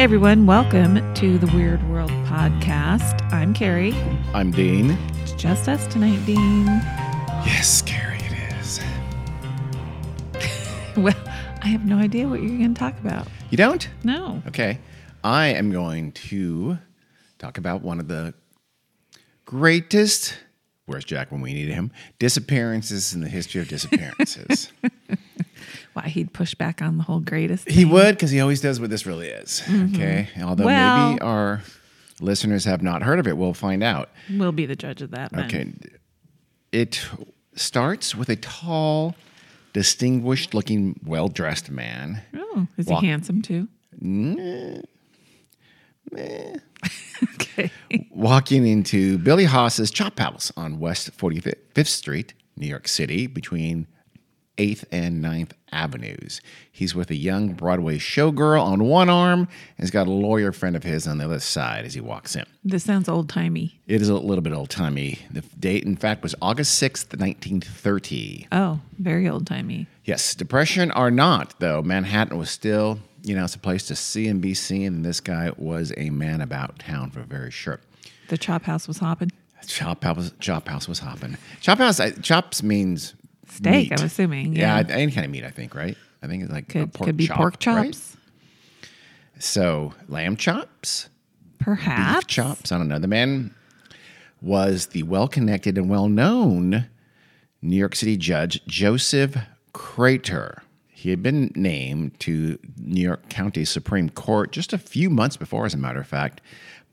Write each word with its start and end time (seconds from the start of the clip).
Hey 0.00 0.04
everyone, 0.04 0.46
welcome 0.46 1.12
to 1.16 1.36
the 1.36 1.46
Weird 1.48 1.86
World 1.90 2.08
Podcast. 2.24 3.22
I'm 3.34 3.52
Carrie. 3.52 3.92
I'm 4.32 4.50
Dean. 4.50 4.92
It's 5.20 5.32
just 5.32 5.68
us 5.68 5.86
tonight, 5.88 6.24
Dean. 6.24 6.64
Yes, 7.44 7.82
Carrie, 7.82 8.16
it 8.16 8.32
is. 8.58 8.80
Well, 10.96 11.14
I 11.62 11.66
have 11.66 11.84
no 11.84 11.98
idea 11.98 12.26
what 12.26 12.40
you're 12.40 12.56
going 12.56 12.72
to 12.72 12.78
talk 12.78 12.98
about. 12.98 13.28
You 13.50 13.58
don't? 13.58 13.86
No. 14.02 14.42
Okay. 14.46 14.78
I 15.22 15.48
am 15.48 15.70
going 15.70 16.12
to 16.12 16.78
talk 17.38 17.58
about 17.58 17.82
one 17.82 18.00
of 18.00 18.08
the 18.08 18.32
greatest, 19.44 20.38
where's 20.86 21.04
Jack 21.04 21.30
when 21.30 21.42
we 21.42 21.52
needed 21.52 21.74
him, 21.74 21.92
disappearances 22.18 23.12
in 23.12 23.20
the 23.20 23.28
history 23.28 23.60
of 23.60 23.68
disappearances. 23.68 24.72
Why 25.92 26.08
he'd 26.08 26.32
push 26.32 26.54
back 26.54 26.80
on 26.82 26.96
the 26.98 27.02
whole 27.04 27.20
greatest. 27.20 27.68
he 27.68 27.84
would, 27.84 28.14
because 28.16 28.30
he 28.30 28.40
always 28.40 28.60
does 28.60 28.78
what 28.80 28.90
this 28.90 29.06
really 29.06 29.28
is. 29.28 29.62
Mm-hmm. 29.66 29.94
Okay. 29.96 30.28
Although 30.42 30.66
Well- 30.66 31.08
maybe 31.10 31.20
our 31.20 31.62
listeners 32.20 32.64
have 32.64 32.82
not 32.82 33.02
heard 33.02 33.18
of 33.18 33.26
it, 33.26 33.36
we'll 33.36 33.54
find 33.54 33.82
out. 33.82 34.10
We'll 34.30 34.52
be 34.52 34.66
the 34.66 34.76
judge 34.76 35.02
of 35.02 35.10
that. 35.12 35.32
then. 35.32 35.44
Okay. 35.46 35.72
It 36.72 37.04
starts 37.56 38.14
with 38.14 38.28
a 38.28 38.36
tall, 38.36 39.16
distinguished 39.72 40.54
looking, 40.54 41.00
well 41.04 41.28
dressed 41.28 41.70
man. 41.70 42.22
Oh, 42.36 42.66
is 42.76 42.86
Walk- 42.86 43.02
he 43.02 43.08
handsome 43.08 43.42
too? 43.42 43.66
okay. 47.34 47.70
walking 48.10 48.66
into 48.66 49.18
Billy 49.18 49.44
Haas's 49.44 49.90
Chop 49.90 50.18
House 50.18 50.52
on 50.56 50.78
West 50.78 51.16
45th 51.16 51.86
Street, 51.86 52.34
New 52.56 52.66
York 52.66 52.88
City, 52.88 53.26
between 53.26 53.86
8th 54.60 54.84
and 54.92 55.24
9th 55.24 55.52
Avenues. 55.72 56.40
He's 56.70 56.94
with 56.94 57.10
a 57.10 57.14
young 57.16 57.52
Broadway 57.54 57.96
showgirl 57.98 58.62
on 58.62 58.84
one 58.84 59.08
arm 59.08 59.40
and 59.40 59.48
he's 59.78 59.90
got 59.90 60.06
a 60.06 60.10
lawyer 60.10 60.52
friend 60.52 60.76
of 60.76 60.82
his 60.82 61.06
on 61.06 61.18
the 61.18 61.24
other 61.24 61.40
side 61.40 61.84
as 61.86 61.94
he 61.94 62.00
walks 62.00 62.36
in. 62.36 62.44
This 62.64 62.84
sounds 62.84 63.08
old 63.08 63.28
timey. 63.28 63.80
It 63.86 64.02
is 64.02 64.08
a 64.08 64.14
little 64.14 64.42
bit 64.42 64.52
old 64.52 64.68
timey. 64.68 65.20
The 65.30 65.40
date, 65.58 65.84
in 65.84 65.96
fact, 65.96 66.22
was 66.22 66.34
August 66.42 66.80
6th, 66.82 67.18
1930. 67.18 68.48
Oh, 68.52 68.80
very 68.98 69.28
old 69.28 69.46
timey. 69.46 69.86
Yes, 70.04 70.34
depression 70.34 70.90
or 70.92 71.10
not, 71.10 71.58
though, 71.60 71.82
Manhattan 71.82 72.36
was 72.36 72.50
still, 72.50 72.98
you 73.22 73.34
know, 73.36 73.44
it's 73.44 73.54
a 73.54 73.58
place 73.58 73.86
to 73.86 73.96
see 73.96 74.28
and 74.28 74.40
be 74.40 74.54
seen, 74.54 74.86
and 74.88 75.04
this 75.04 75.20
guy 75.20 75.52
was 75.56 75.92
a 75.96 76.10
man 76.10 76.40
about 76.40 76.78
town 76.80 77.10
for 77.10 77.20
very 77.20 77.50
sure. 77.50 77.80
The 78.28 78.36
chop 78.38 78.64
house 78.64 78.86
was 78.88 78.98
hopping. 78.98 79.30
Chop 79.66 80.02
house, 80.04 80.32
chop 80.40 80.68
house 80.68 80.88
was 80.88 80.98
hopping. 81.00 81.36
Chop 81.60 81.78
house, 81.78 82.00
I- 82.00 82.12
chops 82.12 82.62
means 82.62 83.14
Steak, 83.50 83.90
meat. 83.90 84.00
I'm 84.00 84.06
assuming. 84.06 84.54
Yeah, 84.54 84.80
Yeah. 84.80 84.94
any 84.94 85.12
kind 85.12 85.24
of 85.24 85.30
meat, 85.30 85.44
I 85.44 85.50
think, 85.50 85.74
right? 85.74 85.96
I 86.22 86.26
think 86.26 86.42
it's 86.44 86.52
like 86.52 86.68
Could, 86.68 86.92
pork 86.92 87.06
could 87.06 87.16
be 87.16 87.26
chop, 87.26 87.36
pork 87.38 87.54
right? 87.66 87.92
chops. 87.92 88.16
So 89.38 89.94
lamb 90.08 90.36
chops, 90.36 91.08
Perhaps. 91.58 92.16
beef 92.20 92.26
chops. 92.26 92.72
I 92.72 92.78
don't 92.78 92.88
know. 92.88 92.98
The 92.98 93.08
man 93.08 93.54
was 94.42 94.86
the 94.88 95.02
well-connected 95.02 95.76
and 95.78 95.88
well-known 95.88 96.88
New 97.62 97.76
York 97.76 97.94
City 97.96 98.16
judge 98.16 98.64
Joseph 98.66 99.36
Crater. 99.72 100.62
He 100.88 101.10
had 101.10 101.22
been 101.22 101.50
named 101.54 102.18
to 102.20 102.58
New 102.78 103.00
York 103.02 103.28
County 103.30 103.64
Supreme 103.64 104.10
Court 104.10 104.52
just 104.52 104.72
a 104.74 104.78
few 104.78 105.08
months 105.08 105.36
before, 105.36 105.64
as 105.64 105.72
a 105.74 105.78
matter 105.78 106.00
of 106.00 106.06
fact, 106.06 106.42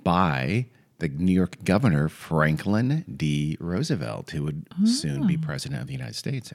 by 0.03 0.65
the 0.99 1.09
New 1.09 1.33
York 1.33 1.63
governor 1.63 2.09
Franklin 2.09 3.05
D. 3.15 3.57
Roosevelt, 3.59 4.31
who 4.31 4.43
would 4.43 4.65
soon 4.85 5.27
be 5.27 5.37
ah. 5.41 5.45
president 5.45 5.81
of 5.81 5.87
the 5.87 5.93
United 5.93 6.15
States. 6.15 6.53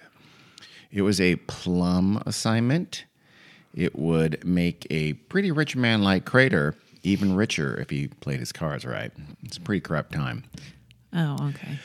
It 0.90 1.02
was 1.02 1.20
a 1.20 1.36
plum 1.36 2.22
assignment. 2.26 3.04
It 3.74 3.96
would 3.98 4.44
make 4.44 4.86
a 4.90 5.14
pretty 5.14 5.50
rich 5.50 5.76
man 5.76 6.02
like 6.02 6.24
Crater 6.24 6.74
even 7.02 7.34
richer 7.34 7.80
if 7.80 7.90
he 7.90 8.08
played 8.08 8.40
his 8.40 8.52
cards 8.52 8.84
right. 8.84 9.12
It's 9.42 9.56
a 9.56 9.60
pretty 9.60 9.80
corrupt 9.80 10.12
time. 10.12 10.44
Oh, 11.12 11.36
okay. 11.48 11.78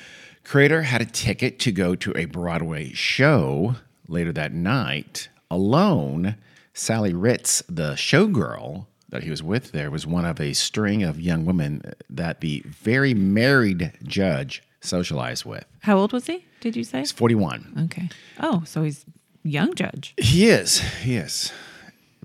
Crater 0.43 0.83
had 0.83 1.01
a 1.01 1.05
ticket 1.05 1.59
to 1.59 1.71
go 1.71 1.95
to 1.95 2.13
a 2.15 2.25
Broadway 2.25 2.91
show 2.93 3.75
later 4.07 4.31
that 4.33 4.53
night 4.53 5.29
alone. 5.49 6.35
Sally 6.73 7.13
Ritz, 7.13 7.63
the 7.67 7.93
showgirl 7.93 8.85
that 9.09 9.23
he 9.23 9.29
was 9.29 9.41
with 9.41 9.71
there, 9.71 9.89
was 9.89 10.05
one 10.05 10.25
of 10.25 10.39
a 10.39 10.53
string 10.53 11.03
of 11.03 11.19
young 11.19 11.45
women 11.45 11.81
that 12.09 12.41
the 12.41 12.63
very 12.65 13.13
married 13.13 13.93
judge 14.03 14.63
socialized 14.81 15.45
with. 15.45 15.65
How 15.81 15.97
old 15.97 16.13
was 16.13 16.27
he? 16.27 16.45
Did 16.59 16.75
you 16.75 16.83
say? 16.83 16.99
He's 16.99 17.11
41. 17.11 17.89
Okay. 17.91 18.09
Oh, 18.39 18.63
so 18.65 18.83
he's 18.83 19.05
young 19.43 19.73
judge. 19.75 20.13
He 20.17 20.47
is. 20.47 20.79
He 21.01 21.15
is. 21.15 21.51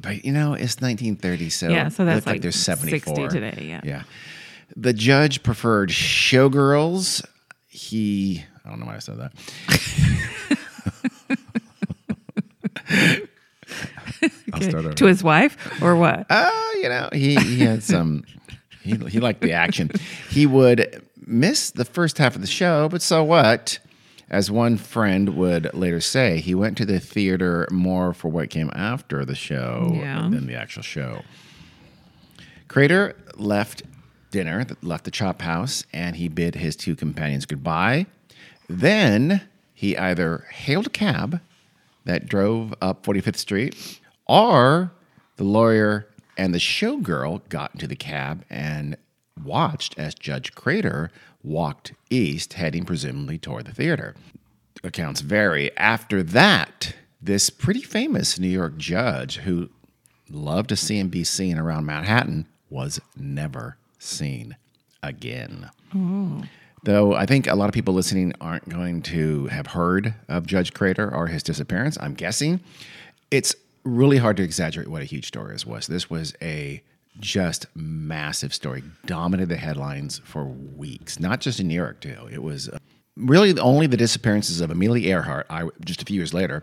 But 0.00 0.24
you 0.24 0.32
know, 0.32 0.54
it's 0.54 0.80
1930, 0.80 1.50
so 1.50 1.68
Yeah, 1.68 1.88
so 1.88 2.04
that's 2.04 2.16
looked 2.16 2.26
like 2.26 2.42
there's 2.42 2.56
74 2.56 3.14
60 3.16 3.28
today, 3.28 3.66
yeah. 3.68 3.80
yeah. 3.84 4.02
The 4.74 4.92
judge 4.92 5.42
preferred 5.42 5.90
showgirls. 5.90 7.24
He, 7.68 8.42
I 8.64 8.70
don't 8.70 8.80
know 8.80 8.86
why 8.86 8.96
I 8.96 8.98
said 8.98 9.18
that. 9.18 10.58
Over. 14.54 14.92
To 14.92 15.06
his 15.06 15.22
wife 15.22 15.82
or 15.82 15.96
what? 15.96 16.26
Uh, 16.30 16.50
you 16.76 16.88
know, 16.88 17.08
he, 17.12 17.36
he 17.36 17.60
had 17.60 17.82
some, 17.82 18.24
he, 18.82 18.96
he 19.08 19.20
liked 19.20 19.40
the 19.40 19.52
action. 19.52 19.90
He 20.30 20.46
would 20.46 21.02
miss 21.24 21.70
the 21.70 21.84
first 21.84 22.18
half 22.18 22.34
of 22.34 22.40
the 22.40 22.46
show, 22.46 22.88
but 22.88 23.02
so 23.02 23.22
what? 23.24 23.78
As 24.30 24.50
one 24.50 24.78
friend 24.78 25.36
would 25.36 25.72
later 25.74 26.00
say, 26.00 26.38
he 26.40 26.54
went 26.54 26.78
to 26.78 26.86
the 26.86 26.98
theater 26.98 27.68
more 27.70 28.12
for 28.14 28.28
what 28.28 28.48
came 28.50 28.70
after 28.74 29.24
the 29.24 29.34
show 29.34 29.90
Yeah. 29.94 30.22
than 30.30 30.46
the 30.46 30.54
actual 30.54 30.82
show. 30.82 31.22
Crater 32.68 33.14
left 33.36 33.82
dinner, 34.30 34.66
left 34.82 35.04
the 35.04 35.10
chop 35.10 35.42
house, 35.42 35.84
and 35.92 36.16
he 36.16 36.28
bid 36.28 36.54
his 36.54 36.74
two 36.76 36.96
companions 36.96 37.44
goodbye. 37.44 38.06
Then 38.68 39.42
he 39.74 39.96
either 39.96 40.46
hailed 40.50 40.86
a 40.86 40.90
cab 40.90 41.40
that 42.04 42.26
drove 42.26 42.74
up 42.80 43.04
45th 43.04 43.36
Street, 43.36 44.00
or 44.32 44.90
the 45.36 45.44
lawyer 45.44 46.08
and 46.38 46.54
the 46.54 46.58
showgirl 46.58 47.46
got 47.50 47.74
into 47.74 47.86
the 47.86 47.94
cab 47.94 48.46
and 48.48 48.96
watched 49.44 49.98
as 49.98 50.14
Judge 50.14 50.54
Crater 50.54 51.10
walked 51.42 51.92
east, 52.08 52.54
heading 52.54 52.84
presumably 52.84 53.36
toward 53.36 53.66
the 53.66 53.74
theater. 53.74 54.14
Accounts 54.82 55.20
vary. 55.20 55.76
After 55.76 56.22
that, 56.22 56.94
this 57.20 57.50
pretty 57.50 57.82
famous 57.82 58.38
New 58.38 58.48
York 58.48 58.78
judge 58.78 59.36
who 59.36 59.68
loved 60.30 60.70
to 60.70 60.76
see 60.76 60.98
and 60.98 61.10
be 61.10 61.24
seen 61.24 61.58
around 61.58 61.84
Manhattan 61.84 62.46
was 62.70 63.00
never 63.14 63.76
seen 63.98 64.56
again. 65.02 65.68
Hmm. 65.90 66.44
Though 66.84 67.14
I 67.14 67.26
think 67.26 67.46
a 67.46 67.54
lot 67.54 67.68
of 67.68 67.74
people 67.74 67.92
listening 67.92 68.32
aren't 68.40 68.68
going 68.68 69.02
to 69.02 69.46
have 69.48 69.68
heard 69.68 70.14
of 70.26 70.46
Judge 70.46 70.72
Crater 70.72 71.14
or 71.14 71.26
his 71.26 71.42
disappearance, 71.42 71.98
I'm 72.00 72.14
guessing. 72.14 72.60
It's 73.30 73.54
really 73.84 74.18
hard 74.18 74.36
to 74.36 74.42
exaggerate 74.42 74.88
what 74.88 75.02
a 75.02 75.06
huge 75.06 75.26
story 75.26 75.52
this 75.52 75.66
was. 75.66 75.86
This 75.86 76.08
was 76.08 76.34
a 76.40 76.82
just 77.18 77.66
massive 77.74 78.54
story, 78.54 78.82
dominated 79.06 79.48
the 79.48 79.56
headlines 79.56 80.20
for 80.24 80.44
weeks, 80.44 81.20
not 81.20 81.40
just 81.40 81.60
in 81.60 81.68
New 81.68 81.74
York, 81.74 82.00
too. 82.00 82.28
It 82.30 82.42
was 82.42 82.68
uh, 82.68 82.78
really 83.16 83.58
only 83.58 83.86
the 83.86 83.96
disappearances 83.96 84.60
of 84.60 84.70
Amelia 84.70 85.10
Earhart 85.10 85.46
I, 85.50 85.68
just 85.84 86.02
a 86.02 86.04
few 86.04 86.16
years 86.16 86.32
later. 86.32 86.62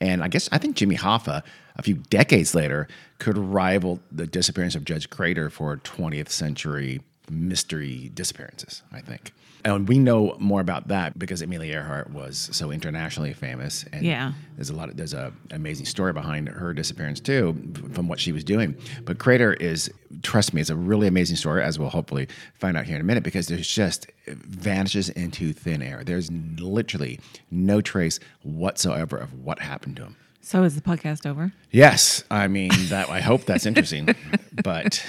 And 0.00 0.22
I 0.22 0.28
guess 0.28 0.48
I 0.52 0.58
think 0.58 0.76
Jimmy 0.76 0.96
Hoffa, 0.96 1.42
a 1.76 1.82
few 1.82 1.94
decades 1.94 2.54
later, 2.54 2.86
could 3.18 3.38
rival 3.38 4.00
the 4.12 4.26
disappearance 4.26 4.74
of 4.74 4.84
Judge 4.84 5.08
Crater 5.08 5.48
for 5.48 5.78
20th 5.78 6.28
century 6.28 7.00
mystery 7.30 8.10
disappearances, 8.14 8.82
I 8.92 9.00
think. 9.00 9.32
And 9.64 9.88
we 9.88 9.98
know 9.98 10.36
more 10.38 10.60
about 10.60 10.88
that 10.88 11.18
because 11.18 11.42
Amelia 11.42 11.74
Earhart 11.74 12.10
was 12.10 12.48
so 12.52 12.70
internationally 12.70 13.32
famous. 13.32 13.84
And 13.92 14.04
Yeah. 14.04 14.32
there's 14.54 14.70
a 14.70 14.74
lot 14.76 14.88
of 14.90 14.96
there's 14.96 15.12
a 15.14 15.32
amazing 15.50 15.86
story 15.86 16.12
behind 16.12 16.48
her 16.48 16.72
disappearance 16.72 17.18
too, 17.18 17.56
from 17.92 18.06
what 18.06 18.20
she 18.20 18.30
was 18.30 18.44
doing. 18.44 18.76
But 19.04 19.18
Crater 19.18 19.54
is, 19.54 19.90
trust 20.22 20.54
me, 20.54 20.60
it's 20.60 20.70
a 20.70 20.76
really 20.76 21.08
amazing 21.08 21.34
story, 21.36 21.64
as 21.64 21.80
we'll 21.80 21.88
hopefully 21.88 22.28
find 22.54 22.76
out 22.76 22.84
here 22.84 22.94
in 22.94 23.00
a 23.00 23.04
minute, 23.04 23.24
because 23.24 23.48
there's 23.48 23.66
just 23.68 24.06
it 24.24 24.38
vanishes 24.38 25.08
into 25.10 25.52
thin 25.52 25.82
air. 25.82 26.02
There's 26.04 26.30
literally 26.30 27.18
no 27.50 27.80
trace 27.80 28.20
whatsoever 28.42 29.16
of 29.16 29.32
what 29.34 29.58
happened 29.58 29.96
to 29.96 30.04
him. 30.04 30.16
So 30.42 30.62
is 30.62 30.76
the 30.76 30.80
podcast 30.80 31.26
over? 31.28 31.52
Yes, 31.72 32.22
I 32.30 32.46
mean 32.46 32.70
that. 32.90 33.08
I 33.10 33.20
hope 33.20 33.46
that's 33.46 33.66
interesting. 33.66 34.14
but 34.62 35.04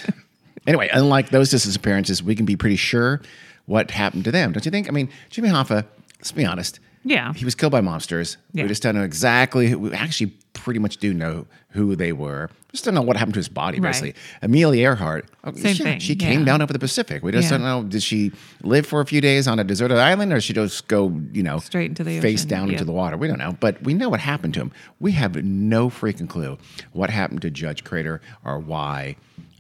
anyway, 0.68 0.90
unlike 0.94 1.30
those 1.30 1.50
disappearances, 1.50 2.22
we 2.22 2.36
can 2.36 2.46
be 2.46 2.56
pretty 2.56 2.76
sure 2.76 3.22
what 3.66 3.90
happened 3.92 4.24
to 4.26 4.32
them, 4.32 4.52
don't 4.52 4.64
you 4.66 4.72
think? 4.72 4.88
I 4.88 4.92
mean, 4.92 5.10
Jimmy 5.30 5.50
Hoffa. 5.50 5.86
Let's 6.20 6.32
be 6.32 6.46
honest. 6.46 6.80
Yeah. 7.04 7.32
he 7.34 7.46
was 7.46 7.56
killed 7.56 7.72
by 7.72 7.80
monsters. 7.80 8.38
Yeah. 8.54 8.64
We 8.64 8.70
just 8.70 8.84
don't 8.84 8.96
know 8.96 9.04
exactly. 9.04 9.68
Who, 9.70 9.80
we 9.80 9.94
actually 9.94 10.34
pretty 10.54 10.80
much 10.80 10.98
do 10.98 11.14
know 11.14 11.46
who 11.70 11.96
they 11.96 12.12
were. 12.12 12.50
We 12.52 12.72
just 12.74 12.84
don't 12.86 12.96
know 12.96 13.02
what 13.04 13.16
happened 13.16 13.36
to 13.36 13.40
his 13.40 13.48
body. 13.48 13.80
Right. 13.80 13.90
Basically, 13.90 14.16
Amelia 14.42 14.82
Earhart. 14.90 15.30
oh, 15.46 15.54
Same 15.54 15.76
she, 15.76 15.84
thing, 15.84 16.00
She 16.00 16.16
came 16.16 16.40
yeah. 16.40 16.46
down 16.46 16.62
over 16.62 16.74
the 16.74 16.80
Pacific. 16.80 17.24
We 17.24 17.32
just 17.32 17.46
Yeah. 17.52 17.58
don't 17.60 17.62
know. 17.62 17.84
Did 17.84 18.04
she 18.04 18.34
live 18.64 18.86
for 18.86 19.00
a 19.00 19.06
few 19.06 19.22
days 19.22 19.48
on 19.48 19.58
a 19.60 19.64
deserted 19.64 19.98
island, 20.00 20.34
or 20.34 20.38
did 20.38 20.42
she 20.44 20.54
just 20.54 20.88
go, 20.88 21.18
you 21.32 21.44
know, 21.44 21.60
Straight 21.60 21.86
into 21.92 22.04
the 22.04 22.20
face 22.20 22.42
ocean, 22.42 22.50
down 22.50 22.70
into 22.72 22.84
the 22.84 22.92
water? 22.92 23.16
We 23.16 23.28
don't 23.28 23.38
know. 23.40 23.56
But 23.58 23.82
we 23.84 23.94
know 23.94 24.10
what 24.10 24.20
happened 24.20 24.54
to 24.56 24.62
him. 24.62 24.72
We 25.00 25.12
have 25.14 25.36
no 25.46 25.90
freaking 25.90 26.28
clue 26.28 26.58
what 26.92 27.10
happened 27.10 27.42
to 27.44 27.52
Judge 27.52 27.84
Crater 27.86 28.20
or 28.44 28.60
why 28.60 29.16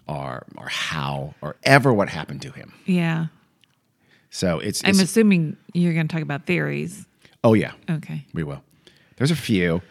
or 0.08 0.46
or 0.58 0.68
how 0.70 1.34
or 1.42 1.56
ever 1.64 1.94
what 1.94 2.10
happened 2.10 2.42
to 2.44 2.52
him. 2.52 2.74
Yeah. 2.86 3.28
So 4.30 4.60
it's, 4.60 4.84
I'm 4.84 4.92
it's 4.92 5.02
assuming 5.02 5.58
you're 5.74 5.94
going 5.94 6.08
to 6.08 6.14
talk 6.14 6.22
about 6.22 6.46
theories. 6.46 7.06
oh 7.44 7.54
yeah, 7.54 7.72
Okay. 7.90 8.26
we 8.34 8.44
will. 8.44 8.62
There's 9.16 9.32
a 9.32 9.36
few. 9.36 9.82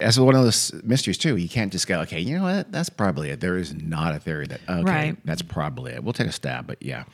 As 0.00 0.18
one 0.18 0.34
of 0.34 0.42
those 0.42 0.72
mysteries 0.82 1.18
too, 1.18 1.36
you 1.36 1.48
can't 1.48 1.70
just 1.70 1.86
go, 1.86 2.00
okay, 2.00 2.18
you 2.20 2.36
know 2.36 2.42
what? 2.44 2.72
That's 2.72 2.88
probably 2.88 3.30
it. 3.30 3.40
There 3.40 3.56
is 3.56 3.74
not 3.74 4.14
a 4.14 4.18
theory 4.18 4.46
that 4.48 4.60
okay, 4.68 4.82
Right. 4.82 5.16
that's 5.24 5.42
probably 5.42 5.92
it. 5.92 6.02
We'll 6.02 6.12
take 6.12 6.26
a 6.28 6.32
stab, 6.32 6.66
but 6.66 6.82
yeah. 6.82 7.04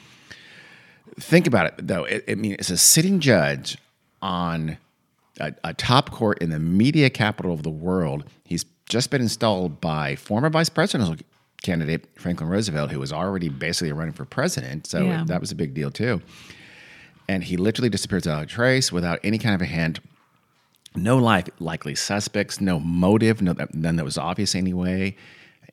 Think 1.21 1.47
about 1.47 1.67
it 1.67 1.87
though. 1.87 2.05
It, 2.05 2.25
I 2.29 2.35
mean, 2.35 2.53
it's 2.53 2.71
a 2.71 2.77
sitting 2.79 3.19
judge 3.21 3.77
on 4.23 4.79
a, 5.41 5.53
a 5.65 5.75
top 5.75 6.11
court 6.11 6.39
in 6.41 6.51
the 6.51 6.59
media 6.59 7.11
capital 7.11 7.53
of 7.53 7.62
the 7.62 7.71
world. 7.71 8.25
He's 8.44 8.65
just 8.89 9.11
been 9.11 9.21
installed 9.23 9.81
by 9.81 10.17
former 10.17 10.49
vice 10.49 10.69
presidential 10.69 11.17
candidate 11.62 12.06
Franklin 12.16 12.49
Roosevelt, 12.49 12.90
who 12.90 12.99
was 13.00 13.12
already 13.12 13.49
basically 13.49 13.93
running 13.93 14.14
for 14.14 14.25
president. 14.25 14.87
So 14.87 15.05
Yeah. 15.05 15.25
that 15.26 15.40
was 15.40 15.50
a 15.50 15.55
big 15.55 15.75
deal 15.75 15.90
too. 15.90 16.20
And 17.28 17.44
he 17.44 17.56
literally 17.56 17.90
disappears 17.90 18.25
without 18.25 18.43
a 18.44 18.46
trace, 18.46 18.90
without 18.93 19.19
any 19.22 19.38
kind 19.38 19.55
of 19.55 19.60
a 19.62 19.66
hint 19.66 20.00
no 20.96 21.19
like 21.19 21.50
likely 21.60 21.94
suspects, 21.94 22.60
no 22.60 22.81
motive, 22.81 23.40
no, 23.43 23.55
none 23.75 23.96
that 23.96 24.05
was 24.05 24.16
obvious 24.19 24.55
anyway. 24.55 25.14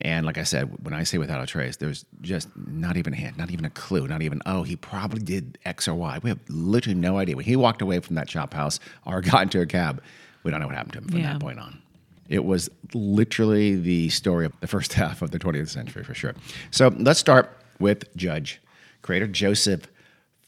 And 0.01 0.25
like 0.25 0.37
I 0.37 0.43
said, 0.43 0.83
when 0.83 0.93
I 0.93 1.03
say 1.03 1.17
without 1.17 1.41
a 1.41 1.47
trace, 1.47 1.77
there's 1.77 2.03
just 2.21 2.49
not 2.55 2.97
even 2.97 3.13
a 3.13 3.15
hint, 3.15 3.37
not 3.37 3.49
even 3.49 3.63
a 3.63 3.69
clue, 3.69 4.07
not 4.07 4.21
even, 4.21 4.41
oh, 4.45 4.63
he 4.63 4.75
probably 4.75 5.21
did 5.21 5.57
X 5.65 5.87
or 5.87 5.95
Y. 5.95 6.19
We 6.21 6.29
have 6.29 6.39
literally 6.49 6.99
no 6.99 7.17
idea. 7.17 7.35
When 7.37 7.45
he 7.45 7.55
walked 7.55 7.81
away 7.81 8.01
from 8.01 8.15
that 8.17 8.29
shop 8.29 8.53
house 8.53 8.79
or 9.05 9.21
got 9.31 9.43
into 9.43 9.61
a 9.61 9.65
cab, 9.65 10.03
we 10.43 10.51
don't 10.51 10.59
know 10.59 10.67
what 10.67 10.75
happened 10.75 10.93
to 10.93 10.99
him 10.99 11.07
from 11.07 11.19
Yeah. 11.19 11.31
that 11.33 11.39
point 11.41 11.59
on. 11.59 11.81
It 12.27 12.43
was 12.45 12.69
literally 12.93 13.75
the 13.75 14.09
story 14.09 14.45
of 14.45 14.53
the 14.59 14.67
first 14.67 14.93
half 15.01 15.21
of 15.21 15.31
the 15.31 15.39
20th 15.39 15.69
century 15.69 16.03
for 16.03 16.13
sure. 16.13 16.33
So 16.71 16.87
let's 16.97 17.19
start 17.19 17.55
with 17.79 18.15
Judge 18.15 18.61
Crater. 19.01 19.27
Joseph 19.27 19.87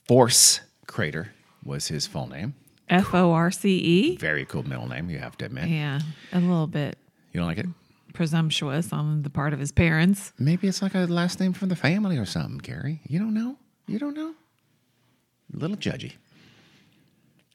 Force 0.08 0.62
Crater 0.88 1.34
was 1.64 1.88
his 1.88 2.08
full 2.08 2.28
name. 2.28 2.56
F 2.90 3.14
O 3.14 3.32
R 3.34 3.52
C 3.52 3.78
E. 3.78 4.18
Very 4.18 4.46
cool 4.46 4.64
middle 4.64 4.88
name, 4.88 5.10
you 5.10 5.20
have 5.20 5.38
to 5.40 5.46
admit. 5.46 5.68
Yeah. 5.68 6.00
A 6.32 6.40
little 6.40 6.68
bit 6.68 6.98
You 7.34 7.40
don't 7.42 7.48
like 7.48 7.58
it? 7.58 7.66
presumptuous 8.14 8.92
on 8.92 9.22
the 9.22 9.30
part 9.30 9.54
of 9.54 9.60
his 9.60 9.72
parents. 9.72 10.32
Maybe 10.40 10.68
it's 10.68 10.82
like 10.82 10.96
a 10.96 11.00
last 11.06 11.40
name 11.40 11.54
from 11.54 11.70
the 11.70 11.76
family 11.76 12.18
or 12.18 12.26
something, 12.26 12.60
Carrie. 12.62 13.00
You 13.08 13.20
don't 13.20 13.34
know? 13.34 13.58
You 13.86 14.00
don't 14.00 14.16
know? 14.16 14.34
A 15.54 15.58
little 15.58 15.78
judgy. 15.78 16.14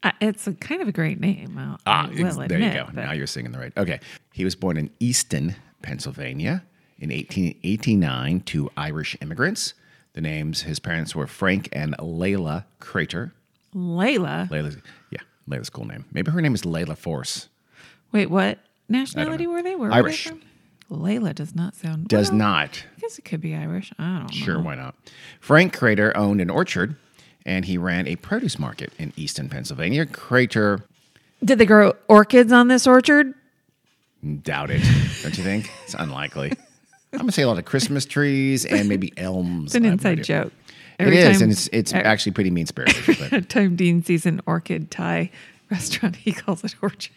Uh, 0.03 0.11
it's 0.21 0.47
a 0.47 0.55
kind 0.55 0.83
of 0.83 0.89
a 0.89 0.93
great 0.93 1.21
name. 1.21 1.57
I'll, 1.59 1.79
Ah, 1.87 2.07
admit, 2.07 2.49
there 2.49 2.59
you 2.59 2.73
go. 2.73 2.87
but- 2.87 2.95
Now 3.05 3.13
you're 3.13 3.27
singing 3.27 3.53
the 3.53 3.59
right. 3.59 3.73
Okay. 3.77 4.01
He 4.33 4.45
was 4.45 4.55
born 4.57 4.77
in 4.77 4.91
Easton, 5.01 5.55
Pennsylvania 5.83 6.65
in 6.99 7.11
1889 7.11 8.41
to 8.41 8.71
Irish 8.77 9.17
immigrants. 9.21 9.75
The 10.15 10.21
names, 10.21 10.63
his 10.63 10.79
parents 10.79 11.15
were 11.15 11.27
Frank 11.27 11.69
and 11.73 11.97
Layla 11.99 12.65
Crater. 12.81 13.33
Layla. 13.75 14.49
Layla's, 14.51 14.77
yeah, 15.11 15.21
Layla's 15.49 15.71
cool 15.71 15.87
name. 15.87 16.05
Maybe 16.13 16.31
her 16.31 16.41
name 16.41 16.55
is 16.55 16.63
Layla 16.63 16.97
Force. 16.97 17.49
Wait, 18.11 18.29
what 18.31 18.59
nationality 18.89 19.47
were 19.47 19.63
they? 19.63 19.71
Where 19.75 19.89
were 19.89 19.95
they 19.95 19.97
Irish. 19.97 20.27
from? 20.27 20.43
Layla 20.91 21.35
does 21.35 21.55
not 21.55 21.75
sound. 21.75 22.09
Does 22.09 22.29
well, 22.29 22.39
not. 22.39 22.85
I 22.97 23.01
guess 23.01 23.19
it 23.19 23.23
could 23.25 23.41
be 23.41 23.55
Irish. 23.55 23.93
I 23.99 24.19
don't 24.19 24.23
know. 24.25 24.29
Sure, 24.45 24.61
why 24.61 24.75
not? 24.75 24.95
Frank 25.41 25.73
Crater 25.73 26.15
owned 26.15 26.43
an 26.43 26.51
orchard 26.51 26.97
and 27.47 27.65
he 27.65 27.79
ran 27.79 28.07
a 28.07 28.17
produce 28.17 28.59
market 28.59 28.93
in 28.99 29.13
Easton, 29.17 29.49
Pennsylvania. 29.49 30.07
Crater 30.07 30.83
Did 31.45 31.59
they 31.59 31.67
grow 31.67 31.95
orchids 32.09 32.53
on 32.53 32.69
this 32.69 32.87
orchard? 32.87 33.35
Doubt 34.43 34.71
it. 34.71 34.83
Don't 35.23 35.37
you 35.37 35.43
think? 35.45 35.71
It's 35.85 35.95
unlikely. 35.95 36.53
I'm 37.13 37.19
gonna 37.21 37.33
say 37.33 37.43
a 37.43 37.49
lot 37.49 37.59
of 37.59 37.65
Christmas 37.65 38.05
trees 38.07 38.65
and 38.65 38.89
maybe 38.89 39.13
elms. 39.17 39.75
It's 39.75 39.75
an 39.75 39.85
I 39.85 39.91
have 39.91 40.05
no 40.05 40.11
inside 40.11 40.25
joke. 40.25 40.53
It 40.99 41.13
is, 41.13 41.41
and 41.43 41.51
it's 41.51 41.69
it's 41.73 41.93
e- 41.93 41.97
actually 41.97 42.33
pretty 42.33 42.51
mean 42.51 42.67
spirited. 42.67 43.05
But 43.19 43.33
every 43.33 43.43
time 43.43 43.77
Dean 43.77 44.03
sees 44.05 44.25
an 44.27 44.41
orchid 44.47 44.91
Thai 44.91 45.31
restaurant, 45.71 46.17
he 46.17 46.33
calls 46.33 46.63
it 46.65 46.75
orchard. 46.81 47.11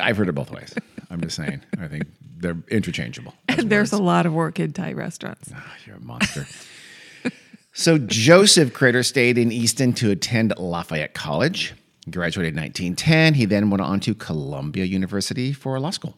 I've 0.00 0.16
heard 0.16 0.28
it 0.28 0.34
both 0.34 0.50
ways. 0.50 0.74
I'm 1.10 1.20
just 1.20 1.36
saying. 1.36 1.62
I 1.80 1.88
think 1.88 2.04
they're 2.38 2.56
interchangeable. 2.70 3.34
as 3.48 3.64
There's 3.64 3.92
a 3.92 3.98
lot 4.02 4.26
of 4.26 4.34
orchid 4.34 4.74
Thai 4.74 4.92
restaurants. 4.92 5.50
Ah, 5.54 5.74
You're 5.86 5.96
a 5.96 6.00
monster. 6.00 6.46
So 7.78 7.96
Joseph 7.96 8.72
Crater 8.72 9.04
stayed 9.04 9.38
in 9.38 9.52
Easton 9.52 9.92
to 9.94 10.10
attend 10.10 10.52
Lafayette 10.58 11.14
College. 11.14 11.74
He 12.04 12.10
graduated 12.10 12.54
in 12.54 12.60
1910. 12.60 13.34
He 13.34 13.44
then 13.44 13.70
went 13.70 13.82
on 13.82 14.00
to 14.00 14.16
Columbia 14.16 14.84
University 14.84 15.52
for 15.52 15.78
law 15.78 15.90
school. 15.90 16.16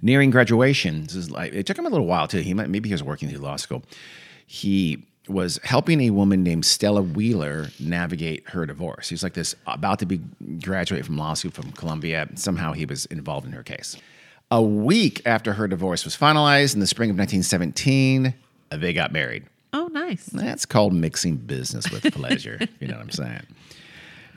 Nearing 0.00 0.30
graduation, 0.30 1.08
like 1.30 1.52
it 1.52 1.66
took 1.66 1.76
him 1.76 1.86
a 1.86 1.88
little 1.88 2.06
while 2.06 2.28
too. 2.28 2.38
He 2.38 2.54
might 2.54 2.70
maybe 2.70 2.88
he 2.88 2.94
was 2.94 3.02
working 3.02 3.28
through 3.28 3.40
law 3.40 3.56
school. 3.56 3.82
He 4.46 5.04
was 5.26 5.58
helping 5.64 6.00
a 6.02 6.10
woman 6.10 6.44
named 6.44 6.64
Stella 6.64 7.02
Wheeler 7.02 7.70
navigate 7.80 8.48
her 8.50 8.64
divorce. 8.64 9.08
He 9.08 9.14
was 9.14 9.24
like 9.24 9.34
this 9.34 9.56
about 9.66 9.98
to 9.98 10.06
be 10.06 10.20
graduate 10.62 11.04
from 11.04 11.16
law 11.16 11.34
school 11.34 11.50
from 11.50 11.72
Columbia. 11.72 12.28
Somehow 12.36 12.74
he 12.74 12.86
was 12.86 13.06
involved 13.06 13.44
in 13.44 13.52
her 13.52 13.64
case. 13.64 13.96
A 14.52 14.62
week 14.62 15.20
after 15.26 15.54
her 15.54 15.66
divorce 15.66 16.04
was 16.04 16.16
finalized 16.16 16.74
in 16.74 16.80
the 16.80 16.86
spring 16.86 17.10
of 17.10 17.18
1917, 17.18 18.32
they 18.70 18.92
got 18.92 19.10
married. 19.10 19.46
Oh, 19.78 19.88
nice. 19.88 20.24
That's 20.26 20.64
called 20.64 20.94
mixing 20.94 21.36
business 21.36 21.90
with 21.90 22.02
pleasure. 22.14 22.58
you 22.80 22.88
know 22.88 22.94
what 22.94 23.02
I'm 23.02 23.10
saying. 23.10 23.42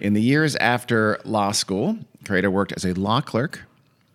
In 0.02 0.14
the 0.14 0.22
years 0.22 0.56
after 0.58 1.18
law 1.24 1.52
school, 1.54 1.98
Crater 2.26 2.52
worked 2.52 2.74
as 2.74 2.84
a 2.86 2.94
law 2.94 3.22
clerk, 3.22 3.62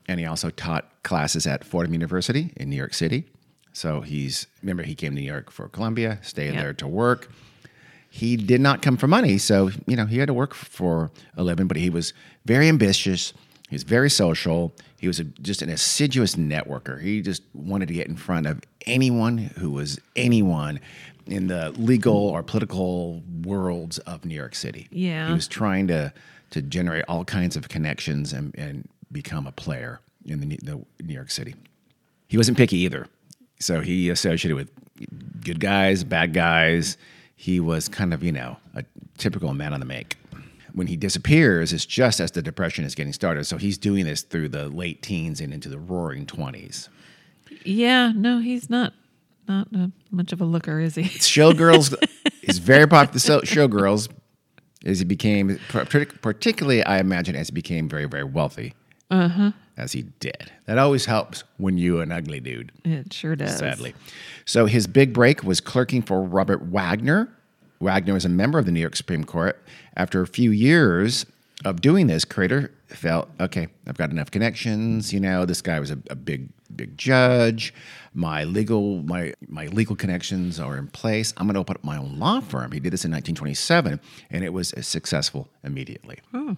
and 0.07 0.21
he 0.21 0.27
also 0.27 0.51
taught 0.51 0.85
classes 1.03 1.47
at 1.47 1.65
Fordham 1.65 1.95
University 1.95 2.53
in 2.57 2.69
New 2.69 2.77
York 2.77 2.93
City. 2.93 3.25
So 3.73 4.03
he's 4.03 4.47
remember 4.63 4.83
he 4.83 4.95
came 4.95 5.15
to 5.15 5.21
New 5.21 5.27
York 5.27 5.51
for 5.51 5.67
Columbia, 5.69 6.19
stayed 6.23 6.53
Yeah. 6.55 6.63
there 6.63 6.73
to 6.75 6.87
work. 6.87 7.31
He 8.11 8.37
did 8.37 8.61
not 8.61 8.83
come 8.83 8.97
for 8.97 9.09
money, 9.09 9.39
so 9.39 9.71
you 9.87 9.97
know 9.97 10.07
he 10.07 10.19
had 10.19 10.27
to 10.29 10.35
work 10.35 10.53
for 10.55 11.11
a 11.37 11.43
living. 11.43 11.67
But 11.69 11.79
he 11.79 11.89
was 11.91 12.13
very 12.45 12.69
ambitious. 12.69 13.33
He 13.75 13.77
was 13.77 13.83
very 13.83 14.09
social. 14.09 14.73
He 14.99 15.09
was 15.09 15.19
a, 15.19 15.25
just 15.25 15.63
an 15.63 15.69
assiduous 15.69 16.37
networker. 16.37 17.03
He 17.03 17.23
just 17.23 17.43
wanted 17.55 17.89
to 17.89 17.95
get 17.95 18.07
in 18.07 18.15
front 18.15 18.47
of 18.47 18.61
anyone 18.87 19.37
who 19.37 19.73
was 19.73 19.99
anyone 20.15 20.79
in 21.27 21.49
the 21.49 21.71
legal 21.73 22.15
or 22.29 22.45
political 22.45 23.21
worlds 23.43 23.99
of 23.99 24.25
New 24.25 24.37
York 24.37 24.55
City. 24.55 24.87
Yeah. 24.93 25.27
he 25.27 25.35
was 25.35 25.49
trying 25.49 25.89
to 25.89 26.13
to 26.51 26.63
generate 26.63 27.05
all 27.09 27.25
kinds 27.25 27.57
of 27.57 27.69
connections 27.69 28.33
and, 28.33 28.55
and 28.57 28.89
become 29.11 29.49
a 29.49 29.51
player 29.51 29.99
in 30.25 30.39
the, 30.39 30.57
the 30.63 30.81
New 31.03 31.15
York 31.15 31.33
City. 31.33 31.57
He 32.29 32.37
wasn't 32.37 32.57
picky 32.57 32.77
either. 32.79 33.09
So 33.59 33.81
he 33.81 34.09
associated 34.09 34.55
with 34.55 34.71
good 35.43 35.59
guys, 35.59 36.05
bad 36.05 36.33
guys. 36.33 36.97
He 37.35 37.59
was 37.59 37.89
kind 37.89 38.15
of, 38.15 38.23
you 38.23 38.31
know, 38.31 38.57
a 38.77 38.85
typical 39.19 39.53
man 39.53 39.75
on 39.75 39.81
the 39.81 39.87
make. 39.87 40.17
When 40.75 40.89
he 40.89 40.97
disappears, 40.97 41.73
it's 41.73 41.87
just 41.87 42.19
as 42.21 42.33
the 42.33 42.43
depression 42.43 42.85
is 42.85 42.95
getting 42.95 43.13
started. 43.13 43.45
So 43.45 43.57
he's 43.57 43.79
doing 43.79 44.05
this 44.05 44.23
through 44.23 44.49
the 44.49 44.69
late 44.69 45.03
teens 45.03 45.41
and 45.41 45.55
into 45.55 45.69
the 45.69 45.79
roaring 45.79 46.27
20s. 46.27 46.89
Yeah, 47.65 48.13
no, 48.15 48.41
he's 48.41 48.69
not 48.69 48.93
not 49.47 49.69
uh, 49.77 49.89
much 50.11 50.33
of 50.33 50.41
a 50.41 50.45
looker, 50.45 50.81
is 50.81 50.95
he? 50.95 51.03
Showgirls 51.05 51.95
is 52.43 52.59
very 52.59 52.87
popular. 52.87 53.19
So 53.19 53.41
Showgirls, 53.41 54.09
as 54.85 54.99
he 54.99 55.05
became, 55.05 55.59
particularly, 55.69 56.83
I 56.83 56.99
imagine, 56.99 57.37
as 57.37 57.49
he 57.49 57.53
became 57.55 57.89
very, 57.89 58.07
very 58.07 58.25
wealthy. 58.25 58.75
Uh-huh. 59.11 59.53
As 59.77 59.93
he 59.93 60.03
did. 60.03 60.53
That 60.67 60.79
always 60.79 61.05
helps 61.05 61.45
when 61.59 61.79
you 61.79 62.01
an 62.01 62.11
ugly 62.13 62.41
dude. 62.41 62.73
It 62.85 63.13
sure 63.13 63.37
does. 63.37 63.59
sadly. 63.59 63.95
So 64.45 64.67
his 64.67 64.87
big 64.87 65.13
break 65.13 65.43
was 65.43 65.61
clerking 65.61 66.03
for 66.03 66.23
Robert 66.23 66.63
Wagner. 66.63 67.29
Wagner 67.81 68.15
was 68.15 68.25
a 68.25 68.29
member 68.29 68.59
of 68.59 68.67
the 68.67 68.73
New 68.73 68.81
York 68.81 68.97
Supreme 68.97 69.25
Court. 69.25 69.63
After 69.97 70.23
a 70.23 70.27
few 70.27 70.51
years 70.51 71.27
of 71.65 71.81
doing 71.81 72.07
this, 72.07 72.25
Crater 72.25 72.73
felt, 72.89 73.29
okay, 73.41 73.69
I've 73.87 73.97
got 73.97 74.11
enough 74.11 74.31
connections. 74.31 75.13
You 75.13 75.21
know, 75.21 75.45
this 75.45 75.63
guy 75.63 75.81
was 75.81 75.91
a, 75.91 75.99
a 76.11 76.15
big, 76.15 76.49
big 76.75 76.97
judge. 76.97 77.75
My 78.13 78.45
legal, 78.45 79.03
my 79.03 79.35
my 79.49 79.67
legal 79.67 79.97
connections 79.97 80.61
are 80.61 80.77
in 80.77 80.89
place. 80.89 81.33
I'm 81.37 81.47
going 81.47 81.55
to 81.55 81.61
open 81.61 81.77
up 81.77 81.85
my 81.85 81.97
own 81.97 82.19
law 82.19 82.41
firm. 82.41 82.73
He 82.73 82.81
did 82.81 82.93
this 82.93 83.05
in 83.05 83.11
1927, 83.11 84.01
and 84.31 84.45
it 84.45 84.53
was 84.53 84.73
successful 84.81 85.49
immediately. 85.63 86.19
Hmm. 86.31 86.53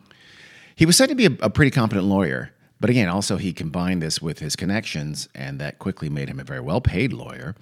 He 0.74 0.84
was 0.84 0.96
said 0.96 1.08
to 1.08 1.14
be 1.14 1.26
a, 1.26 1.32
a 1.40 1.50
pretty 1.50 1.70
competent 1.70 2.06
lawyer, 2.06 2.50
but 2.80 2.90
again, 2.90 3.08
also 3.08 3.36
he 3.36 3.52
combined 3.52 4.02
this 4.02 4.20
with 4.20 4.38
his 4.38 4.56
connections, 4.56 5.28
and 5.34 5.58
that 5.60 5.78
quickly 5.78 6.10
made 6.10 6.28
him 6.28 6.38
a 6.38 6.44
very 6.44 6.60
well 6.60 6.80
paid 6.80 7.12
lawyer. 7.12 7.54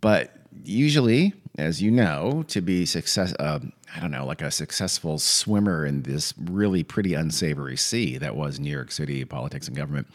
But 0.00 0.34
usually, 0.64 1.34
as 1.58 1.82
you 1.82 1.90
know, 1.90 2.44
to 2.48 2.60
be 2.60 2.86
success, 2.86 3.34
uh, 3.40 3.58
I 3.94 4.00
don't 4.00 4.12
know, 4.12 4.24
like 4.24 4.40
a 4.40 4.50
successful 4.50 5.18
swimmer 5.18 5.84
in 5.84 6.02
this 6.02 6.32
really 6.38 6.84
pretty 6.84 7.14
unsavory 7.14 7.76
sea 7.76 8.16
that 8.18 8.36
was 8.36 8.60
New 8.60 8.70
York 8.70 8.92
City 8.92 9.24
politics 9.24 9.66
and 9.66 9.76
government, 9.76 10.06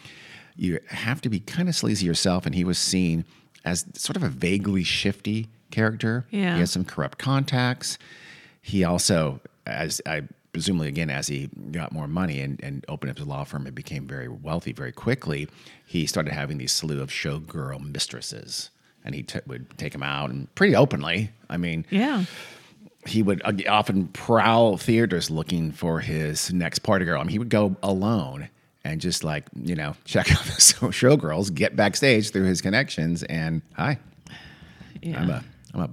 you 0.56 0.80
have 0.88 1.20
to 1.22 1.30
be 1.30 1.42
kind 1.42 1.68
of 1.68 1.76
sleazy 1.76 2.06
yourself. 2.06 2.46
And 2.46 2.56
he 2.56 2.64
was 2.64 2.78
seen 2.78 3.26
as 3.66 3.86
sort 3.94 4.16
of 4.16 4.24
a 4.24 4.30
vaguely 4.30 4.84
shifty 4.84 5.50
character. 5.70 6.26
Yeah. 6.32 6.54
He 6.54 6.62
has 6.62 6.72
some 6.72 6.86
corrupt 6.86 7.18
contacts. 7.18 7.98
He 8.62 8.86
also, 8.86 9.42
as 9.68 10.02
I 10.06 10.24
presumably 10.54 10.88
again 10.88 11.10
as 11.10 11.28
he 11.28 11.50
got 11.72 11.92
more 11.92 12.08
money 12.08 12.40
and, 12.40 12.64
and 12.64 12.86
opened 12.88 13.10
up 13.10 13.18
his 13.18 13.28
law 13.28 13.44
firm 13.44 13.66
and 13.66 13.76
became 13.76 14.08
very 14.08 14.30
wealthy 14.30 14.72
very 14.72 14.92
quickly, 14.92 15.50
he 15.86 16.06
started 16.06 16.32
having 16.32 16.58
these 16.58 16.72
slew 16.72 17.02
of 17.02 17.10
showgirl 17.10 17.92
mistresses. 17.92 18.70
And 19.06 19.14
he 19.14 19.24
t- 19.24 19.40
would 19.48 19.78
take 19.78 19.94
him 19.94 20.04
out 20.04 20.30
and 20.30 20.54
pretty 20.56 20.76
openly. 20.76 21.32
I 21.50 21.58
mean, 21.58 21.86
Yeah. 21.90 22.24
he 23.06 23.22
would 23.22 23.42
uh, 23.44 23.52
often 23.70 24.08
prowl 24.10 24.78
theaters 24.78 25.30
looking 25.30 25.72
for 25.72 26.00
his 26.00 26.54
next 26.54 26.80
party 26.80 27.04
girl. 27.06 27.20
I 27.20 27.24
mean, 27.24 27.32
he 27.32 27.40
would 27.40 27.50
go 27.50 27.76
alone 27.84 28.50
and 28.86 29.02
just 29.02 29.24
like 29.24 29.46
you 29.56 29.76
know 29.76 29.96
check 30.06 30.32
out 30.32 30.44
the 30.46 30.52
showgirls, 30.92 31.54
get 31.54 31.76
backstage 31.76 32.32
through 32.32 32.46
his 32.46 32.62
connections, 32.62 33.24
and 33.24 33.62
hi, 33.76 34.00
Yeah. 35.02 35.22
I'm 35.22 35.30
a 35.30 35.44
I'm 35.74 35.82
a 35.82 35.90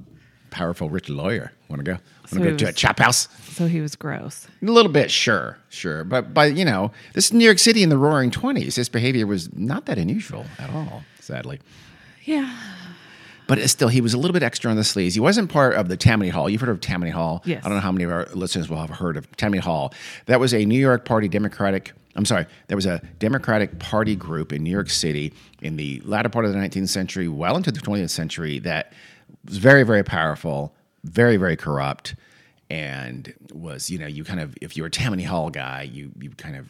powerful 0.51 0.89
rich 0.91 1.09
lawyer. 1.09 1.53
Want 1.69 1.81
to 1.81 1.85
go? 1.85 1.93
Want 1.93 2.03
So 2.29 2.37
to 2.39 2.45
go 2.45 2.51
he 2.51 2.57
to 2.59 2.65
a 2.65 2.69
was- 2.69 2.77
chop 2.77 2.99
house? 3.01 3.29
so 3.53 3.67
he 3.67 3.81
was 3.81 3.97
gross. 3.97 4.47
A 4.63 4.67
little 4.67 4.91
bit, 4.93 5.11
sure, 5.11 5.59
sure, 5.69 6.05
but 6.05 6.33
but 6.33 6.55
you 6.57 6.65
know, 6.65 6.93
this 7.15 7.27
is 7.27 7.33
New 7.33 7.45
York 7.45 7.59
City 7.59 7.83
in 7.83 7.89
the 7.89 7.99
Roaring 7.99 8.31
Twenties. 8.31 8.77
His 8.77 8.89
behavior 8.89 9.27
was 9.27 9.53
not 9.57 9.87
that 9.87 9.99
unusual 9.99 10.47
at 10.61 10.71
all, 10.71 11.03
sadly. 11.19 11.59
Yeah. 12.25 12.55
But 13.51 13.69
still, 13.69 13.89
he 13.89 14.01
was 14.01 14.15
a 14.15 14.17
little 14.17 14.33
bit 14.33 14.45
extra 14.45 14.71
on 14.71 14.77
the 14.77 14.85
sleeves. 14.85 15.15
He 15.17 15.21
wasn't 15.21 15.51
part 15.51 15.75
of 15.75 15.89
the 15.89 15.97
Tammany 15.97 16.31
Hall. 16.31 16.49
You've 16.49 16.61
heard 16.61 16.71
of 16.71 16.81
Tammany 16.81 17.11
Hall? 17.11 17.43
Yes. 17.45 17.65
I 17.65 17.69
don't 17.69 17.79
know 17.79 17.83
how 17.83 17.91
many 17.91 18.05
of 18.05 18.13
our 18.13 18.27
listeners 18.33 18.71
will 18.71 18.77
have 18.77 18.91
heard 18.91 19.17
of 19.17 19.37
Tammany 19.37 19.59
Hall. 19.59 19.93
That 20.27 20.39
was 20.39 20.55
a 20.55 20.65
New 20.65 20.79
York 20.79 21.05
Party 21.05 21.27
Democratic. 21.27 21.91
I'm 22.15 22.25
sorry, 22.25 22.47
there 22.69 22.77
was 22.77 22.87
a 22.87 23.03
Democratic 23.19 23.81
Party 23.81 24.15
group 24.15 24.53
in 24.53 24.63
New 24.63 24.71
York 24.71 24.89
City 24.89 25.35
in 25.63 25.75
the 25.75 26.01
latter 26.05 26.29
part 26.29 26.45
of 26.45 26.53
the 26.53 26.59
19th 26.61 26.91
century, 26.91 27.27
well 27.27 27.57
into 27.57 27.73
the 27.73 27.81
20th 27.81 28.11
century, 28.11 28.61
that 28.61 28.93
was 29.45 29.59
very, 29.59 29.83
very 29.83 30.05
powerful, 30.05 30.73
very, 31.03 31.37
very 31.37 31.57
corrupt, 31.57 32.15
and 32.71 33.35
was 33.53 33.91
you 33.91 33.99
know 33.99 34.07
you 34.07 34.23
kind 34.25 34.41
of 34.41 34.57
if 34.63 34.77
you 34.77 34.83
were 34.85 34.87
a 34.87 34.91
Tammany 34.91 35.25
Hall 35.25 35.51
guy, 35.51 35.83
you 35.83 36.13
you 36.21 36.31
kind 36.31 36.57
of 36.57 36.69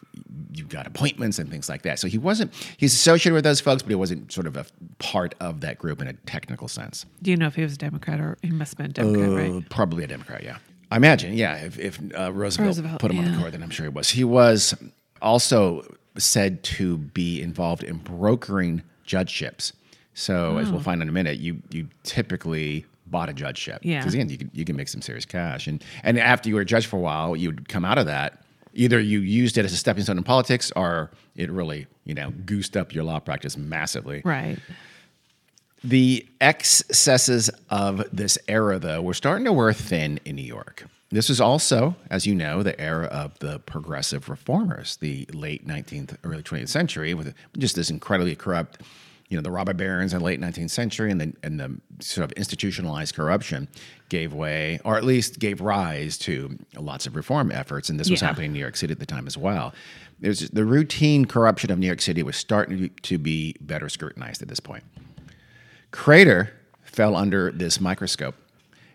you 0.52 0.64
got 0.64 0.86
appointments 0.86 1.38
and 1.38 1.50
things 1.50 1.68
like 1.68 1.82
that. 1.82 1.98
So 1.98 2.08
he 2.08 2.18
wasn't 2.18 2.52
he's 2.78 2.94
associated 2.94 3.34
with 3.34 3.44
those 3.44 3.60
folks, 3.60 3.82
but 3.82 3.90
he 3.90 3.94
wasn't 3.94 4.32
sort 4.32 4.46
of 4.46 4.56
a 4.56 4.64
part 4.98 5.34
of 5.40 5.60
that 5.60 5.78
group 5.78 6.00
in 6.00 6.08
a 6.08 6.14
technical 6.14 6.66
sense. 6.68 7.04
Do 7.22 7.30
you 7.30 7.36
know 7.36 7.46
if 7.46 7.54
he 7.54 7.62
was 7.62 7.74
a 7.74 7.78
Democrat 7.78 8.18
or 8.18 8.38
he 8.42 8.50
must 8.50 8.72
have 8.72 8.78
been 8.78 8.86
a 8.86 9.12
Democrat, 9.12 9.28
Uh, 9.28 9.52
right? 9.54 9.68
Probably 9.70 10.02
a 10.04 10.06
Democrat, 10.06 10.42
yeah. 10.42 10.56
I 10.90 10.96
imagine, 10.96 11.34
yeah. 11.34 11.54
If, 11.56 11.78
if 11.78 12.00
uh, 12.18 12.32
Roosevelt, 12.32 12.66
Roosevelt, 12.66 13.00
put 13.00 13.12
him 13.12 13.18
on 13.20 13.30
the 13.30 13.38
court, 13.38 13.52
then 13.52 13.62
I'm 13.62 13.70
sure 13.70 13.84
he 13.84 13.90
was. 13.90 14.10
He 14.10 14.24
was 14.24 14.74
also 15.22 15.84
said 16.18 16.64
to 16.64 16.96
be 16.98 17.40
involved 17.40 17.84
in 17.84 17.98
brokering 17.98 18.82
judgeships. 19.04 19.72
So, 20.14 20.58
as 20.58 20.68
Oh. 20.68 20.72
we'll 20.72 20.80
find 20.82 21.00
in 21.00 21.08
a 21.08 21.12
minute, 21.12 21.38
you 21.38 21.62
you 21.70 21.88
typically 22.02 22.86
bought 23.10 23.28
a 23.28 23.32
judgeship. 23.32 23.80
Yeah. 23.82 23.98
Because 23.98 24.14
again, 24.14 24.28
you 24.28 24.38
can, 24.38 24.50
you 24.52 24.64
can 24.64 24.76
make 24.76 24.88
some 24.88 25.02
serious 25.02 25.24
cash, 25.24 25.66
and 25.66 25.82
and 26.02 26.18
after 26.18 26.48
you 26.48 26.54
were 26.54 26.62
a 26.62 26.66
judge 26.66 26.86
for 26.86 26.96
a 26.96 27.00
while, 27.00 27.36
you'd 27.36 27.68
come 27.68 27.84
out 27.84 27.98
of 27.98 28.06
that. 28.06 28.42
Either 28.72 29.00
you 29.00 29.20
used 29.20 29.58
it 29.58 29.64
as 29.64 29.72
a 29.72 29.76
stepping 29.76 30.04
stone 30.04 30.16
in 30.18 30.24
politics, 30.24 30.72
or 30.76 31.10
it 31.36 31.50
really 31.50 31.86
you 32.04 32.14
know 32.14 32.30
goosed 32.44 32.76
up 32.76 32.94
your 32.94 33.04
law 33.04 33.18
practice 33.18 33.56
massively. 33.56 34.22
Right. 34.24 34.58
The 35.82 36.26
excesses 36.42 37.48
of 37.70 38.04
this 38.12 38.36
era, 38.48 38.78
though, 38.78 39.00
were 39.00 39.14
starting 39.14 39.46
to 39.46 39.52
wear 39.52 39.72
thin 39.72 40.20
in 40.26 40.36
New 40.36 40.42
York. 40.42 40.84
This 41.10 41.28
is 41.30 41.40
also, 41.40 41.96
as 42.10 42.26
you 42.26 42.34
know, 42.34 42.62
the 42.62 42.78
era 42.80 43.06
of 43.06 43.36
the 43.40 43.58
progressive 43.60 44.28
reformers, 44.28 44.96
the 44.98 45.26
late 45.32 45.66
19th, 45.66 46.16
early 46.22 46.42
20th 46.42 46.68
century, 46.68 47.14
with 47.14 47.34
just 47.58 47.74
this 47.74 47.90
incredibly 47.90 48.36
corrupt, 48.36 48.82
you 49.30 49.36
know, 49.36 49.42
the 49.42 49.50
robber 49.50 49.72
barons 49.72 50.12
in 50.12 50.18
the 50.18 50.24
late 50.24 50.40
19th 50.40 50.70
century 50.70 51.10
and 51.10 51.20
the, 51.20 51.32
and 51.44 51.58
the 51.58 51.80
sort 52.00 52.24
of 52.24 52.32
institutionalized 52.32 53.14
corruption 53.14 53.68
gave 54.08 54.34
way, 54.34 54.80
or 54.84 54.96
at 54.96 55.04
least 55.04 55.38
gave 55.38 55.60
rise 55.60 56.18
to 56.18 56.58
lots 56.76 57.06
of 57.06 57.14
reform 57.14 57.52
efforts. 57.52 57.88
And 57.88 57.98
this 57.98 58.10
was 58.10 58.20
happening 58.20 58.46
in 58.46 58.52
New 58.54 58.58
York 58.58 58.76
City 58.76 58.90
at 58.90 58.98
the 58.98 59.06
time 59.06 59.28
as 59.28 59.38
well. 59.38 59.72
There's 60.18 60.50
the 60.50 60.64
routine 60.64 61.26
corruption 61.26 61.70
of 61.70 61.78
New 61.78 61.86
York 61.86 62.00
City 62.00 62.24
was 62.24 62.36
starting 62.36 62.90
to 63.02 63.18
be 63.18 63.54
better 63.60 63.88
scrutinized 63.88 64.42
at 64.42 64.48
this 64.48 64.60
point. 64.60 64.82
Crater 65.92 66.52
fell 66.82 67.14
under 67.14 67.52
this 67.52 67.80
microscope, 67.80 68.34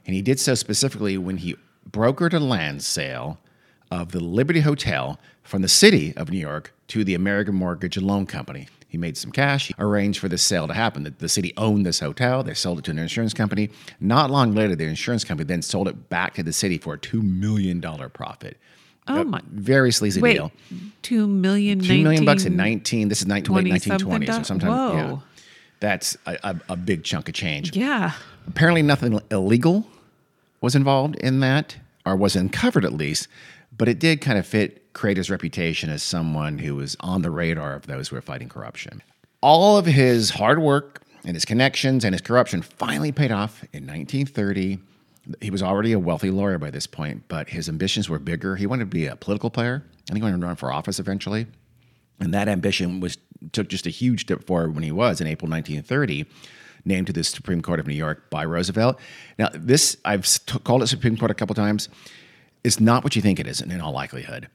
and 0.06 0.14
he 0.14 0.22
did 0.22 0.38
so 0.40 0.54
specifically 0.54 1.18
when 1.18 1.38
he 1.38 1.56
brokered 1.90 2.34
a 2.34 2.40
land 2.40 2.84
sale 2.84 3.40
of 3.90 4.12
the 4.12 4.20
Liberty 4.20 4.60
Hotel 4.60 5.18
from 5.44 5.62
the 5.62 5.70
city 5.70 6.14
of 6.18 6.30
New 6.30 6.38
York 6.38 6.74
to 6.90 7.06
the 7.06 7.14
American 7.14 7.56
Mortgage 7.56 7.96
and 7.96 8.06
Loan 8.06 8.26
Company. 8.26 8.68
He 8.96 8.98
made 8.98 9.18
some 9.18 9.34
cash, 9.34 9.68
he 9.68 9.76
arranged 9.78 10.20
for 10.20 10.30
this 10.30 10.42
sale 10.42 10.70
to 10.70 10.74
happen. 10.74 11.04
The, 11.04 11.10
the 11.10 11.28
city 11.28 11.52
owned 11.58 11.86
this 11.86 12.00
hotel, 12.00 12.44
they 12.44 12.54
sold 12.54 12.80
it 12.80 12.86
to 12.86 12.92
an 12.92 12.98
insurance 12.98 13.34
company. 13.34 13.70
Not 14.00 14.32
long 14.32 14.56
later, 14.56 14.74
the 14.74 14.86
insurance 14.86 15.26
company 15.26 15.46
then 15.46 15.62
sold 15.62 15.90
it 15.90 16.08
back 16.08 16.36
to 16.36 16.44
the 16.44 16.54
city 16.54 16.78
for 16.78 16.94
a 16.94 16.98
$2 16.98 17.22
million 17.22 17.82
profit. 18.12 18.58
Oh 19.06 19.26
my. 19.26 19.42
Very 19.52 19.92
sleazy 19.92 20.22
Wait. 20.22 20.36
deal. 20.36 20.50
Two 21.02 21.28
million. 21.28 21.82
Two 21.82 22.04
million 22.04 22.24
bucks 22.24 22.46
in 22.46 22.56
19 22.56 22.78
19, 22.78 23.10
this 23.10 23.20
is 23.20 23.28
19, 23.28 23.46
20 23.48 23.72
1920s, 23.72 24.28
so 24.28 24.38
do- 24.38 24.44
sometime, 24.46 24.98
yeah. 24.98 25.18
That's 25.82 26.16
a, 26.26 26.38
a, 26.42 26.62
a 26.70 26.76
big 26.78 27.04
chunk 27.04 27.28
of 27.28 27.36
change. 27.36 27.76
Yeah. 27.76 28.14
Apparently, 28.48 28.82
nothing 28.82 29.20
illegal 29.30 29.86
was 30.62 30.74
involved 30.74 31.18
in 31.18 31.42
that, 31.42 31.76
or 32.06 32.16
was 32.16 32.38
uncovered 32.38 32.86
at 32.86 32.94
least, 32.94 33.28
but 33.78 33.90
it 33.90 34.00
did 34.00 34.22
kind 34.22 34.40
of 34.40 34.48
fit 34.48 34.85
Crater's 34.96 35.30
reputation 35.30 35.90
as 35.92 36.02
someone 36.02 36.58
who 36.58 36.76
was 36.76 36.96
on 37.02 37.22
the 37.22 37.30
radar 37.30 37.76
of 37.76 37.86
those 37.86 38.08
who 38.08 38.16
were 38.16 38.22
fighting 38.22 38.50
corruption. 38.50 39.04
All 39.42 39.78
of 39.78 39.86
his 39.86 40.32
hard 40.32 40.60
work 40.60 41.04
and 41.26 41.36
his 41.36 41.46
connections 41.46 42.04
and 42.04 42.16
his 42.16 42.22
corruption 42.22 42.62
finally 42.62 43.12
paid 43.12 43.32
off 43.32 43.64
in 43.74 43.86
1930. 43.86 44.80
He 45.42 45.52
was 45.52 45.62
already 45.62 45.92
a 45.92 46.00
wealthy 46.00 46.32
lawyer 46.32 46.58
by 46.58 46.72
this 46.72 46.88
point, 46.88 47.24
but 47.28 47.50
his 47.50 47.68
ambitions 47.68 48.10
were 48.10 48.20
bigger. 48.20 48.56
He 48.56 48.66
wanted 48.66 48.86
to 48.86 48.96
be 48.96 49.06
a 49.06 49.16
political 49.16 49.50
player. 49.50 49.84
Think 50.08 50.18
he 50.18 50.24
wanted 50.24 50.40
to 50.40 50.48
run 50.48 50.56
for 50.56 50.72
office 50.72 51.00
eventually. 51.00 51.46
And 52.20 52.34
that 52.34 52.48
ambition 52.48 53.00
was 53.02 53.18
took 53.52 53.68
just 53.68 53.86
a 53.86 53.90
huge 53.90 54.22
step 54.22 54.46
forward 54.46 54.74
when 54.76 54.84
he 54.84 54.92
was 54.92 55.20
in 55.20 55.28
April 55.28 55.50
1930 55.50 56.26
named 56.86 57.08
to 57.08 57.14
the 57.14 57.24
Supreme 57.24 57.62
Court 57.62 57.80
of 57.80 57.88
New 57.88 57.96
York 57.96 58.30
by 58.30 58.46
Roosevelt. 58.46 59.00
Now, 59.38 59.50
this 59.54 59.98
I've 60.06 60.26
called 60.64 60.84
it 60.84 60.88
Supreme 60.88 61.18
Court 61.18 61.32
a 61.32 61.36
couple 61.36 61.56
times. 61.56 61.90
It's 62.64 62.80
not 62.80 63.04
what 63.04 63.16
you 63.16 63.22
think 63.22 63.40
it 63.40 63.48
is, 63.48 63.60
in 63.62 63.82
all 63.82 63.92
likelihood. 63.92 64.48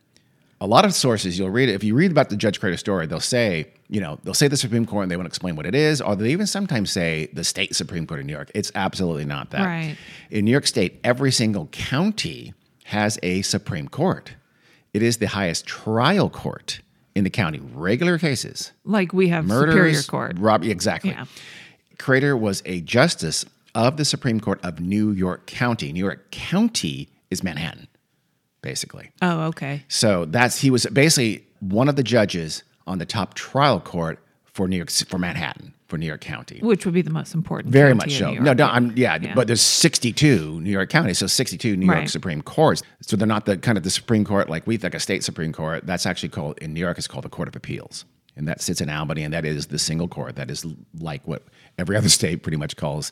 A 0.62 0.66
lot 0.66 0.84
of 0.84 0.92
sources 0.94 1.38
you'll 1.38 1.50
read 1.50 1.68
it. 1.70 1.74
If 1.74 1.82
you 1.84 1.94
read 1.94 2.10
about 2.10 2.28
the 2.28 2.36
Judge 2.36 2.60
Crater 2.60 2.76
story, 2.76 3.06
they'll 3.06 3.18
say, 3.18 3.68
you 3.88 4.00
know, 4.00 4.18
they'll 4.24 4.34
say 4.34 4.46
the 4.46 4.56
Supreme 4.58 4.84
Court 4.84 5.04
and 5.04 5.10
they 5.10 5.16
won't 5.16 5.26
explain 5.26 5.56
what 5.56 5.64
it 5.64 5.74
is, 5.74 6.02
or 6.02 6.14
they 6.16 6.30
even 6.32 6.46
sometimes 6.46 6.92
say 6.92 7.28
the 7.32 7.44
state 7.44 7.74
Supreme 7.74 8.06
Court 8.06 8.20
of 8.20 8.26
New 8.26 8.32
York. 8.34 8.50
It's 8.54 8.70
absolutely 8.74 9.24
not 9.24 9.50
that. 9.50 9.64
Right. 9.64 9.96
In 10.30 10.44
New 10.44 10.50
York 10.50 10.66
State, 10.66 11.00
every 11.02 11.32
single 11.32 11.66
county 11.72 12.52
has 12.84 13.18
a 13.22 13.40
Supreme 13.42 13.88
Court. 13.88 14.34
It 14.92 15.02
is 15.02 15.16
the 15.16 15.26
highest 15.28 15.66
trial 15.66 16.28
court 16.28 16.80
in 17.14 17.24
the 17.24 17.30
county. 17.30 17.60
Regular 17.72 18.18
cases, 18.18 18.72
Like 18.84 19.12
we 19.14 19.28
have 19.28 19.46
murders, 19.46 19.72
Superior 19.74 20.02
Court. 20.02 20.38
rob- 20.38 20.64
exactly. 20.64 21.10
Yeah. 21.12 21.24
Crater 21.98 22.36
was 22.36 22.62
a 22.66 22.80
justice 22.82 23.44
of 23.74 23.96
the 23.96 24.04
Supreme 24.04 24.40
Court 24.40 24.60
of 24.64 24.80
New 24.80 25.12
York 25.12 25.46
County. 25.46 25.92
New 25.92 26.04
York 26.04 26.30
County 26.30 27.08
is 27.30 27.42
Manhattan, 27.44 27.86
basically. 28.62 29.10
Oh, 29.22 29.42
okay. 29.48 29.84
So 29.88 30.24
that's 30.24 30.60
he 30.60 30.70
was 30.70 30.86
basically 30.86 31.44
one 31.60 31.88
of 31.88 31.96
the 31.96 32.02
judges 32.02 32.62
on 32.86 32.98
the 32.98 33.06
top 33.06 33.34
trial 33.34 33.80
court 33.80 34.18
for 34.44 34.66
New 34.68 34.76
York 34.76 34.90
for 34.90 35.18
Manhattan 35.18 35.74
for 35.88 35.98
New 35.98 36.06
York 36.06 36.20
County. 36.20 36.60
Which 36.60 36.84
would 36.84 36.94
be 36.94 37.02
the 37.02 37.10
most 37.10 37.34
important. 37.34 37.72
Very 37.72 37.94
much 37.94 38.16
so. 38.16 38.32
No, 38.34 38.52
no, 38.52 38.66
I'm 38.66 38.96
yeah, 38.96 39.18
Yeah. 39.20 39.34
but 39.34 39.48
there's 39.48 39.60
62 39.60 40.60
New 40.60 40.70
York 40.70 40.88
counties, 40.88 41.18
so 41.18 41.26
62 41.26 41.76
New 41.76 41.86
York 41.86 42.08
Supreme 42.08 42.42
Courts. 42.42 42.82
So 43.00 43.16
they're 43.16 43.26
not 43.26 43.44
the 43.46 43.58
kind 43.58 43.76
of 43.76 43.84
the 43.84 43.90
Supreme 43.90 44.24
Court 44.24 44.48
like 44.48 44.66
we 44.66 44.76
think 44.76 44.94
a 44.94 45.00
state 45.00 45.24
Supreme 45.24 45.52
Court. 45.52 45.86
That's 45.86 46.06
actually 46.06 46.28
called 46.28 46.58
in 46.58 46.72
New 46.74 46.80
York. 46.80 46.96
It's 46.98 47.08
called 47.08 47.24
the 47.24 47.28
Court 47.28 47.48
of 47.48 47.56
Appeals, 47.56 48.04
and 48.36 48.46
that 48.46 48.60
sits 48.60 48.80
in 48.80 48.88
Albany, 48.88 49.24
and 49.24 49.34
that 49.34 49.44
is 49.44 49.66
the 49.66 49.78
single 49.78 50.06
court. 50.08 50.36
That 50.36 50.50
is 50.50 50.64
like 51.00 51.26
what 51.26 51.42
every 51.76 51.96
other 51.98 52.08
state 52.08 52.42
pretty 52.42 52.56
much 52.56 52.76
calls 52.76 53.10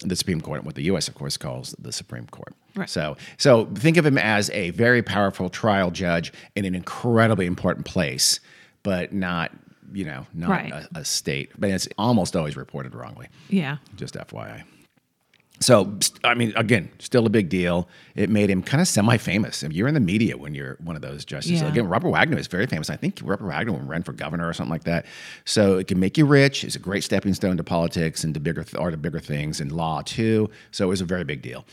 the 0.00 0.16
Supreme 0.16 0.40
Court, 0.40 0.64
what 0.64 0.74
the 0.74 0.82
U.S. 0.84 1.08
of 1.08 1.14
course 1.14 1.36
calls 1.36 1.74
the 1.78 1.92
Supreme 1.92 2.26
Court. 2.26 2.54
Right. 2.74 2.88
So, 2.90 3.16
so 3.38 3.66
think 3.74 3.96
of 3.96 4.04
him 4.04 4.18
as 4.18 4.50
a 4.50 4.70
very 4.70 5.02
powerful 5.02 5.48
trial 5.48 5.90
judge 5.90 6.32
in 6.54 6.64
an 6.64 6.74
incredibly 6.74 7.46
important 7.46 7.86
place, 7.86 8.40
but 8.82 9.12
not. 9.12 9.52
You 9.92 10.04
know, 10.04 10.26
not 10.34 10.50
Right. 10.50 10.72
a, 10.72 10.88
a 10.96 11.04
state, 11.04 11.52
but 11.56 11.70
it's 11.70 11.86
almost 11.96 12.34
always 12.34 12.56
reported 12.56 12.92
wrongly 12.92 13.28
Yeah. 13.48 13.76
just 13.94 14.14
FYI. 14.16 14.64
So, 15.58 15.98
I 16.22 16.34
mean, 16.34 16.52
again, 16.54 16.90
still 16.98 17.24
a 17.26 17.30
big 17.30 17.48
deal. 17.48 17.88
It 18.14 18.28
made 18.28 18.50
him 18.50 18.62
kind 18.62 18.80
of 18.82 18.86
semi-famous. 18.88 19.62
If 19.62 19.72
you're 19.72 19.88
in 19.88 19.94
the 19.94 20.00
media 20.00 20.36
when 20.36 20.54
you're 20.54 20.76
one 20.84 20.96
of 20.96 21.02
those 21.02 21.24
justices, 21.24 21.62
Yeah. 21.62 21.68
again, 21.68 21.88
Robert 21.88 22.10
Wagner 22.10 22.36
is 22.36 22.46
very 22.46 22.66
famous. 22.66 22.90
I 22.90 22.96
think 22.96 23.20
Robert 23.24 23.46
Wagner 23.46 23.72
ran 23.72 24.02
for 24.02 24.12
governor 24.12 24.46
or 24.46 24.52
something 24.52 24.70
like 24.70 24.84
that. 24.84 25.06
So 25.46 25.78
it 25.78 25.86
can 25.88 25.98
make 25.98 26.18
you 26.18 26.26
rich. 26.26 26.62
It's 26.62 26.76
a 26.76 26.78
great 26.78 27.04
stepping 27.04 27.32
stone 27.32 27.56
to 27.56 27.64
politics 27.64 28.22
and 28.22 28.34
to 28.34 28.40
bigger 28.40 28.64
th- 28.64 28.78
or 28.78 28.90
to 28.90 28.98
bigger 28.98 29.18
things 29.18 29.58
and 29.60 29.72
law 29.72 30.02
too. 30.02 30.50
So 30.72 30.84
it 30.84 30.88
was 30.88 31.00
a 31.00 31.06
very 31.06 31.24
big 31.24 31.40
deal. 31.40 31.64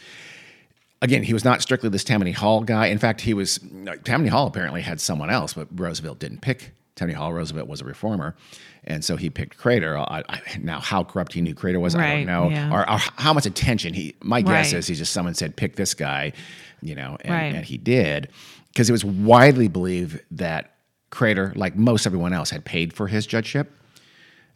Again, 1.01 1.23
he 1.23 1.33
was 1.33 1.43
not 1.43 1.61
strictly 1.61 1.89
this 1.89 2.05
Tammany 2.05 2.31
Hall 2.31 2.61
guy. 2.61 2.85
In 2.85 2.97
fact, 2.97 3.19
he 3.21 3.33
was 3.33 3.59
Tammany 4.05 4.29
Hall 4.29 4.47
apparently 4.47 4.81
had 4.81 5.01
someone 5.01 5.29
else, 5.29 5.53
but 5.53 5.67
Roosevelt 5.77 6.19
didn't 6.19 6.39
pick 6.39 6.71
Tammany 6.95 7.15
Hall. 7.15 7.33
Roosevelt 7.33 7.67
was 7.67 7.81
a 7.81 7.85
reformer, 7.85 8.35
and 8.83 9.03
so 9.03 9.15
he 9.15 9.29
picked 9.29 9.57
Crater. 9.57 9.97
I, 9.97 10.23
I, 10.29 10.41
now, 10.61 10.79
how 10.79 11.03
corrupt 11.03 11.33
he 11.33 11.41
knew 11.41 11.53
Crater 11.55 11.79
was, 11.79 11.95
I 11.95 12.17
don't 12.17 12.25
know, 12.25 12.49
yeah. 12.49 12.71
or, 12.71 12.81
or 12.89 12.97
how 13.17 13.33
much 13.33 13.45
attention 13.45 13.93
he. 13.93 14.15
My 14.21 14.41
guess 14.41 14.71
Right. 14.73 14.79
is 14.79 14.87
he 14.87 14.95
just 14.95 15.11
someone 15.13 15.33
said 15.33 15.55
pick 15.55 15.75
this 15.75 15.93
guy, 15.93 16.33
you 16.81 16.95
know, 16.95 17.17
and, 17.21 17.33
Right. 17.33 17.55
and 17.55 17.65
he 17.65 17.77
did. 17.77 18.29
because 18.69 18.89
it 18.89 18.91
was 18.93 19.03
widely 19.05 19.67
believed 19.67 20.19
that 20.31 20.71
Crater, 21.09 21.53
like 21.55 21.75
most 21.75 22.05
everyone 22.07 22.33
else, 22.33 22.49
had 22.49 22.65
paid 22.65 22.91
for 22.93 23.07
his 23.07 23.25
judgeship 23.27 23.71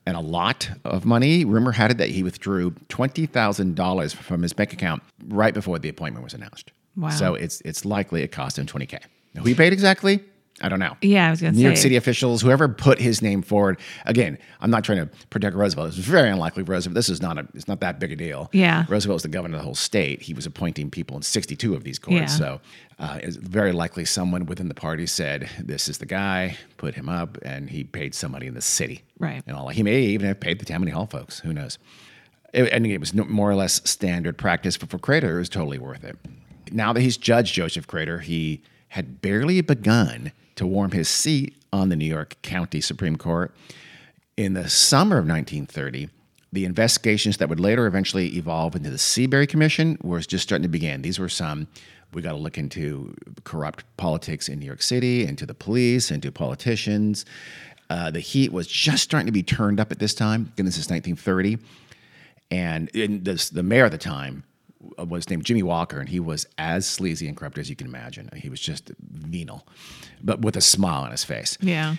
and 0.08 0.15
a 0.17 0.20
lot 0.22 0.70
of 0.86 1.06
money. 1.06 1.46
Rumor 1.46 1.72
had 1.72 1.91
it 1.91 1.98
that 2.00 2.10
he 2.10 2.24
withdrew 2.24 2.74
twenty 2.89 3.25
thousand 3.27 3.75
dollars 3.75 4.13
from 4.13 4.41
his 4.41 4.53
bank 4.53 4.74
account 4.74 5.03
right 5.27 5.53
before 5.53 5.77
the 5.79 5.89
appointment 5.89 6.24
was 6.24 6.34
announced. 6.34 6.72
Wow. 6.96 7.10
So 7.10 7.36
it's 7.36 7.62
it's 7.62 7.86
likely 7.86 8.24
it 8.24 8.32
cost 8.32 8.58
him 8.58 8.65
twenty 8.65 8.86
k. 8.88 8.98
Who 9.38 9.44
he 9.44 9.53
paid 9.53 9.72
exactly? 9.72 10.24
I 10.62 10.70
don't 10.70 10.80
know. 10.80 10.98
Yeah, 11.02 11.28
I 11.28 11.30
was 11.30 11.40
gonna 11.40 11.54
say. 11.54 11.60
New 11.60 11.66
York. 11.66 11.78
City 11.78 11.96
officials, 11.98 12.42
whoever 12.42 12.68
put 12.68 13.00
his 13.00 13.22
name 13.22 13.44
forward. 13.44 13.80
Again, 14.06 14.40
I'm 14.60 14.72
not 14.72 14.84
trying 14.84 14.98
to 14.98 15.06
protect 15.30 15.56
Roosevelt. 15.56 15.90
It's 15.90 15.98
very 15.98 16.30
unlikely 16.30 16.64
Roosevelt. 16.64 16.96
This 16.96 17.10
is 17.10 17.22
not 17.22 17.38
a. 17.38 17.48
It's 17.54 17.68
not 17.68 17.80
that 17.82 18.00
big 18.00 18.12
a 18.12 18.16
deal. 18.16 18.50
Yeah. 18.54 18.86
Roosevelt 18.90 19.18
was 19.18 19.24
the 19.24 19.30
governor 19.30 19.56
of 19.56 19.62
the 19.62 19.66
whole 19.66 19.76
state. 19.76 20.22
He 20.22 20.34
was 20.34 20.48
appointing 20.48 20.90
people 20.90 21.16
in 21.16 21.22
62 21.22 21.76
of 21.76 21.84
these 21.84 22.00
courts. 22.00 22.20
Yeah. 22.20 22.26
So 22.26 22.62
uh, 22.98 23.20
it's 23.22 23.36
very 23.36 23.72
likely 23.72 24.04
someone 24.06 24.48
within 24.48 24.68
the 24.68 24.74
party 24.74 25.06
said, 25.06 25.48
"This 25.60 25.88
is 25.88 26.00
the 26.00 26.08
guy." 26.08 26.58
Put 26.78 26.96
him 26.96 27.08
up, 27.08 27.38
and 27.44 27.70
he 27.70 27.84
paid 27.84 28.16
somebody 28.16 28.48
in 28.48 28.56
the 28.56 28.62
city. 28.62 29.04
Right. 29.20 29.44
And 29.46 29.56
all. 29.56 29.70
He 29.70 29.84
may 29.84 30.02
even 30.02 30.28
have 30.28 30.40
paid 30.40 30.60
the 30.60 30.66
Tammany 30.66 30.92
Hall 30.92 31.06
folks. 31.06 31.40
Who 31.40 31.54
knows? 31.54 31.78
It, 32.54 32.72
and 32.72 32.86
it 32.88 33.00
was 33.00 33.14
no- 33.14 33.26
more 33.26 33.52
or 33.52 33.56
less 33.56 33.88
standard 33.88 34.38
practice, 34.40 34.78
but 34.78 34.90
for 34.90 34.98
Crater, 34.98 35.36
it 35.36 35.40
was 35.40 35.50
totally 35.50 35.78
worth 35.78 36.04
it. 36.04 36.18
Now 36.72 36.94
that 36.94 37.02
he's 37.02 37.18
judged 37.18 37.54
Joseph 37.54 37.86
Crater, 37.86 38.20
he 38.20 38.64
had 38.90 39.22
barely 39.22 39.62
begun 39.62 40.32
to 40.58 40.68
warm 40.68 40.92
his 40.92 41.08
seat 41.08 41.56
on 41.72 41.90
the 41.90 41.96
New 41.96 42.06
York 42.06 42.36
County 42.42 42.82
Supreme 42.82 43.16
Court. 43.16 43.56
In 44.36 44.54
the 44.54 44.70
summer 44.70 45.18
of 45.18 45.28
1930, 45.28 46.10
the 46.52 46.66
investigations 46.66 47.38
that 47.38 47.50
would 47.50 47.60
later 47.60 47.88
eventually 47.88 48.36
evolve 48.38 48.76
into 48.76 48.90
the 48.90 48.98
Seabury 48.98 49.48
Commission 49.48 49.98
was 50.02 50.28
just 50.28 50.44
starting 50.44 50.64
to 50.64 50.70
begin. 50.70 51.02
These 51.02 51.20
were 51.20 51.30
some, 51.30 51.68
we 52.14 52.22
got 52.22 52.32
to 52.32 52.38
look 52.38 52.58
into 52.58 53.16
corrupt 53.44 53.84
politics 53.98 54.48
in 54.48 54.60
New 54.60 54.66
York 54.66 54.82
City, 54.82 55.26
into 55.26 55.46
the 55.46 55.54
police, 55.54 56.12
into 56.12 56.32
politicians. 56.32 57.26
Uh, 57.90 58.12
the 58.12 58.20
heat 58.20 58.52
was 58.52 58.68
just 58.68 59.04
starting 59.04 59.26
to 59.26 59.32
be 59.32 59.44
turned 59.44 59.80
up 59.80 59.92
at 59.92 60.00
this 60.00 60.14
time. 60.14 60.52
Again, 60.54 60.66
this 60.66 60.78
is 60.78 60.90
1930 60.90 61.58
and 62.50 62.90
this, 62.94 63.50
the 63.50 63.64
mayor 63.64 63.86
at 63.86 63.92
the 63.92 63.98
time 63.98 64.44
Uh, 65.00 65.05
was 65.05 65.29
named 65.29 65.43
Jimmy 65.43 65.63
Walker, 65.63 66.00
and 66.00 66.07
he 66.10 66.19
was 66.19 66.46
as 66.57 66.86
sleazy 66.86 67.27
and 67.27 67.36
corrupt 67.36 67.57
as 67.57 67.69
you 67.69 67.75
can 67.75 67.88
imagine. 67.88 68.29
He 68.36 68.50
was 68.50 68.60
just 68.60 68.91
venal, 69.00 69.65
but 70.24 70.41
with 70.41 70.55
a 70.55 70.62
smile 70.62 71.03
on 71.03 71.12
his 71.12 71.24
face. 71.24 71.57
Yeah. 71.62 71.96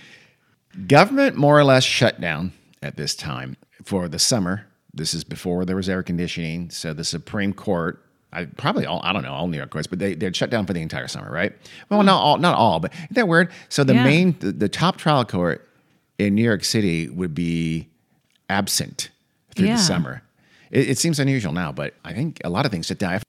Government 0.86 1.36
more 1.36 1.58
or 1.58 1.64
less 1.64 1.82
shut 1.82 2.20
down 2.20 2.52
at 2.82 2.96
this 2.96 3.16
time 3.16 3.56
for 3.84 4.08
the 4.08 4.18
summer. 4.18 4.66
This 4.94 5.12
is 5.14 5.24
before 5.24 5.64
there 5.64 5.76
was 5.76 5.88
air 5.88 6.02
conditioning, 6.02 6.70
so 6.70 6.92
the 6.92 7.04
Supreme 7.04 7.52
Court. 7.52 8.04
I 8.32 8.44
probably 8.44 8.84
all 8.84 9.00
I 9.02 9.12
don't 9.12 9.22
know 9.22 9.32
all 9.32 9.48
New 9.48 9.56
York 9.56 9.70
courts, 9.70 9.86
but 9.86 9.98
they 9.98 10.14
they'd 10.14 10.36
shut 10.36 10.50
down 10.50 10.66
for 10.66 10.72
the 10.74 10.82
entire 10.82 11.08
summer, 11.08 11.30
right? 11.32 11.52
Well, 11.88 12.02
not 12.02 12.20
all, 12.20 12.36
not 12.38 12.56
all, 12.56 12.78
but 12.78 12.92
isn't 12.94 13.14
that 13.14 13.26
weird? 13.26 13.50
So 13.70 13.82
the 13.84 13.94
Yeah. 13.94 14.04
main, 14.04 14.36
the, 14.38 14.52
the 14.52 14.68
top 14.68 14.98
trial 14.98 15.24
court 15.24 15.66
in 16.18 16.34
New 16.34 16.44
York 16.44 16.62
City 16.64 17.08
would 17.08 17.34
be 17.34 17.88
absent 18.50 19.10
through 19.56 19.68
Yeah. 19.68 19.76
the 19.76 19.82
summer. 19.82 20.22
It, 20.70 20.90
it 20.90 20.98
seems 20.98 21.18
unusual 21.18 21.52
now, 21.52 21.72
but 21.72 21.94
I 22.04 22.12
think 22.12 22.40
a 22.44 22.50
lot 22.50 22.66
of 22.66 22.72
things 22.72 22.86
sit 22.86 22.98
down. 22.98 23.20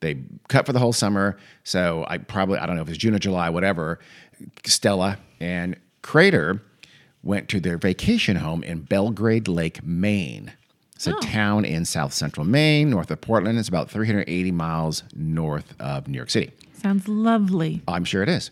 They 0.00 0.18
cut 0.48 0.66
for 0.66 0.72
the 0.72 0.80
whole 0.80 0.92
summer, 0.92 1.38
so 1.62 2.04
I 2.08 2.18
probably 2.18 2.58
I 2.58 2.66
don't 2.66 2.76
know 2.76 2.82
if 2.82 2.88
it's 2.88 2.98
June 2.98 3.14
or 3.14 3.18
July, 3.18 3.50
whatever. 3.50 4.00
Stella 4.64 5.18
and 5.40 5.76
Crater 6.02 6.60
went 7.22 7.48
to 7.50 7.60
their 7.60 7.78
vacation 7.78 8.36
home 8.36 8.64
in 8.64 8.80
Belgrade 8.80 9.46
Lake, 9.46 9.84
Maine. 9.84 10.52
It's 10.96 11.06
a 11.06 11.16
oh. 11.16 11.20
town 11.20 11.64
in 11.64 11.84
south 11.84 12.12
central 12.12 12.44
Maine, 12.44 12.90
north 12.90 13.10
of 13.10 13.20
Portland. 13.20 13.58
It's 13.58 13.68
about 13.68 13.90
380 13.90 14.52
miles 14.52 15.04
north 15.14 15.74
of 15.80 16.08
New 16.08 16.16
York 16.16 16.30
City. 16.30 16.52
Sounds 16.74 17.06
lovely. 17.06 17.82
I'm 17.86 18.04
sure 18.04 18.22
it 18.22 18.28
is. 18.28 18.50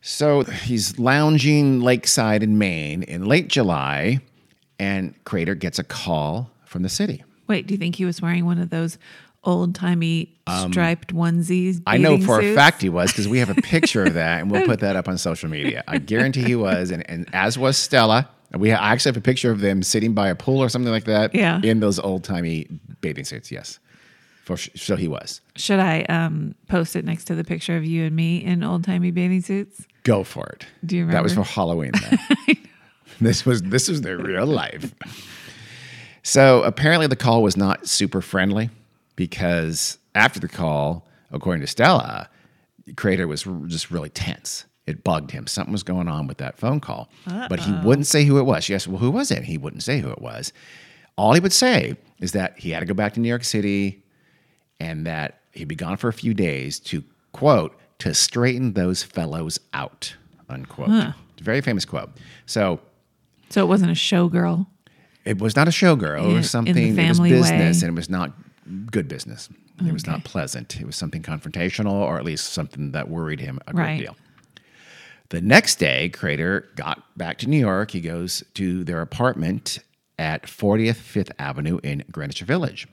So 0.00 0.42
he's 0.42 0.98
lounging 0.98 1.80
lakeside 1.80 2.42
in 2.42 2.58
Maine 2.58 3.02
in 3.04 3.24
late 3.24 3.48
July, 3.48 4.20
and 4.78 5.14
Crater 5.24 5.54
gets 5.54 5.78
a 5.78 5.84
call 5.84 6.50
from 6.76 6.82
the 6.82 6.88
city. 6.90 7.24
Wait, 7.46 7.66
do 7.66 7.72
you 7.72 7.78
think 7.78 7.94
he 7.96 8.04
was 8.04 8.20
wearing 8.20 8.44
one 8.44 8.58
of 8.58 8.68
those 8.68 8.98
old 9.44 9.74
timey 9.74 10.36
striped 10.66 11.14
onesies? 11.14 11.76
Um, 11.76 11.82
I 11.86 11.96
know 11.96 12.18
for 12.18 12.38
a 12.38 12.54
fact 12.54 12.82
he 12.82 12.90
was 12.90 13.10
because 13.12 13.26
we 13.26 13.38
have 13.38 13.48
a 13.48 13.54
picture 13.62 14.04
of 14.04 14.12
that, 14.12 14.42
and 14.42 14.50
we'll 14.50 14.66
put 14.72 14.80
that 14.80 14.94
up 14.94 15.08
on 15.08 15.16
social 15.16 15.48
media. 15.48 15.82
I 15.88 15.96
guarantee 15.96 16.42
he 16.42 16.54
was, 16.54 16.90
and, 16.90 17.08
and 17.08 17.28
as 17.32 17.58
was 17.58 17.78
Stella. 17.78 18.28
We 18.52 18.72
I 18.72 18.92
actually 18.92 19.10
have 19.10 19.16
a 19.16 19.22
picture 19.22 19.50
of 19.50 19.60
them 19.60 19.82
sitting 19.82 20.12
by 20.12 20.28
a 20.28 20.34
pool 20.34 20.60
or 20.60 20.68
something 20.68 20.92
like 20.92 21.04
that. 21.04 21.34
Yeah. 21.34 21.60
in 21.62 21.80
those 21.80 21.98
old 21.98 22.22
timey 22.24 22.68
bathing 23.00 23.24
suits. 23.24 23.50
Yes, 23.50 23.78
for 24.44 24.56
sh- 24.58 24.68
so 24.76 24.96
he 24.96 25.08
was. 25.08 25.40
Should 25.56 25.80
I 25.80 26.02
um, 26.02 26.54
post 26.68 26.94
it 26.94 27.04
next 27.06 27.24
to 27.24 27.34
the 27.34 27.42
picture 27.42 27.76
of 27.76 27.84
you 27.86 28.04
and 28.04 28.14
me 28.14 28.36
in 28.44 28.62
old 28.62 28.84
timey 28.84 29.10
bathing 29.12 29.40
suits? 29.40 29.86
Go 30.04 30.24
for 30.24 30.46
it. 30.46 30.66
Do 30.84 30.96
you 30.96 31.02
remember? 31.02 31.16
That 31.16 31.22
was 31.24 31.34
for? 31.34 31.42
Halloween. 31.42 31.92
This 33.20 33.46
was 33.46 33.62
this 33.62 33.88
was 33.88 34.02
their 34.02 34.18
real 34.18 34.46
life. 34.46 34.94
So 36.26 36.64
apparently 36.64 37.06
the 37.06 37.14
call 37.14 37.40
was 37.40 37.56
not 37.56 37.86
super 37.86 38.20
friendly 38.20 38.68
because 39.14 39.96
after 40.16 40.40
the 40.40 40.48
call, 40.48 41.06
according 41.30 41.60
to 41.60 41.68
Stella, 41.68 42.28
Crater 42.96 43.28
was 43.28 43.44
just 43.68 43.92
really 43.92 44.08
tense. 44.08 44.64
It 44.88 45.04
bugged 45.04 45.30
him. 45.30 45.46
Something 45.46 45.70
was 45.70 45.84
going 45.84 46.08
on 46.08 46.26
with 46.26 46.38
that 46.38 46.58
phone 46.58 46.80
call, 46.80 47.08
but 47.48 47.60
he 47.60 47.72
wouldn't 47.84 48.08
say 48.08 48.24
who 48.24 48.38
it 48.38 48.42
was. 48.42 48.64
She 48.64 48.74
asked, 48.74 48.88
"Well, 48.88 48.98
who 48.98 49.12
was 49.12 49.30
it?" 49.30 49.44
He 49.44 49.56
wouldn't 49.56 49.84
say 49.84 50.00
who 50.00 50.10
it 50.10 50.20
was. 50.20 50.52
All 51.16 51.32
he 51.32 51.38
would 51.38 51.52
say 51.52 51.96
is 52.20 52.32
that 52.32 52.58
he 52.58 52.70
had 52.70 52.80
to 52.80 52.86
go 52.86 52.94
back 52.94 53.14
to 53.14 53.20
New 53.20 53.28
York 53.28 53.44
City 53.44 54.02
and 54.80 55.06
that 55.06 55.38
he'd 55.52 55.68
be 55.68 55.76
gone 55.76 55.96
for 55.96 56.08
a 56.08 56.12
few 56.12 56.34
days 56.34 56.80
to 56.80 57.04
quote 57.32 57.78
to 58.00 58.12
straighten 58.14 58.72
those 58.72 59.04
fellows 59.04 59.60
out 59.72 60.16
unquote. 60.48 60.88
A 60.88 61.14
very 61.40 61.60
famous 61.60 61.84
quote. 61.84 62.10
So 62.46 62.80
So 63.48 63.62
it 63.62 63.68
wasn't 63.68 63.92
a 63.92 63.94
showgirl. 63.94 64.66
It 65.26 65.38
was 65.40 65.56
not 65.56 65.68
a 65.68 65.70
showgirl. 65.70 66.24
In- 66.24 66.30
it 66.30 66.34
was 66.34 66.50
something. 66.50 66.76
It 66.76 67.08
was 67.08 67.20
business, 67.20 67.82
way. 67.82 67.88
and 67.88 67.96
it 67.96 67.98
was 67.98 68.08
not 68.10 68.32
good 68.90 69.08
business. 69.08 69.48
It 69.86 69.92
was 69.92 70.06
not 70.06 70.24
pleasant. 70.24 70.80
It 70.80 70.86
was 70.86 70.96
something 70.96 71.22
confrontational, 71.22 71.92
or 71.92 72.16
at 72.16 72.24
least 72.24 72.52
something 72.54 72.92
that 72.92 73.08
worried 73.10 73.40
him 73.40 73.58
a 73.66 73.74
great 73.74 73.84
Right. 73.84 73.98
deal. 74.00 74.16
The 75.28 75.40
next 75.42 75.76
day, 75.80 76.08
Crater 76.08 76.68
got 76.76 77.02
back 77.18 77.36
to 77.38 77.48
New 77.48 77.58
York. 77.58 77.90
He 77.90 78.00
goes 78.00 78.42
to 78.54 78.84
their 78.84 79.02
apartment 79.02 79.80
at 80.18 80.44
40th 80.46 80.96
Fifth 80.96 81.32
Avenue 81.38 81.78
in 81.82 82.04
Greenwich 82.10 82.40
Village. 82.42 82.86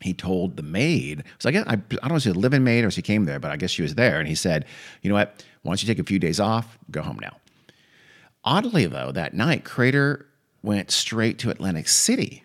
He 0.00 0.14
told 0.14 0.56
the 0.56 0.62
maid, 0.62 1.24
so 1.40 1.48
I 1.48 1.52
guess 1.52 1.64
I, 1.66 1.72
I 1.72 1.76
don't 1.76 2.08
know 2.10 2.16
if 2.16 2.22
she 2.22 2.28
was 2.28 2.36
a 2.36 2.40
living 2.40 2.62
maid 2.62 2.84
or 2.84 2.90
she 2.92 3.02
came 3.02 3.24
there, 3.24 3.40
but 3.40 3.50
I 3.50 3.56
guess 3.56 3.70
she 3.72 3.82
was 3.82 3.96
there. 3.96 4.20
And 4.20 4.28
he 4.28 4.36
said, 4.36 4.64
"You 5.02 5.08
know 5.08 5.16
what? 5.16 5.42
Why 5.62 5.70
don't 5.72 5.82
you 5.82 5.88
take 5.88 5.98
a 5.98 6.04
few 6.04 6.20
days 6.20 6.38
off? 6.38 6.78
Go 6.92 7.02
home 7.02 7.18
now." 7.20 7.36
Oddly, 8.44 8.86
though, 8.86 9.10
that 9.10 9.34
night, 9.34 9.64
Crater 9.64 10.26
went 10.62 10.90
straight 10.90 11.38
to 11.38 11.50
Atlantic 11.50 11.88
City 11.88 12.44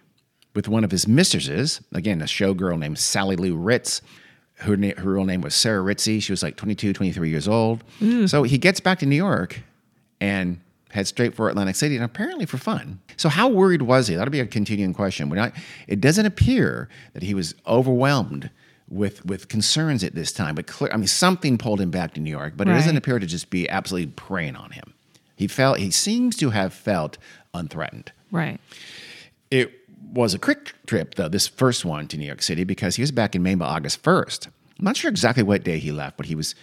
with 0.56 0.68
one 0.68 0.84
of 0.84 0.92
his 0.92 1.08
mistresses, 1.08 1.82
again, 1.94 2.22
a 2.22 2.26
showgirl 2.26 2.78
named 2.80 3.00
Sally 3.00 3.36
Lou 3.36 3.56
Ritz. 3.56 4.02
Her, 4.60 4.78
na- 4.78 4.96
her 4.98 5.14
real 5.14 5.26
name 5.26 5.42
was 5.42 5.56
Sarah 5.56 5.84
Ritzy. 5.84 6.22
She 6.22 6.32
was 6.32 6.44
like 6.44 6.56
22, 6.56 6.94
23 6.94 7.30
years 7.30 7.48
old. 7.48 7.84
Mm. 8.00 8.30
So 8.30 8.44
he 8.44 8.58
gets 8.58 8.80
back 8.80 9.00
to 9.00 9.06
New 9.06 9.16
York 9.16 9.62
and 10.22 10.60
heads 10.94 11.10
straight 11.10 11.34
for 11.34 11.50
Atlantic 11.50 11.76
City, 11.76 11.96
and 11.96 12.06
apparently 12.06 12.46
for 12.46 12.58
fun. 12.58 13.00
So, 13.18 13.28
how 13.28 13.50
worried 13.50 13.82
was 13.82 14.08
he? 14.08 14.16
That'll 14.16 14.32
be 14.32 14.40
a 14.40 14.46
continuing 14.46 14.94
question. 14.94 15.30
We're 15.30 15.38
not, 15.38 15.54
it 15.88 16.00
doesn't 16.00 16.26
appear 16.26 16.88
that 17.14 17.24
he 17.24 17.34
was 17.34 17.56
overwhelmed 17.68 18.50
with 18.90 19.26
with 19.26 19.48
concerns 19.48 20.04
at 20.04 20.14
this 20.14 20.32
time, 20.32 20.56
but 20.56 20.68
clear, 20.68 20.92
I 20.94 20.98
mean, 20.98 21.08
something 21.08 21.58
pulled 21.58 21.82
him 21.82 21.90
back 21.90 22.14
to 22.14 22.20
New 22.20 22.30
York, 22.30 22.54
but 22.56 22.68
it 22.68 22.72
doesn't 22.72 22.96
appear 22.96 23.18
to 23.18 23.26
just 23.26 23.50
be 23.50 23.68
absolutely 23.68 24.12
preying 24.16 24.56
on 24.56 24.72
him. 24.72 24.93
He 25.36 25.48
felt 25.48 25.80
he 25.80 25.92
seems 25.92 26.36
to 26.38 26.52
have 26.52 26.74
felt 26.74 27.18
unthreatened. 27.54 28.12
Right. 28.32 28.60
It 29.52 29.72
was 30.12 30.34
a 30.34 30.40
quick 30.40 30.74
trip, 30.86 31.16
though, 31.16 31.30
this 31.30 31.48
first 31.48 31.86
one 31.86 32.08
to 32.10 32.18
New 32.18 32.26
York 32.26 32.42
City, 32.42 32.64
because 32.64 32.96
he 32.96 33.02
was 33.02 33.12
back 33.12 33.36
in 33.36 33.44
Maine 33.44 33.58
by 33.58 33.66
August 33.66 34.04
1st. 34.04 34.48
I'm 34.48 34.86
not 34.86 34.98
sure 34.98 35.10
exactly 35.10 35.44
what 35.44 35.64
day 35.64 35.80
he 35.80 35.92
left, 35.92 36.18
but 36.18 36.26
he 36.26 36.36
was 36.36 36.56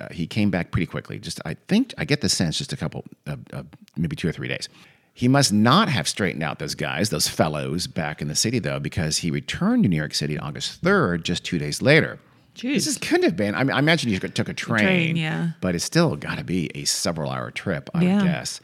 uh, 0.00 0.08
he 0.10 0.26
came 0.26 0.50
back 0.50 0.70
pretty 0.70 0.86
quickly. 0.86 1.18
Just 1.18 1.40
I 1.44 1.54
think 1.68 1.94
I 1.98 2.04
get 2.04 2.20
the 2.20 2.28
sense 2.28 2.58
just 2.58 2.72
a 2.72 2.76
couple, 2.76 3.04
of, 3.26 3.40
of 3.52 3.66
maybe 3.96 4.16
two 4.16 4.28
or 4.28 4.32
three 4.32 4.48
days. 4.48 4.68
He 5.14 5.28
must 5.28 5.52
not 5.52 5.88
have 5.88 6.08
straightened 6.08 6.42
out 6.42 6.58
those 6.58 6.74
guys, 6.74 7.10
those 7.10 7.28
fellows 7.28 7.86
back 7.86 8.22
in 8.22 8.28
the 8.28 8.34
city, 8.34 8.58
though, 8.58 8.80
because 8.80 9.18
he 9.18 9.30
returned 9.30 9.82
to 9.82 9.88
New 9.88 9.96
York 9.96 10.14
City 10.14 10.38
on 10.38 10.48
August 10.48 10.82
3rd, 10.82 11.22
just 11.22 11.44
two 11.44 11.58
days 11.58 11.82
later. 11.82 12.18
Jeez. 12.54 12.74
This 12.74 12.86
is, 12.86 12.98
couldn't 12.98 13.24
have 13.24 13.36
been. 13.36 13.54
I, 13.54 13.64
mean, 13.64 13.74
I 13.74 13.78
imagine 13.78 14.10
he 14.10 14.18
took 14.18 14.48
a 14.48 14.54
train, 14.54 14.78
train, 14.84 15.16
yeah. 15.16 15.50
but 15.60 15.74
it's 15.74 15.84
still 15.84 16.16
got 16.16 16.36
to 16.38 16.44
be 16.44 16.70
a 16.74 16.84
several 16.84 17.30
hour 17.30 17.50
trip, 17.50 17.88
I 17.94 18.04
Yeah. 18.04 18.22
guess. 18.22 18.60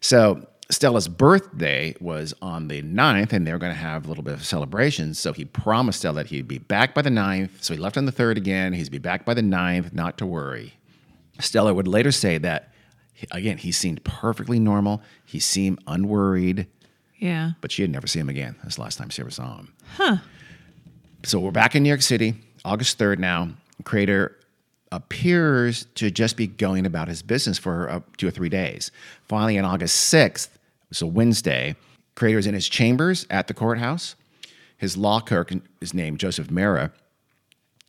So 0.00 0.46
Stella's 0.70 1.08
birthday 1.08 1.94
was 2.00 2.32
on 2.40 2.68
the 2.68 2.82
9th, 2.82 3.32
and 3.34 3.46
they 3.46 3.52
were 3.52 3.58
going 3.58 3.72
to 3.72 3.78
have 3.78 4.06
a 4.06 4.08
little 4.08 4.24
bit 4.24 4.34
of 4.34 4.44
celebration. 4.44 5.12
So 5.14 5.32
he 5.32 5.44
promised 5.44 5.98
Stella 6.00 6.16
that 6.16 6.26
he'd 6.28 6.48
be 6.48 6.58
back 6.58 6.94
by 6.94 7.02
the 7.02 7.10
9th. 7.10 7.62
So 7.62 7.74
he 7.74 7.80
left 7.80 7.96
on 7.98 8.06
the 8.06 8.12
3rd 8.12 8.36
again. 8.38 8.72
He'd 8.72 8.90
be 8.90 8.98
back 8.98 9.24
by 9.26 9.34
the 9.34 9.42
9th, 9.42 9.92
not 9.92 10.16
to 10.18 10.26
worry. 10.26 10.74
Stella 11.40 11.72
would 11.74 11.86
later 11.88 12.12
say 12.12 12.38
that, 12.38 12.72
again, 13.30 13.58
he 13.58 13.72
seemed 13.72 14.02
perfectly 14.04 14.58
normal. 14.58 15.02
He 15.24 15.38
seemed 15.38 15.80
unworried, 15.86 16.66
Yeah. 17.18 17.52
but 17.60 17.72
she 17.72 17.82
had 17.82 17.90
never 17.90 18.06
seen 18.06 18.22
him 18.22 18.28
again. 18.30 18.56
That's 18.62 18.76
the 18.76 18.82
last 18.82 18.96
time 18.98 19.10
she 19.10 19.20
ever 19.22 19.30
saw 19.30 19.58
him. 19.58 19.72
Huh. 19.96 20.16
So 21.24 21.38
we're 21.40 21.50
back 21.50 21.74
in 21.74 21.82
New 21.82 21.88
York 21.88 22.02
City, 22.02 22.34
August 22.68 22.98
3rd 22.98 23.18
now. 23.18 23.48
Crater 23.84 24.36
appears 24.92 25.86
to 25.94 26.10
just 26.10 26.36
be 26.36 26.46
going 26.46 26.84
about 26.84 27.08
his 27.08 27.22
business 27.22 27.58
for 27.58 27.88
uh, 27.88 28.00
two 28.18 28.28
or 28.28 28.30
three 28.30 28.48
days. 28.50 28.90
Finally, 29.26 29.58
on 29.58 29.64
August 29.64 30.12
6th, 30.12 30.48
so 30.92 31.06
Wednesday, 31.06 31.76
Crater's 32.14 32.46
in 32.46 32.54
his 32.54 32.68
chambers 32.68 33.26
at 33.30 33.46
the 33.46 33.54
courthouse. 33.54 34.16
His 34.76 34.96
law 34.96 35.20
clerk, 35.20 35.52
is 35.80 35.94
named 35.94 36.20
Joseph 36.20 36.50
Mara, 36.50 36.92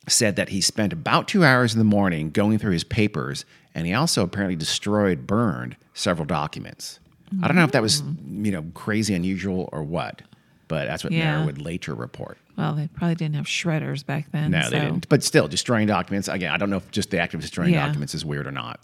said 0.08 0.36
that 0.36 0.48
he 0.48 0.60
spent 0.60 0.92
about 0.92 1.28
two 1.28 1.44
hours 1.44 1.72
in 1.72 1.78
the 1.78 1.84
morning 1.84 2.30
going 2.30 2.58
through 2.58 2.72
his 2.72 2.84
papers, 2.84 3.44
and 3.74 3.86
he 3.86 3.92
also 3.92 4.24
apparently 4.24 4.56
destroyed, 4.56 5.26
burned 5.26 5.76
several 5.94 6.26
documents. 6.26 6.98
I 7.42 7.46
don't 7.46 7.56
know 7.56 7.64
if 7.64 7.72
that 7.72 7.82
was, 7.82 8.02
you 8.28 8.50
know, 8.50 8.64
crazy 8.74 9.14
unusual 9.14 9.68
or 9.72 9.84
what, 9.84 10.22
but 10.70 10.86
that's 10.86 11.02
what 11.02 11.12
Yeah. 11.12 11.34
Mara 11.34 11.46
would 11.46 11.60
later 11.60 11.94
report. 11.94 12.38
Well, 12.56 12.74
they 12.76 12.86
probably 12.86 13.16
didn't 13.16 13.34
have 13.34 13.46
shredders 13.46 14.06
back 14.06 14.30
then. 14.30 14.52
No, 14.52 14.62
so. 14.62 14.70
they 14.70 14.78
didn't. 14.80 15.08
But 15.08 15.24
still, 15.24 15.48
destroying 15.48 15.88
documents. 15.88 16.28
Again, 16.28 16.52
I 16.52 16.56
don't 16.56 16.70
know 16.70 16.76
if 16.76 16.88
just 16.92 17.10
the 17.10 17.18
act 17.18 17.34
of 17.34 17.40
destroying 17.40 17.72
Yeah. 17.74 17.84
documents 17.86 18.14
is 18.14 18.24
weird 18.24 18.46
or 18.46 18.52
not. 18.52 18.80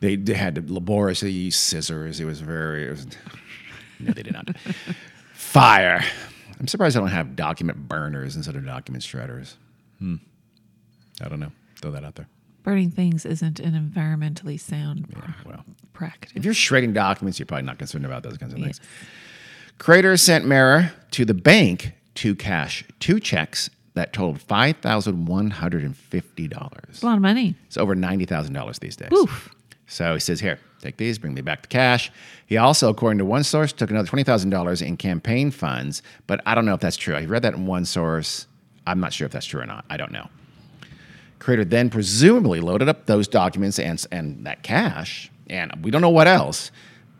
They, 0.00 0.16
they 0.16 0.34
had 0.34 0.56
to 0.56 0.62
laboriously 0.66 1.30
used 1.30 1.60
scissors. 1.60 2.18
It 2.18 2.24
was 2.24 2.40
very. 2.40 2.88
It 2.88 2.90
was, 2.90 3.06
no, 4.00 4.12
they 4.12 4.24
did 4.24 4.32
not. 4.32 4.48
Fire. 5.34 6.02
I'm 6.58 6.66
surprised 6.66 6.96
I 6.96 7.00
don't 7.00 7.08
have 7.10 7.36
document 7.36 7.86
burners 7.88 8.34
instead 8.36 8.56
of 8.56 8.64
document 8.66 9.04
shredders. 9.04 9.54
Hmm. 10.00 10.16
I 11.20 11.28
don't 11.28 11.38
know. 11.40 11.52
Throw 11.80 11.92
that 11.92 12.04
out 12.04 12.16
there. 12.16 12.26
Burning 12.64 12.90
things 12.90 13.24
isn't 13.26 13.58
an 13.60 13.74
environmentally 13.74 14.58
sound 14.58 15.08
pr- 15.10 15.48
Well, 15.48 15.64
practice. 15.92 16.32
if 16.34 16.44
you're 16.44 16.54
shredding 16.54 16.92
documents, 16.92 17.38
you're 17.38 17.46
probably 17.46 17.66
not 17.66 17.78
concerned 17.78 18.06
about 18.06 18.22
those 18.22 18.38
kinds 18.38 18.52
of 18.54 18.60
things. 18.60 18.80
Crater 19.82 20.16
sent 20.16 20.46
Mara 20.46 20.92
to 21.10 21.24
the 21.24 21.34
bank 21.34 21.90
to 22.14 22.36
cash 22.36 22.84
two 23.00 23.18
checks 23.18 23.68
that 23.94 24.12
totaled 24.12 24.40
five 24.40 24.76
thousand 24.76 25.26
one 25.26 25.50
hundred 25.50 25.82
and 25.82 25.96
fifty 25.96 26.46
dollars. 26.46 27.02
A 27.02 27.06
lot 27.06 27.16
of 27.16 27.20
money. 27.20 27.56
It's 27.66 27.76
over 27.76 27.96
ninety 27.96 28.24
thousand 28.24 28.54
dollars 28.54 28.78
these 28.78 28.94
days. 28.94 29.10
Oof. 29.12 29.52
So 29.88 30.14
he 30.14 30.20
says, 30.20 30.38
"Here, 30.38 30.60
take 30.80 30.98
these, 30.98 31.18
bring 31.18 31.34
me 31.34 31.40
back 31.40 31.62
the 31.62 31.66
cash." 31.66 32.12
He 32.46 32.56
also, 32.56 32.90
according 32.90 33.18
to 33.18 33.24
one 33.24 33.42
source, 33.42 33.72
took 33.72 33.90
another 33.90 34.06
twenty 34.06 34.22
thousand 34.22 34.50
dollars 34.50 34.82
in 34.82 34.96
campaign 34.96 35.50
funds, 35.50 36.00
but 36.28 36.40
I 36.46 36.54
don't 36.54 36.64
know 36.64 36.74
if 36.74 36.80
that's 36.80 36.96
true. 36.96 37.16
I 37.16 37.24
read 37.24 37.42
that 37.42 37.54
in 37.54 37.66
one 37.66 37.84
source. 37.84 38.46
I'm 38.86 39.00
not 39.00 39.12
sure 39.12 39.26
if 39.26 39.32
that's 39.32 39.46
true 39.46 39.62
or 39.62 39.66
not. 39.66 39.84
I 39.90 39.96
don't 39.96 40.12
know. 40.12 40.28
Crater 41.40 41.64
then 41.64 41.90
presumably 41.90 42.60
loaded 42.60 42.88
up 42.88 43.06
those 43.06 43.26
documents 43.26 43.80
and 43.80 44.06
and 44.12 44.46
that 44.46 44.62
cash, 44.62 45.28
and 45.50 45.84
we 45.84 45.90
don't 45.90 46.02
know 46.02 46.08
what 46.08 46.28
else. 46.28 46.70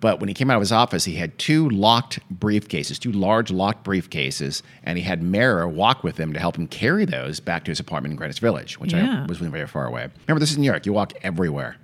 But 0.02 0.18
when 0.20 0.26
he 0.28 0.34
came 0.34 0.50
out 0.50 0.56
of 0.56 0.60
his 0.60 0.72
office, 0.72 1.04
he 1.04 1.14
had 1.14 1.38
two 1.38 1.70
locked 1.70 2.18
briefcases, 2.38 2.98
two 2.98 3.12
large 3.12 3.52
locked 3.52 3.84
briefcases, 3.84 4.60
and 4.82 4.98
he 4.98 5.04
had 5.04 5.22
Mara 5.22 5.68
walk 5.68 6.02
with 6.02 6.18
him 6.18 6.32
to 6.32 6.40
help 6.40 6.56
him 6.56 6.66
carry 6.66 7.04
those 7.04 7.38
back 7.38 7.62
to 7.64 7.70
his 7.70 7.78
apartment 7.78 8.10
in 8.10 8.16
Greenwich 8.16 8.40
Village, 8.40 8.80
which 8.80 8.92
Yeah. 8.92 9.22
I 9.22 9.26
was 9.26 9.38
very 9.38 9.66
far 9.68 9.86
away. 9.86 10.08
Remember, 10.26 10.40
this 10.40 10.50
is 10.50 10.58
New 10.58 10.66
York. 10.66 10.86
You 10.86 10.92
walk 10.92 11.12
everywhere. 11.22 11.76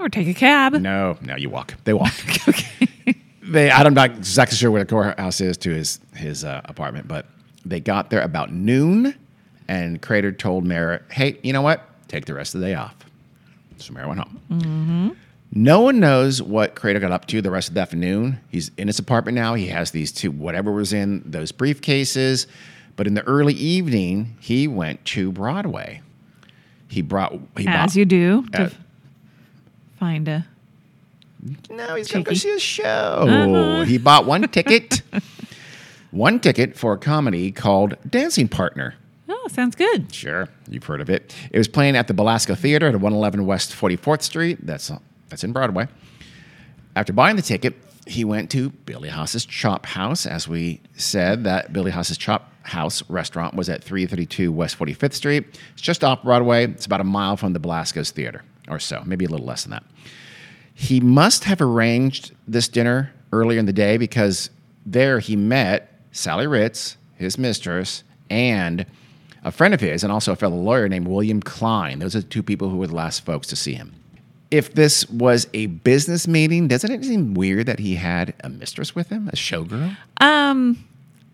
Or 0.00 0.08
take 0.08 0.26
a 0.26 0.34
cab. 0.34 0.72
No, 0.74 1.16
no, 1.22 1.36
you 1.36 1.48
walk. 1.48 1.74
They 1.84 1.94
walk. 1.94 2.12
They, 3.40 3.70
I'm 3.70 3.94
not 3.94 4.10
exactly 4.10 4.58
sure 4.58 4.70
where 4.70 4.84
the 4.84 4.90
courthouse 4.90 5.40
is 5.40 5.56
to 5.58 5.70
his 5.70 6.00
his 6.14 6.44
uh, 6.44 6.60
apartment, 6.66 7.08
but 7.08 7.24
they 7.64 7.80
got 7.80 8.10
there 8.10 8.20
about 8.20 8.52
noon, 8.52 9.14
and 9.68 10.02
Crater 10.02 10.32
told 10.32 10.66
Mara, 10.66 11.00
"Hey, 11.10 11.38
you 11.42 11.54
know 11.54 11.62
what? 11.62 11.88
Take 12.08 12.26
the 12.26 12.34
rest 12.34 12.54
of 12.54 12.60
the 12.60 12.66
day 12.66 12.74
off." 12.74 12.94
So 13.78 13.94
Mara 13.94 14.06
went 14.06 14.20
home. 14.20 15.16
No 15.50 15.80
one 15.80 15.98
knows 15.98 16.42
what 16.42 16.74
Crater 16.74 17.00
got 17.00 17.10
up 17.10 17.26
to 17.28 17.40
the 17.40 17.50
rest 17.50 17.68
of 17.68 17.74
the 17.74 17.80
afternoon. 17.80 18.38
He's 18.50 18.70
in 18.76 18.86
his 18.86 18.98
apartment 18.98 19.34
now. 19.34 19.54
He 19.54 19.68
has 19.68 19.90
these 19.92 20.12
two, 20.12 20.30
whatever 20.30 20.72
was 20.72 20.92
in 20.92 21.22
those 21.24 21.52
briefcases. 21.52 22.46
But 22.96 23.06
in 23.06 23.14
the 23.14 23.22
early 23.26 23.54
evening, 23.54 24.36
he 24.40 24.68
went 24.68 25.04
to 25.06 25.32
Broadway. 25.32 26.02
He 26.88 27.00
brought 27.02 27.32
he 27.56 27.66
As 27.66 27.90
bought, 27.92 27.94
you 27.96 28.04
do 28.04 28.46
to 28.48 28.62
Uh, 28.62 28.64
f- 28.66 28.78
find 29.98 30.28
a. 30.28 30.46
No, 31.70 31.94
he's 31.94 32.10
going 32.10 32.24
to 32.24 32.30
go 32.30 32.34
see 32.34 32.54
a 32.54 32.58
show. 32.58 32.82
Uh-huh. 32.84 33.84
He 33.84 33.96
bought 33.98 34.26
one 34.26 34.42
ticket, 34.48 35.02
one 36.10 36.40
ticket 36.40 36.76
for 36.76 36.92
a 36.94 36.98
comedy 36.98 37.52
called 37.52 37.96
Dancing 38.08 38.48
Partner. 38.48 38.96
Oh, 39.28 39.48
sounds 39.50 39.76
good. 39.76 40.12
Sure, 40.12 40.48
you've 40.68 40.84
heard 40.84 41.00
of 41.00 41.08
it. 41.08 41.34
It 41.52 41.58
was 41.58 41.68
playing 41.68 41.94
at 41.96 42.08
the 42.08 42.14
Belasco 42.14 42.54
Theater 42.56 42.86
at 42.88 42.94
111 42.94 43.46
West 43.46 43.70
44th 43.72 44.22
Street. 44.22 44.66
That's 44.66 44.90
that's 45.28 45.44
in 45.44 45.52
Broadway. 45.52 45.88
After 46.96 47.12
buying 47.12 47.36
the 47.36 47.42
ticket, 47.42 47.76
he 48.06 48.24
went 48.24 48.50
to 48.50 48.70
Billy 48.70 49.08
Haas's 49.08 49.44
Chop 49.44 49.86
House. 49.86 50.26
As 50.26 50.48
we 50.48 50.80
said, 50.96 51.44
that 51.44 51.72
Billy 51.72 51.90
Haas's 51.90 52.16
Chop 52.16 52.52
House 52.62 53.02
restaurant 53.08 53.54
was 53.54 53.68
at 53.68 53.84
332 53.84 54.50
West 54.50 54.78
45th 54.78 55.12
Street. 55.12 55.44
It's 55.72 55.82
just 55.82 56.02
off 56.02 56.22
Broadway. 56.22 56.64
It's 56.64 56.86
about 56.86 57.00
a 57.00 57.04
mile 57.04 57.36
from 57.36 57.52
the 57.52 57.60
Belasco's 57.60 58.10
Theater, 58.10 58.42
or 58.68 58.78
so, 58.78 59.02
maybe 59.04 59.24
a 59.24 59.28
little 59.28 59.46
less 59.46 59.62
than 59.64 59.72
that. 59.72 59.84
He 60.74 61.00
must 61.00 61.44
have 61.44 61.60
arranged 61.60 62.32
this 62.46 62.68
dinner 62.68 63.12
earlier 63.32 63.58
in 63.58 63.66
the 63.66 63.72
day 63.72 63.96
because 63.96 64.50
there 64.86 65.18
he 65.18 65.36
met 65.36 66.00
Sally 66.12 66.46
Ritz, 66.46 66.96
his 67.16 67.36
mistress, 67.36 68.04
and 68.30 68.86
a 69.44 69.50
friend 69.50 69.74
of 69.74 69.80
his, 69.80 70.02
and 70.02 70.12
also 70.12 70.32
a 70.32 70.36
fellow 70.36 70.56
lawyer 70.56 70.88
named 70.88 71.06
William 71.06 71.40
Klein. 71.40 71.98
Those 71.98 72.16
are 72.16 72.20
the 72.20 72.28
two 72.28 72.42
people 72.42 72.68
who 72.70 72.78
were 72.78 72.86
the 72.86 72.94
last 72.94 73.24
folks 73.24 73.46
to 73.48 73.56
see 73.56 73.74
him. 73.74 73.94
If 74.50 74.74
this 74.74 75.08
was 75.10 75.46
a 75.52 75.66
business 75.66 76.26
meeting, 76.26 76.68
doesn't 76.68 76.90
it 76.90 77.04
seem 77.04 77.34
weird 77.34 77.66
that 77.66 77.78
he 77.78 77.96
had 77.96 78.34
a 78.42 78.48
mistress 78.48 78.94
with 78.94 79.08
him, 79.10 79.28
a 79.28 79.36
showgirl? 79.36 79.96
Um, 80.22 80.82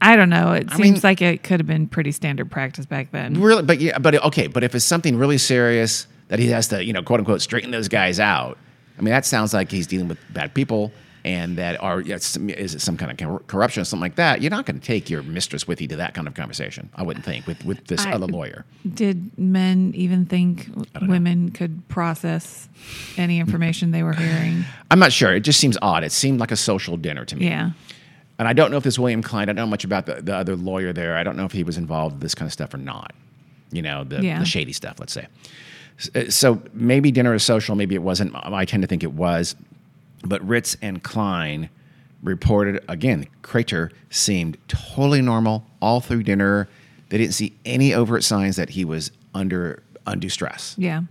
I 0.00 0.16
don't 0.16 0.30
know. 0.30 0.52
It 0.52 0.66
I 0.72 0.76
seems 0.76 0.94
mean- 0.94 1.00
like 1.04 1.22
it 1.22 1.42
could 1.44 1.60
have 1.60 1.66
been 1.66 1.86
pretty 1.86 2.10
standard 2.12 2.50
practice 2.50 2.86
back 2.86 3.12
then. 3.12 3.40
Really, 3.40 3.62
but 3.62 3.80
yeah, 3.80 3.98
but 3.98 4.22
okay, 4.24 4.48
but 4.48 4.64
if 4.64 4.74
it's 4.74 4.84
something 4.84 5.16
really 5.16 5.38
serious 5.38 6.06
that 6.28 6.38
he 6.40 6.48
has 6.48 6.68
to, 6.68 6.84
you 6.84 6.92
know, 6.92 7.02
quote 7.02 7.20
unquote, 7.20 7.40
straighten 7.40 7.70
those 7.70 7.88
guys 7.88 8.18
out. 8.18 8.58
I 8.98 9.02
mean, 9.02 9.10
that 9.12 9.24
sounds 9.26 9.54
like 9.54 9.70
he's 9.70 9.86
dealing 9.86 10.08
with 10.08 10.18
bad 10.32 10.54
people 10.54 10.90
and 11.24 11.56
that 11.56 11.82
are 11.82 12.00
is 12.02 12.36
it 12.74 12.80
some 12.80 12.96
kind 12.96 13.18
of 13.20 13.46
corruption 13.46 13.80
or 13.80 13.84
something 13.84 14.02
like 14.02 14.16
that. 14.16 14.42
You're 14.42 14.50
not 14.50 14.66
going 14.66 14.78
to 14.78 14.86
take 14.86 15.08
your 15.08 15.22
mistress 15.22 15.66
with 15.66 15.80
you 15.80 15.88
to 15.88 15.96
that 15.96 16.12
kind 16.14 16.28
of 16.28 16.34
conversation. 16.34 16.90
I 16.94 17.02
wouldn't 17.02 17.24
think 17.24 17.46
with 17.46 17.64
with 17.64 17.86
this 17.86 18.04
I- 18.04 18.12
other 18.12 18.26
lawyer. 18.26 18.64
Did 18.94 19.36
men 19.38 19.92
even 19.94 20.26
think 20.26 20.68
women 21.02 21.50
could 21.50 21.88
process 21.88 22.68
any 23.16 23.38
information 23.40 23.90
they 23.90 24.02
were 24.02 24.12
hearing? 24.12 24.64
I'm 24.90 24.98
not 24.98 25.12
sure. 25.12 25.34
It 25.34 25.40
just 25.40 25.58
seems 25.60 25.78
odd. 25.80 26.04
It 26.04 26.12
seemed 26.12 26.40
like 26.40 26.50
a 26.52 26.56
social 26.56 26.96
dinner 26.96 27.24
to 27.24 27.36
me. 27.36 27.46
Yeah. 27.46 27.70
And 28.38 28.48
I 28.48 28.52
don't 28.52 28.70
know 28.72 28.76
if 28.76 28.82
this 28.84 28.98
William 28.98 29.22
Klein, 29.22 29.44
I 29.44 29.52
don't 29.52 29.56
know 29.56 29.66
much 29.66 29.84
about 29.84 30.06
the, 30.06 30.16
the 30.16 30.34
other 30.34 30.56
lawyer 30.56 30.92
there. 30.92 31.16
I 31.16 31.22
don't 31.22 31.36
know 31.36 31.44
if 31.44 31.52
he 31.52 31.62
was 31.62 31.78
involved 31.78 32.14
in 32.14 32.20
this 32.20 32.34
kind 32.34 32.48
of 32.48 32.52
stuff 32.52 32.74
or 32.74 32.78
not. 32.78 33.12
You 33.70 33.80
know, 33.80 34.02
the, 34.04 34.22
Yeah. 34.22 34.40
the 34.40 34.44
shady 34.44 34.72
stuff, 34.72 34.98
let's 34.98 35.12
say. 35.12 35.26
Uh, 36.14 36.28
So 36.30 36.60
maybe 36.72 37.12
dinner 37.12 37.32
is 37.34 37.44
social, 37.44 37.76
maybe 37.76 37.94
it 37.94 38.02
wasn't. 38.02 38.34
I 38.34 38.64
tend 38.64 38.82
to 38.82 38.88
think 38.88 39.02
it 39.04 39.12
was. 39.12 39.54
But 40.24 40.46
Ritz 40.46 40.76
and 40.80 41.02
Klein 41.02 41.68
reported 42.22 42.82
again, 42.88 43.26
Crater 43.42 43.92
seemed 44.10 44.56
totally 44.68 45.20
normal 45.20 45.66
all 45.80 46.00
through 46.00 46.22
dinner. 46.22 46.68
They 47.10 47.18
didn't 47.18 47.34
see 47.34 47.54
any 47.64 47.94
overt 47.94 48.24
signs 48.24 48.56
that 48.56 48.70
he 48.70 48.84
was 48.84 49.10
under 49.34 49.82
undue 50.06 50.30
stress. 50.30 50.74
Yeah. 50.78 51.02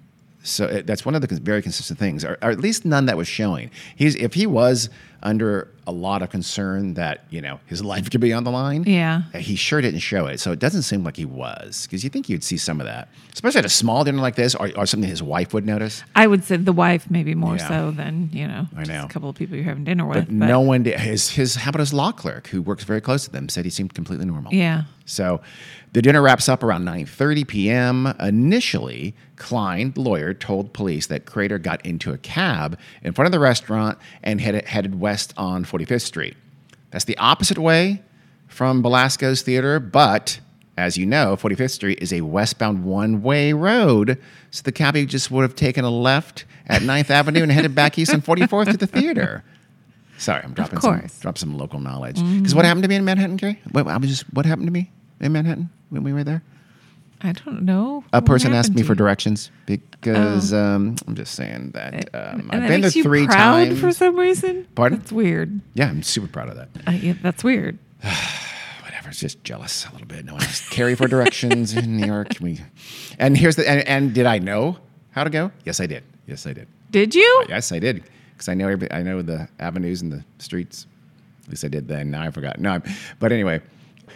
So 0.43 0.65
it, 0.65 0.85
that's 0.85 1.05
one 1.05 1.15
of 1.15 1.21
the 1.21 1.39
very 1.39 1.61
consistent 1.61 1.97
things, 1.97 2.23
or, 2.25 2.37
or 2.41 2.51
at 2.51 2.59
least 2.59 2.83
none 2.85 3.05
that 3.05 3.15
was 3.17 3.27
showing. 3.27 3.71
He's 3.95 4.15
if 4.15 4.33
he 4.33 4.45
was 4.45 4.89
under 5.21 5.69
a 5.87 5.91
lot 5.93 6.21
of 6.21 6.29
concern 6.29 6.95
that 6.95 7.23
you 7.29 7.39
know 7.41 7.57
his 7.65 7.81
life 7.91 8.09
could 8.11 8.19
be 8.19 8.33
on 8.33 8.43
the 8.43 8.51
line. 8.51 8.83
Yeah. 8.83 9.23
Uh, 9.33 9.37
he 9.37 9.55
sure 9.55 9.79
didn't 9.79 10.01
show 10.01 10.25
it. 10.27 10.39
So 10.41 10.51
it 10.51 10.59
doesn't 10.59 10.81
seem 10.81 11.03
like 11.05 11.15
he 11.15 11.23
was, 11.25 11.83
because 11.87 12.03
you 12.03 12.09
think 12.09 12.27
you'd 12.27 12.43
see 12.43 12.57
some 12.57 12.81
of 12.81 12.87
that, 12.87 13.07
especially 13.33 13.59
at 13.59 13.65
a 13.65 13.69
small 13.69 14.03
dinner 14.03 14.21
like 14.21 14.35
this, 14.35 14.53
or, 14.53 14.69
or 14.77 14.85
something 14.85 15.09
his 15.09 15.23
wife 15.23 15.53
would 15.53 15.65
notice. 15.65 16.03
I 16.15 16.27
would 16.27 16.43
say 16.43 16.57
the 16.57 16.73
wife 16.73 17.09
maybe 17.09 17.35
more 17.35 17.55
Yeah. 17.55 17.67
so 17.69 17.91
than, 17.91 18.29
you 18.33 18.45
know, 18.47 18.67
I 18.75 18.79
just 18.79 18.91
know. 18.91 19.05
a 19.05 19.07
couple 19.07 19.29
of 19.29 19.35
people 19.37 19.55
you're 19.55 19.63
having 19.65 19.85
dinner 19.85 20.05
with. 20.05 20.25
But 20.25 20.31
no 20.31 20.59
one 20.59 20.83
did. 20.83 20.99
His 20.99 21.29
his 21.29 21.55
how 21.55 21.69
about 21.69 21.79
his 21.79 21.93
law 21.93 22.11
clerk, 22.11 22.47
who 22.47 22.61
works 22.61 22.83
very 22.83 22.99
close 23.01 23.23
to 23.23 23.31
them, 23.31 23.47
said 23.47 23.63
he 23.63 23.71
seemed 23.71 23.93
completely 23.93 24.25
normal. 24.25 24.53
Yeah. 24.53 24.83
So 25.05 25.41
the 25.93 26.01
dinner 26.01 26.21
wraps 26.21 26.49
up 26.49 26.63
around 26.63 26.85
9:30 26.85 27.47
p.m. 27.47 28.07
Initially, 28.19 29.15
Klein, 29.35 29.91
the 29.91 30.01
lawyer, 30.01 30.33
told 30.33 30.73
police 30.73 31.07
that 31.07 31.25
Crater 31.25 31.59
got 31.59 31.85
into 31.85 32.11
a 32.11 32.17
cab 32.17 32.77
in 33.03 33.13
front 33.13 33.27
of 33.27 33.31
the 33.31 33.39
restaurant 33.39 33.97
and 34.23 34.41
headed, 34.41 34.65
headed 34.65 34.99
west 34.99 35.33
on 35.37 35.63
45th 35.63 36.01
Street. 36.01 36.35
That's 36.89 37.05
the 37.05 37.17
opposite 37.17 37.59
way 37.59 38.01
from 38.47 38.81
Belasco's 38.81 39.43
theater, 39.43 39.79
but 39.79 40.39
as 40.77 40.97
you 40.97 41.05
know, 41.05 41.35
45th 41.35 41.71
Street 41.71 41.99
is 42.01 42.11
a 42.11 42.21
westbound 42.21 42.83
one-way 42.83 43.53
road, 43.53 44.19
so 44.49 44.63
the 44.63 44.71
cabbie 44.71 45.05
just 45.05 45.29
would 45.29 45.43
have 45.43 45.55
taken 45.55 45.85
a 45.85 45.91
left 45.91 46.45
at 46.65 46.81
9th 46.81 47.11
Avenue 47.11 47.43
and 47.43 47.51
headed 47.51 47.75
back 47.75 47.99
east 47.99 48.11
on 48.13 48.21
44th 48.21 48.71
to 48.71 48.77
the 48.77 48.87
theater. 48.87 49.43
Sorry, 50.17 50.41
I'm 50.43 50.53
dropping 50.53 50.79
some 50.79 51.03
drop 51.19 51.37
some 51.37 51.57
local 51.57 51.79
knowledge. 51.79 52.17
Mm-hmm. 52.17 52.37
Because 52.39 52.55
what 52.55 52.65
happened 52.65 52.83
to 52.83 52.89
me 52.89 52.95
in 52.95 53.05
Manhattan, 53.05 53.37
Carrie? 53.37 53.59
What, 53.71 53.87
I 53.87 53.97
was 53.97 54.09
just 54.09 54.23
what 54.33 54.45
happened 54.45 54.67
to 54.67 54.71
me 54.71 54.89
in 55.19 55.31
Manhattan 55.31 55.69
when 55.89 56.03
we 56.03 56.13
were 56.13 56.23
there? 56.23 56.41
I 57.25 57.31
don't 57.31 57.61
know. 57.63 58.03
A 58.11 58.17
What 58.17 58.25
person 58.25 58.53
asked 58.53 58.73
me 58.73 58.83
for 58.83 58.95
directions 58.95 59.49
because 59.65 60.51
um, 60.53 60.95
I'm 61.07 61.15
just 61.15 61.35
saying 61.35 61.71
that 61.71 62.09
um, 62.13 62.49
I've 62.51 62.61
that 62.61 62.67
been 62.67 62.81
there 62.81 62.91
three 62.91 63.25
proud 63.25 63.67
times. 63.67 63.79
for 63.79 63.93
some 63.93 64.17
reason. 64.17 64.67
Pardon? 64.75 64.99
That's 64.99 65.11
weird. 65.13 65.61
yeah, 65.73 65.87
I'm 65.87 66.03
super 66.03 66.27
proud 66.27 66.49
of 66.49 66.57
that. 66.57 66.67
Uh, 66.85 66.91
yeah, 66.91 67.13
that's 67.21 67.41
weird. 67.41 67.79
Whatever, 68.83 69.09
it's 69.09 69.19
just 69.21 69.41
jealous 69.45 69.85
a 69.87 69.91
little 69.93 70.07
bit. 70.07 70.25
No 70.25 70.33
one 70.33 70.43
asked 70.43 70.69
Carrie 70.69 70.95
for 70.95 71.07
directions 71.07 71.73
in 71.73 71.95
New 71.95 72.05
York. 72.05 72.27
We, 72.41 72.59
and 73.19 73.37
here's 73.37 73.55
the 73.55 73.69
and, 73.69 73.87
and 73.87 74.13
did 74.13 74.25
I 74.25 74.39
know 74.39 74.77
how 75.11 75.23
to 75.23 75.29
go? 75.29 75.49
Yes, 75.63 75.79
I 75.79 75.85
did. 75.85 76.03
Yes, 76.27 76.45
I 76.45 76.51
did. 76.51 76.67
Did 76.91 77.15
you? 77.15 77.45
Yes, 77.47 77.71
I 77.71 77.79
did. 77.79 78.03
Because 78.33 78.49
I 78.49 78.53
know 78.53 78.67
every, 78.67 78.91
I 78.91 79.01
know 79.01 79.21
the 79.21 79.47
avenues 79.59 80.01
and 80.01 80.11
the 80.11 80.25
streets. 80.39 80.87
At 81.45 81.49
least 81.51 81.63
I 81.63 81.69
did 81.69 81.87
then. 81.87 82.11
Now 82.11 82.23
I 82.23 82.31
forgot. 82.31 82.59
No, 82.59 82.71
I'm- 82.71 82.83
but 83.19 83.31
anyway, 83.31 83.61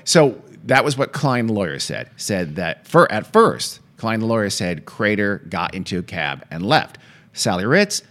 so 0.04 0.42
that 0.66 0.84
was 0.84 0.98
what 0.98 1.14
Klein 1.14 1.48
the 1.48 1.54
lawyer 1.54 1.80
said. 1.80 2.10
Said 2.18 2.56
that 2.56 2.88
for 2.88 3.12
at 3.12 3.32
first, 3.32 3.80
Klein 3.98 4.20
the 4.20 4.26
lawyer 4.26 4.50
said 4.50 4.86
Crater 4.86 5.40
got 5.50 5.74
into 5.74 6.00
a 6.00 6.04
cab 6.04 6.46
and 6.52 6.66
left. 6.66 6.98
Sally 7.34 7.66
Ritz 7.66 8.04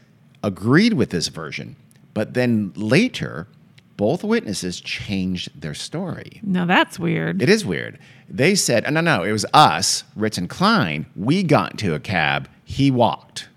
agreed 0.43 0.93
with 0.95 1.11
this 1.11 1.29
version, 1.29 1.77
but 2.15 2.35
then 2.35 2.73
later, 2.77 3.49
both 3.97 4.23
witnesses 4.23 4.81
changed 4.81 5.61
their 5.61 5.75
story. 5.75 6.41
No, 6.43 6.67
that's 6.67 6.99
weird. 6.99 7.41
It 7.41 7.49
is 7.49 7.65
weird. 7.65 7.99
They 8.29 8.55
said, 8.55 8.85
"Oh, 8.87 8.91
no, 8.91 9.01
no, 9.01 9.23
it 9.23 9.33
was 9.33 9.47
us, 9.55 10.05
Ritz 10.15 10.39
and 10.39 10.49
Klein. 10.49 11.07
We 11.17 11.43
got 11.43 11.73
into 11.73 11.95
a 11.95 12.01
cab. 12.01 12.49
He 12.65 12.91
walked. 12.91 13.49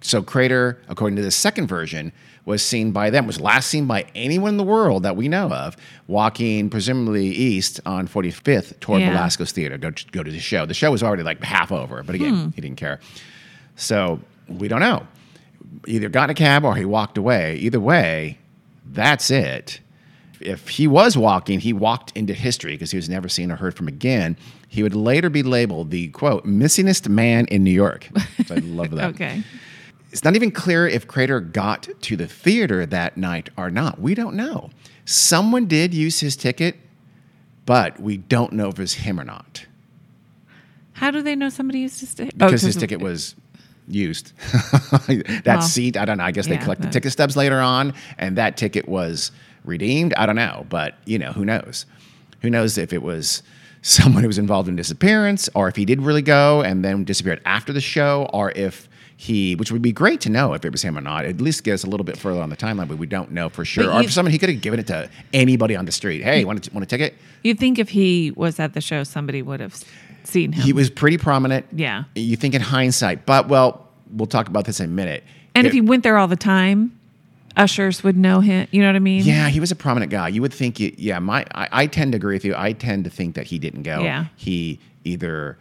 So 0.00 0.22
Crater, 0.22 0.82
according 0.88 1.16
to 1.16 1.22
the 1.22 1.30
second 1.30 1.68
version, 1.68 2.12
was 2.44 2.62
seen 2.62 2.90
by 2.90 3.10
them, 3.10 3.26
was 3.26 3.40
last 3.40 3.68
seen 3.68 3.86
by 3.86 4.04
anyone 4.14 4.50
in 4.50 4.56
the 4.56 4.64
world 4.64 5.04
that 5.04 5.16
we 5.16 5.28
know 5.28 5.48
of, 5.48 5.76
walking 6.08 6.70
presumably 6.70 7.26
east 7.26 7.80
on 7.86 8.08
45th 8.08 8.78
toward 8.80 9.00
Yeah. 9.00 9.10
Belasco's 9.10 9.52
Theater, 9.52 9.78
go, 9.78 9.92
go 10.10 10.22
to 10.22 10.30
the 10.30 10.40
show. 10.40 10.66
The 10.66 10.74
show 10.74 10.90
was 10.90 11.02
already 11.02 11.22
like 11.22 11.42
half 11.42 11.70
over, 11.70 12.02
but 12.02 12.14
again, 12.14 12.34
hmm. 12.34 12.48
he 12.50 12.60
didn't 12.60 12.78
care. 12.78 12.98
So 13.76 14.20
we 14.48 14.68
don't 14.68 14.80
know. 14.80 15.06
Either 15.86 16.08
got 16.08 16.24
in 16.24 16.30
a 16.30 16.34
cab 16.34 16.64
or 16.64 16.74
he 16.74 16.84
walked 16.84 17.16
away. 17.16 17.56
Either 17.56 17.80
way, 17.80 18.38
that's 18.86 19.30
it. 19.30 19.80
If 20.40 20.68
he 20.68 20.88
was 20.88 21.16
walking, 21.16 21.60
he 21.60 21.72
walked 21.72 22.10
into 22.16 22.34
history 22.34 22.72
because 22.72 22.90
he 22.90 22.96
was 22.96 23.08
never 23.08 23.28
seen 23.28 23.52
or 23.52 23.56
heard 23.56 23.76
from 23.76 23.86
again. 23.86 24.36
He 24.68 24.82
would 24.82 24.94
later 24.94 25.30
be 25.30 25.44
labeled 25.44 25.90
the 25.90 26.08
quote 26.08 26.44
missingest 26.44 27.08
man 27.08 27.46
in 27.46 27.62
New 27.62 27.70
York. 27.70 28.08
So 28.46 28.54
I 28.56 28.58
love 28.58 28.90
that. 28.90 29.10
okay. 29.14 29.44
It's 30.12 30.22
not 30.24 30.36
even 30.36 30.50
clear 30.50 30.86
if 30.86 31.06
Crater 31.08 31.40
got 31.40 31.88
to 32.02 32.16
the 32.16 32.26
theater 32.26 32.84
that 32.86 33.16
night 33.16 33.48
or 33.56 33.70
not. 33.70 33.98
We 34.00 34.14
don't 34.14 34.36
know. 34.36 34.70
Someone 35.06 35.66
did 35.66 35.94
use 35.94 36.20
his 36.20 36.36
ticket, 36.36 36.76
but 37.66 37.98
we 37.98 38.18
don't 38.18 38.52
know 38.52 38.68
if 38.68 38.74
it 38.78 38.82
was 38.82 38.94
him 38.94 39.18
or 39.18 39.24
not 39.24 39.66
How 40.92 41.10
do 41.10 41.22
they 41.22 41.34
know 41.34 41.48
somebody 41.48 41.80
used 41.80 42.00
his 42.00 42.14
ticket? 42.14 42.34
Oh, 42.40 42.46
because 42.46 42.62
his 42.62 42.76
ticket 42.76 43.00
was 43.00 43.34
used. 43.88 44.32
that 45.08 45.42
Well, 45.46 45.62
seat, 45.62 45.96
I 45.96 46.04
don't 46.04 46.18
know. 46.18 46.24
I 46.24 46.30
guess 46.30 46.46
they 46.46 46.54
yeah, 46.54 46.62
collected 46.62 46.86
that- 46.88 46.92
ticket 46.92 47.12
stubs 47.12 47.36
later 47.36 47.60
on, 47.60 47.94
and 48.18 48.36
that 48.36 48.56
ticket 48.56 48.88
was 48.88 49.32
redeemed. 49.64 50.12
I 50.14 50.26
don't 50.26 50.36
know, 50.36 50.66
but 50.68 50.94
you 51.06 51.18
know, 51.18 51.32
who 51.32 51.44
knows? 51.44 51.86
Who 52.42 52.50
knows 52.50 52.76
if 52.78 52.92
it 52.92 53.02
was 53.02 53.42
someone 53.82 54.22
who 54.22 54.28
was 54.28 54.38
involved 54.38 54.68
in 54.68 54.76
disappearance, 54.76 55.48
or 55.54 55.68
if 55.68 55.74
he 55.76 55.84
did 55.84 56.02
really 56.02 56.22
go 56.22 56.62
and 56.62 56.84
then 56.84 57.02
disappeared 57.04 57.40
after 57.44 57.72
the 57.72 57.80
show, 57.80 58.28
or 58.32 58.52
if 58.52 58.88
he, 59.22 59.54
which 59.54 59.70
would 59.70 59.82
be 59.82 59.92
great 59.92 60.20
to 60.22 60.28
know 60.28 60.52
if 60.52 60.64
it 60.64 60.72
was 60.72 60.82
him 60.82 60.98
or 60.98 61.00
not. 61.00 61.24
At 61.24 61.40
least 61.40 61.62
get 61.62 61.74
us 61.74 61.84
a 61.84 61.86
little 61.86 62.02
bit 62.02 62.16
further 62.16 62.40
on 62.40 62.50
the 62.50 62.56
timeline, 62.56 62.88
but 62.88 62.98
we 62.98 63.06
don't 63.06 63.30
know 63.30 63.48
for 63.48 63.64
sure. 63.64 63.88
Or 63.88 64.02
for 64.02 64.10
someone 64.10 64.32
he 64.32 64.38
could 64.38 64.48
have 64.48 64.60
given 64.60 64.80
it 64.80 64.88
to 64.88 65.08
anybody 65.32 65.76
on 65.76 65.84
the 65.84 65.92
street. 65.92 66.24
Hey, 66.24 66.44
want 66.44 66.64
to 66.64 66.74
want 66.74 66.82
a 66.82 66.88
ticket? 66.88 67.14
You'd 67.44 67.60
think 67.60 67.78
if 67.78 67.90
he 67.90 68.32
was 68.32 68.58
at 68.58 68.72
the 68.72 68.80
show, 68.80 69.04
somebody 69.04 69.40
would 69.40 69.60
have 69.60 69.80
seen 70.24 70.50
him. 70.50 70.64
He 70.64 70.72
was 70.72 70.90
pretty 70.90 71.18
prominent. 71.18 71.66
Yeah. 71.70 72.04
You 72.16 72.36
think 72.36 72.54
in 72.54 72.60
hindsight, 72.60 73.24
but 73.24 73.46
well, 73.46 73.86
we'll 74.12 74.26
talk 74.26 74.48
about 74.48 74.64
this 74.64 74.80
in 74.80 74.86
a 74.86 74.92
minute. 74.92 75.22
and 75.54 75.68
if 75.68 75.72
he 75.72 75.80
went 75.80 76.02
there 76.02 76.18
all 76.18 76.26
the 76.26 76.34
time, 76.34 76.98
ushers 77.56 78.02
would 78.02 78.16
know 78.16 78.40
him. 78.40 78.66
You 78.72 78.80
know 78.80 78.88
what 78.88 78.96
I 78.96 79.00
mean? 79.00 79.22
Yeah, 79.22 79.48
he 79.50 79.60
was 79.60 79.70
a 79.70 79.76
prominent 79.76 80.10
guy. 80.10 80.28
You 80.28 80.42
would 80.42 80.52
think, 80.52 80.80
you, 80.80 80.92
yeah, 80.98 81.20
my 81.20 81.46
I, 81.54 81.68
I 81.70 81.86
tend 81.86 82.10
to 82.12 82.16
agree 82.16 82.34
with 82.34 82.44
you. 82.44 82.54
I 82.56 82.72
tend 82.72 83.04
to 83.04 83.10
think 83.10 83.36
that 83.36 83.46
he 83.46 83.60
didn't 83.60 83.84
go. 83.84 84.02
Yeah. 84.02 84.26
He 84.34 84.80
either 85.04 85.58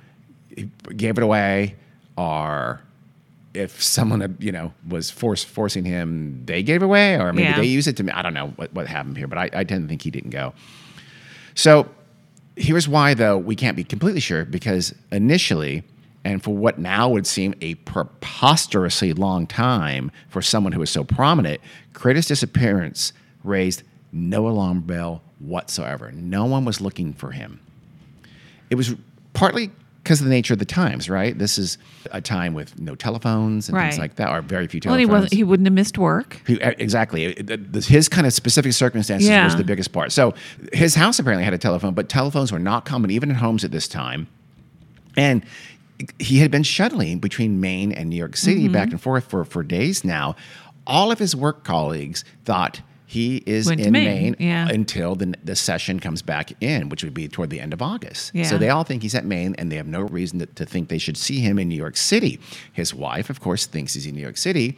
gave 0.97 1.17
it 1.17 1.23
away 1.23 1.75
or 2.17 2.81
if 3.53 3.81
someone 3.83 4.37
you 4.39 4.51
know 4.51 4.73
was 4.87 5.11
force, 5.11 5.43
forcing 5.43 5.85
him, 5.85 6.43
they 6.45 6.63
gave 6.63 6.81
away, 6.81 7.15
or 7.15 7.33
maybe 7.33 7.49
Yeah. 7.49 7.57
they 7.57 7.65
used 7.65 7.87
it 7.87 7.97
to 7.97 8.03
me. 8.03 8.11
I 8.11 8.21
don't 8.21 8.33
know 8.33 8.47
what, 8.55 8.73
what 8.73 8.87
happened 8.87 9.17
here, 9.17 9.27
but 9.27 9.37
I, 9.37 9.49
I 9.53 9.63
tend 9.63 9.83
to 9.83 9.87
think 9.87 10.01
he 10.01 10.11
didn't 10.11 10.29
go. 10.29 10.53
So 11.55 11.89
here's 12.55 12.87
why, 12.87 13.13
though, 13.13 13.37
we 13.37 13.55
can't 13.55 13.75
be 13.75 13.83
completely 13.83 14.21
sure 14.21 14.45
because 14.45 14.93
initially, 15.11 15.83
and 16.23 16.41
for 16.43 16.55
what 16.55 16.79
now 16.79 17.09
would 17.09 17.27
seem 17.27 17.53
a 17.61 17.75
preposterously 17.75 19.13
long 19.13 19.47
time 19.47 20.11
for 20.29 20.41
someone 20.41 20.71
who 20.71 20.81
is 20.81 20.89
so 20.89 21.03
prominent, 21.03 21.59
Crater's 21.93 22.27
disappearance 22.27 23.11
raised 23.43 23.83
no 24.13 24.47
alarm 24.47 24.81
bell 24.81 25.21
whatsoever. 25.39 26.11
No 26.13 26.45
one 26.45 26.63
was 26.63 26.79
looking 26.79 27.13
for 27.13 27.31
him. 27.31 27.59
It 28.69 28.75
was 28.75 28.95
partly 29.33 29.71
because 30.03 30.19
of 30.19 30.25
the 30.25 30.31
nature 30.31 30.53
of 30.53 30.59
the 30.59 30.65
times, 30.65 31.09
right? 31.09 31.37
This 31.37 31.57
is 31.59 31.77
a 32.11 32.19
time 32.21 32.53
with 32.55 32.79
no 32.79 32.95
telephones 32.95 33.69
and 33.69 33.77
things 33.77 33.99
like 33.99 34.15
that, 34.15 34.29
or 34.31 34.41
very 34.41 34.65
few 34.67 34.81
Well, 34.83 34.95
he 34.97 35.05
telephones. 35.05 35.23
wasn't. 35.25 35.33
He 35.37 35.43
wouldn't 35.43 35.67
have 35.67 35.73
missed 35.73 35.97
work. 35.97 36.41
He- 36.47 36.59
exactly. 36.61 37.25
It- 37.25 37.49
it- 37.51 37.71
this- 37.73 37.87
His 37.87 38.09
kind 38.09 38.25
of 38.25 38.33
specific 38.33 38.73
circumstances 38.73 39.29
Yeah. 39.29 39.45
was 39.45 39.55
the 39.55 39.63
biggest 39.63 39.91
part. 39.91 40.11
So 40.11 40.33
his 40.73 40.95
house 40.95 41.19
apparently 41.19 41.43
had 41.45 41.53
a 41.53 41.57
telephone, 41.59 41.93
but 41.93 42.09
telephones 42.09 42.51
were 42.51 42.59
not 42.59 42.83
common 42.85 43.11
even 43.11 43.29
in 43.29 43.35
homes 43.35 43.63
at 43.63 43.71
this 43.71 43.87
time. 43.87 44.27
And 45.15 45.43
he 46.17 46.39
had 46.39 46.49
been 46.49 46.63
shuttling 46.63 47.19
between 47.19 47.59
Maine 47.61 47.91
and 47.91 48.09
New 48.09 48.15
York 48.15 48.35
City 48.37 48.63
Mm-hmm. 48.63 48.73
back 48.73 48.89
and 48.91 48.99
forth 48.99 49.25
for, 49.29 49.45
for 49.45 49.61
days 49.61 50.03
now. 50.03 50.35
All 50.87 51.11
of 51.11 51.19
his 51.19 51.35
work 51.35 51.63
colleagues 51.63 52.23
thought 52.43 52.81
he 53.11 53.43
is 53.45 53.65
Went 53.65 53.81
in 53.81 53.91
Maine, 53.91 54.05
Maine, 54.05 54.35
yeah. 54.39 54.69
until 54.69 55.15
the, 55.15 55.33
the 55.43 55.53
session 55.53 55.99
comes 55.99 56.21
back 56.21 56.53
in, 56.63 56.87
which 56.87 57.03
would 57.03 57.13
be 57.13 57.27
toward 57.27 57.49
the 57.49 57.59
end 57.59 57.73
of 57.73 57.81
August. 57.81 58.31
Yeah. 58.33 58.45
So 58.45 58.57
they 58.57 58.69
all 58.69 58.85
think 58.85 59.01
he's 59.01 59.15
at 59.15 59.25
Maine, 59.25 59.53
and 59.57 59.69
they 59.69 59.75
have 59.75 59.85
no 59.85 59.99
reason 60.03 60.39
to, 60.39 60.45
to 60.45 60.65
think 60.65 60.87
they 60.87 60.97
should 60.97 61.17
see 61.17 61.39
him 61.41 61.59
in 61.59 61.67
New 61.67 61.75
York 61.75 61.97
City. 61.97 62.39
His 62.71 62.93
wife, 62.95 63.29
of 63.29 63.41
course, 63.41 63.65
thinks 63.65 63.95
he's 63.95 64.05
in 64.05 64.15
New 64.15 64.21
York 64.21 64.37
City. 64.37 64.77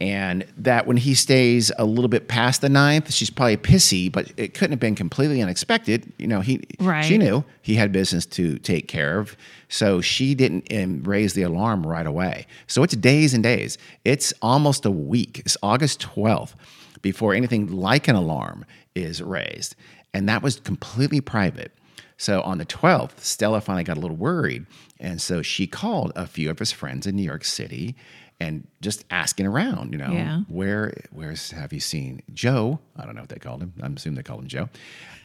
And 0.00 0.46
that 0.56 0.86
when 0.86 0.96
he 0.96 1.14
stays 1.14 1.70
a 1.76 1.84
little 1.84 2.08
bit 2.08 2.28
past 2.28 2.62
the 2.62 2.70
ninth, 2.70 3.12
she's 3.12 3.28
probably 3.28 3.58
pissy, 3.58 4.10
but 4.10 4.32
it 4.38 4.54
couldn't 4.54 4.70
have 4.70 4.80
been 4.80 4.94
completely 4.94 5.42
unexpected. 5.42 6.10
You 6.16 6.28
know, 6.28 6.40
he 6.40 6.62
Right. 6.78 7.04
she 7.04 7.18
knew 7.18 7.44
he 7.60 7.74
had 7.74 7.92
business 7.92 8.24
to 8.26 8.56
take 8.60 8.88
care 8.88 9.18
of, 9.18 9.36
so 9.68 10.00
she 10.00 10.34
didn't 10.34 10.72
um, 10.72 11.02
raise 11.02 11.34
the 11.34 11.42
alarm 11.42 11.86
right 11.86 12.06
away. 12.06 12.46
So 12.66 12.82
it's 12.82 12.96
days 12.96 13.34
and 13.34 13.42
days. 13.42 13.76
It's 14.06 14.32
almost 14.40 14.86
a 14.86 14.90
week. 14.90 15.42
It's 15.44 15.58
August 15.62 16.00
twelfth 16.00 16.56
before 17.02 17.34
anything 17.34 17.68
like 17.70 18.08
an 18.08 18.16
alarm 18.16 18.64
is 18.94 19.22
raised, 19.22 19.74
and 20.14 20.28
that 20.28 20.42
was 20.42 20.60
completely 20.60 21.20
private. 21.20 21.72
So 22.16 22.42
on 22.42 22.58
the 22.58 22.66
12th, 22.66 23.20
Stella 23.20 23.60
finally 23.62 23.84
got 23.84 23.96
a 23.96 24.00
little 24.00 24.16
worried. 24.16 24.66
And 24.98 25.20
so 25.22 25.40
she 25.40 25.66
called 25.66 26.12
a 26.14 26.26
few 26.26 26.50
of 26.50 26.58
his 26.58 26.70
friends 26.70 27.06
in 27.06 27.16
New 27.16 27.22
York 27.22 27.44
City 27.46 27.96
and 28.38 28.66
just 28.82 29.04
asking 29.10 29.46
around, 29.46 29.92
you 29.92 29.98
know, 29.98 30.12
Yeah. 30.12 30.40
where 30.48 30.92
where's 31.12 31.50
have 31.52 31.72
you 31.72 31.80
seen 31.80 32.22
Joe? 32.34 32.78
I 32.96 33.06
don't 33.06 33.14
know 33.14 33.22
what 33.22 33.30
they 33.30 33.38
called 33.38 33.62
him. 33.62 33.72
I'm 33.82 33.96
assuming 33.96 34.16
they 34.16 34.22
called 34.22 34.42
him 34.42 34.48
Joe. 34.48 34.68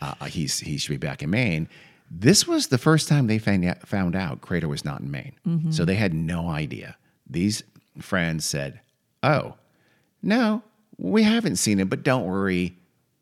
Uh, 0.01 0.25
he's 0.25 0.59
he 0.59 0.77
should 0.77 0.91
be 0.91 1.05
back 1.07 1.21
in 1.21 1.29
Maine. 1.29 1.67
This 2.09 2.47
was 2.47 2.67
the 2.67 2.77
first 2.77 3.09
time 3.09 3.27
they 3.27 3.39
found 3.39 3.65
out, 3.65 3.85
found 3.87 4.15
out 4.15 4.39
Crater 4.41 4.67
was 4.69 4.85
not 4.85 5.01
in 5.01 5.11
Maine, 5.11 5.33
so 5.71 5.83
they 5.83 5.95
had 5.95 6.13
no 6.13 6.47
idea. 6.49 6.95
These 7.29 7.63
friends 7.99 8.45
said, 8.45 8.79
"Oh, 9.23 9.55
no, 10.21 10.61
we 10.97 11.23
haven't 11.23 11.57
seen 11.57 11.79
him, 11.79 11.87
but 11.87 12.03
don't 12.03 12.25
worry, 12.25 12.77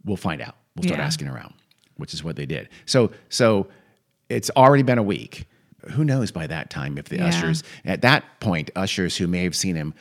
we'll 0.06 0.18
find 0.18 0.42
out. 0.42 0.56
We'll 0.76 0.84
start 0.84 1.00
Yeah. 1.00 1.06
asking 1.06 1.28
around," 1.28 1.54
which 1.98 2.14
is 2.14 2.24
what 2.24 2.36
they 2.36 2.46
did. 2.46 2.70
So 2.86 3.12
so 3.30 3.68
it's 4.30 4.50
already 4.56 4.84
been 4.84 4.98
a 4.98 5.04
week. 5.04 5.46
Who 5.92 6.04
knows 6.06 6.32
by 6.32 6.48
that 6.48 6.70
time 6.70 6.98
if 6.98 7.10
the 7.10 7.18
Yeah. 7.18 7.28
ushers 7.28 7.64
at 7.86 8.02
that 8.02 8.24
point 8.40 8.72
ushers 8.76 9.18
who 9.18 9.28
may 9.28 9.44
have 9.44 9.56
seen 9.56 9.76
him 9.76 9.94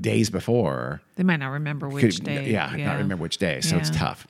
days 0.00 0.30
before 0.30 1.02
They 1.16 1.22
might 1.22 1.38
not 1.40 1.48
remember 1.48 1.88
which 1.88 2.16
could- 2.16 2.24
day. 2.24 2.50
Yeah, 2.50 2.66
not 2.76 2.98
remember 2.98 3.16
which 3.16 3.38
day. 3.38 3.60
So 3.60 3.76
it's 3.76 3.90
tough. 3.90 4.26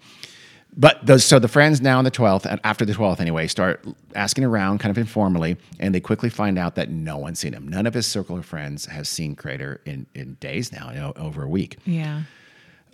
But 0.75 1.05
those, 1.05 1.23
so 1.25 1.39
the 1.39 1.49
friends 1.49 1.83
now 1.83 1.99
on 1.99 2.05
the 2.05 2.11
12th, 2.11 2.47
and 2.47 2.59
after 2.65 2.87
the 2.87 2.95
12th 2.95 3.21
anyway, 3.21 3.47
start 3.47 3.85
asking 4.15 4.45
around 4.45 4.79
kind 4.79 4.91
of 4.91 4.97
informally, 4.97 5.59
and 5.79 5.95
they 5.95 6.01
quickly 6.01 6.31
find 6.31 6.59
out 6.59 6.77
that 6.77 6.89
no 6.89 7.19
one's 7.19 7.41
seen 7.41 7.53
him. 7.53 7.69
None 7.69 7.87
of 7.87 7.93
his 7.93 8.07
circle 8.07 8.39
of 8.39 8.47
friends 8.47 8.87
has 8.87 9.07
seen 9.09 9.37
Crater 9.37 9.83
in, 9.85 10.07
in 10.15 10.35
days 10.41 10.73
now, 10.73 10.89
you 10.91 10.97
know, 10.99 11.13
over 11.17 11.43
a 11.43 11.49
week. 11.49 11.77
Yeah. 11.85 12.23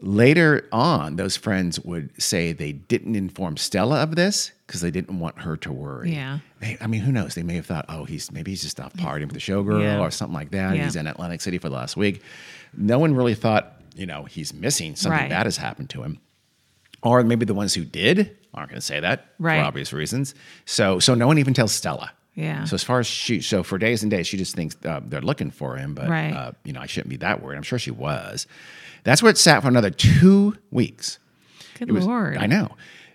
Later 0.00 0.68
on, 0.70 1.16
those 1.16 1.36
friends 1.36 1.80
would 1.80 2.10
say 2.22 2.52
they 2.52 2.70
didn't 2.72 3.16
inform 3.16 3.56
Stella 3.56 4.00
of 4.02 4.14
this 4.14 4.52
because 4.66 4.80
they 4.80 4.92
didn't 4.92 5.18
want 5.18 5.40
her 5.40 5.56
to 5.56 5.72
worry. 5.72 6.12
Yeah. 6.12 6.38
They, 6.60 6.76
I 6.80 6.86
mean, 6.86 7.00
who 7.00 7.10
knows? 7.10 7.34
They 7.34 7.42
may 7.42 7.54
have 7.56 7.66
thought, 7.66 7.84
oh, 7.88 8.04
he's 8.04 8.30
maybe 8.30 8.52
he's 8.52 8.62
just 8.62 8.78
off 8.78 8.92
partying 8.94 9.22
with 9.26 9.32
the 9.32 9.40
showgirl 9.40 9.82
Yeah. 9.82 9.98
or 9.98 10.10
something 10.12 10.34
like 10.34 10.52
that. 10.52 10.76
Yeah. 10.76 10.84
He's 10.84 10.94
in 10.94 11.08
Atlantic 11.08 11.40
City 11.40 11.58
for 11.58 11.68
the 11.68 11.74
last 11.74 11.96
week. 11.96 12.22
No 12.76 13.00
one 13.00 13.14
really 13.14 13.34
thought, 13.34 13.80
you 13.96 14.06
know, 14.06 14.22
he's 14.24 14.54
missing. 14.54 14.94
Something 14.94 15.20
Right. 15.22 15.30
bad 15.30 15.46
has 15.46 15.56
happened 15.56 15.90
to 15.90 16.02
him. 16.04 16.18
Or 17.02 17.22
maybe 17.24 17.44
the 17.44 17.54
ones 17.54 17.74
who 17.74 17.84
did 17.84 18.36
aren't 18.54 18.70
going 18.70 18.80
to 18.80 18.86
say 18.86 19.00
that 19.00 19.26
Right. 19.40 19.58
for 19.60 19.64
obvious 19.66 19.92
reasons. 19.92 20.34
So, 20.64 21.00
so 21.00 21.14
no 21.14 21.26
one 21.26 21.38
even 21.38 21.54
tells 21.54 21.72
Stella. 21.72 22.12
Yeah. 22.36 22.64
So 22.64 22.74
as 22.76 22.84
far 22.84 23.00
as 23.00 23.06
she, 23.08 23.40
so 23.40 23.64
for 23.64 23.78
days 23.78 24.02
and 24.02 24.10
days, 24.12 24.28
she 24.28 24.36
just 24.36 24.54
thinks 24.54 24.76
uh, 24.84 25.00
they're 25.04 25.20
looking 25.20 25.50
for 25.50 25.76
him. 25.76 25.94
But 25.94 26.08
Right. 26.08 26.30
uh, 26.32 26.52
you 26.62 26.72
know, 26.72 26.80
I 26.80 26.86
shouldn't 26.86 27.10
be 27.10 27.16
that 27.16 27.42
worried. 27.42 27.56
I'm 27.56 27.64
sure 27.64 27.80
she 27.80 27.90
was. 27.90 28.46
That's 29.08 29.22
where 29.22 29.30
it 29.30 29.38
sat 29.38 29.62
for 29.62 29.68
another 29.68 29.88
two 29.88 30.54
weeks. 30.70 31.18
Good 31.78 31.90
was, 31.90 32.04
lord. 32.06 32.36
I 32.36 32.44
know. 32.44 32.68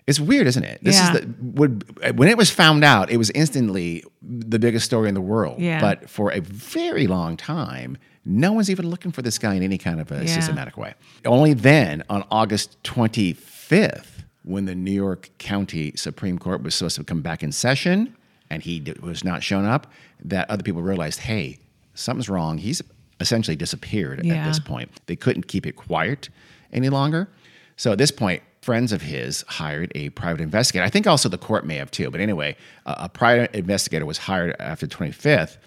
It's 0.08 0.18
weird, 0.18 0.48
isn't 0.48 0.64
it? 0.64 0.80
This 0.82 0.96
Yeah. 0.96 1.14
is 1.14 1.20
the 1.20 1.34
would 1.40 2.18
when 2.18 2.28
it 2.28 2.36
was 2.36 2.50
found 2.50 2.82
out, 2.82 3.10
it 3.10 3.16
was 3.16 3.30
instantly 3.30 4.02
the 4.20 4.58
biggest 4.58 4.84
story 4.86 5.08
in 5.08 5.14
the 5.14 5.20
world. 5.20 5.60
Yeah. 5.60 5.80
But 5.80 6.10
for 6.10 6.32
a 6.32 6.40
very 6.40 7.06
long 7.06 7.36
time, 7.36 7.96
no 8.24 8.50
one's 8.52 8.70
even 8.70 8.88
looking 8.90 9.12
for 9.12 9.22
this 9.22 9.38
guy 9.38 9.54
in 9.54 9.62
any 9.62 9.78
kind 9.78 10.00
of 10.00 10.10
a 10.10 10.24
Yeah. 10.24 10.34
systematic 10.34 10.76
way. 10.76 10.94
Only 11.24 11.54
then, 11.54 12.02
on 12.10 12.24
August 12.28 12.76
25th, 12.82 14.24
when 14.42 14.64
the 14.64 14.74
New 14.74 14.90
York 14.92 15.30
County 15.38 15.92
Supreme 15.94 16.38
Court 16.38 16.60
was 16.64 16.74
supposed 16.74 16.96
to 16.96 17.04
come 17.04 17.22
back 17.22 17.42
in 17.44 17.52
session 17.52 18.14
and 18.50 18.62
he 18.62 18.82
was 19.00 19.22
not 19.22 19.44
shown 19.44 19.64
up, 19.64 19.86
that 20.24 20.50
other 20.50 20.64
people 20.64 20.82
realized, 20.82 21.20
hey, 21.20 21.58
something's 21.94 22.28
wrong. 22.28 22.58
He's 22.58 22.82
essentially 23.20 23.56
disappeared 23.56 24.20
at 24.20 24.46
this 24.46 24.58
point. 24.58 24.90
They 25.06 25.16
couldn't 25.16 25.48
keep 25.48 25.66
it 25.66 25.72
quiet 25.76 26.28
any 26.72 26.88
longer. 26.88 27.28
So 27.76 27.92
at 27.92 27.98
this 27.98 28.10
point, 28.10 28.42
friends 28.62 28.92
of 28.92 29.02
his 29.02 29.44
hired 29.48 29.92
a 29.94 30.10
private 30.10 30.40
investigator. 30.40 30.84
I 30.84 30.90
think 30.90 31.06
also 31.06 31.28
the 31.28 31.38
court 31.38 31.66
may 31.66 31.76
have 31.76 31.90
too. 31.90 32.10
But 32.10 32.20
anyway, 32.20 32.56
a, 32.86 32.94
a 33.04 33.08
private 33.08 33.54
investigator 33.54 34.06
was 34.06 34.18
hired 34.18 34.56
after 34.58 34.86
25th, 34.86 35.58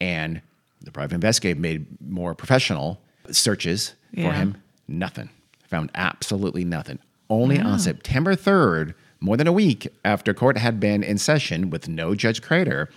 and 0.00 0.42
the 0.80 0.90
private 0.90 1.14
investigator 1.14 1.58
made 1.60 1.86
more 2.00 2.34
professional 2.34 3.00
searches 3.30 3.94
for 4.14 4.32
him. 4.32 4.62
Nothing. 4.88 5.30
Found 5.68 5.90
absolutely 5.94 6.64
nothing. 6.64 6.98
Only 7.30 7.58
on 7.60 7.78
September 7.78 8.34
3rd, 8.36 8.94
more 9.20 9.36
than 9.36 9.46
a 9.46 9.52
week 9.52 9.88
after 10.04 10.34
court 10.34 10.58
had 10.58 10.80
been 10.80 11.02
in 11.02 11.16
session 11.18 11.70
with 11.70 11.88
no 11.88 12.14
Judge 12.14 12.42
Crater, 12.42 12.90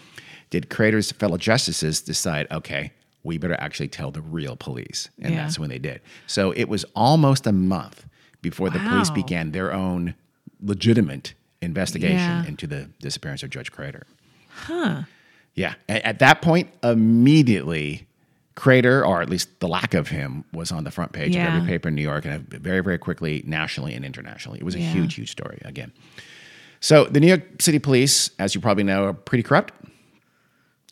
did 0.49 0.69
Crater's 0.69 1.11
fellow 1.11 1.37
justices 1.37 2.01
decide, 2.01 2.47
okay, 2.51 2.91
we 3.25 3.37
better 3.37 3.55
actually 3.59 3.87
tell 3.89 4.11
the 4.11 4.21
real 4.21 4.55
police. 4.55 5.09
And 5.21 5.33
Yeah. 5.33 5.41
that's 5.43 5.59
when 5.59 5.69
they 5.69 5.79
did. 5.79 6.01
So 6.27 6.51
it 6.51 6.65
was 6.69 6.85
almost 6.95 7.45
a 7.47 7.51
month 7.51 8.05
before 8.41 8.69
the 8.69 8.79
police 8.79 9.09
began 9.09 9.51
their 9.51 9.73
own 9.73 10.13
legitimate 10.61 11.33
investigation 11.61 12.17
Yeah. 12.17 12.45
into 12.45 12.67
the 12.67 12.89
disappearance 13.01 13.41
of 13.43 13.49
Judge 13.49 13.71
Crater. 13.71 14.05
Huh. 14.49 15.03
Yeah. 15.55 15.73
A- 15.89 16.05
At 16.05 16.19
that 16.19 16.41
point, 16.41 16.69
immediately, 16.83 18.05
Crater, 18.55 19.05
or 19.05 19.21
at 19.21 19.29
least 19.29 19.59
the 19.59 19.67
lack 19.67 19.93
of 19.93 20.07
him, 20.09 20.45
was 20.53 20.71
on 20.71 20.83
the 20.85 20.91
front 20.91 21.11
page 21.11 21.35
of 21.35 21.41
every 21.41 21.67
paper 21.67 21.89
in 21.89 21.95
New 21.95 22.01
York 22.03 22.25
and 22.25 22.47
very, 22.47 22.81
very 22.81 22.97
quickly 22.97 23.43
nationally 23.45 23.93
and 23.95 24.05
internationally. 24.05 24.59
It 24.59 24.63
was 24.63 24.75
a 24.75 24.79
Yeah. 24.79 24.93
huge, 24.93 25.15
huge 25.15 25.31
story 25.31 25.59
again. 25.65 25.91
So 26.79 27.05
the 27.05 27.19
New 27.19 27.27
York 27.27 27.61
City 27.61 27.79
police, 27.79 28.29
as 28.39 28.53
you 28.55 28.61
probably 28.61 28.83
know, 28.83 29.05
are 29.05 29.13
pretty 29.13 29.43
corrupt. 29.43 29.73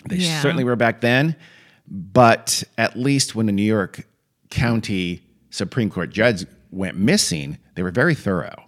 They 0.10 0.18
Yeah. 0.18 0.42
certainly 0.42 0.64
were 0.66 0.76
back 0.76 1.00
then. 1.02 1.36
But 1.88 2.64
at 2.78 2.98
least 2.98 3.36
when 3.36 3.46
the 3.46 3.52
New 3.52 3.64
York 3.64 4.08
County 4.50 5.22
Supreme 5.50 5.90
Court 5.90 6.10
judge 6.10 6.46
went 6.72 6.98
missing, 6.98 7.58
they 7.76 7.84
were 7.84 7.92
very 7.92 8.16
thorough. 8.16 8.64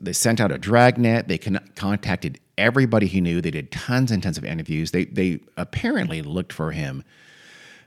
They 0.00 0.12
sent 0.12 0.40
out 0.40 0.50
a 0.50 0.58
dragnet. 0.58 1.28
They 1.28 1.38
con- 1.38 1.68
contacted 1.74 2.40
everybody 2.56 3.06
he 3.06 3.20
knew. 3.20 3.40
They 3.40 3.50
did 3.50 3.70
tons 3.70 4.10
and 4.10 4.22
tons 4.22 4.38
of 4.38 4.44
interviews. 4.44 4.90
They, 4.90 5.04
they 5.04 5.40
apparently 5.56 6.22
looked 6.22 6.52
for 6.52 6.70
him 6.70 7.04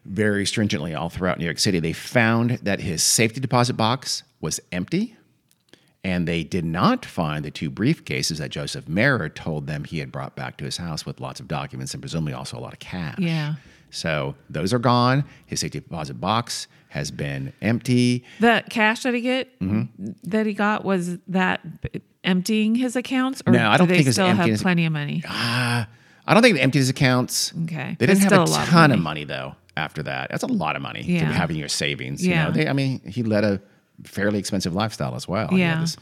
very 0.03 0.45
stringently 0.45 0.93
all 0.93 1.09
throughout 1.09 1.39
New 1.39 1.45
York 1.45 1.59
City. 1.59 1.79
They 1.79 1.93
found 1.93 2.51
that 2.61 2.79
his 2.81 3.01
safety 3.01 3.39
deposit 3.39 3.73
box 3.73 4.23
was 4.39 4.59
empty, 4.71 5.15
and 6.03 6.27
they 6.27 6.43
did 6.43 6.65
not 6.65 7.05
find 7.05 7.43
the 7.43 7.49
two 7.49 7.71
briefcases 7.71 8.37
that 8.37 8.51
Joseph 8.51 8.87
Mayer 8.87 9.27
told 9.29 9.65
them 9.65 9.83
he 9.83 9.99
had 9.99 10.11
brought 10.11 10.35
back 10.35 10.57
to 10.57 10.65
his 10.65 10.77
house 10.77 11.05
with 11.05 11.19
lots 11.19 11.39
of 11.39 11.47
documents 11.47 11.93
and 11.93 12.03
presumably 12.03 12.33
also 12.33 12.57
a 12.57 12.59
lot 12.59 12.73
of 12.73 12.79
cash. 12.79 13.17
Yeah. 13.17 13.55
So 13.95 14.35
those 14.49 14.73
are 14.73 14.79
gone. 14.79 15.23
His 15.45 15.59
safety 15.61 15.79
deposit 15.79 16.15
box 16.15 16.67
has 16.89 17.11
been 17.11 17.53
empty. 17.61 18.23
The 18.39 18.63
cash 18.69 19.03
that 19.03 19.13
he 19.13 19.21
get 19.21 19.59
Mm-hmm. 19.59 20.11
that 20.25 20.45
he 20.45 20.53
got 20.53 20.83
was 20.85 21.17
that 21.27 21.61
emptying 22.23 22.75
his 22.75 22.95
accounts, 22.95 23.41
or 23.45 23.53
No, 23.53 23.69
I 23.69 23.77
don't 23.77 23.87
do 23.87 23.93
they 23.93 23.97
think 23.99 24.07
was 24.07 24.15
still 24.15 24.27
have 24.27 24.59
plenty 24.61 24.85
of 24.85 24.93
money? 24.93 25.23
I 25.27 25.87
don't 26.33 26.41
think 26.41 26.55
they 26.57 26.61
emptied 26.61 26.79
his 26.79 26.89
accounts. 26.89 27.53
Okay. 27.63 27.95
They 27.99 28.05
didn't 28.07 28.21
have 28.23 28.31
a 28.31 28.35
a 28.35 28.45
lot 28.45 28.63
of 28.63 28.69
ton 28.69 28.89
money. 28.89 28.93
of 28.93 28.99
money 29.03 29.23
though. 29.25 29.55
After 29.77 30.01
that, 30.03 30.29
that's 30.29 30.43
a 30.43 30.47
lot 30.47 30.75
of 30.77 30.81
money 30.81 31.03
to 31.03 31.11
Yeah. 31.11 31.31
have 31.31 31.49
in 31.51 31.57
your 31.57 31.67
savings. 31.67 32.25
You 32.25 32.31
Yeah. 32.31 32.45
know, 32.45 32.51
they, 32.51 32.67
I 32.67 32.73
mean, 32.73 33.01
he 33.05 33.23
led 33.23 33.43
a 33.43 33.59
fairly 34.03 34.39
expensive 34.39 34.73
lifestyle 34.73 35.15
as 35.15 35.27
well. 35.27 35.49
He 35.49 35.59
had 35.59 35.75
Yeah. 35.75 35.79
this, 35.81 35.97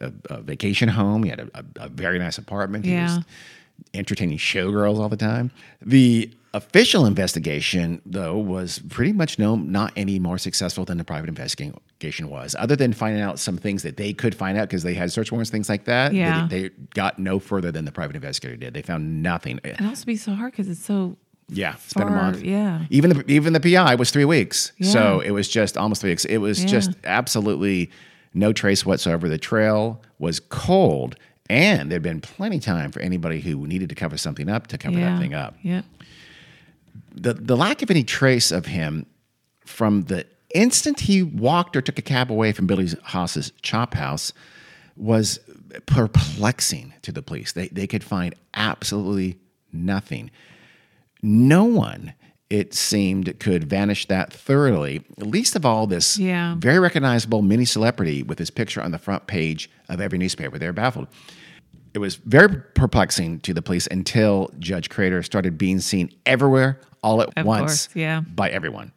a, 0.00 0.12
a 0.30 0.40
vacation 0.42 0.88
home. 0.88 1.22
He 1.22 1.30
had 1.30 1.40
a, 1.40 1.48
a, 1.54 1.64
a 1.84 1.88
very 1.88 2.18
nice 2.18 2.38
apartment. 2.38 2.84
He 2.84 2.92
Yeah. 2.92 3.16
was 3.16 3.24
entertaining 3.94 4.38
showgirls 4.38 4.98
all 4.98 5.08
the 5.08 5.16
time. 5.16 5.50
The 5.80 6.30
official 6.54 7.04
investigation, 7.04 8.00
though, 8.06 8.38
was 8.38 8.78
pretty 8.88 9.12
much 9.12 9.38
no 9.38 9.56
not 9.56 9.92
any 9.96 10.18
more 10.18 10.38
successful 10.38 10.84
than 10.86 10.96
the 10.96 11.04
private 11.04 11.28
investigation 11.28 12.30
was, 12.30 12.54
other 12.58 12.76
than 12.76 12.92
finding 12.92 13.20
out 13.22 13.38
some 13.38 13.56
things 13.58 13.82
that 13.82 13.96
they 13.96 14.12
could 14.12 14.34
find 14.34 14.56
out 14.56 14.68
because 14.68 14.82
they 14.82 14.94
had 14.94 15.12
search 15.12 15.30
warrants, 15.32 15.50
things 15.50 15.68
like 15.68 15.84
that. 15.84 16.12
They- 16.12 16.18
Yeah. 16.18 16.46
They, 16.48 16.70
got 16.94 17.18
no 17.18 17.38
further 17.38 17.70
than 17.72 17.84
the 17.84 17.92
private 17.92 18.14
investigator 18.16 18.56
did. 18.56 18.72
They 18.74 18.82
found 18.82 19.22
nothing. 19.22 19.58
It 19.64 19.82
also 19.82 20.04
be 20.06 20.16
so 20.16 20.32
hard 20.34 20.52
because 20.52 20.68
it's 20.68 20.84
so 20.84 21.16
Yeah, 21.48 21.74
it's 21.74 21.92
been 21.92 22.06
a 22.08 22.10
month. 22.10 22.42
yeah. 22.42 22.84
even 22.88 23.10
the 23.10 23.24
even 23.30 23.52
the 23.52 23.60
PI 23.60 23.96
was 23.96 24.10
three 24.10 24.24
weeks, 24.24 24.72
so 24.80 25.20
it 25.20 25.32
was 25.32 25.48
just 25.48 25.76
almost 25.76 26.00
three 26.00 26.10
weeks. 26.10 26.24
It 26.24 26.38
was 26.38 26.60
Yeah. 26.62 26.68
just 26.68 26.92
absolutely 27.04 27.90
no 28.32 28.52
trace 28.52 28.86
whatsoever. 28.86 29.28
The 29.28 29.38
trail 29.38 30.00
was 30.18 30.40
cold, 30.40 31.16
and 31.50 31.90
there'd 31.90 32.02
been 32.02 32.20
plenty 32.20 32.60
time 32.60 32.92
for 32.92 33.00
anybody 33.00 33.40
who 33.40 33.66
needed 33.66 33.88
to 33.90 33.94
cover 33.94 34.16
something 34.16 34.48
up 34.48 34.68
to 34.68 34.78
cover 34.78 34.98
yeah. 34.98 35.10
that 35.14 35.20
thing 35.20 35.34
up. 35.34 35.56
Yep. 35.62 35.84
The 37.14 37.34
the 37.34 37.56
lack 37.56 37.82
of 37.82 37.90
any 37.90 38.02
trace 38.04 38.50
of 38.50 38.66
him 38.66 39.06
from 39.64 40.02
the 40.02 40.26
instant 40.54 41.00
he 41.00 41.22
walked 41.22 41.76
or 41.76 41.80
took 41.80 41.98
a 41.98 42.02
cab 42.02 42.30
away 42.30 42.52
from 42.52 42.66
Billy 42.66 42.88
Haas's 43.04 43.52
chop 43.62 43.94
house 43.94 44.32
was 44.96 45.38
perplexing 45.86 46.92
to 47.02 47.12
the 47.12 47.22
police. 47.22 47.52
They 47.52 47.68
they 47.68 47.86
could 47.86 48.04
find 48.04 48.34
absolutely 48.54 49.38
nothing. 49.72 50.30
No 51.22 51.64
one, 51.64 52.12
it 52.50 52.74
seemed, 52.74 53.40
could 53.40 53.64
vanish 53.64 54.06
that 54.08 54.32
thoroughly. 54.32 55.02
Least 55.18 55.56
of 55.56 55.64
all, 55.64 55.86
this 55.86 56.18
Yeah. 56.18 56.54
very 56.58 56.78
recognizable 56.78 57.40
mini 57.42 57.64
celebrity 57.64 58.22
with 58.22 58.38
his 58.38 58.50
picture 58.50 58.82
on 58.82 58.90
the 58.90 58.98
front 58.98 59.26
page 59.26 59.70
of 59.88 60.00
every 60.00 60.18
newspaper. 60.18 60.58
They're 60.58 60.72
baffled. 60.74 61.08
It 61.94 61.98
was 61.98 62.16
very 62.16 62.48
perplexing 62.74 63.40
to 63.40 63.54
the 63.54 63.62
police 63.62 63.86
until 63.86 64.50
Judge 64.58 64.90
Crater 64.90 65.22
started 65.22 65.56
being 65.56 65.78
seen 65.80 66.10
everywhere 66.26 66.80
all 67.02 67.22
at 67.22 67.30
Of 67.36 67.46
once 67.46 67.86
course, 67.86 67.88
yeah. 67.94 68.20
by 68.20 68.50
everyone. 68.50 68.92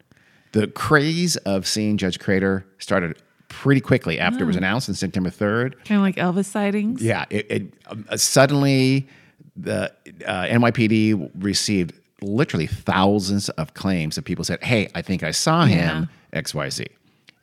The 0.54 0.68
craze 0.68 1.36
of 1.38 1.68
seeing 1.68 1.98
Judge 1.98 2.20
Crater 2.20 2.66
started 2.80 3.18
pretty 3.50 3.82
quickly 3.82 4.20
after 4.20 4.38
Hmm. 4.40 4.44
it 4.44 4.48
was 4.48 4.56
announced 4.56 4.90
on 4.90 4.96
September 4.96 5.30
3rd. 5.30 5.76
Kind 5.86 5.98
of 6.00 6.02
like 6.02 6.16
Elvis 6.16 6.46
sightings. 6.46 7.02
Yeah, 7.04 7.26
it, 7.30 7.46
it 7.52 7.74
um, 7.88 8.06
uh, 8.10 8.18
suddenly 8.18 9.08
the 9.56 9.92
uh, 10.26 10.44
NYPD 10.46 11.32
received 11.40 11.94
literally 12.22 12.66
thousands 12.68 13.50
of 13.50 13.74
claims 13.76 14.18
of 14.18 14.24
people 14.26 14.44
said, 14.44 14.64
"Hey, 14.64 14.90
I 14.96 15.02
think 15.04 15.22
I 15.24 15.32
saw 15.32 15.66
him 15.66 16.10
X 16.34 16.54
Y 16.56 16.70
Z," 16.70 16.88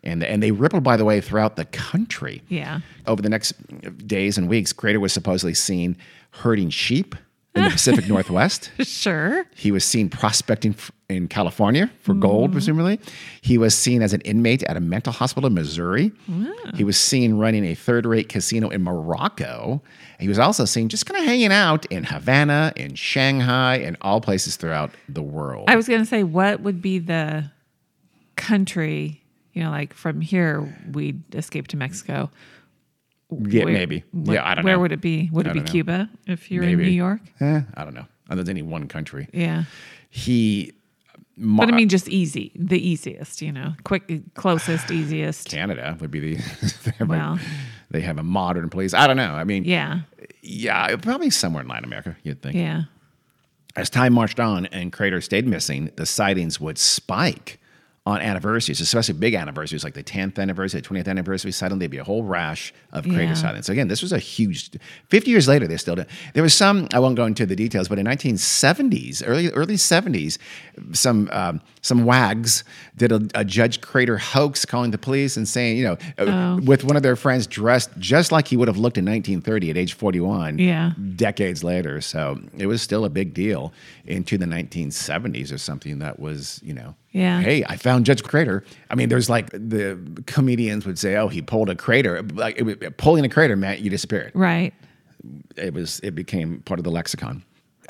and 0.05 0.23
and 0.23 0.43
they 0.43 0.53
rippled 0.53 0.85
by 0.85 0.97
the 0.97 1.05
way 1.05 1.21
throughout 1.21 1.57
the 1.57 1.65
country. 1.67 2.43
Yeah. 2.49 2.81
Over 3.07 3.23
the 3.23 3.29
next 3.29 3.53
days 4.07 4.39
and 4.39 4.49
weeks, 4.49 4.73
Crater 4.73 5.01
was 5.01 5.13
supposedly 5.13 5.55
seen 5.55 5.97
herding 6.31 6.71
sheep 6.71 7.15
in 7.55 7.65
the 7.65 7.71
Pacific 7.71 8.09
Northwest. 8.09 8.71
Sure. 8.81 9.47
He 9.55 9.71
was 9.71 9.85
seen 9.85 10.09
prospecting 10.09 10.75
in 11.09 11.29
California 11.29 11.91
for 12.01 12.15
gold, 12.15 12.47
mm-hmm. 12.47 12.53
presumably. 12.55 13.01
He 13.41 13.59
was 13.59 13.75
seen 13.75 14.03
as 14.03 14.13
an 14.13 14.21
inmate 14.23 14.63
at 14.65 14.77
a 14.77 14.81
mental 14.81 15.13
hospital 15.13 15.47
in 15.47 15.55
Missouri. 15.55 16.13
Ah. 16.31 16.73
He 16.75 16.85
was 16.85 16.97
seen 16.97 17.35
running 17.35 17.65
a 17.65 17.75
third 17.75 18.07
rate 18.07 18.29
casino 18.29 18.69
in 18.71 18.83
Morocco. 18.83 19.83
He 20.19 20.29
was 20.29 20.39
also 20.39 20.65
seen 20.65 20.89
just 20.89 21.07
kind 21.07 21.21
of 21.21 21.27
hanging 21.27 21.53
out 21.53 21.87
in 21.87 22.05
Havana, 22.05 22.73
in 22.77 22.95
Shanghai, 22.95 23.77
and 23.77 23.97
all 24.01 24.21
places 24.21 24.57
throughout 24.57 24.91
the 25.09 25.23
world. 25.23 25.65
I 25.69 25.77
was 25.77 25.87
going 25.87 26.01
to 26.01 26.07
say, 26.07 26.23
what 26.23 26.61
would 26.61 26.83
be 26.83 26.99
the 26.99 27.51
country? 28.37 29.24
You 29.55 29.63
know, 29.65 29.71
like 29.71 29.95
from 29.95 30.21
here, 30.21 30.77
we'd 30.93 31.23
escape 31.35 31.69
to 31.69 31.77
Mexico. 31.77 32.31
yeah, 33.31 33.65
Where- 33.65 33.73
maybe. 33.73 34.05
what- 34.11 34.35
yeah, 34.35 34.47
I 34.47 34.55
don't 34.55 34.65
where 34.65 34.75
know. 34.75 34.79
Where 34.79 34.83
would 34.83 34.93
it 34.93 35.01
be? 35.01 35.31
Would 35.33 35.47
I 35.49 35.51
it 35.53 35.55
be. 35.55 35.61
Cuba 35.63 36.11
if 36.27 36.51
you're 36.51 36.63
in 36.65 36.77
New 36.77 36.85
York? 36.85 37.21
Eh, 37.41 37.61
I 37.75 37.85
don't 37.85 37.95
know. 37.95 38.07
Than 38.29 38.49
any 38.49 38.63
one 38.63 38.89
country. 38.89 39.29
Yeah. 39.33 39.65
He. 40.11 40.73
But 41.37 41.69
I 41.69 41.73
mean, 41.73 41.89
just 41.89 42.09
easy, 42.09 42.53
the 42.55 42.79
easiest, 42.79 43.43
you 43.43 43.51
know, 43.51 43.75
quick, 43.83 44.35
closest, 44.35 44.91
easiest. 44.93 45.49
Canada 45.49 45.97
would 46.01 46.11
be 46.13 46.21
the. 46.21 46.35
they 46.85 46.91
have 46.99 47.01
a- 47.01 47.05
Well. 47.11 47.39
they 47.91 48.01
have 48.03 48.19
a 48.19 48.23
modern 48.23 48.69
police. 48.71 48.95
I 48.95 49.07
don't 49.09 49.17
know. 49.17 49.35
I 49.35 49.43
mean, 49.45 49.65
Yeah. 49.65 50.01
yeah, 50.43 50.95
probably 50.97 51.31
somewhere 51.31 51.63
in 51.63 51.69
Latin 51.69 51.85
America, 51.85 52.17
you'd 52.23 52.41
think. 52.43 52.55
Yeah. 52.57 52.85
As 53.77 53.91
time 53.91 54.13
marched 54.15 54.39
on 54.39 54.67
and 54.67 54.93
Crater 54.93 55.21
stayed 55.21 55.47
missing, 55.47 55.91
the 55.97 56.07
sightings 56.07 56.61
would 56.61 56.79
spike 56.79 57.59
on 58.07 58.21
anniversaries, 58.21 58.83
especially 58.83 59.15
big 59.15 59.33
anniversaries 59.35 59.83
like 59.83 59.95
the 59.95 60.03
10th 60.03 60.39
anniversary, 60.39 60.83
the 60.83 60.89
20th 60.89 61.09
anniversary, 61.09 61.51
suddenly 61.51 61.85
there'd 61.85 61.91
be 61.91 61.97
a 61.97 62.05
whole 62.05 62.23
rash 62.23 62.75
of 62.93 63.05
crater 63.05 63.33
Yeah. 63.33 63.61
So 63.63 63.73
again, 63.73 63.89
this 63.89 64.03
was 64.03 64.13
a 64.13 64.19
huge. 64.19 64.73
50 65.09 65.31
years 65.31 65.49
later, 65.49 65.67
they 65.67 65.79
still 65.79 65.95
did. 65.95 66.07
There 66.35 66.43
was 66.43 66.53
some. 66.53 66.87
I 66.93 66.99
won't 66.99 67.17
go 67.17 67.25
into 67.25 67.47
the 67.47 67.57
details, 67.57 67.89
but 67.89 67.99
in 67.99 68.07
1970s, 68.07 69.23
early 69.25 69.49
early 69.51 69.77
70s, 69.77 70.37
some 70.93 71.31
um, 71.33 71.63
some 71.81 72.05
wags 72.05 72.63
did 72.97 73.11
a, 73.11 73.27
a 73.35 73.45
Judge 73.45 73.81
Crater 73.81 74.19
hoax, 74.19 74.67
calling 74.67 74.91
the 74.91 74.99
police 74.99 75.39
and 75.39 75.49
saying, 75.49 75.79
you 75.79 75.85
know, 75.85 75.97
uh, 76.19 76.61
with 76.63 76.85
one 76.85 76.97
of 76.97 77.03
their 77.03 77.17
friends 77.17 77.47
dressed 77.47 77.91
just 77.99 78.31
like 78.33 78.49
he 78.49 78.57
would 78.59 78.69
have 78.69 78.77
looked 78.77 78.99
in 78.99 79.05
1930 79.07 79.71
at 79.71 79.77
age 79.79 79.95
41. 79.95 80.59
Yeah. 80.59 80.93
Decades 81.17 81.65
later, 81.65 82.03
so 82.03 82.39
it 82.59 82.67
was 82.67 82.83
still 82.83 83.07
a 83.07 83.11
big 83.11 83.33
deal 83.33 83.73
into 84.05 84.37
the 84.37 84.47
1970s 84.47 85.53
or 85.53 85.59
something 85.59 86.01
that 86.01 86.21
was, 86.21 86.61
you 86.63 86.75
know. 86.75 86.95
Yeah. 87.15 87.41
Hey, 87.41 87.65
I 87.65 87.77
found 87.77 88.07
Judge 88.07 88.25
Crater. 88.25 88.65
I 88.91 88.97
mean, 88.97 89.09
there's 89.09 89.31
like 89.31 89.49
the 89.51 89.99
comedians 90.27 90.85
would 90.85 90.99
say, 90.99 91.15
"Oh, 91.15 91.29
he 91.29 91.41
pulled 91.41 91.71
a 91.71 91.77
crater." 91.77 92.21
Like 92.23 92.61
was- 92.61 92.77
pulling 92.97 93.25
a 93.25 93.29
crater 93.29 93.55
meant 93.55 93.81
you 93.81 93.89
disappeared. 93.89 94.33
Right. 94.35 94.75
It 95.57 95.73
was. 95.73 96.01
It 96.01 96.17
became 96.17 96.61
part 96.63 96.81
of 96.81 96.85
the 96.85 96.91
lexicon. 96.91 97.45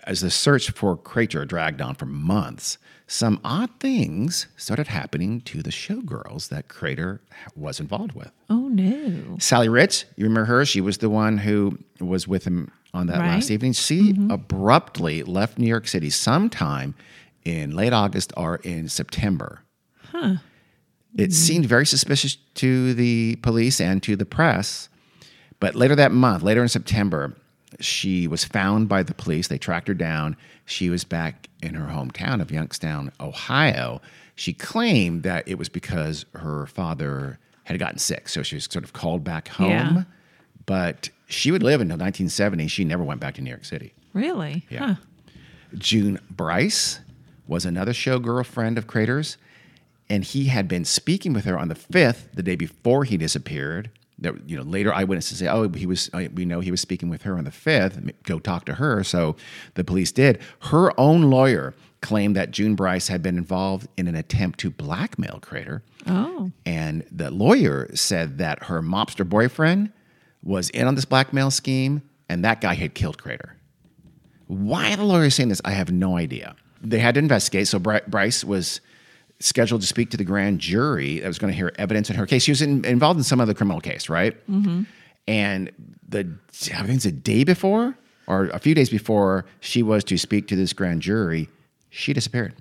As 0.05 0.21
the 0.21 0.31
search 0.31 0.71
for 0.73 0.99
Crater 0.99 1.47
dragged 1.47 1.81
on 1.81 1.95
for 1.95 2.05
months, 2.05 2.77
some 3.07 3.41
odd 3.43 3.71
things 3.81 4.47
started 4.59 4.89
happening 4.89 5.41
to 5.43 5.63
the 5.63 5.71
showgirls 5.71 6.51
that 6.51 6.69
Crater 6.69 7.23
was 7.57 7.81
involved 7.81 8.13
with. 8.13 8.31
Oh 8.51 8.69
no. 8.69 9.39
Sally 9.39 9.71
Ritz, 9.71 10.05
you 10.17 10.25
remember 10.25 10.45
her? 10.45 10.67
She 10.67 10.83
was 10.83 10.99
the 10.99 11.09
one 11.09 11.39
who 11.39 11.79
was 11.99 12.29
with 12.29 12.45
him 12.45 12.71
on 12.93 13.07
that 13.07 13.21
last 13.21 13.51
evening. 13.51 13.73
She 13.73 14.13
mm-hmm. 14.13 14.31
abruptly 14.31 15.23
left 15.23 15.59
New 15.59 15.67
York 15.67 15.89
City 15.89 16.11
sometime 16.11 16.95
in 17.45 17.75
late 17.75 17.93
August 17.93 18.33
or 18.37 18.57
in 18.57 18.89
September. 18.89 19.61
It 21.17 21.27
hmm. 21.27 21.31
seemed 21.31 21.67
very 21.67 21.87
suspicious 21.87 22.37
to 22.55 22.95
the 22.95 23.37
police 23.37 23.81
and 23.81 24.03
to 24.03 24.17
the 24.17 24.25
press. 24.25 24.89
But 25.61 25.75
later 25.75 25.95
that 25.97 26.13
month, 26.13 26.43
later 26.43 26.63
in 26.63 26.69
September, 26.69 27.35
she 27.81 28.27
was 28.27 28.45
found 28.45 28.89
by 28.89 29.03
the 29.03 29.15
police. 29.15 29.49
They 29.49 29.59
tracked 29.59 29.89
her 29.89 29.95
down. 29.95 30.37
She 30.65 30.91
was 30.91 31.05
back 31.05 31.49
in 31.63 31.75
her 31.75 31.87
hometown 31.93 32.41
of 32.41 32.51
Youngstown, 32.51 33.13
Ohio. 33.21 34.01
She 34.37 34.53
claimed 34.53 35.23
that 35.23 35.47
it 35.47 35.59
was 35.59 35.69
because 35.69 36.25
her 36.35 36.67
father 36.67 37.39
had 37.65 37.79
gotten 37.79 37.99
sick. 37.99 38.29
So 38.29 38.43
she 38.43 38.57
was 38.57 38.65
sort 38.65 38.85
of 38.85 38.93
called 38.93 39.25
back 39.25 39.49
home. 39.49 39.71
Yeah. 39.71 40.03
But 40.67 41.11
she 41.27 41.51
would 41.51 41.63
live 41.63 41.81
until 41.81 41.97
1970. 41.97 42.69
She 42.69 42.85
never 42.85 43.03
went 43.05 43.21
back 43.21 43.35
to 43.35 43.43
New 43.43 43.51
York 43.51 43.65
City. 43.65 43.93
Really? 44.13 44.65
Yeah. 44.71 44.87
Huh. 44.87 44.95
June 45.77 46.21
Brice 46.31 47.01
was 47.47 47.65
another 47.65 47.93
showgirl 47.93 48.45
friend 48.47 48.79
of 48.79 48.87
Crater's, 48.87 49.37
and 50.09 50.25
he 50.25 50.47
had 50.47 50.69
been 50.69 50.85
speaking 50.85 51.33
with 51.33 51.45
her 51.45 51.59
on 51.59 51.69
the 51.69 51.75
fifth, 51.75 52.29
the 52.35 52.43
day 52.43 52.57
before 52.57 53.05
he 53.05 53.17
disappeared. 53.17 53.91
There, 54.19 54.35
you 54.47 54.57
know, 54.57 54.63
later 54.63 54.93
eyewitnesses 54.95 55.39
say, 55.39 55.49
"Oh, 55.49 55.69
he 55.69 55.87
was. 55.87 56.09
uh, 56.13 56.25
We 56.35 56.45
know 56.45 56.61
he 56.61 56.71
was 56.71 56.81
speaking 56.81 57.09
with 57.09 57.23
her 57.23 57.37
on 57.37 57.45
the 57.45 57.51
fifth. 57.51 58.01
Go 58.23 58.39
talk 58.39 58.65
to 58.67 58.75
her." 58.75 59.03
So 59.03 59.35
the 59.75 59.83
police 59.85 60.13
did. 60.13 60.39
Her 60.71 60.99
own 61.01 61.23
lawyer 61.23 61.75
claimed 62.01 62.37
that 62.37 62.51
June 62.51 62.75
Brice 62.77 63.09
had 63.09 63.23
been 63.23 63.37
involved 63.39 63.89
in 63.97 64.07
an 64.07 64.15
attempt 64.15 64.61
to 64.61 64.71
blackmail 64.71 65.39
Crater. 65.43 65.83
Oh. 66.07 66.53
And 66.67 67.05
the 67.11 67.31
lawyer 67.31 67.89
said 67.95 68.39
that 68.39 68.65
her 68.65 68.83
mobster 68.83 69.29
boyfriend 69.29 69.91
was 70.43 70.69
in 70.71 70.87
on 70.87 70.95
this 70.95 71.07
blackmail 71.07 71.51
scheme, 71.51 72.03
and 72.29 72.45
that 72.45 72.61
guy 72.61 72.75
had 72.75 72.95
killed 72.95 73.19
Crater. 73.19 73.57
Why 74.47 74.95
the 74.95 75.05
lawyer 75.05 75.25
is 75.25 75.35
saying 75.35 75.49
this, 75.49 75.63
I 75.65 75.71
have 75.73 75.91
no 75.91 76.17
idea. 76.19 76.55
They 76.85 76.99
had 76.99 77.15
to 77.15 77.19
investigate. 77.21 77.67
So 77.69 77.79
Bry- 77.79 78.03
Brice 78.07 78.45
was 78.45 78.81
scheduled 79.41 79.81
to 79.81 79.87
speak 79.87 80.11
to 80.11 80.17
the 80.17 80.25
grand 80.25 80.61
jury 80.61 81.19
that 81.21 81.27
was 81.27 81.39
going 81.39 81.53
to 81.53 81.57
hear 81.57 81.73
evidence 81.77 82.09
in 82.11 82.17
her 82.17 82.27
case. 82.27 82.43
She 82.45 82.51
was 82.53 82.63
in, 82.63 82.85
involved 82.85 83.19
in 83.19 83.25
some 83.25 83.41
other 83.41 83.55
criminal 83.55 83.81
case, 83.81 84.09
right? 84.09 84.35
Mm-hmm. 84.49 84.83
And 85.27 85.71
the 86.09 86.21
I 86.73 86.83
think 86.83 86.97
it's 86.97 87.05
a 87.07 87.13
day 87.13 87.45
before 87.45 87.97
or 88.27 88.47
a 88.47 88.59
few 88.59 88.75
days 88.75 88.91
before 88.91 89.47
she 89.61 89.83
was 89.83 90.05
to 90.05 90.19
speak 90.19 90.47
to 90.49 90.57
this 90.57 90.73
grand 90.73 91.03
jury, 91.03 91.49
she 91.91 92.13
disappeared. 92.13 92.55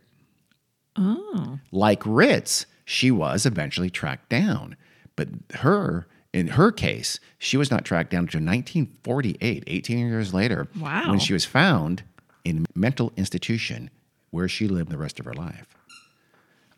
Oh. 0.95 1.59
Like 1.71 2.01
Ritz, 2.05 2.65
she 2.85 3.11
was 3.11 3.45
eventually 3.45 3.89
tracked 3.89 4.29
down. 4.29 4.75
But 5.15 5.29
her, 5.55 6.07
in 6.33 6.47
her 6.49 6.71
case, 6.71 7.19
she 7.37 7.57
was 7.57 7.69
not 7.71 7.85
tracked 7.85 8.11
down 8.11 8.21
until 8.21 8.39
1948, 8.41 9.63
18 9.67 9.97
years 9.99 10.33
later, 10.33 10.67
Wow. 10.79 11.09
when 11.09 11.19
she 11.19 11.33
was 11.33 11.45
found 11.45 12.03
in 12.43 12.65
a 12.75 12.79
mental 12.79 13.11
institution 13.17 13.89
where 14.33 14.47
she 14.47 14.67
lived 14.67 14.89
the 14.89 14.97
rest 14.97 15.19
of 15.19 15.25
her 15.25 15.33
life. 15.33 15.67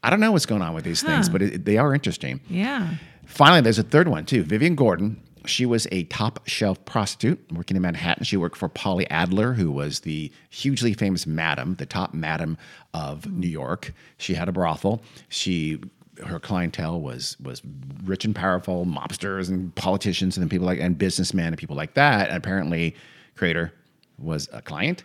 I 0.03 0.09
don't 0.09 0.19
know 0.19 0.33
what's 0.33 0.45
going 0.45 0.61
on 0.61 0.73
with 0.75 0.83
these 0.83 1.01
things, 1.01 1.29
but 1.29 1.41
it, 1.41 1.65
they 1.65 1.77
are 1.77 1.93
interesting. 1.93 2.41
Yeah. 2.49 2.95
Finally, 3.25 3.61
there's 3.61 3.79
a 3.79 3.83
third 3.83 4.09
one 4.09 4.25
too. 4.25 4.43
Vivian 4.43 4.75
Gordon. 4.75 5.21
She 5.45 5.65
was 5.65 5.87
a 5.91 6.03
top 6.05 6.47
shelf 6.47 6.83
prostitute 6.85 7.39
working 7.51 7.77
in 7.77 7.81
Manhattan. 7.81 8.23
She 8.25 8.35
worked 8.35 8.57
for 8.57 8.67
Polly 8.67 9.09
Adler, 9.09 9.53
who 9.53 9.71
was 9.71 10.01
the 10.01 10.31
hugely 10.49 10.93
famous 10.93 11.25
madam, 11.25 11.75
the 11.75 11.85
top 11.85 12.13
madam 12.13 12.57
of 12.93 13.31
New 13.31 13.47
York. 13.47 13.93
She 14.17 14.33
had 14.33 14.49
a 14.49 14.51
brothel. 14.51 15.01
She 15.29 15.79
her 16.25 16.39
clientele 16.39 16.99
was 16.99 17.37
was 17.39 17.61
rich 18.03 18.25
and 18.25 18.35
powerful, 18.35 18.85
mobsters 18.85 19.49
and 19.49 19.73
politicians 19.75 20.37
and 20.37 20.49
people 20.49 20.65
like 20.65 20.79
and 20.79 20.97
businessmen 20.97 21.47
and 21.47 21.57
people 21.57 21.75
like 21.75 21.93
that. 21.93 22.27
And 22.29 22.37
apparently, 22.37 22.95
Crater 23.35 23.71
was 24.17 24.49
a 24.53 24.61
client. 24.61 25.03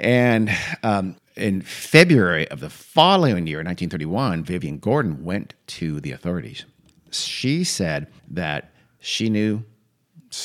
And 0.00 0.50
um, 0.82 1.16
in 1.36 1.62
February 1.62 2.48
of 2.48 2.60
the 2.60 2.70
following 2.70 3.46
year, 3.46 3.58
1931, 3.58 4.44
Vivian 4.44 4.78
Gordon 4.78 5.24
went 5.24 5.54
to 5.68 6.00
the 6.00 6.12
authorities. 6.12 6.64
She 7.10 7.64
said 7.64 8.06
that 8.30 8.72
she 9.00 9.28
knew 9.28 9.64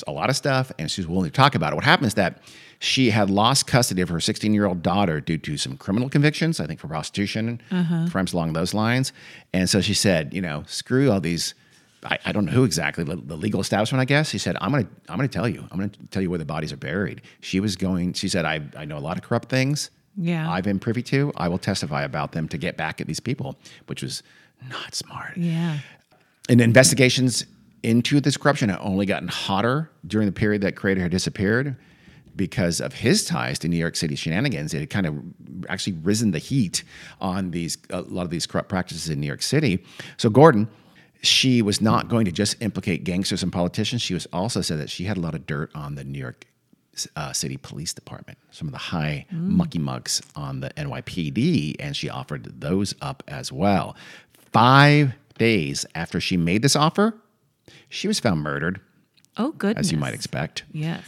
a 0.07 0.11
lot 0.11 0.29
of 0.31 0.35
stuff 0.35 0.71
and 0.79 0.89
she 0.89 1.01
was 1.01 1.07
willing 1.07 1.29
to 1.29 1.35
talk 1.35 1.53
about 1.53 1.71
it. 1.73 1.75
What 1.75 1.83
happened 1.85 2.07
is 2.07 2.15
that 2.15 2.41
she 2.79 3.11
had 3.11 3.29
lost 3.29 3.67
custody 3.67 4.01
of 4.01 4.09
her 4.09 4.19
16 4.19 4.53
year 4.53 4.65
old 4.65 4.81
daughter 4.81 5.21
due 5.21 5.37
to 5.37 5.57
some 5.57 5.77
criminal 5.77 6.09
convictions, 6.09 6.59
I 6.59 6.65
think 6.65 6.79
for 6.79 6.87
prostitution, 6.87 7.61
crimes 8.09 8.33
along 8.33 8.53
those 8.53 8.73
lines. 8.73 9.13
And 9.53 9.69
so 9.69 9.81
she 9.81 9.93
said, 9.93 10.33
you 10.33 10.41
know, 10.41 10.63
screw 10.67 11.11
all 11.11 11.21
these. 11.21 11.53
I, 12.05 12.19
I 12.25 12.31
don't 12.31 12.45
know 12.45 12.51
who 12.51 12.63
exactly 12.63 13.03
the, 13.03 13.15
the 13.15 13.35
legal 13.35 13.59
establishment. 13.59 14.01
I 14.01 14.05
guess 14.05 14.31
he 14.31 14.37
said, 14.37 14.55
"I'm 14.61 14.71
gonna, 14.71 14.87
I'm 15.09 15.17
gonna 15.17 15.27
tell 15.27 15.47
you. 15.47 15.65
I'm 15.71 15.77
gonna 15.77 15.91
tell 16.11 16.21
you 16.21 16.29
where 16.29 16.39
the 16.39 16.45
bodies 16.45 16.71
are 16.71 16.77
buried." 16.77 17.21
She 17.41 17.59
was 17.59 17.75
going. 17.75 18.13
She 18.13 18.27
said, 18.27 18.45
"I, 18.45 18.61
I 18.77 18.85
know 18.85 18.97
a 18.97 18.99
lot 18.99 19.17
of 19.17 19.23
corrupt 19.23 19.49
things. 19.49 19.89
Yeah. 20.17 20.49
I've 20.49 20.63
been 20.63 20.79
privy 20.79 21.01
to. 21.03 21.33
I 21.35 21.47
will 21.49 21.57
testify 21.57 22.03
about 22.03 22.31
them 22.31 22.47
to 22.49 22.57
get 22.57 22.77
back 22.77 23.01
at 23.01 23.07
these 23.07 23.19
people," 23.19 23.57
which 23.87 24.01
was 24.01 24.23
not 24.69 24.95
smart. 24.95 25.37
Yeah. 25.37 25.79
And 26.47 26.61
investigations 26.61 27.45
into 27.83 28.19
this 28.19 28.37
corruption 28.37 28.69
had 28.69 28.79
only 28.79 29.05
gotten 29.05 29.27
hotter 29.27 29.91
during 30.07 30.25
the 30.25 30.31
period 30.31 30.61
that 30.61 30.75
Crater 30.75 31.01
had 31.01 31.11
disappeared 31.11 31.75
because 32.35 32.81
of 32.81 32.93
his 32.93 33.25
ties 33.25 33.59
to 33.59 33.67
New 33.67 33.77
York 33.77 33.95
City 33.95 34.15
shenanigans. 34.15 34.73
It 34.73 34.79
had 34.79 34.89
kind 34.89 35.05
of 35.05 35.15
actually 35.69 35.93
risen 36.03 36.31
the 36.31 36.39
heat 36.39 36.83
on 37.21 37.51
these 37.51 37.77
a 37.89 38.01
lot 38.01 38.23
of 38.23 38.29
these 38.29 38.45
corrupt 38.45 38.69
practices 38.69 39.09
in 39.09 39.19
New 39.19 39.27
York 39.27 39.41
City. 39.41 39.83
So 40.17 40.29
Gordon, 40.29 40.67
she 41.25 41.61
was 41.61 41.81
not 41.81 42.07
going 42.09 42.25
to 42.25 42.31
just 42.31 42.61
implicate 42.61 43.03
gangsters 43.03 43.43
and 43.43 43.51
politicians. 43.51 44.01
She 44.01 44.13
was 44.13 44.27
also 44.33 44.61
said 44.61 44.79
that 44.79 44.89
she 44.89 45.05
had 45.05 45.17
a 45.17 45.19
lot 45.19 45.35
of 45.35 45.45
dirt 45.45 45.71
on 45.75 45.95
the 45.95 46.03
New 46.03 46.19
York 46.19 46.45
uh, 47.15 47.33
City 47.33 47.57
Police 47.57 47.93
Department, 47.93 48.37
some 48.51 48.67
of 48.67 48.71
the 48.71 48.77
high 48.77 49.25
mucky 49.31 49.79
mucks 49.79 50.21
on 50.35 50.61
the 50.61 50.69
NYPD, 50.71 51.75
and 51.79 51.95
she 51.95 52.09
offered 52.09 52.61
those 52.61 52.95
up 53.01 53.21
as 53.27 53.51
well. 53.51 53.95
Five 54.53 55.13
days 55.37 55.85
after 55.95 56.19
she 56.21 56.37
made 56.37 56.61
this 56.61 56.75
offer, 56.75 57.15
she 57.89 58.07
was 58.07 58.19
found 58.19 58.41
murdered, 58.41 58.79
Oh, 59.37 59.51
goodness. 59.51 59.87
as 59.87 59.91
you 59.91 59.97
might 59.97 60.13
expect. 60.13 60.63
Yes. 60.71 61.03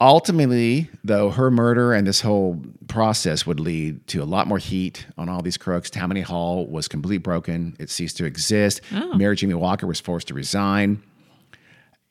Ultimately, 0.00 0.90
though, 1.04 1.30
her 1.30 1.50
murder 1.50 1.92
and 1.92 2.06
this 2.06 2.20
whole 2.20 2.62
process 2.88 3.46
would 3.46 3.60
lead 3.60 4.06
to 4.08 4.22
a 4.22 4.24
lot 4.24 4.46
more 4.46 4.58
heat 4.58 5.06
on 5.16 5.28
all 5.28 5.40
these 5.40 5.56
crooks. 5.56 5.88
Tammany 5.88 6.20
Hall 6.20 6.66
was 6.66 6.88
completely 6.88 7.18
broken. 7.18 7.76
It 7.78 7.90
ceased 7.90 8.16
to 8.16 8.24
exist. 8.24 8.80
Oh. 8.92 9.14
Mayor 9.14 9.34
Jimmy 9.34 9.54
Walker 9.54 9.86
was 9.86 10.00
forced 10.00 10.28
to 10.28 10.34
resign. 10.34 11.02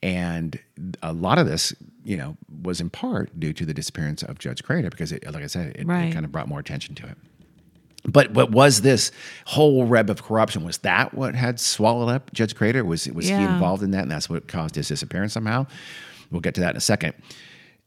And 0.02 0.58
a 1.02 1.12
lot 1.12 1.38
of 1.38 1.46
this, 1.46 1.74
you 2.04 2.16
know, 2.16 2.36
was 2.62 2.80
in 2.80 2.90
part 2.90 3.38
due 3.38 3.52
to 3.52 3.64
the 3.64 3.74
disappearance 3.74 4.22
of 4.22 4.38
Judge 4.38 4.62
Crater 4.62 4.90
because, 4.90 5.12
it, 5.12 5.24
like 5.32 5.42
I 5.42 5.46
said, 5.46 5.76
it, 5.76 5.80
it 5.80 5.86
kind 6.12 6.24
of 6.24 6.32
brought 6.32 6.48
more 6.48 6.60
attention 6.60 6.94
to 6.96 7.06
it. 7.06 7.16
But 8.06 8.32
what 8.32 8.50
was 8.50 8.82
this 8.82 9.12
whole 9.46 9.82
web 9.84 10.10
of 10.10 10.22
corruption? 10.22 10.62
Was 10.64 10.78
that 10.78 11.14
what 11.14 11.34
had 11.34 11.58
swallowed 11.58 12.10
up 12.10 12.32
Judge 12.34 12.54
Crater? 12.54 12.84
Was 12.84 13.08
was 13.08 13.26
he 13.26 13.32
involved 13.32 13.82
in 13.82 13.92
that, 13.92 14.02
and 14.02 14.10
that's 14.10 14.28
what 14.28 14.46
caused 14.46 14.74
his 14.74 14.88
disappearance 14.88 15.32
somehow? 15.32 15.66
We'll 16.30 16.42
get 16.42 16.54
to 16.56 16.60
that 16.60 16.72
in 16.72 16.76
a 16.76 16.80
second. 16.80 17.14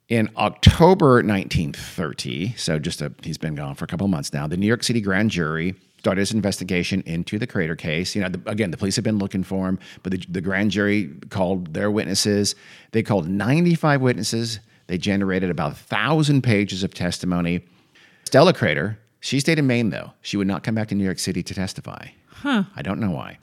In 0.10 0.30
October 0.38 1.16
1930, 1.16 2.54
so 2.56 2.80
just 2.80 3.02
a, 3.02 3.12
he's 3.24 3.38
been 3.38 3.56
gone 3.56 3.76
for 3.76 3.84
a 3.84 3.88
couple 3.90 4.06
of 4.06 4.12
months 4.12 4.32
now. 4.32 4.48
The 4.48 4.56
New 4.56 4.66
York 4.66 4.84
City 4.84 5.02
grand 5.02 5.32
jury 5.32 5.76
started 6.00 6.22
its 6.22 6.32
investigation 6.32 7.04
into 7.06 7.38
the 7.38 7.46
Crater 7.46 7.76
case. 7.76 8.16
You 8.16 8.22
know, 8.22 8.30
the, 8.30 8.42
again, 8.50 8.72
the 8.72 8.78
police 8.78 8.96
had 8.96 9.04
been 9.04 9.18
looking 9.18 9.44
for 9.44 9.68
him, 9.68 9.80
but 10.04 10.14
the, 10.14 10.24
the 10.30 10.40
grand 10.40 10.72
jury 10.72 11.12
called 11.30 11.74
their 11.74 11.92
witnesses. 11.92 12.56
They 12.94 13.04
called 13.04 13.28
95 13.28 14.02
witnesses. 14.02 14.62
They 14.88 14.98
generated 14.98 15.50
about 15.50 15.74
a 15.74 15.76
thousand 15.76 16.42
pages 16.42 16.84
of 16.84 16.94
testimony. 16.94 17.66
Stella 18.24 18.54
Crater 18.54 18.98
She 19.20 19.42
stayed 19.42 19.60
in 19.60 19.68
Maine, 19.68 19.90
though. 19.90 20.12
She 20.22 20.38
would 20.38 20.48
not 20.48 20.64
come 20.64 20.76
back 20.76 20.88
to 20.90 20.96
New 20.96 21.04
York 21.04 21.20
City 21.20 21.44
to 21.44 21.54
testify. 21.54 22.08
Huh. 22.28 22.64
I 22.78 22.82
don't 22.82 23.02
know 23.02 23.12
why. 23.12 23.40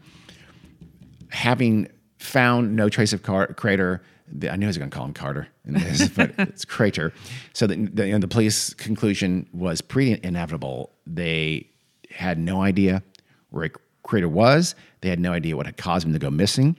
Having 1.28 1.90
found 2.18 2.74
no 2.74 2.88
trace 2.88 3.12
of 3.12 3.22
Car- 3.22 3.48
Crater, 3.48 4.00
the, 4.30 4.50
I 4.52 4.56
knew 4.56 4.66
I 4.66 4.68
was 4.68 4.78
going 4.78 4.90
to 4.90 4.96
call 4.96 5.06
him 5.06 5.14
Carter 5.14 5.48
in 5.64 5.74
this, 5.74 6.08
but 6.16 6.32
it's 6.38 6.64
Crater. 6.64 7.12
So 7.52 7.66
the, 7.66 7.76
the, 7.76 8.06
you 8.06 8.12
know, 8.12 8.18
the 8.18 8.28
police 8.28 8.74
conclusion 8.74 9.48
was 9.52 9.80
pretty 9.80 10.18
inevitable. 10.22 10.90
They 11.06 11.68
had 12.10 12.38
no 12.38 12.62
idea 12.62 13.02
where 13.50 13.70
Crater 14.02 14.28
was. 14.28 14.74
They 15.00 15.08
had 15.08 15.20
no 15.20 15.32
idea 15.32 15.56
what 15.56 15.66
had 15.66 15.76
caused 15.76 16.06
him 16.06 16.12
to 16.12 16.18
go 16.18 16.30
missing. 16.30 16.76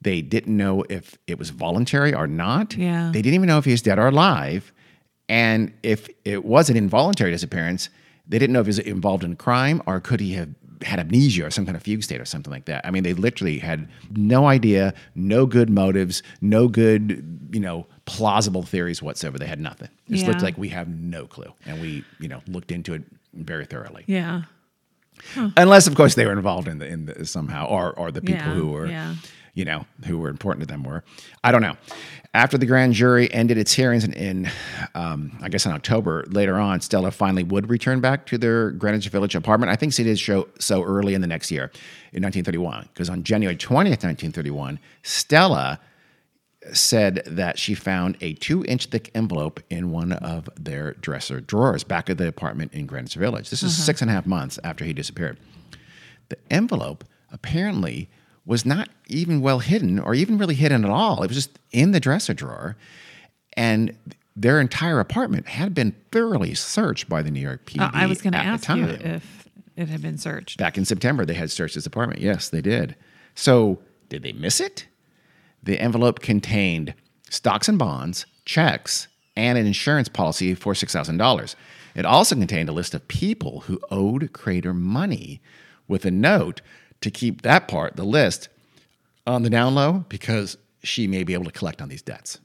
They 0.00 0.22
didn't 0.22 0.56
know 0.56 0.84
if 0.88 1.18
it 1.26 1.38
was 1.38 1.50
voluntary 1.50 2.14
or 2.14 2.26
not. 2.26 2.76
Yeah. 2.76 3.10
They 3.12 3.20
didn't 3.20 3.34
even 3.34 3.48
know 3.48 3.58
if 3.58 3.64
he 3.64 3.72
was 3.72 3.82
dead 3.82 3.98
or 3.98 4.08
alive. 4.08 4.72
And 5.28 5.72
if 5.82 6.08
it 6.24 6.44
was 6.44 6.70
an 6.70 6.76
involuntary 6.76 7.32
disappearance, 7.32 7.90
they 8.26 8.38
didn't 8.38 8.52
know 8.52 8.60
if 8.60 8.66
he 8.66 8.70
was 8.70 8.78
involved 8.78 9.24
in 9.24 9.32
a 9.32 9.36
crime 9.36 9.82
or 9.86 10.00
could 10.00 10.20
he 10.20 10.34
have 10.34 10.50
had 10.82 11.00
amnesia 11.00 11.46
or 11.46 11.50
some 11.50 11.64
kind 11.64 11.76
of 11.76 11.82
fugue 11.82 12.02
state 12.02 12.20
or 12.20 12.24
something 12.24 12.52
like 12.52 12.66
that. 12.66 12.86
I 12.86 12.90
mean, 12.90 13.02
they 13.02 13.14
literally 13.14 13.58
had 13.58 13.88
no 14.16 14.46
idea, 14.46 14.94
no 15.14 15.46
good 15.46 15.70
motives, 15.70 16.22
no 16.40 16.68
good, 16.68 17.48
you 17.52 17.60
know, 17.60 17.86
plausible 18.04 18.62
theories 18.62 19.02
whatsoever. 19.02 19.38
They 19.38 19.46
had 19.46 19.60
nothing. 19.60 19.88
It 20.08 20.14
just 20.14 20.26
looked 20.26 20.42
like 20.42 20.56
we 20.56 20.68
have 20.68 20.88
no 20.88 21.26
clue. 21.26 21.52
And 21.66 21.80
we, 21.80 22.04
you 22.20 22.28
know, 22.28 22.42
looked 22.46 22.70
into 22.70 22.94
it 22.94 23.02
very 23.34 23.64
thoroughly. 23.64 24.04
Yeah. 24.06 24.42
Unless, 25.34 25.88
of 25.88 25.96
course, 25.96 26.14
they 26.14 26.24
were 26.26 26.32
involved 26.32 26.68
in 26.68 26.78
the, 26.78 26.86
in 26.86 27.06
the 27.06 27.26
somehow, 27.26 27.66
or 27.66 27.92
or 27.98 28.12
the 28.12 28.20
people 28.20 28.46
Yeah, 28.46 28.54
who 28.54 28.68
were, 28.68 28.86
yeah. 28.86 29.16
you 29.54 29.64
know, 29.64 29.84
who 30.06 30.16
were 30.18 30.28
important 30.28 30.60
to 30.62 30.66
them 30.72 30.84
were. 30.84 31.02
I 31.42 31.50
don't 31.50 31.60
know. 31.60 31.76
After 32.38 32.56
the 32.56 32.66
grand 32.66 32.94
jury 32.94 33.28
ended 33.34 33.58
its 33.58 33.72
hearings 33.72 34.04
in, 34.04 34.12
in 34.12 34.50
um, 34.94 35.36
I 35.42 35.48
guess 35.48 35.66
in 35.66 35.72
October, 35.72 36.24
later 36.28 36.54
on, 36.54 36.80
Stella 36.80 37.10
finally 37.10 37.42
would 37.42 37.68
return 37.68 38.00
back 38.00 38.26
to 38.26 38.38
their 38.38 38.70
Greenwich 38.70 39.08
Village 39.08 39.34
apartment. 39.34 39.72
I 39.72 39.74
think 39.74 39.92
she 39.92 40.04
did 40.04 40.20
show 40.20 40.46
so 40.60 40.84
early 40.84 41.14
in 41.14 41.20
the 41.20 41.26
next 41.26 41.50
year, 41.50 41.64
in 42.12 42.22
1931, 42.22 42.90
because 42.94 43.10
on 43.10 43.24
January 43.24 43.56
20th, 43.56 44.04
1931, 44.04 44.78
Stella 45.02 45.80
said 46.72 47.22
that 47.26 47.58
she 47.58 47.74
found 47.74 48.16
a 48.20 48.34
two 48.34 48.64
inch 48.66 48.86
thick 48.86 49.10
envelope 49.16 49.58
in 49.68 49.90
one 49.90 50.12
of 50.12 50.48
their 50.54 50.92
dresser 50.92 51.40
drawers 51.40 51.82
back 51.82 52.08
at 52.08 52.18
the 52.18 52.28
apartment 52.28 52.72
in 52.72 52.86
Greenwich 52.86 53.16
Village. 53.16 53.50
This 53.50 53.64
is 53.64 53.76
six 53.76 54.00
and 54.00 54.12
a 54.12 54.14
half 54.14 54.26
months 54.26 54.60
after 54.62 54.84
he 54.84 54.92
disappeared. 54.92 55.40
The 56.28 56.38
envelope 56.52 57.02
apparently 57.32 58.08
was 58.48 58.64
not 58.64 58.88
even 59.08 59.42
well 59.42 59.58
hidden 59.58 59.98
or 59.98 60.14
even 60.14 60.38
really 60.38 60.54
hidden 60.54 60.82
at 60.82 60.90
all. 60.90 61.22
It 61.22 61.28
was 61.28 61.36
just 61.36 61.58
in 61.70 61.92
the 61.92 62.00
dresser 62.00 62.32
drawer. 62.32 62.76
And 63.52 63.94
their 64.34 64.58
entire 64.58 65.00
apartment 65.00 65.48
had 65.48 65.74
been 65.74 65.94
thoroughly 66.10 66.54
searched 66.54 67.10
by 67.10 67.20
the 67.20 67.30
New 67.30 67.40
York 67.40 67.66
PD. 67.66 67.82
Uh, 67.82 67.90
I 67.92 68.06
was 68.06 68.22
going 68.22 68.32
to 68.32 68.38
ask 68.38 68.66
you 68.70 68.86
if 68.86 69.46
it 69.76 69.90
had 69.90 70.00
been 70.00 70.16
searched. 70.16 70.56
Back 70.56 70.78
in 70.78 70.86
September, 70.86 71.26
they 71.26 71.34
had 71.34 71.50
searched 71.50 71.74
his 71.74 71.84
apartment. 71.84 72.22
Yes, 72.22 72.48
they 72.48 72.62
did. 72.62 72.96
So, 73.34 73.80
did 74.08 74.22
they 74.22 74.32
miss 74.32 74.60
it? 74.60 74.86
The 75.62 75.78
envelope 75.78 76.20
contained 76.20 76.94
stocks 77.28 77.68
and 77.68 77.78
bonds, 77.78 78.24
checks, 78.46 79.08
and 79.36 79.58
an 79.58 79.66
insurance 79.66 80.08
policy 80.08 80.54
for 80.54 80.72
$6,000. 80.72 81.54
It 81.94 82.06
also 82.06 82.34
contained 82.34 82.70
a 82.70 82.72
list 82.72 82.94
of 82.94 83.06
people 83.08 83.60
who 83.60 83.78
owed 83.90 84.32
Crater 84.32 84.72
money 84.72 85.42
with 85.86 86.06
a 86.06 86.10
note 86.10 86.62
to 87.00 87.10
keep 87.10 87.42
that 87.42 87.68
part, 87.68 87.96
the 87.96 88.04
list, 88.04 88.48
on 89.26 89.42
the 89.42 89.50
down 89.50 89.74
low 89.74 90.04
because 90.08 90.56
she 90.82 91.06
may 91.06 91.22
be 91.24 91.34
able 91.34 91.44
to 91.44 91.50
collect 91.52 91.80
on 91.82 91.88
these 91.88 92.02
debts. 92.02 92.38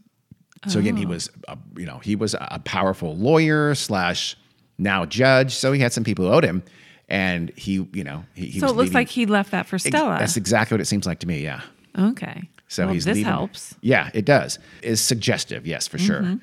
So 0.67 0.79
again, 0.79 0.95
he 0.95 1.05
was, 1.05 1.29
a, 1.49 1.57
you 1.75 1.85
know, 1.85 1.97
he 1.99 2.15
was 2.15 2.35
a 2.39 2.61
powerful 2.63 3.17
lawyer 3.17 3.75
slash 3.75 4.37
now 4.77 5.05
judge. 5.05 5.53
So 5.55 5.73
he 5.73 5.81
had 5.81 5.91
some 5.91 6.05
people 6.05 6.25
who 6.25 6.31
owed 6.31 6.45
him, 6.45 6.63
and 7.09 7.51
he, 7.57 7.85
you 7.91 8.03
know, 8.05 8.23
he, 8.33 8.45
he 8.47 8.59
so 8.61 8.67
it 8.67 8.69
looks 8.69 8.77
leaving- 8.87 8.93
like 8.93 9.09
he 9.09 9.25
left 9.25 9.51
that 9.51 9.65
for 9.67 9.77
Stella. 9.77 10.17
That's 10.19 10.37
exactly 10.37 10.75
what 10.75 10.81
it 10.81 10.85
seems 10.85 11.05
like 11.05 11.19
to 11.19 11.27
me. 11.27 11.41
Yeah. 11.43 11.61
okay. 11.99 12.49
So 12.69 12.85
well, 12.85 12.93
he's 12.93 13.03
this 13.05 13.15
leaving. 13.17 13.31
helps. 13.31 13.75
Yeah, 13.81 14.09
it 14.13 14.23
does. 14.25 14.57
Is 14.81 15.01
suggestive, 15.01 15.67
yes, 15.67 15.87
for 15.87 15.97
Mm-hmm. 15.97 16.05
sure. 16.07 16.39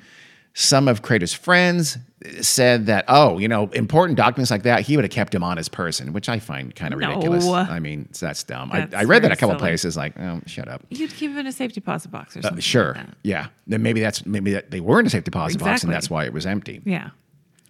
Some 0.52 0.88
of 0.88 1.02
Crater's 1.02 1.32
friends 1.32 1.96
said 2.42 2.86
that, 2.86 3.04
oh, 3.08 3.38
you 3.38 3.48
know, 3.48 3.68
important 3.68 4.16
documents 4.16 4.50
like 4.50 4.64
that, 4.64 4.82
he 4.82 4.96
would 4.96 5.04
have 5.04 5.12
kept 5.12 5.32
them 5.32 5.42
on 5.44 5.56
his 5.56 5.68
person, 5.68 6.12
which 6.12 6.28
I 6.28 6.38
find 6.38 6.74
kind 6.74 6.92
of 6.92 7.00
No. 7.00 7.08
ridiculous. 7.08 7.46
I 7.46 7.78
mean, 7.78 8.08
that's 8.18 8.42
dumb. 8.42 8.70
That's 8.72 8.94
I, 8.94 9.00
I 9.00 9.04
read 9.04 9.22
that 9.22 9.32
a 9.32 9.36
couple 9.36 9.50
silly. 9.54 9.60
places, 9.70 9.96
like, 9.96 10.18
oh, 10.18 10.40
shut 10.46 10.68
up. 10.68 10.82
You'd 10.90 11.14
keep 11.14 11.30
him 11.30 11.38
in 11.38 11.46
a 11.46 11.52
safety 11.52 11.80
deposit 11.80 12.10
box 12.10 12.36
or 12.36 12.42
something. 12.42 12.58
Uh, 12.58 12.60
Sure. 12.60 12.94
Like 12.94 13.06
yeah. 13.22 13.46
Then 13.68 13.82
maybe 13.82 14.00
that's 14.00 14.26
maybe 14.26 14.52
that 14.52 14.70
they 14.70 14.80
were 14.80 15.00
in 15.00 15.06
a 15.06 15.10
safe 15.10 15.24
deposit 15.24 15.60
box 15.60 15.82
and 15.84 15.92
that's 15.92 16.10
why 16.10 16.24
it 16.24 16.32
was 16.32 16.44
empty. 16.46 16.82
Yeah. 16.84 17.10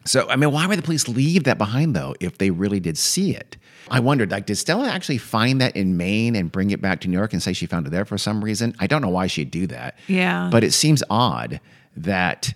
So, 0.06 0.26
I 0.30 0.36
mean, 0.36 0.50
why 0.50 0.66
would 0.66 0.78
the 0.78 0.82
police 0.82 1.06
leave 1.06 1.44
that 1.44 1.58
behind 1.58 1.94
though 1.94 2.14
if 2.18 2.38
they 2.38 2.50
really 2.50 2.80
did 2.80 2.96
see 2.96 3.36
it? 3.36 3.56
I 3.90 4.00
wondered, 4.00 4.30
like, 4.30 4.46
did 4.46 4.56
Stella 4.56 4.88
actually 4.88 5.18
find 5.18 5.60
that 5.60 5.76
in 5.76 5.96
Maine 5.96 6.34
and 6.34 6.50
bring 6.50 6.70
it 6.70 6.80
back 6.80 7.00
to 7.02 7.08
New 7.08 7.16
York 7.16 7.32
and 7.34 7.42
say 7.42 7.52
she 7.52 7.66
found 7.66 7.86
it 7.86 7.90
there 7.90 8.04
for 8.04 8.16
some 8.16 8.42
reason? 8.42 8.74
I 8.78 8.86
don't 8.86 9.02
know 9.02 9.08
why 9.10 9.26
she'd 9.26 9.50
do 9.50 9.66
that. 9.66 9.98
Yeah. 10.06 10.48
But 10.50 10.64
it 10.64 10.72
seems 10.72 11.02
odd 11.10 11.60
that 11.96 12.54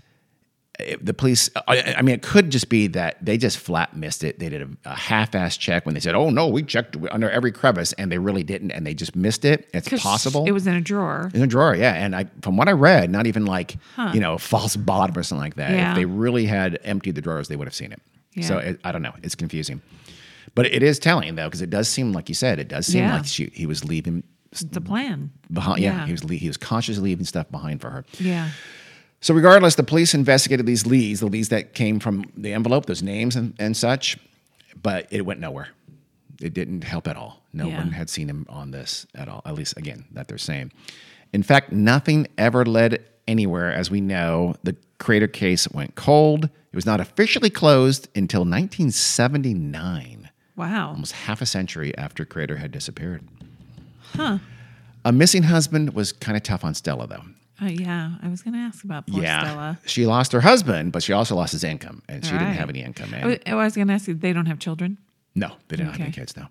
the 1.01 1.15
police, 1.15 1.51
I, 1.69 1.95
I 1.99 2.03
mean, 2.03 2.17
it 2.17 2.23
could 2.23 2.51
just 2.51 2.69
be 2.69 2.89
that 2.89 3.25
they 3.25 3.39
just 3.39 3.59
flat 3.59 3.97
missed 3.97 4.25
it. 4.25 4.41
They 4.41 4.49
did 4.49 4.63
a, 4.63 4.91
a 4.91 4.95
half 4.95 5.35
ass 5.37 5.57
check 5.57 5.87
when 5.87 5.95
they 5.95 6.01
said, 6.01 6.15
oh, 6.17 6.31
no, 6.31 6.49
we 6.49 6.63
checked 6.65 6.97
under 7.13 7.31
every 7.31 7.53
crevice, 7.53 7.93
and 7.93 8.11
they 8.11 8.19
really 8.19 8.43
didn't, 8.43 8.73
and 8.73 8.85
they 8.87 8.93
just 8.93 9.15
missed 9.15 9.45
it. 9.45 9.69
it's 9.73 9.89
possible. 10.03 10.45
It 10.47 10.51
was 10.53 10.67
in 10.67 10.75
a 10.75 10.81
drawer. 10.81 11.31
In 11.33 11.43
a 11.43 11.47
drawer, 11.47 11.77
yeah. 11.77 11.93
And 11.95 12.17
I, 12.17 12.27
from 12.43 12.57
what 12.57 12.69
I 12.69 12.73
read, 12.73 13.11
not 13.11 13.27
even 13.29 13.47
like 13.47 13.77
you 14.13 14.21
know 14.21 14.37
false 14.37 14.75
bottom 14.75 15.17
or 15.17 15.23
something 15.23 15.43
like 15.45 15.55
that. 15.57 15.71
Yeah. 15.71 15.91
If 15.91 15.97
they 15.97 16.05
really 16.07 16.47
had 16.47 16.81
emptied 16.83 17.15
the 17.15 17.21
drawers, 17.23 17.47
they 17.49 17.57
would 17.57 17.69
have 17.69 17.75
seen 17.75 17.93
it. 17.93 18.01
So 18.45 18.59
it, 18.59 18.81
I 18.83 18.91
don't 18.91 19.03
know. 19.03 19.15
It's 19.23 19.37
confusing, 19.37 19.81
but 20.57 20.67
it 20.67 20.83
is 20.83 20.99
telling 20.99 21.37
though 21.37 21.47
because 21.47 21.63
it 21.63 21.71
does 21.71 21.89
seem 21.89 22.13
like 22.13 22.29
you 22.29 22.35
said. 22.35 22.59
It 22.59 22.67
does 22.67 22.87
seem 22.89 23.05
Yeah. 23.05 23.15
like 23.19 23.27
she, 23.27 23.49
he 23.55 23.65
was 23.67 23.85
leaving 23.85 24.25
It's 24.51 24.63
a 24.77 24.81
plan. 24.81 25.31
behind. 25.53 25.81
Yeah, 25.81 25.99
Yeah. 25.99 26.07
he 26.07 26.13
was 26.13 26.23
he 26.23 26.49
was 26.49 26.57
consciously 26.57 27.05
leaving 27.11 27.27
stuff 27.27 27.49
behind 27.53 27.81
for 27.81 27.91
her. 27.91 28.05
Yeah. 28.19 28.51
So 29.25 29.33
regardless, 29.33 29.75
the 29.77 29.83
police 29.85 30.13
investigated 30.13 30.67
these 30.67 30.85
leads, 30.85 31.21
the 31.21 31.27
leads 31.29 31.49
that 31.49 31.73
came 31.73 31.99
from 31.99 32.27
the 32.37 32.53
envelope, 32.53 32.85
those 32.85 33.03
names 33.03 33.37
and, 33.37 33.55
and 33.59 33.75
such, 33.75 34.19
but 34.83 35.07
it 35.11 35.23
went 35.25 35.41
nowhere. 35.41 35.69
It 36.43 36.53
didn't 36.53 36.85
help 36.85 37.09
at 37.09 37.17
all. 37.17 37.41
No 37.51 37.67
Yeah. 37.69 37.79
one 37.79 37.93
had 37.93 38.11
seen 38.11 38.29
him 38.29 38.45
on 38.51 38.71
this 38.71 39.07
at 39.15 39.27
all, 39.31 39.41
at 39.47 39.55
least 39.55 39.79
again, 39.79 40.05
that 40.13 40.29
they're 40.29 40.37
saying. 40.37 40.73
In 41.33 41.43
fact, 41.43 41.73
nothing 41.73 42.27
ever 42.37 42.67
led 42.67 43.03
anywhere. 43.27 43.73
As 43.73 43.91
we 43.91 44.03
know, 44.03 44.57
the 44.63 44.77
Crater 44.99 45.27
case 45.27 45.67
went 45.71 45.95
cold. 45.95 46.45
It 46.45 46.77
was 46.77 46.85
not 46.85 47.01
officially 47.01 47.49
closed 47.49 48.09
until 48.15 48.45
1979 48.45 50.29
Wow. 50.55 50.89
almost 50.91 51.13
half 51.13 51.41
a 51.41 51.47
century 51.47 51.97
after 51.97 52.27
Crater 52.27 52.59
had 52.59 52.71
disappeared. 52.73 53.23
Huh. 54.17 54.37
A 55.03 55.13
missing 55.13 55.45
husband 55.45 55.95
was 55.95 56.13
kind 56.13 56.37
of 56.37 56.43
tough 56.43 56.63
on 56.63 56.75
Stella, 56.75 57.07
though. 57.07 57.25
Uh, 57.63 57.67
yeah. 57.67 58.13
I 58.23 58.29
was 58.29 58.43
going 58.43 58.55
to 58.55 58.61
ask 58.61 58.85
about 58.85 59.07
poor 59.07 59.23
Stella. 59.23 59.79
She 59.87 60.07
lost 60.07 60.33
her 60.33 60.41
husband, 60.41 60.93
but 60.93 61.03
she 61.03 61.13
also 61.13 61.37
lost 61.37 61.53
his 61.53 61.63
income, 61.65 62.03
and 62.09 62.25
she 62.25 62.33
didn't 62.33 62.55
have 62.55 62.69
any 62.69 62.83
income. 62.83 63.11
I 63.13 63.17
And 63.19 63.27
was, 63.31 63.39
I 63.47 63.55
was 63.55 63.75
going 63.77 63.89
to 63.89 63.95
ask 63.95 64.09
you, 64.09 64.15
they 64.15 64.33
don't 64.33 64.47
have 64.47 64.59
children? 64.59 64.99
no, 65.37 65.53
they 65.69 65.77
don't 65.77 65.87
have 65.87 65.95
any 65.97 66.05
Okay. 66.05 66.13
kids. 66.21 66.37
No. 66.37 66.47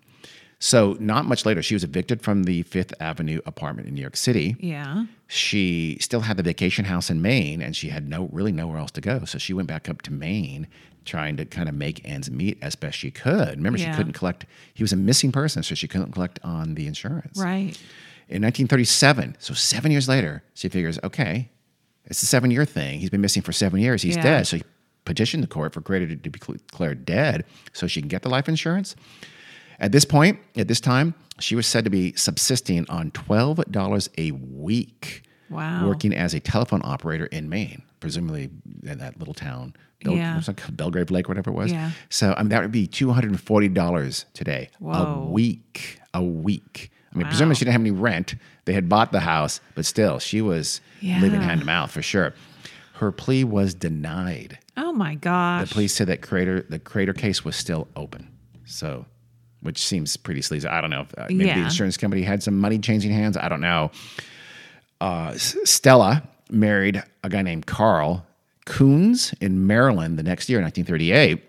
So 0.58 0.96
not 1.00 1.26
much 1.26 1.44
later, 1.44 1.62
she 1.62 1.74
was 1.74 1.84
evicted 1.84 2.22
from 2.22 2.44
the 2.44 2.62
Fifth 2.62 2.94
Avenue 3.00 3.40
apartment 3.44 3.88
in 3.88 3.94
New 3.94 4.00
York 4.00 4.16
City. 4.16 4.56
Yeah. 4.60 5.04
She 5.28 5.98
still 6.00 6.20
had 6.20 6.36
the 6.36 6.42
vacation 6.42 6.84
house 6.86 7.10
in 7.10 7.20
Maine, 7.20 7.60
and 7.60 7.74
she 7.76 7.88
had 7.88 8.08
no 8.08 8.28
really 8.32 8.52
nowhere 8.52 8.78
else 8.78 8.90
to 8.92 9.00
go. 9.00 9.24
So 9.24 9.36
she 9.38 9.52
went 9.52 9.68
back 9.68 9.88
up 9.88 10.00
to 10.02 10.12
Maine, 10.12 10.66
trying 11.04 11.36
to 11.36 11.44
kind 11.44 11.68
of 11.68 11.74
make 11.74 12.00
ends 12.08 12.30
meet 12.30 12.56
as 12.62 12.76
best 12.76 12.96
she 12.96 13.10
could. 13.10 13.56
Remember, 13.56 13.78
she 13.78 13.90
couldn't 13.92 14.12
collect. 14.14 14.46
He 14.72 14.82
was 14.82 14.92
a 14.92 14.96
missing 14.96 15.32
person, 15.32 15.62
so 15.62 15.74
she 15.74 15.86
couldn't 15.88 16.12
collect 16.12 16.38
on 16.42 16.74
the 16.76 16.86
insurance. 16.86 17.38
Right. 17.38 17.76
In 18.28 18.40
1937, 18.40 19.36
so 19.38 19.52
seven 19.52 19.90
years 19.92 20.08
later, 20.08 20.42
she 20.54 20.70
figures, 20.70 20.98
okay, 21.04 21.50
it's 22.06 22.22
a 22.22 22.26
seven 22.26 22.50
year 22.50 22.64
thing. 22.64 23.00
He's 23.00 23.10
been 23.10 23.20
missing 23.20 23.42
for 23.42 23.52
seven 23.52 23.80
years. 23.80 24.00
He's 24.02 24.16
Yeah. 24.16 24.22
dead. 24.22 24.46
So 24.46 24.56
she 24.58 24.62
petitioned 25.04 25.42
the 25.42 25.46
court 25.46 25.74
for 25.74 25.82
Crater 25.82 26.06
to 26.06 26.16
be 26.16 26.30
declared 26.30 27.04
dead 27.04 27.44
so 27.74 27.86
she 27.86 28.00
can 28.00 28.08
get 28.08 28.22
the 28.22 28.30
life 28.30 28.48
insurance. 28.48 28.96
At 29.80 29.92
this 29.92 30.04
point, 30.04 30.38
at 30.56 30.68
this 30.68 30.80
time, 30.80 31.14
she 31.40 31.54
was 31.56 31.66
said 31.66 31.84
to 31.84 31.90
be 31.90 32.12
subsisting 32.14 32.86
on 32.88 33.10
$12 33.10 34.08
a 34.18 34.30
week, 34.32 35.22
Wow. 35.50 35.86
working 35.86 36.14
as 36.14 36.32
a 36.34 36.40
telephone 36.40 36.80
operator 36.84 37.26
in 37.26 37.48
Maine, 37.48 37.82
presumably 38.00 38.50
in 38.84 38.98
that 38.98 39.18
little 39.18 39.34
town. 39.34 39.74
Bel- 40.02 40.14
Yeah. 40.16 40.40
Belgrade 40.72 41.10
Lake, 41.10 41.28
whatever 41.28 41.50
it 41.50 41.54
was. 41.54 41.72
Yeah. 41.72 41.90
So 42.10 42.34
I 42.36 42.42
mean, 42.42 42.50
that 42.50 42.62
would 42.62 42.72
be 42.72 42.86
$240 42.86 44.24
today. 44.34 44.70
A 44.86 45.18
week. 45.20 45.98
A 46.12 46.22
week. 46.22 46.90
I 47.12 47.16
mean, 47.16 47.24
Wow. 47.24 47.30
presumably 47.30 47.54
she 47.56 47.64
didn't 47.64 47.72
have 47.72 47.80
any 47.80 47.90
rent. 47.90 48.34
They 48.64 48.72
had 48.72 48.88
bought 48.88 49.12
the 49.12 49.20
house, 49.20 49.60
but 49.74 49.84
still, 49.86 50.18
she 50.18 50.40
was 50.40 50.80
living 51.02 51.40
hand 51.40 51.60
to 51.60 51.66
mouth 51.66 51.90
for 51.90 52.02
sure. 52.02 52.34
Her 52.94 53.10
plea 53.12 53.44
was 53.44 53.74
denied. 53.74 54.58
Oh 54.76 54.92
my 54.92 55.14
gosh. 55.16 55.68
The 55.68 55.74
police 55.74 55.94
said 55.94 56.06
that 56.08 56.22
Crater, 56.22 56.64
the 56.68 56.78
Crater 56.78 57.12
case 57.12 57.44
was 57.44 57.56
still 57.56 57.88
open. 57.96 58.28
So, 58.64 59.06
which 59.64 59.78
seems 59.78 60.16
pretty 60.16 60.42
sleazy. 60.42 60.68
I 60.68 60.80
don't 60.82 60.90
know 60.90 61.00
if 61.00 61.18
uh, 61.18 61.26
maybe 61.30 61.44
the 61.44 61.64
insurance 61.64 61.96
company 61.96 62.22
had 62.22 62.42
some 62.42 62.60
money 62.60 62.78
changing 62.78 63.12
hands. 63.12 63.36
I 63.36 63.48
don't 63.48 63.62
know. 63.62 63.90
Uh, 65.00 65.32
Stella 65.36 66.22
married 66.50 67.02
a 67.22 67.30
guy 67.30 67.40
named 67.40 67.66
Carl 67.66 68.26
Kunz 68.66 69.34
in 69.40 69.66
Maryland 69.66 70.18
the 70.18 70.22
next 70.22 70.48
year, 70.50 70.60
1938. 70.60 71.42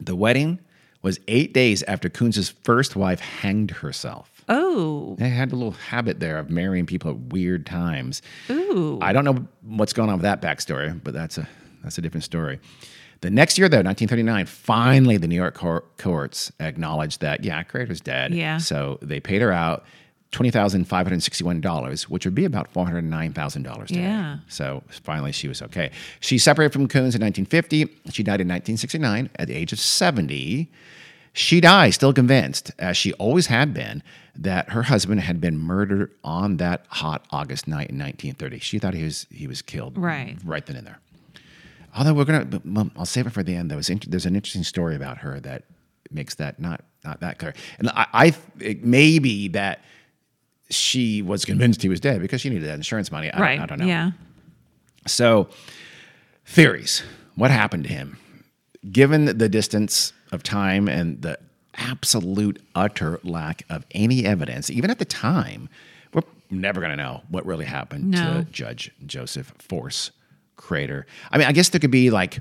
The 0.00 0.14
wedding 0.14 0.60
was 1.02 1.18
eight 1.26 1.52
days 1.52 1.82
after 1.84 2.08
Kunz' 2.08 2.52
first 2.62 2.94
wife 2.94 3.20
hanged 3.20 3.70
herself. 3.72 4.30
Oh. 4.48 5.16
They 5.18 5.28
had 5.28 5.52
a 5.52 5.56
little 5.56 5.72
habit 5.72 6.20
there 6.20 6.38
of 6.38 6.50
marrying 6.50 6.86
people 6.86 7.10
at 7.10 7.18
weird 7.32 7.66
times. 7.66 8.22
Ooh. 8.48 8.98
I 9.02 9.12
don't 9.12 9.24
know 9.24 9.46
what's 9.62 9.92
going 9.92 10.08
on 10.08 10.16
with 10.16 10.22
that 10.22 10.40
backstory, 10.40 10.98
but 11.02 11.14
that's 11.14 11.36
a 11.36 11.48
that's 11.82 11.98
a 11.98 12.00
different 12.00 12.24
story. 12.24 12.60
The 13.24 13.30
next 13.30 13.56
year, 13.56 13.70
though, 13.70 13.78
1939, 13.78 14.44
finally 14.44 15.16
the 15.16 15.26
New 15.26 15.34
York 15.34 15.54
cor- 15.54 15.84
courts 15.96 16.52
acknowledged 16.60 17.22
that 17.22 17.42
yeah, 17.42 17.62
Crater's 17.62 18.02
dead. 18.02 18.34
Yeah. 18.34 18.58
So 18.58 18.98
they 19.00 19.18
paid 19.18 19.40
her 19.40 19.50
out 19.50 19.84
twenty 20.30 20.50
thousand 20.50 20.84
five 20.84 21.06
hundred 21.06 21.22
sixty-one 21.22 21.62
dollars, 21.62 22.06
which 22.10 22.26
would 22.26 22.34
be 22.34 22.44
about 22.44 22.70
four 22.72 22.84
hundred 22.84 23.04
nine 23.04 23.32
thousand 23.32 23.62
dollars 23.62 23.88
today. 23.88 24.02
Yeah. 24.02 24.38
So 24.48 24.82
finally, 24.90 25.32
she 25.32 25.48
was 25.48 25.62
okay. 25.62 25.90
She 26.20 26.36
separated 26.36 26.74
from 26.74 26.86
Kunz 26.86 27.14
in 27.16 27.22
1950. 27.22 27.86
She 28.10 28.22
died 28.22 28.42
in 28.42 28.48
1969 28.48 29.30
at 29.36 29.48
the 29.48 29.54
age 29.54 29.72
of 29.72 29.80
70. 29.80 30.70
She 31.32 31.60
died 31.60 31.90
still 31.94 32.12
convinced, 32.12 32.72
as 32.78 32.96
she 32.96 33.12
always 33.14 33.46
had 33.46 33.72
been, 33.74 34.02
that 34.36 34.70
her 34.70 34.82
husband 34.82 35.20
had 35.22 35.40
been 35.40 35.58
murdered 35.58 36.12
on 36.22 36.58
that 36.58 36.84
hot 36.88 37.24
August 37.30 37.66
night 37.66 37.88
in 37.90 37.98
1930. 37.98 38.58
She 38.60 38.78
thought 38.78 38.92
he 38.94 39.02
was 39.02 39.26
he 39.30 39.46
was 39.46 39.62
killed 39.62 39.96
Right. 39.96 40.36
right 40.44 40.64
then 40.66 40.76
and 40.76 40.86
there. 40.86 40.98
Although 41.96 42.14
we're 42.14 42.24
gonna, 42.24 42.60
well, 42.64 42.90
I'll 42.96 43.06
save 43.06 43.26
it 43.26 43.32
for 43.32 43.42
the 43.42 43.54
end. 43.54 43.70
Though 43.70 43.78
It's 43.78 43.88
int- 43.90 44.10
there's 44.10 44.26
an 44.26 44.34
interesting 44.34 44.64
story 44.64 44.96
about 44.96 45.18
her 45.18 45.38
that 45.40 45.64
makes 46.10 46.34
that 46.36 46.58
not 46.60 46.82
not 47.04 47.20
that 47.20 47.38
clear. 47.38 47.54
And 47.78 47.88
I, 47.90 48.06
I 48.12 48.34
it 48.60 48.84
may 48.84 49.18
be 49.18 49.48
that 49.48 49.80
she 50.70 51.22
was 51.22 51.44
convinced 51.44 51.82
he 51.82 51.88
was 51.88 52.00
dead 52.00 52.20
because 52.20 52.40
she 52.40 52.48
needed 52.50 52.68
that 52.68 52.74
insurance 52.74 53.12
money. 53.12 53.30
I, 53.30 53.40
right. 53.40 53.56
don't, 53.56 53.62
I 53.62 53.66
don't 53.66 53.78
know. 53.80 53.86
Yeah. 53.86 54.10
So, 55.06 55.48
theories. 56.46 57.02
What 57.36 57.50
happened 57.50 57.84
to 57.84 57.90
him? 57.90 58.16
Given 58.90 59.26
the 59.38 59.48
distance 59.48 60.12
of 60.32 60.42
time 60.42 60.88
and 60.88 61.20
the 61.22 61.38
absolute 61.74 62.62
utter 62.74 63.20
lack 63.24 63.64
of 63.68 63.84
any 63.90 64.24
evidence, 64.24 64.70
even 64.70 64.90
at 64.90 64.98
the 64.98 65.04
time, 65.04 65.68
we're 66.14 66.22
never 66.50 66.80
going 66.80 66.90
to 66.90 66.96
know 66.96 67.22
what 67.28 67.44
really 67.44 67.64
happened 67.64 68.10
No. 68.12 68.44
to 68.44 68.50
Judge 68.50 68.90
Joseph 69.04 69.52
Force 69.58 70.10
Crater. 70.56 71.06
I 71.30 71.38
mean, 71.38 71.46
I 71.46 71.52
guess 71.52 71.68
there 71.70 71.80
could 71.80 71.90
be 71.90 72.10
like 72.10 72.40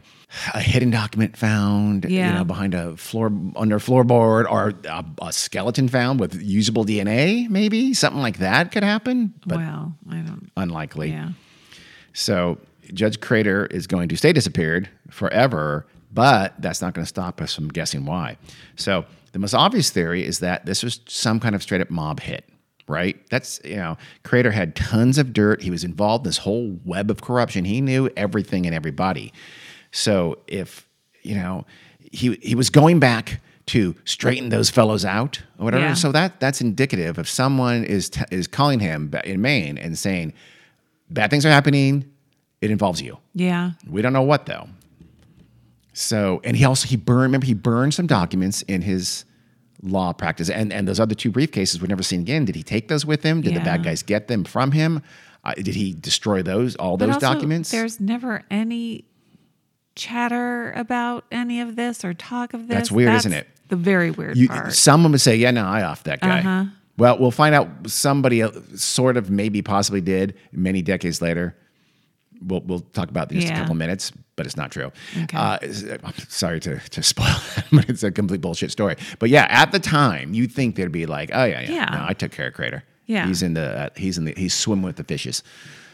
a 0.54 0.60
hidden 0.60 0.90
document 0.92 1.36
found, 1.38 2.06
you 2.06 2.34
know, 2.34 2.44
behind 2.44 2.74
a 2.74 2.96
floor 2.96 3.32
under 3.56 3.76
a 3.78 3.80
floorboard, 3.80 4.50
or 4.50 4.74
a, 4.90 5.06
a 5.22 5.34
skeleton 5.34 5.88
found 5.90 6.20
with 6.20 6.42
usable 6.42 6.86
DNA. 6.86 7.50
Maybe 7.50 7.94
something 7.94 8.22
like 8.22 8.38
that 8.38 8.72
could 8.72 8.84
happen, 8.84 9.34
but 9.46 9.58
well, 9.58 9.94
I 10.10 10.18
don't. 10.18 10.52
unlikely. 10.58 11.10
Yeah. 11.10 11.30
So 12.14 12.60
Judge 12.94 13.20
Crater 13.20 13.66
is 13.68 13.88
going 13.88 14.10
to 14.10 14.16
stay 14.16 14.34
disappeared 14.34 14.90
forever, 15.10 15.86
but 16.12 16.54
that's 16.60 16.82
not 16.82 16.94
going 16.94 17.04
to 17.04 17.10
stop 17.10 17.42
us 17.42 17.54
from 17.56 17.70
guessing 17.70 18.06
why. 18.06 18.38
So 18.76 19.06
the 19.32 19.40
most 19.40 19.54
obvious 19.54 19.90
theory 19.90 20.26
is 20.26 20.40
that 20.40 20.66
this 20.66 20.84
was 20.84 21.00
some 21.08 21.40
kind 21.40 21.56
of 21.56 21.64
straight 21.64 21.82
up 21.82 21.90
mob 21.90 22.20
hit, 22.20 22.46
right? 22.88 23.18
That's, 23.30 23.60
you 23.64 23.76
know, 23.76 23.98
Crater 24.24 24.52
had 24.52 24.76
tons 24.76 25.18
of 25.18 25.34
dirt. 25.34 25.62
He 25.62 25.70
was 25.70 25.84
involved 25.84 26.26
in 26.26 26.30
this 26.30 26.38
whole 26.38 26.78
web 26.86 27.10
of 27.10 27.22
corruption. 27.22 27.66
He 27.66 27.82
knew 27.82 28.10
everything 28.18 28.66
and 28.66 28.76
everybody. 28.76 29.34
So 29.92 30.40
if, 30.48 30.88
you 31.22 31.36
know, 31.36 31.66
he, 32.00 32.38
he 32.42 32.56
was 32.56 32.70
going 32.70 33.00
back 33.00 33.42
to 33.66 33.96
straighten 34.04 34.50
those 34.50 34.70
fellows 34.70 35.06
out 35.06 35.42
or 35.58 35.66
whatever. 35.66 35.86
Yeah. 35.86 35.94
So 35.94 36.12
that 36.12 36.40
that's 36.40 36.60
indicative 36.60 37.18
of 37.18 37.30
someone 37.30 37.86
is 37.86 38.10
t- 38.10 38.26
is 38.30 38.46
calling 38.46 38.80
him 38.80 39.14
in 39.24 39.42
Maine 39.42 39.78
and 39.78 39.98
saying, 39.98 40.34
bad 41.10 41.30
things 41.30 41.46
are 41.46 41.50
happening. 41.50 42.06
It 42.60 42.72
involves 42.72 43.02
you. 43.02 43.18
Yeah. 43.34 43.72
We 43.88 44.02
don't 44.02 44.14
know 44.14 44.22
what 44.22 44.48
though. 44.48 44.68
So, 45.94 46.42
and 46.44 46.58
he 46.58 46.66
also 46.66 46.88
he 46.88 46.98
burned. 46.98 47.24
Remember, 47.24 47.46
he 47.46 47.54
burned 47.54 47.94
some 47.94 48.08
documents 48.08 48.64
in 48.64 48.82
his 48.82 49.26
law 49.84 50.14
practice, 50.14 50.50
and 50.50 50.72
and 50.74 50.88
those 50.88 51.00
other 51.00 51.14
two 51.14 51.32
briefcases 51.32 51.82
were 51.82 51.88
never 51.88 52.02
seen 52.04 52.22
again. 52.22 52.46
Did 52.46 52.56
he 52.56 52.64
take 52.64 52.88
those 52.88 53.06
with 53.06 53.22
him? 53.24 53.42
Did 53.42 53.54
the 53.56 53.60
bad 53.60 53.84
guys 53.84 54.02
get 54.02 54.28
them 54.28 54.44
from 54.46 54.72
him? 54.72 55.02
Uh, 55.44 55.54
did 55.56 55.76
he 55.76 55.94
destroy 55.94 56.42
those 56.42 56.76
all 56.78 56.96
But 56.98 57.08
those 57.08 57.16
also, 57.16 57.34
documents? 57.34 57.70
There's 57.70 58.00
never 58.00 58.44
any 58.50 59.04
chatter 59.96 60.72
about 60.72 61.26
any 61.32 61.62
of 61.62 61.76
this 61.76 62.04
or 62.04 62.14
talk 62.14 62.54
of 62.54 62.68
this. 62.68 62.76
That's 62.78 62.92
weird, 62.92 63.14
isn't 63.14 63.34
it? 63.34 63.48
The 63.70 63.76
very 63.76 64.12
weird 64.12 64.38
You, 64.38 64.48
part. 64.48 64.74
someone 64.74 65.12
would 65.12 65.22
say, 65.22 65.36
"Yeah, 65.36 65.52
no, 65.52 65.66
I 65.66 65.84
off 65.84 66.04
that 66.04 66.22
guy." 66.22 66.40
Uh-huh. 66.40 66.66
Well, 66.98 67.18
we'll 67.20 67.32
find 67.32 67.56
out. 67.56 67.68
Somebody 67.90 68.44
sort 68.76 69.18
of, 69.18 69.30
maybe, 69.30 69.62
possibly 69.62 70.02
did 70.02 70.36
many 70.52 70.82
decades 70.82 71.22
later. 71.22 71.56
We'll 72.42 72.62
we'll 72.62 72.80
talk 72.82 73.10
about 73.10 73.32
in 73.32 73.38
a 73.38 73.42
Yeah. 73.42 73.60
couple 73.60 73.76
minutes, 73.76 74.12
but 74.36 74.46
it's 74.46 74.58
not 74.58 74.72
true. 74.72 74.92
Okay. 75.24 75.38
Uh, 75.38 75.58
I'm 76.04 76.14
sorry 76.30 76.60
to 76.62 76.78
to 76.80 77.04
spoil 77.14 77.26
that, 77.56 77.66
but 77.72 77.90
it's 77.90 78.04
a 78.04 78.12
complete 78.12 78.42
bullshit 78.42 78.72
story. 78.72 78.96
But 79.20 79.30
yeah, 79.30 79.48
at 79.50 79.72
the 79.72 79.80
time, 79.80 80.34
you'd 80.34 80.52
think 80.52 80.76
they'd 80.76 80.92
be 80.92 81.06
like, 81.06 81.30
"Oh 81.34 81.44
yeah, 81.46 81.62
yeah, 81.62 81.72
Yeah. 81.72 81.86
no, 81.92 82.06
I 82.08 82.14
took 82.14 82.32
care 82.32 82.48
of 82.48 82.54
Crater. 82.54 82.84
Yeah. 83.06 83.28
he's 83.28 83.44
in 83.44 83.54
the 83.54 83.68
uh, 83.86 83.90
he's 83.96 84.18
in 84.18 84.26
the 84.26 84.34
he's 84.38 84.54
swimming 84.54 84.86
with 84.86 84.96
the 84.96 85.04
fishes." 85.04 85.44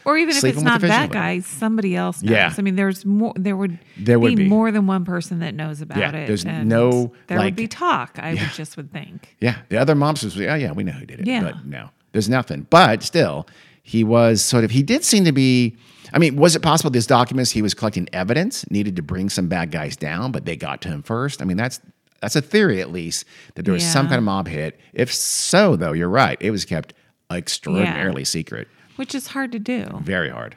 or 0.06 0.16
even 0.16 0.34
if 0.34 0.42
it's 0.42 0.62
not 0.62 0.80
that 0.80 1.12
guy, 1.12 1.40
somebody 1.40 1.94
else 1.94 2.22
knows. 2.22 2.30
Yeah. 2.32 2.54
I 2.56 2.62
mean, 2.62 2.74
there's 2.74 3.04
more. 3.04 3.34
There 3.36 3.54
would 3.54 3.78
There 3.98 4.18
would 4.18 4.34
be. 4.34 4.48
more 4.48 4.72
than 4.72 4.86
one 4.86 5.04
person 5.04 5.40
that 5.40 5.54
knows 5.54 5.82
about 5.82 5.98
Yeah, 5.98 6.12
it. 6.16 6.26
there's 6.26 6.42
no, 6.46 7.12
There 7.26 7.36
like- 7.36 7.44
would 7.48 7.56
be 7.56 7.68
talk. 7.68 8.18
I 8.18 8.30
Yeah. 8.32 8.44
would 8.44 8.52
just 8.54 8.78
would 8.78 8.90
think. 8.92 9.36
Yeah, 9.40 9.56
the 9.68 9.76
other 9.76 9.94
mobsters, 9.94 10.38
were, 10.38 10.50
oh 10.50 10.54
yeah, 10.54 10.72
we 10.72 10.84
know 10.84 10.92
who 10.92 11.04
did 11.04 11.20
it. 11.20 11.26
Yeah. 11.26 11.42
But 11.42 11.66
no, 11.66 11.90
there's 12.12 12.30
nothing. 12.30 12.66
But 12.70 13.02
still, 13.02 13.46
he 13.82 14.02
was 14.02 14.40
sort 14.42 14.64
of, 14.64 14.70
he 14.70 14.82
did 14.82 15.04
seem 15.04 15.26
to 15.26 15.32
be, 15.32 15.76
I 16.12 16.18
mean, 16.18 16.36
was 16.36 16.56
it 16.56 16.60
possible 16.62 16.90
these 16.90 17.06
documents, 17.06 17.50
he 17.50 17.62
was 17.62 17.74
collecting 17.74 18.08
evidence, 18.12 18.68
needed 18.70 18.96
to 18.96 19.02
bring 19.02 19.28
some 19.30 19.48
bad 19.48 19.70
guys 19.70 19.96
down, 19.96 20.32
but 20.32 20.44
they 20.44 20.56
got 20.56 20.80
to 20.82 20.88
him 20.88 21.02
first? 21.02 21.40
I 21.42 21.44
mean, 21.44 21.56
that's, 21.56 21.80
that's 22.20 22.36
a 22.36 22.42
theory 22.42 22.80
at 22.80 22.90
least, 22.90 23.24
that 23.54 23.64
there 23.64 23.74
was 23.74 23.84
some 23.84 24.06
kind 24.06 24.18
of 24.18 24.24
mob 24.24 24.48
hit. 24.48 24.78
If 24.92 25.12
so, 25.12 25.76
though, 25.76 25.92
you're 25.92 26.08
right. 26.08 26.36
It 26.40 26.50
was 26.50 26.64
kept 26.64 26.94
extraordinarily 27.30 28.24
secret. 28.24 28.68
Which 28.96 29.14
is 29.14 29.28
hard 29.28 29.52
to 29.52 29.58
do. 29.58 29.86
Very 30.02 30.28
hard. 30.28 30.56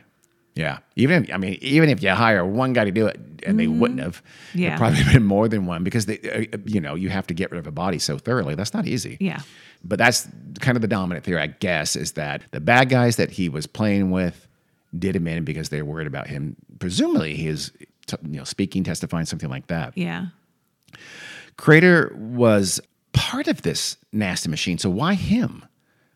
Yeah. 0.56 0.80
Even 0.96 1.24
if, 1.24 1.34
I 1.34 1.38
mean, 1.38 1.58
even 1.62 1.90
if 1.90 2.04
you 2.04 2.10
hire 2.12 2.46
one 2.46 2.74
guy 2.74 2.86
to 2.86 2.92
do 2.92 3.08
it 3.08 3.20
and 3.44 3.60
they 3.60 3.68
wouldn't 3.68 4.00
have, 4.02 4.22
Mm-hmm. 4.50 4.60
Yeah. 4.60 4.78
probably 4.78 5.04
been 5.14 5.24
more 5.24 5.48
than 5.48 5.66
one 5.66 5.84
because 5.84 6.06
they, 6.06 6.20
uh, 6.20 6.58
you 6.66 6.80
know, 6.80 6.94
you 6.96 7.10
have 7.10 7.26
to 7.28 7.34
get 7.34 7.50
rid 7.52 7.58
of 7.60 7.66
a 7.66 7.72
body 7.72 7.98
so 7.98 8.18
thoroughly. 8.20 8.54
That's 8.54 8.74
not 8.74 8.86
easy. 8.86 9.18
Yeah. 9.20 9.42
But 9.84 9.98
that's 9.98 10.28
kind 10.60 10.76
of 10.78 10.82
the 10.82 10.88
dominant 10.88 11.26
theory, 11.26 11.42
I 11.42 11.48
guess, 11.48 11.96
is 11.96 12.12
that 12.14 12.44
the 12.52 12.60
bad 12.60 12.90
guys 12.90 13.16
that 13.16 13.32
he 13.32 13.50
was 13.50 13.66
playing 13.66 14.12
with 14.12 14.48
did 14.98 15.16
him 15.16 15.28
in 15.28 15.44
because 15.44 15.70
they 15.70 15.82
were 15.82 15.92
worried 15.94 16.08
about 16.08 16.28
him. 16.28 16.56
Presumably, 16.80 17.36
he 17.36 17.48
is, 17.48 17.72
t- 18.08 18.18
you 18.24 18.38
know, 18.38 18.44
speaking, 18.44 18.84
testifying, 18.84 19.26
something 19.26 19.50
like 19.50 19.68
that. 19.68 19.98
Yeah. 19.98 20.28
Crater 21.58 22.14
was 22.18 22.80
part 23.14 23.48
of 23.48 23.62
this 23.62 23.98
nasty 24.12 24.50
machine. 24.50 24.78
So 24.78 24.90
why 24.90 25.14
him? 25.14 25.64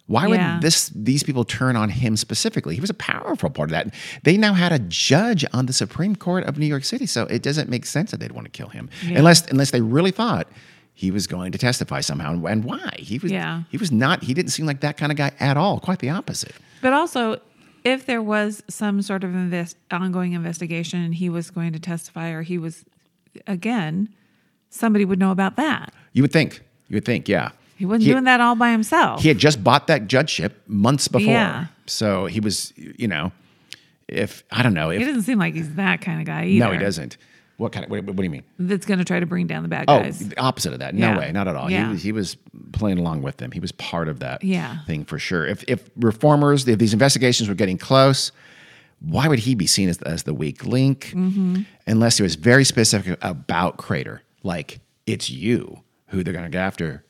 Why 0.07 0.28
Yeah. 0.28 0.53
would 0.55 0.61
this 0.61 0.89
these 0.95 1.21
people 1.23 1.43
turn 1.43 1.75
on 1.75 1.89
him 1.89 2.15
specifically? 2.15 2.75
He 2.75 2.82
was 2.82 2.89
a 2.89 2.93
powerful 2.95 3.49
part 3.49 3.69
of 3.69 3.71
that. 3.71 3.93
They 4.23 4.38
now 4.38 4.53
had 4.53 4.71
a 4.71 4.80
judge 4.80 5.43
on 5.53 5.65
the 5.65 5.73
Supreme 5.73 6.15
Court 6.15 6.45
of 6.45 6.57
New 6.57 6.65
York 6.65 6.86
City, 6.86 7.05
so 7.05 7.23
it 7.23 7.43
doesn't 7.43 7.69
make 7.69 7.86
sense 7.86 8.11
that 8.11 8.19
they'd 8.21 8.32
want 8.32 8.45
to 8.45 8.51
kill 8.51 8.69
him 8.69 8.89
Yeah. 9.05 9.17
unless 9.17 9.45
unless 9.47 9.71
they 9.71 9.82
really 9.82 10.11
thought 10.11 10.47
he 10.93 11.11
was 11.11 11.28
going 11.28 11.51
to 11.51 11.57
testify 11.57 11.99
somehow. 12.01 12.32
And- 12.34 12.45
And 12.47 12.63
why? 12.63 12.93
He 12.97 13.19
was 13.19 13.32
Yeah. 13.32 13.63
he 13.69 13.78
was 13.78 13.91
not. 13.91 14.23
He 14.23 14.34
didn't 14.34 14.51
seem 14.51 14.65
like 14.65 14.80
that 14.80 14.95
kind 14.97 15.11
of 15.11 15.17
guy 15.17 15.32
at 15.39 15.57
all. 15.57 15.80
Quite 15.80 15.99
the 15.99 16.09
opposite. 16.09 16.55
But 16.82 16.93
also, 16.93 17.41
if 17.88 18.05
there 18.05 18.21
was 18.21 18.63
some 18.69 19.01
sort 19.01 19.23
of 19.23 19.33
invest, 19.33 19.77
ongoing 19.89 20.33
investigation 20.33 21.01
and 21.01 21.15
he 21.15 21.29
was 21.29 21.49
going 21.49 21.73
to 21.73 21.79
testify 21.79 22.29
or 22.29 22.41
he 22.41 22.57
was, 22.57 22.85
again, 23.47 24.09
somebody 24.69 25.05
would 25.05 25.19
know 25.19 25.31
about 25.31 25.55
that. 25.55 25.93
You 26.13 26.21
would 26.21 26.31
think. 26.31 26.61
You 26.89 26.95
would 26.95 27.05
think. 27.05 27.27
Yeah. 27.27 27.51
He 27.77 27.85
wasn't 27.85 28.05
doing 28.05 28.23
that 28.25 28.41
all 28.41 28.55
by 28.55 28.71
himself. 28.71 29.21
He 29.21 29.27
had 29.27 29.38
just 29.38 29.63
bought 29.63 29.88
that 29.88 30.07
judgeship 30.07 30.61
months 30.67 31.07
before. 31.07 31.31
Yeah. 31.31 31.67
So 31.85 32.25
he 32.25 32.39
was, 32.39 32.73
you 32.75 33.07
know, 33.07 33.31
if 34.07 34.43
I 34.51 34.63
don't 34.63 34.73
know 34.73 34.89
if 34.89 34.99
he 34.99 35.05
doesn't 35.05 35.23
seem 35.23 35.38
like 35.38 35.53
he's 35.53 35.75
that 35.75 36.01
kind 36.01 36.19
of 36.19 36.25
guy 36.25 36.45
either. 36.45 36.65
No, 36.65 36.71
he 36.71 36.79
doesn't. 36.79 37.17
What 37.58 37.72
kind 37.72 37.84
of? 37.86 37.89
What, 37.91 38.03
what 38.05 38.16
do 38.18 38.24
you 38.24 38.30
mean? 38.30 38.43
That's 38.60 38.86
going 38.86 38.99
to 38.99 39.05
try 39.05 39.20
to 39.20 39.26
bring 39.26 39.47
down 39.47 39.64
the 39.64 39.70
bad 39.70 39.86
Oh, 39.88 39.99
guys. 39.99 40.20
the 40.20 40.39
opposite 40.39 40.74
of 40.74 40.80
that. 40.80 40.93
No 40.93 41.08
Yeah. 41.14 41.18
way, 41.20 41.32
not 41.32 41.47
at 41.47 41.55
all. 41.55 41.68
He 41.68 41.74
Yeah. 41.76 41.89
was 41.91 42.03
he 42.03 42.12
was 42.12 42.38
playing 42.72 42.99
along 42.99 43.24
with 43.24 43.38
them. 43.38 43.51
He 43.51 43.60
was 43.60 43.72
part 43.74 44.08
of 44.08 44.20
that 44.20 44.43
Yeah. 44.43 44.84
thing 44.86 45.05
for 45.05 45.18
sure. 45.18 45.45
If 45.45 45.64
if 45.68 45.89
reformers, 45.95 46.68
if 46.68 46.78
these 46.78 46.93
investigations 46.93 47.49
were 47.49 47.55
getting 47.55 47.78
close, 47.80 48.32
why 48.99 49.28
would 49.28 49.39
he 49.39 49.55
be 49.55 49.66
seen 49.68 49.89
as, 49.89 49.99
as 50.03 50.24
the 50.24 50.34
weak 50.34 50.66
link? 50.66 51.12
Mm-hmm. 51.16 51.62
Unless 51.88 52.18
he 52.18 52.24
was 52.24 52.36
very 52.36 52.64
specific 52.64 53.18
about 53.24 53.78
Crater, 53.78 54.22
like 54.43 54.80
it's 55.08 55.30
you 55.30 55.82
who 56.08 56.24
they're 56.24 56.34
going 56.34 56.45
to 56.45 56.49
go 56.51 56.60
after, 56.60 57.03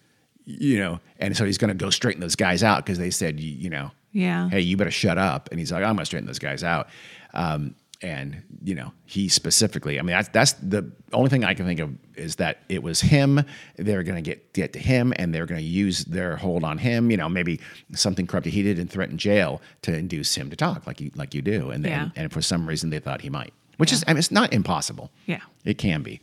you 0.45 0.79
know. 0.79 0.99
And 1.19 1.35
so 1.35 1.43
he's 1.45 1.57
going 1.57 1.69
to 1.69 1.73
go 1.75 1.89
straighten 1.89 2.21
those 2.21 2.35
guys 2.35 2.63
out 2.63 2.85
because 2.85 2.97
they 2.99 3.09
said, 3.11 3.39
you, 3.39 3.51
you 3.51 3.69
know, 3.69 3.91
Yeah. 4.13 4.49
hey, 4.49 4.61
you 4.61 4.77
better 4.77 4.91
shut 4.91 5.17
up. 5.17 5.49
And 5.51 5.59
he's 5.59 5.71
like, 5.71 5.81
I'm 5.83 5.89
going 5.95 5.99
to 5.99 6.05
straighten 6.05 6.27
those 6.27 6.39
guys 6.39 6.63
out. 6.63 6.87
Um, 7.33 7.75
and 8.01 8.43
you 8.63 8.75
know, 8.75 8.91
he 9.05 9.27
specifically, 9.29 9.99
I 9.99 10.01
mean, 10.03 10.15
that's 10.15 10.29
that's 10.29 10.53
the 10.53 10.91
only 11.13 11.29
thing 11.29 11.43
I 11.43 11.53
can 11.53 11.65
think 11.65 11.79
of 11.79 11.91
is 12.15 12.35
that 12.37 12.59
it 12.69 12.83
was 12.83 13.01
him. 13.01 13.41
They're 13.75 14.03
going 14.03 14.21
to 14.23 14.27
get 14.29 14.53
get 14.53 14.73
to 14.73 14.79
him, 14.79 15.13
and 15.17 15.33
they're 15.33 15.45
going 15.45 15.59
to 15.61 15.65
use 15.67 16.05
their 16.05 16.35
hold 16.35 16.63
on 16.63 16.77
him. 16.77 17.09
You 17.11 17.17
know, 17.17 17.27
maybe 17.29 17.59
something 17.93 18.27
corrupt 18.27 18.45
he 18.47 18.61
did 18.63 18.77
and 18.79 18.89
threaten 18.89 19.17
jail 19.17 19.61
to 19.83 19.95
induce 19.95 20.35
him 20.35 20.49
to 20.49 20.55
talk, 20.55 20.85
like 20.85 21.01
you 21.01 21.11
like 21.15 21.33
you 21.33 21.41
do. 21.41 21.71
And 21.71 21.85
Yeah. 21.85 22.03
and, 22.03 22.11
and 22.15 22.31
for 22.31 22.41
some 22.41 22.67
reason 22.67 22.89
they 22.89 22.99
thought 22.99 23.21
he 23.21 23.29
might, 23.29 23.53
which 23.77 23.91
is 23.91 24.03
I 24.07 24.11
mean, 24.13 24.19
it's 24.19 24.31
not 24.31 24.53
impossible. 24.53 25.11
Yeah. 25.25 25.41
it 25.65 25.77
can 25.77 26.03
be. 26.03 26.19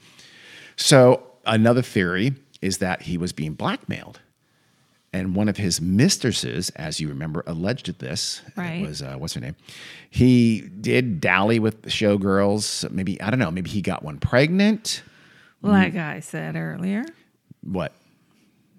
So 0.76 1.22
another 1.46 1.82
theory 1.82 2.34
is 2.62 2.78
that 2.78 3.02
he 3.02 3.18
was 3.18 3.32
being 3.32 3.54
blackmailed. 3.54 4.20
And 5.14 5.36
one 5.36 5.48
of 5.48 5.56
his 5.56 5.80
mistresses, 5.80 6.70
as 6.70 6.98
you 7.00 7.08
remember, 7.08 7.44
alleged 7.46 8.00
this. 8.00 8.42
Right. 8.56 8.80
It 8.82 8.86
was, 8.88 9.00
uh, 9.00 9.14
what's 9.16 9.34
her 9.34 9.40
name? 9.40 9.54
He 10.10 10.62
did 10.62 11.20
dally 11.20 11.60
with 11.60 11.82
showgirls. 11.82 12.90
Maybe, 12.90 13.20
I 13.22 13.30
don't 13.30 13.38
know, 13.38 13.52
maybe 13.52 13.70
he 13.70 13.80
got 13.80 14.02
one 14.02 14.18
pregnant. 14.18 15.04
Like 15.62 15.94
I 15.94 16.18
said 16.18 16.56
earlier, 16.56 17.04
What? 17.62 17.92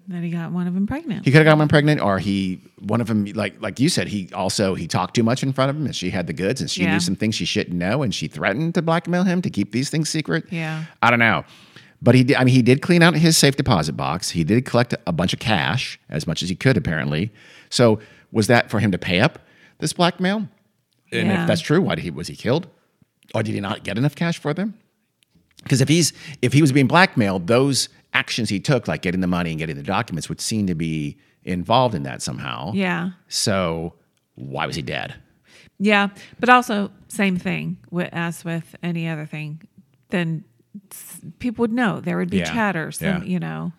that 0.08 0.22
he 0.22 0.30
got 0.30 0.52
one 0.52 0.66
of 0.68 0.74
them 0.74 0.86
pregnant. 0.86 1.24
He 1.24 1.32
could 1.32 1.38
have 1.38 1.46
got 1.46 1.58
one 1.58 1.66
pregnant, 1.68 2.00
or 2.02 2.18
he, 2.20 2.60
one 2.80 3.00
of 3.00 3.08
them, 3.08 3.24
like 3.34 3.60
like 3.60 3.80
you 3.80 3.88
said, 3.88 4.06
he 4.06 4.30
also 4.32 4.74
he 4.76 4.86
talked 4.86 5.16
too 5.16 5.24
much 5.24 5.42
in 5.42 5.52
front 5.52 5.70
of 5.70 5.76
him, 5.76 5.84
and 5.86 5.96
she 5.96 6.10
had 6.10 6.26
the 6.28 6.32
goods, 6.32 6.60
and 6.60 6.70
she 6.70 6.82
Yeah. 6.84 6.92
knew 6.92 7.00
some 7.00 7.16
things 7.16 7.34
she 7.34 7.44
shouldn't 7.44 7.76
know, 7.76 8.04
and 8.04 8.14
she 8.14 8.28
threatened 8.28 8.74
to 8.74 8.82
blackmail 8.82 9.24
him 9.24 9.42
to 9.42 9.50
keep 9.50 9.72
these 9.72 9.90
things 9.90 10.08
secret. 10.08 10.44
Yeah. 10.52 10.84
I 11.02 11.10
don't 11.10 11.18
know, 11.18 11.44
but 12.02 12.14
he 12.14 12.22
did. 12.24 12.36
I 12.36 12.44
mean, 12.44 12.54
he 12.54 12.62
did 12.62 12.82
clean 12.82 13.02
out 13.02 13.14
his 13.14 13.36
safe 13.36 13.56
deposit 13.56 13.94
box. 13.94 14.30
He 14.30 14.44
did 14.44 14.64
collect 14.64 14.94
a 15.06 15.12
bunch 15.12 15.32
of 15.32 15.38
cash, 15.38 15.98
as 16.08 16.26
much 16.26 16.42
as 16.42 16.48
he 16.48 16.54
could, 16.54 16.76
apparently. 16.76 17.32
So 17.70 17.98
was 18.32 18.46
that 18.48 18.70
for 18.70 18.80
him 18.80 18.92
to 18.92 18.98
pay 18.98 19.20
up 19.20 19.38
this 19.78 19.92
blackmail? 19.92 20.48
And 21.12 21.28
Yeah. 21.28 21.42
if 21.42 21.48
that's 21.48 21.60
true, 21.60 21.80
why 21.80 21.94
did 21.94 22.04
he 22.04 22.10
was 22.10 22.28
he 22.28 22.36
killed, 22.36 22.66
or 23.34 23.42
did 23.42 23.54
he 23.54 23.60
not 23.60 23.84
get 23.84 23.96
enough 23.98 24.14
cash 24.14 24.38
for 24.38 24.52
them? 24.54 24.74
Because 25.62 25.80
if 25.80 25.88
he's 25.88 26.12
if 26.42 26.52
he 26.52 26.60
was 26.60 26.72
being 26.72 26.86
blackmailed, 26.86 27.46
those 27.46 27.88
actions 28.12 28.48
he 28.48 28.60
took, 28.60 28.88
like 28.88 29.02
getting 29.02 29.20
the 29.20 29.26
money 29.26 29.50
and 29.50 29.58
getting 29.58 29.76
the 29.76 29.82
documents, 29.82 30.28
would 30.28 30.40
seem 30.40 30.66
to 30.66 30.74
be 30.74 31.16
involved 31.44 31.94
in 31.94 32.02
that 32.02 32.22
somehow. 32.22 32.72
yeah. 32.74 33.10
So 33.28 33.94
why 34.34 34.66
was 34.66 34.74
he 34.76 34.82
dead? 34.82 35.14
Yeah, 35.78 36.08
but 36.40 36.48
also 36.48 36.90
same 37.08 37.36
thing 37.36 37.76
with, 37.90 38.08
as 38.12 38.44
with 38.44 38.74
any 38.82 39.06
other 39.08 39.26
thing. 39.26 39.62
Then 40.10 40.44
people 41.38 41.62
would 41.62 41.72
know 41.72 42.00
there 42.00 42.16
would 42.16 42.30
be 42.30 42.38
Yeah, 42.38 42.44
chatter. 42.52 42.92
Some, 42.92 43.06
yeah. 43.06 43.22
you 43.24 43.38
know, 43.38 43.72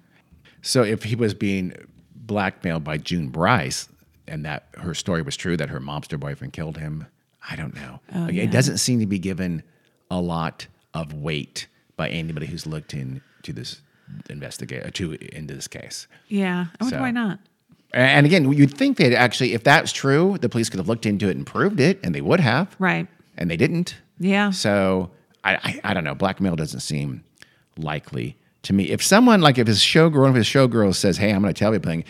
So 0.62 0.84
if 0.84 1.04
he 1.04 1.16
was 1.16 1.34
being 1.34 1.74
blackmailed 2.16 2.84
by 2.84 2.98
June 2.98 3.30
Brice, 3.30 3.88
and 4.28 4.44
that 4.46 4.68
her 4.80 4.94
story 4.94 5.22
was 5.22 5.38
true, 5.38 5.56
that 5.58 5.70
her 5.70 5.80
mobster 5.80 6.20
boyfriend 6.20 6.54
killed 6.54 6.78
him, 6.78 7.06
I 7.50 7.56
don't 7.56 7.74
know. 7.76 8.00
Oh, 8.14 8.20
like, 8.22 8.34
yeah. 8.34 8.44
It 8.44 8.52
doesn't 8.52 8.78
seem 8.80 9.00
to 9.00 9.06
be 9.06 9.20
given 9.20 9.64
a 10.12 10.20
lot 10.20 10.68
of 10.94 11.14
weight 11.14 11.68
by 11.96 12.10
anybody 12.10 12.46
who's 12.46 12.66
looked 12.68 12.94
into 12.94 13.22
this 13.54 13.82
investigate 14.30 14.86
uh, 14.86 14.90
to 14.94 15.14
into 15.36 15.54
this 15.54 15.68
case. 15.68 16.08
yeah. 16.28 16.66
I 16.80 16.84
wonder 16.84 16.98
So- 16.98 17.02
why 17.02 17.12
not. 17.12 17.40
And 17.94 18.26
again, 18.26 18.52
you'd 18.52 18.74
think 18.78 18.98
they'd 18.98 19.16
actually, 19.16 19.54
if 19.54 19.64
that's 19.64 19.94
true, 19.94 20.38
the 20.42 20.50
police 20.50 20.70
could 20.70 20.78
have 20.78 20.90
looked 20.90 21.06
into 21.06 21.30
it 21.30 21.38
and 21.38 21.46
proved 21.48 21.80
it, 21.80 22.00
and 22.04 22.14
they 22.14 22.20
would 22.20 22.42
have, 22.42 22.76
Right. 22.80 23.08
and 23.38 23.50
they 23.50 23.56
didn't. 23.56 23.96
Yeah. 24.20 24.50
So 24.52 25.10
I, 25.54 25.60
I, 25.64 25.82
I 25.86 25.94
don't 25.94 26.04
know. 26.04 26.16
Blackmail 26.16 26.56
doesn't 26.56 26.80
seem 26.82 27.24
likely 27.78 28.38
to 28.64 28.74
me. 28.74 28.86
If 28.90 29.04
someone 29.04 29.42
like 29.42 29.58
if 29.58 29.68
his 29.68 29.80
showgirl, 29.80 30.22
one 30.22 30.30
of 30.30 30.36
his 30.36 30.48
showgirls 30.48 30.96
says, 30.96 31.18
"Hey, 31.18 31.32
I'm 31.32 31.42
going 31.42 31.54
to 31.54 31.58
tell 31.60 31.72
people, 31.72 32.04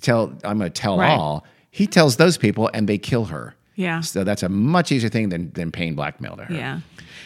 tell 0.00 0.32
I'm 0.44 0.58
going 0.58 0.70
to 0.70 0.80
tell 0.80 0.98
Right. 0.98 1.10
all," 1.10 1.44
he 1.70 1.86
tells 1.86 2.16
those 2.16 2.36
people, 2.38 2.70
and 2.74 2.88
they 2.88 2.98
kill 2.98 3.26
her. 3.26 3.54
Yeah. 3.76 4.00
So 4.00 4.22
that's 4.24 4.42
a 4.42 4.48
much 4.48 4.92
easier 4.92 5.10
thing 5.10 5.28
than 5.30 5.50
than 5.52 5.70
paying 5.72 5.94
blackmail 5.94 6.36
to 6.36 6.44
her. 6.44 6.54
Yeah. 6.54 6.80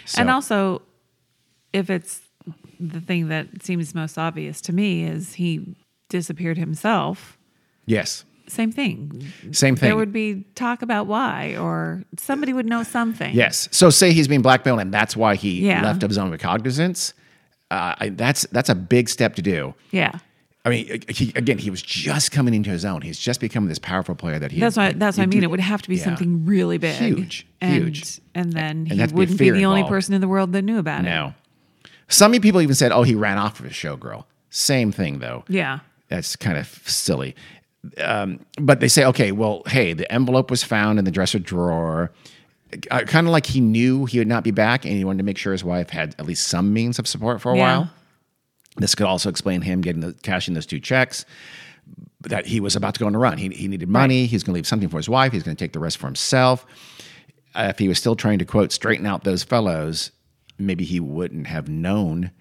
So- 0.06 0.20
And 0.20 0.30
also, 0.30 0.82
if 1.72 1.90
it's 1.90 2.20
the 2.80 3.00
thing 3.00 3.28
that 3.28 3.62
seems 3.62 3.94
most 3.94 4.16
obvious 4.18 4.60
to 4.62 4.72
me 4.72 5.04
is 5.04 5.34
he 5.34 5.76
disappeared 6.08 6.56
himself. 6.56 7.36
Yes. 7.86 8.24
Same 8.48 8.72
thing. 8.72 9.30
Same 9.52 9.76
thing. 9.76 9.88
There 9.88 9.96
would 9.96 10.12
be 10.12 10.44
talk 10.54 10.82
about 10.82 11.06
why, 11.06 11.56
or 11.56 12.02
somebody 12.18 12.52
would 12.52 12.66
know 12.66 12.82
something. 12.82 13.34
Yes. 13.34 13.68
So 13.72 13.90
say 13.90 14.12
he's 14.12 14.28
being 14.28 14.42
blackmailed, 14.42 14.80
and 14.80 14.92
that's 14.92 15.16
why 15.16 15.34
he 15.36 15.66
Yeah. 15.66 15.82
left 15.82 16.02
of 16.02 16.10
his 16.10 16.18
own 16.18 16.30
recognizance. 16.30 17.14
Uh, 17.70 17.94
I, 17.98 18.08
that's 18.10 18.46
that's 18.52 18.68
a 18.70 18.74
big 18.74 19.08
step 19.08 19.34
to 19.36 19.42
do. 19.42 19.74
Yeah. 19.90 20.18
I 20.64 20.70
mean, 20.70 21.02
he, 21.08 21.32
again, 21.34 21.56
he 21.56 21.70
was 21.70 21.80
just 21.80 22.32
coming 22.32 22.52
into 22.52 22.68
his 22.70 22.84
own. 22.84 23.00
He's 23.00 23.18
just 23.18 23.40
becoming 23.40 23.68
this 23.68 23.78
powerful 23.78 24.14
player 24.14 24.38
that 24.38 24.52
he. 24.52 24.60
That's 24.60 24.76
why. 24.76 24.92
That's 24.92 25.16
what 25.16 25.22
I 25.22 25.26
mean. 25.26 25.42
It 25.42 25.50
would 25.50 25.60
have 25.60 25.80
to 25.82 25.88
be 25.88 25.96
yeah. 25.96 26.04
something 26.04 26.44
really 26.44 26.78
big, 26.78 26.96
Huge, 26.96 27.46
and, 27.60 27.84
huge. 27.84 28.20
and 28.34 28.52
then 28.52 28.86
he 28.86 28.96
that'd 28.96 29.10
be 29.10 29.14
a 29.14 29.18
wouldn't 29.18 29.38
be 29.38 29.44
fear 29.46 29.54
the 29.54 29.64
only 29.66 29.84
person 29.84 30.14
in 30.14 30.20
the 30.20 30.28
world 30.28 30.52
that 30.52 30.62
knew 30.62 30.78
about 30.78 31.00
it. 31.00 31.04
No. 31.04 31.34
Some 32.08 32.32
people 32.32 32.60
even 32.60 32.74
said, 32.74 32.92
"Oh, 32.92 33.02
he 33.02 33.14
ran 33.14 33.38
off 33.38 33.60
with 33.60 33.70
his 33.70 33.76
showgirl." 33.76 34.24
Same 34.50 34.92
thing, 34.92 35.18
though. 35.20 35.44
Yeah. 35.48 35.80
That's 36.08 36.36
kind 36.36 36.56
of 36.58 36.66
silly. 36.86 37.36
Um, 38.02 38.40
but 38.60 38.80
they 38.80 38.88
say, 38.88 39.04
okay, 39.04 39.32
well, 39.32 39.62
hey, 39.66 39.92
the 39.92 40.10
envelope 40.12 40.50
was 40.50 40.62
found 40.64 40.98
in 40.98 41.04
the 41.04 41.10
dresser 41.10 41.38
drawer. 41.38 42.12
Uh, 42.90 43.00
kind 43.04 43.26
of 43.26 43.32
like 43.32 43.46
he 43.46 43.60
knew 43.60 44.04
he 44.04 44.18
would 44.18 44.28
not 44.28 44.44
be 44.44 44.50
back, 44.50 44.84
and 44.84 44.94
he 44.94 45.04
wanted 45.04 45.18
to 45.18 45.24
make 45.24 45.38
sure 45.38 45.52
his 45.52 45.64
wife 45.64 45.90
had 45.90 46.14
at 46.18 46.26
least 46.26 46.48
some 46.48 46.72
means 46.72 46.98
of 46.98 47.06
support 47.08 47.40
for 47.40 47.52
a 47.52 47.56
Yeah. 47.56 47.62
while. 47.78 47.90
This 48.76 48.94
could 48.94 49.06
also 49.06 49.28
explain 49.30 49.62
him 49.62 49.80
getting 49.80 50.00
the 50.02 50.12
cashing 50.22 50.54
those 50.54 50.66
two 50.66 50.80
checks. 50.80 51.24
That 52.22 52.46
he 52.46 52.60
was 52.60 52.76
about 52.76 52.94
to 52.94 53.00
go 53.00 53.06
on 53.06 53.14
a 53.14 53.18
run. 53.18 53.38
He, 53.38 53.48
he 53.50 53.68
needed 53.68 53.88
money. 53.88 54.26
He's 54.26 54.42
going 54.42 54.52
to 54.52 54.56
leave 54.58 54.66
something 54.66 54.88
for 54.88 54.98
his 54.98 55.08
wife. 55.08 55.32
He's 55.32 55.42
going 55.44 55.56
to 55.56 55.64
take 55.64 55.72
the 55.72 55.78
rest 55.78 55.98
for 55.98 56.06
himself. 56.06 56.66
Uh, 57.54 57.68
if 57.70 57.78
he 57.78 57.88
was 57.88 57.96
still 57.98 58.16
trying 58.16 58.38
to 58.40 58.44
quote 58.44 58.72
straighten 58.72 59.06
out 59.06 59.24
those 59.24 59.42
fellows, 59.44 60.10
maybe 60.58 60.84
he 60.84 61.00
wouldn't 61.00 61.46
have 61.46 61.68
known 61.68 62.32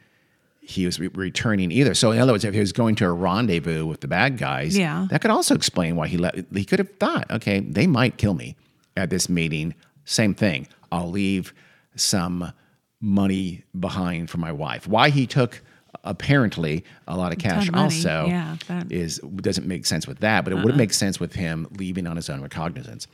he 0.70 0.86
was 0.86 1.00
re- 1.00 1.08
returning 1.14 1.72
either. 1.72 1.94
So 1.94 2.12
in 2.12 2.20
other 2.20 2.34
words, 2.34 2.44
if 2.44 2.54
he 2.54 2.60
was 2.60 2.74
going 2.74 2.96
to 2.96 3.06
a 3.06 3.12
rendezvous 3.14 3.86
with 3.86 4.02
the 4.02 4.08
bad 4.08 4.38
guys, 4.38 4.78
Yeah. 4.78 5.08
that 5.10 5.22
could 5.22 5.32
also 5.32 5.56
explain 5.56 5.96
why 5.96 6.08
he 6.08 6.18
let. 6.18 6.36
He 6.54 6.66
could 6.66 6.80
have 6.80 6.90
thought, 7.00 7.30
okay, 7.32 7.62
they 7.62 7.88
might 7.88 8.18
kill 8.18 8.34
me 8.34 8.58
at 8.98 9.10
this 9.10 9.30
meeting. 9.30 9.74
Same 10.04 10.34
thing. 10.34 10.68
I'll 10.92 11.10
leave 11.10 11.54
some 11.96 12.52
money 13.00 13.64
behind 13.80 14.30
for 14.30 14.40
my 14.40 14.52
wife. 14.52 14.88
Why 14.88 15.10
he 15.10 15.26
took 15.26 15.62
apparently 16.04 16.84
a 17.08 17.16
lot 17.18 17.32
of 17.32 17.38
cash 17.40 17.68
of 17.70 17.76
also 17.76 18.26
Yeah, 18.28 18.58
that- 18.68 18.92
is 18.92 19.20
doesn't 19.20 19.68
make 19.68 19.86
sense 19.86 20.06
with 20.08 20.20
that, 20.20 20.44
but 20.44 20.54
it 20.54 20.64
would 20.64 20.76
make 20.78 20.94
sense 20.94 21.20
with 21.20 21.34
him 21.34 21.68
leaving 21.78 22.08
on 22.08 22.16
his 22.18 22.30
own 22.30 22.42
recognizance. 22.42 23.08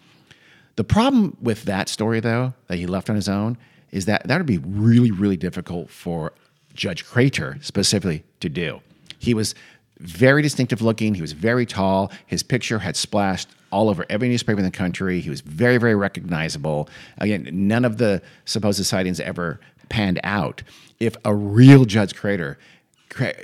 The 0.76 0.84
problem 0.84 1.38
with 1.42 1.64
that 1.66 1.88
story, 1.88 2.20
though, 2.20 2.54
that 2.68 2.78
he 2.78 2.88
left 2.88 3.10
on 3.10 3.16
his 3.16 3.30
own, 3.30 3.58
is 3.92 4.06
that 4.06 4.28
that 4.28 4.38
would 4.38 4.48
be 4.48 4.58
really, 4.58 5.12
really 5.12 5.38
difficult 5.38 5.90
for 5.92 6.34
Judge 6.74 7.06
Crater 7.06 7.58
specifically 7.62 8.24
to 8.40 8.50
do. 8.50 8.82
He 9.20 9.34
was 9.34 9.56
very 10.00 10.42
distinctive 10.42 10.82
looking. 10.82 11.16
He 11.16 11.22
was 11.22 11.32
very 11.32 11.66
tall. 11.66 12.12
His 12.26 12.44
picture 12.44 12.80
had 12.80 12.96
splashed 12.96 13.50
all 13.72 13.90
over 13.90 14.06
every 14.10 14.28
newspaper 14.28 14.60
in 14.60 14.66
the 14.66 14.72
country. 14.72 15.20
He 15.22 15.30
was 15.30 15.42
very, 15.42 15.78
very 15.78 15.96
recognizable. 15.96 16.90
Again, 17.18 17.48
none 17.52 17.86
of 17.86 17.98
the 17.98 18.22
supposed 18.46 18.86
sightings 18.86 19.20
ever 19.20 19.60
panned 19.90 20.20
out. 20.24 20.62
If 21.00 21.16
a 21.26 21.34
real 21.34 21.86
Judge 21.86 22.16
Crater 22.16 22.58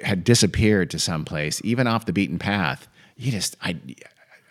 had 0.04 0.24
disappeared 0.24 0.90
to 0.92 1.00
someplace, 1.00 1.62
even 1.64 1.88
off 1.88 2.06
the 2.06 2.14
beaten 2.14 2.40
path, 2.40 2.88
you 3.16 3.32
just, 3.32 3.56
I, 3.62 3.78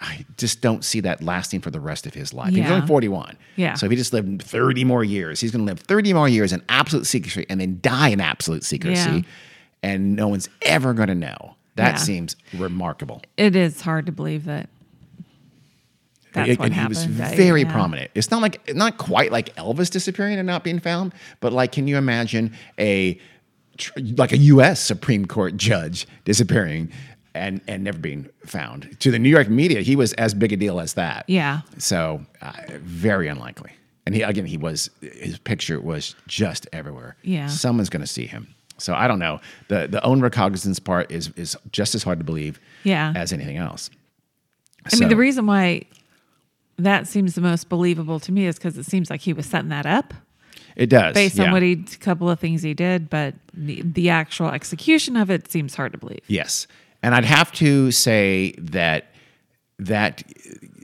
I 0.00 0.24
just 0.36 0.60
don't 0.60 0.84
see 0.84 1.00
that 1.00 1.22
lasting 1.22 1.60
for 1.60 1.70
the 1.70 1.80
rest 1.80 2.06
of 2.06 2.14
his 2.14 2.32
life. 2.32 2.54
He's 2.54 2.70
only 2.70 2.86
41. 2.86 3.36
Yeah. 3.56 3.74
So 3.74 3.86
if 3.86 3.90
he 3.90 3.96
just 3.96 4.12
lived 4.12 4.42
30 4.42 4.84
more 4.84 5.02
years, 5.02 5.40
he's 5.40 5.50
going 5.50 5.66
to 5.66 5.72
live 5.72 5.80
30 5.80 6.12
more 6.12 6.28
years 6.28 6.52
in 6.52 6.62
absolute 6.68 7.06
secrecy 7.06 7.46
and 7.50 7.60
then 7.60 7.78
die 7.82 8.10
in 8.10 8.20
absolute 8.20 8.64
secrecy. 8.64 9.10
Yeah. 9.10 9.22
And 9.82 10.14
no 10.14 10.28
one's 10.28 10.48
ever 10.62 10.94
going 10.94 11.08
to 11.08 11.14
know. 11.14 11.56
That 11.74 11.94
Yeah. 11.94 11.96
seems 11.96 12.36
remarkable. 12.54 13.22
It 13.36 13.56
is 13.56 13.80
hard 13.80 14.06
to 14.06 14.12
believe 14.12 14.44
that. 14.44 14.68
That's 16.32 16.50
and 16.50 16.58
what 16.58 16.66
and 16.66 16.74
he 16.74 16.86
was 16.86 17.04
very 17.04 17.62
yeah. 17.62 17.72
prominent. 17.72 18.10
It's 18.14 18.30
not 18.30 18.42
like 18.42 18.74
not 18.74 18.98
quite 18.98 19.32
like 19.32 19.54
Elvis 19.56 19.90
disappearing 19.90 20.38
and 20.38 20.46
not 20.46 20.62
being 20.62 20.78
found, 20.78 21.12
but 21.40 21.52
like 21.52 21.72
can 21.72 21.88
you 21.88 21.96
imagine 21.96 22.52
a 22.78 23.18
like 24.16 24.32
a 24.32 24.36
U.S. 24.38 24.80
Supreme 24.80 25.24
Court 25.24 25.56
judge 25.56 26.06
disappearing 26.24 26.92
and 27.34 27.60
and 27.68 27.84
never 27.84 27.98
being 27.98 28.28
found? 28.44 28.96
To 29.00 29.10
the 29.10 29.18
New 29.18 29.28
York 29.28 29.48
media, 29.48 29.80
he 29.80 29.96
was 29.96 30.12
as 30.14 30.34
big 30.34 30.52
a 30.52 30.56
deal 30.56 30.80
as 30.80 30.94
that. 30.94 31.24
Yeah. 31.28 31.60
So 31.78 32.24
uh, 32.42 32.52
very 32.80 33.28
unlikely. 33.28 33.72
And 34.06 34.14
he 34.14 34.22
again, 34.22 34.46
he 34.46 34.56
was 34.56 34.90
his 35.00 35.38
picture 35.38 35.80
was 35.80 36.14
just 36.26 36.66
everywhere. 36.72 37.16
Yeah. 37.22 37.46
someone's 37.48 37.90
going 37.90 38.02
to 38.02 38.06
see 38.06 38.26
him. 38.26 38.54
So 38.78 38.94
I 38.94 39.08
don't 39.08 39.18
know. 39.18 39.40
the 39.68 39.88
The 39.88 40.02
own 40.04 40.20
recognizance 40.20 40.78
part 40.78 41.10
is 41.10 41.30
is 41.36 41.56
just 41.72 41.94
as 41.94 42.02
hard 42.02 42.18
to 42.18 42.24
believe. 42.24 42.60
Yeah. 42.84 43.12
as 43.16 43.32
anything 43.32 43.56
else. 43.56 43.90
I 44.90 44.96
mean, 44.96 45.08
the 45.10 45.16
reason 45.16 45.46
why 45.46 45.82
that 46.78 47.06
seems 47.06 47.34
the 47.34 47.40
most 47.40 47.68
believable 47.68 48.20
to 48.20 48.32
me 48.32 48.46
is 48.46 48.54
because 48.54 48.78
it 48.78 48.86
seems 48.86 49.10
like 49.10 49.20
he 49.20 49.32
was 49.32 49.44
setting 49.44 49.68
that 49.68 49.84
up 49.84 50.14
it 50.78 50.86
does 50.88 51.12
based 51.12 51.36
yeah. 51.36 51.46
on 51.46 51.50
what 51.50 51.60
he, 51.60 51.72
a 51.72 51.96
couple 51.98 52.30
of 52.30 52.38
things 52.38 52.62
he 52.62 52.72
did, 52.72 53.10
but 53.10 53.34
the, 53.52 53.82
the 53.82 54.08
actual 54.08 54.48
execution 54.48 55.16
of 55.16 55.28
it 55.28 55.50
seems 55.50 55.74
hard 55.74 55.90
to 55.92 55.98
believe. 55.98 56.22
Yes. 56.28 56.68
And 57.02 57.14
I'd 57.14 57.24
have 57.24 57.52
to 57.52 57.90
say 57.90 58.54
that 58.58 59.06
that 59.80 60.22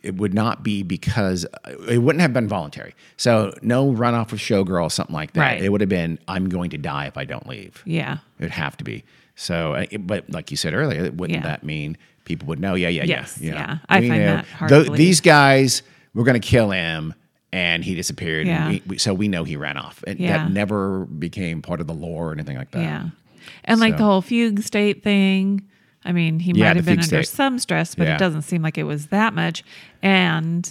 it 0.05 0.15
would 0.17 0.33
not 0.35 0.63
be 0.63 0.83
because 0.85 1.45
it 1.89 1.99
wouldn't 1.99 2.21
have 2.23 2.33
been 2.33 2.47
voluntary. 2.47 2.95
So 3.17 3.53
no 3.63 3.91
runoff 3.91 4.31
with 4.31 4.41
showgirl, 4.41 4.93
something 4.93 5.15
like 5.15 5.33
that. 5.33 5.41
Right. 5.41 5.63
It 5.63 5.71
would 5.71 5.81
have 5.81 5.89
been 5.91 6.19
I'm 6.29 6.49
going 6.49 6.71
to 6.71 6.79
die 6.79 7.07
if 7.07 7.17
I 7.17 7.25
don't 7.25 7.47
leave. 7.49 7.83
Yeah. 7.85 8.19
It 8.39 8.43
would 8.45 8.51
have 8.53 8.77
to 8.77 8.85
be. 8.85 9.03
So, 9.35 9.75
uh, 9.75 9.87
but 9.99 10.31
like 10.31 10.51
you 10.53 10.57
said 10.57 10.75
earlier, 10.75 11.11
wouldn't 11.11 11.39
Yeah. 11.41 11.43
that 11.43 11.65
mean 11.65 11.97
people 12.25 12.47
would 12.49 12.61
know? 12.61 12.75
Yeah, 12.77 12.89
yeah, 12.89 13.05
Yes, 13.05 13.39
yeah. 13.41 13.51
know. 13.53 13.59
yeah. 13.59 13.79
I 13.89 14.01
We 14.01 14.09
find 14.09 14.21
know 14.25 14.37
that 14.37 14.47
hard. 14.47 14.95
These 14.97 15.21
guys 15.21 15.83
were 16.15 16.23
going 16.23 16.41
to 16.41 16.47
kill 16.47 16.71
him, 16.71 17.15
and 17.53 17.83
he 17.85 17.97
disappeared. 17.97 18.47
and 18.47 18.49
Yeah. 18.49 18.69
we- 18.69 18.83
we- 18.87 18.99
so 18.99 19.13
we 19.13 19.27
know 19.27 19.43
he 19.43 19.57
ran 19.57 19.77
off. 19.77 20.05
And 20.07 20.21
Yeah. 20.21 20.39
That 20.39 20.53
never 20.53 21.07
became 21.07 21.63
part 21.63 21.81
of 21.81 21.89
the 21.89 21.95
lore 21.95 22.29
or 22.29 22.33
anything 22.33 22.57
like 22.57 22.71
that. 22.71 22.83
Yeah. 22.83 23.09
And 23.65 23.81
like 23.81 23.97
the 23.97 24.05
whole 24.05 24.23
fugue 24.23 24.63
state 24.63 25.03
thing. 25.03 25.63
I 26.05 26.13
mean, 26.13 26.39
he 26.41 26.53
Yeah, 26.53 26.69
might 26.69 26.77
have 26.77 26.85
been 26.85 27.01
under 27.01 27.23
some 27.23 27.59
stress, 27.59 27.95
but 27.95 28.07
Yeah. 28.07 28.17
it 28.17 28.19
doesn't 28.19 28.43
seem 28.43 28.63
like 28.63 28.77
it 28.79 28.85
was 28.85 29.07
that 29.09 29.35
much. 29.35 29.65
And 30.03 30.71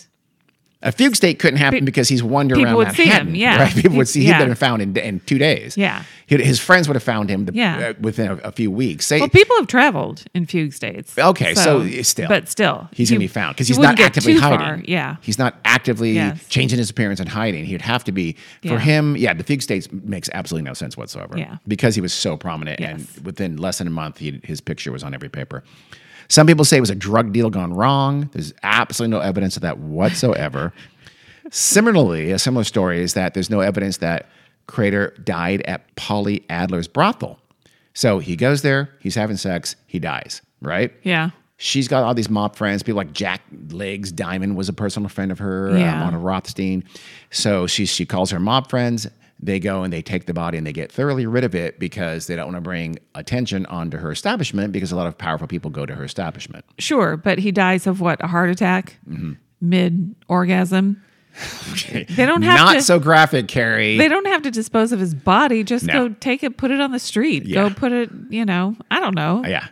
A 0.84 0.92
fugue 0.92 1.16
state 1.16 1.40
couldn't 1.40 1.60
happen 1.60 1.86
because 1.86 2.10
he's 2.10 2.22
wandering 2.22 2.60
people 2.60 2.80
around 2.82 2.88
would 2.90 2.96
see 2.96 3.06
him, 3.06 3.34
yeah. 3.36 3.58
right? 3.64 3.74
People 3.74 3.98
would 3.98 4.08
see 4.08 4.22
he'd 4.22 4.28
Yeah. 4.30 4.44
been 4.46 4.54
found 4.56 4.82
in, 4.82 4.96
in 4.98 5.22
two 5.22 5.38
days. 5.38 5.78
Yeah. 5.78 6.04
He'd- 6.28 6.44
his 6.44 6.60
friends 6.60 6.88
would 6.90 6.96
have 6.96 7.04
found 7.04 7.30
him 7.30 7.46
the, 7.46 7.54
Yeah. 7.54 7.78
uh, 7.78 7.94
within 8.02 8.28
a, 8.32 8.36
a 8.36 8.52
few 8.52 8.70
weeks. 8.70 9.06
Say, 9.08 9.20
well, 9.20 9.30
people 9.30 9.56
have 9.58 9.68
traveled 9.68 10.24
in 10.34 10.46
fugue 10.46 10.74
states. 10.74 11.18
Okay, 11.18 11.54
so 11.56 11.88
still. 12.02 12.28
but 12.28 12.50
still, 12.50 12.90
he's 12.92 13.10
going 13.10 13.20
to 13.20 13.24
be 13.24 13.28
found 13.28 13.56
because 13.56 13.68
he's 13.68 13.80
not 13.80 14.00
actively 14.00 14.34
hiding. 14.34 14.60
far. 14.60 14.82
Yeah, 14.86 15.16
He's 15.22 15.40
not 15.40 15.56
actively 15.64 16.14
Yes. 16.14 16.46
changing 16.50 16.80
his 16.80 16.90
appearance 16.90 17.20
and 17.20 17.30
hiding. 17.30 17.66
He'd 17.66 17.82
have 17.82 18.04
to 18.04 18.12
be 18.12 18.34
for 18.62 18.68
Yeah. 18.74 18.80
him. 18.80 19.16
Yeah, 19.18 19.34
the 19.34 19.44
fugue 19.44 19.62
states 19.62 19.88
makes 19.92 20.30
absolutely 20.34 20.68
no 20.68 20.74
sense 20.74 20.98
whatsoever. 20.98 21.38
Yeah. 21.38 21.58
because 21.68 21.96
he 21.96 22.02
was 22.02 22.12
so 22.14 22.36
prominent, 22.38 22.80
Yes. 22.82 23.16
and 23.16 23.26
within 23.26 23.56
less 23.58 23.78
than 23.78 23.88
a 23.88 23.92
month, 23.92 24.18
he, 24.18 24.40
his 24.44 24.60
picture 24.60 24.92
was 24.92 25.02
on 25.04 25.14
every 25.14 25.30
paper. 25.30 25.64
Some 26.30 26.48
people 26.48 26.66
say 26.66 26.78
it 26.78 26.82
was 26.82 26.90
a 26.90 26.96
drug 26.96 27.32
deal 27.34 27.50
gone 27.50 27.74
wrong. 27.74 28.30
There's 28.34 28.54
absolutely 28.64 29.12
no 29.18 29.22
evidence 29.22 29.56
of 29.56 29.62
that 29.64 29.78
whatsoever. 29.80 30.74
Similarly, 31.52 32.32
a 32.32 32.40
similar 32.40 32.64
story 32.64 33.02
is 33.02 33.14
that 33.14 33.34
there's 33.34 33.50
no 33.50 33.60
evidence 33.60 33.98
that 33.98 34.30
Crater 34.68 35.14
died 35.24 35.62
at 35.64 35.94
Polly 35.96 36.44
Adler's 36.50 36.88
brothel. 36.88 37.40
So 37.94 38.20
he 38.20 38.36
goes 38.36 38.62
there, 38.62 38.90
he's 39.00 39.16
having 39.16 39.38
sex, 39.38 39.76
he 39.86 40.00
dies, 40.00 40.42
right? 40.62 40.92
yeah, 41.04 41.32
She's 41.58 41.88
got 41.88 42.04
all 42.04 42.14
these 42.14 42.30
mob 42.30 42.56
friends, 42.56 42.82
people 42.84 42.98
like 42.98 43.14
Jack 43.14 43.42
Legs 43.70 44.12
Diamond 44.12 44.58
was 44.58 44.68
a 44.68 44.74
personal 44.74 45.08
friend 45.10 45.32
of 45.32 45.40
her, 45.40 45.78
Yeah. 45.78 46.02
uh, 46.02 46.06
Mona 46.06 46.18
Rothstein. 46.18 46.84
So 47.30 47.68
she 47.68 47.86
she 47.86 48.06
calls 48.06 48.32
her 48.32 48.40
mob 48.40 48.70
friends. 48.70 49.08
They 49.46 49.60
go 49.60 49.84
and 49.84 49.92
they 49.92 50.02
take 50.02 50.26
the 50.26 50.34
body 50.34 50.58
and 50.58 50.66
they 50.66 50.72
get 50.72 50.92
thoroughly 50.92 51.26
rid 51.26 51.44
of 51.44 51.54
it 51.54 51.78
because 51.80 52.28
they 52.28 52.36
don't 52.36 52.46
want 52.46 52.56
to 52.58 52.62
bring 52.62 52.98
attention 53.14 53.66
onto 53.66 53.98
her 53.98 54.12
establishment 54.12 54.72
because 54.72 54.92
a 54.92 54.96
lot 54.96 55.06
of 55.08 55.18
powerful 55.18 55.48
people 55.48 55.70
go 55.70 55.86
to 55.86 55.94
her 55.96 56.04
establishment. 56.06 56.64
sure. 56.80 57.18
But 57.18 57.40
he 57.40 57.52
dies 57.52 57.86
of 57.86 58.00
what? 58.00 58.24
A 58.24 58.28
heart 58.28 58.50
attack, 58.50 58.98
Mm-hmm. 59.10 59.34
mid 59.62 60.16
orgasm. 60.30 61.02
They 61.92 62.26
don't 62.26 62.44
have 62.44 62.60
Not 62.60 62.74
to. 62.76 62.82
so 62.82 63.00
graphic, 63.00 63.48
Carrie. 63.48 63.98
they 63.98 64.08
don't 64.08 64.28
have 64.28 64.44
to 64.44 64.52
dispose 64.52 64.92
of 64.92 65.00
his 65.00 65.14
body. 65.16 65.64
Just 65.64 65.86
No. 65.86 66.08
go 66.10 66.16
take 66.20 66.44
it, 66.44 66.58
put 66.58 66.72
it 66.72 66.80
on 66.80 66.92
the 66.92 67.00
street. 67.00 67.46
Yeah. 67.46 67.68
Go 67.70 67.74
put 67.76 67.92
it. 67.92 68.10
You 68.30 68.46
know, 68.46 68.76
I 68.92 69.00
don't 69.00 69.16
know. 69.16 69.44
yeah. 69.46 69.68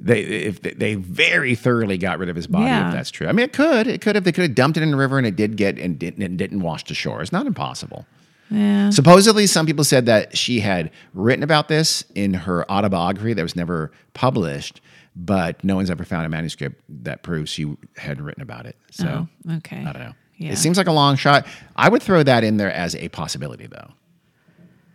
They 0.00 0.20
if 0.22 0.62
they- 0.62 0.72
they 0.74 0.94
very 0.94 1.54
thoroughly 1.54 1.98
got 1.98 2.18
rid 2.18 2.28
of 2.28 2.36
his 2.36 2.46
body. 2.46 2.64
Yeah. 2.66 2.88
If 2.88 2.94
that's 2.94 3.10
true, 3.10 3.26
I 3.28 3.32
mean, 3.32 3.44
it 3.44 3.52
could. 3.52 3.86
It 3.86 4.00
could 4.00 4.14
have. 4.14 4.24
They 4.24 4.32
could 4.32 4.42
have 4.44 4.54
dumped 4.54 4.76
it 4.78 4.82
in 4.82 4.90
the 4.92 4.96
river, 4.96 5.18
and 5.18 5.26
it 5.26 5.34
did 5.36 5.56
get 5.56 5.76
and 5.78 5.98
didn't, 5.98 6.22
and 6.22 6.38
didn't 6.38 6.60
wash 6.60 6.84
to 6.84 6.94
shore. 6.94 7.20
It's 7.20 7.32
not 7.32 7.46
impossible. 7.46 8.06
Yeah. 8.50 8.90
Supposedly, 8.90 9.46
some 9.46 9.66
people 9.66 9.84
said 9.84 10.06
that 10.06 10.36
she 10.36 10.60
had 10.60 10.90
written 11.14 11.42
about 11.42 11.68
this 11.68 12.04
in 12.14 12.32
her 12.34 12.70
autobiography 12.70 13.34
that 13.34 13.42
was 13.42 13.54
never 13.56 13.90
published, 14.14 14.80
but 15.14 15.62
no 15.62 15.76
one's 15.76 15.90
ever 15.90 16.04
found 16.04 16.24
a 16.26 16.28
manuscript 16.28 16.82
that 16.88 17.22
proves 17.22 17.50
she 17.50 17.76
had 17.96 18.20
written 18.20 18.42
about 18.42 18.66
it. 18.66 18.76
So 18.90 19.28
Oh, 19.48 19.54
okay. 19.56 19.80
I 19.84 19.92
don't 19.92 20.02
know. 20.02 20.14
Yeah. 20.36 20.52
It 20.52 20.56
seems 20.58 20.78
like 20.78 20.86
a 20.86 20.92
long 20.92 21.16
shot. 21.16 21.46
I 21.76 21.88
would 21.88 22.02
throw 22.02 22.22
that 22.22 22.44
in 22.44 22.56
there 22.58 22.72
as 22.72 22.94
a 22.94 23.08
possibility, 23.08 23.66
though, 23.66 23.90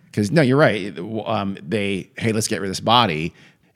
because 0.05 0.31
no, 0.31 0.41
you're 0.41 0.57
right. 0.57 0.97
Um, 1.25 1.57
they 1.61 2.09
hey, 2.17 2.31
let's 2.31 2.47
get 2.47 2.61
rid 2.61 2.67
of 2.67 2.71
this 2.71 2.79
body, 2.79 3.33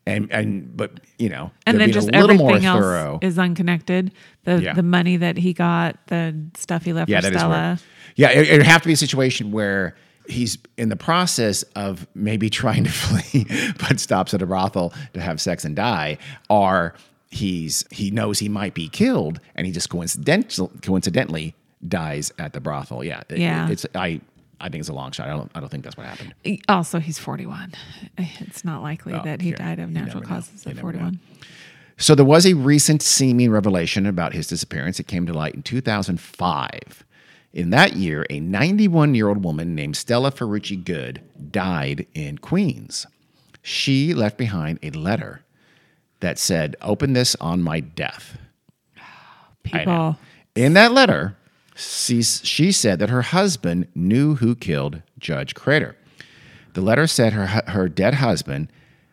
and 0.08 0.32
and 0.32 0.76
but 0.78 1.00
you 1.20 1.30
know, 1.30 1.52
and 1.66 1.80
then 1.80 1.92
just 1.92 2.10
a 2.10 2.20
little 2.22 2.36
more 2.38 2.50
everything 2.52 2.68
else 2.68 2.80
thorough. 2.80 3.20
is 3.22 3.38
unconnected. 3.38 4.12
The 4.46 4.62
Yeah. 4.62 4.74
the 4.74 4.84
money 4.84 5.18
that 5.18 5.38
he 5.38 5.54
got, 5.54 5.98
the 6.08 6.36
stuff 6.56 6.84
he 6.86 6.94
left 6.94 7.10
Yeah, 7.10 7.22
for 7.22 7.28
Stella. 7.28 7.80
Yeah, 8.16 8.32
it, 8.32 8.48
it'd 8.50 8.66
have 8.66 8.82
to 8.82 8.88
be 8.88 8.94
a 8.94 8.98
situation 8.98 9.52
where 9.52 9.96
he's 10.28 10.58
in 10.78 10.90
the 10.90 10.96
process 10.96 11.64
of 11.76 12.08
maybe 12.16 12.50
trying 12.62 12.84
to 12.84 12.90
flee, 12.92 13.46
but 13.80 14.00
stops 14.00 14.34
at 14.34 14.42
a 14.42 14.46
brothel 14.46 14.94
to 15.14 15.22
have 15.22 15.40
sex 15.40 15.64
and 15.66 15.76
die, 15.76 16.18
or 16.50 16.94
he's 17.30 17.84
he 17.92 18.10
knows 18.12 18.40
he 18.40 18.50
might 18.50 18.74
be 18.74 18.88
killed 18.90 19.40
and 19.56 19.68
he 19.68 19.72
just 19.74 19.90
coincidental, 19.90 20.72
coincidentally 20.82 21.54
dies 21.88 22.32
at 22.40 22.54
the 22.54 22.60
brothel. 22.62 23.04
Yeah, 23.04 23.22
it- 23.30 23.38
Yeah. 23.40 23.70
it's 23.70 23.86
I 23.94 24.22
I 24.60 24.70
think 24.70 24.80
it's 24.82 24.90
a 24.90 24.94
long 24.94 25.12
shot. 25.12 25.28
I 25.28 25.32
don't 25.32 25.52
I 25.56 25.60
don't 25.60 25.70
think 25.70 25.84
that's 25.84 25.98
what 25.98 26.06
happened. 26.06 26.34
Also, 26.68 27.00
he's 27.00 27.20
41. 27.20 27.74
It's 28.18 28.66
not 28.66 28.82
likely 28.82 29.14
oh, 29.14 29.24
that 29.24 29.42
he 29.42 29.52
yeah. 29.52 29.56
died 29.58 29.80
of 29.80 29.90
natural 29.90 30.22
never 30.22 30.30
know. 30.30 30.36
causes 30.36 30.66
at 30.66 30.76
never 30.76 30.94
know. 30.94 31.00
41. 31.00 31.20
So 31.98 32.14
there 32.14 32.26
was 32.26 32.46
a 32.46 32.54
recent 32.54 33.02
seeming 33.02 33.50
revelation 33.52 34.06
about 34.06 34.34
his 34.34 34.48
disappearance. 34.48 35.00
It 35.00 35.08
came 35.08 35.26
to 35.26 35.34
light 35.34 35.56
in 35.56 35.64
2005. 35.64 37.04
In 37.54 37.72
that 37.72 37.96
year, 37.96 38.26
a 38.30 38.40
91 38.40 39.16
year 39.16 39.30
old 39.30 39.44
woman 39.44 39.74
named 39.74 39.98
Stella 39.98 40.32
Ferrucci 40.32 40.84
Good 40.84 41.22
died 41.52 42.06
in 42.14 42.38
Queens. 42.38 43.08
She 43.64 44.14
left 44.14 44.38
behind 44.38 44.80
a 44.84 44.92
letter 44.92 45.44
that 46.20 46.38
said, 46.38 46.76
Open 46.82 47.14
this 47.14 47.36
on 47.36 47.62
my 47.62 47.80
death. 47.80 48.38
People. 49.64 50.18
In 50.56 50.74
that 50.74 50.92
letter, 50.92 51.36
she, 51.78 52.22
she 52.24 52.72
said 52.72 53.00
that 53.00 53.10
her 53.10 53.22
husband 53.22 53.88
knew 53.96 54.36
who 54.36 54.56
killed 54.56 55.02
Judge 55.20 55.56
Crater. 55.56 55.96
The 56.74 56.82
letter 56.82 57.08
said 57.08 57.34
her, 57.34 57.48
her 57.48 57.88
dead 57.88 58.16
husband 58.16 58.72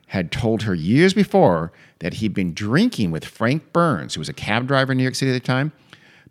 had 0.08 0.30
told 0.30 0.62
her 0.62 0.74
years 0.74 1.14
before 1.14 1.72
that 2.00 2.14
he'd 2.14 2.34
been 2.34 2.54
drinking 2.54 3.10
with 3.10 3.24
Frank 3.24 3.72
Burns, 3.72 4.14
who 4.14 4.20
was 4.20 4.28
a 4.28 4.34
cab 4.34 4.66
driver 4.66 4.92
in 4.92 4.98
New 4.98 5.04
York 5.04 5.14
City 5.14 5.30
at 5.30 5.34
the 5.34 5.46
time. 5.46 5.72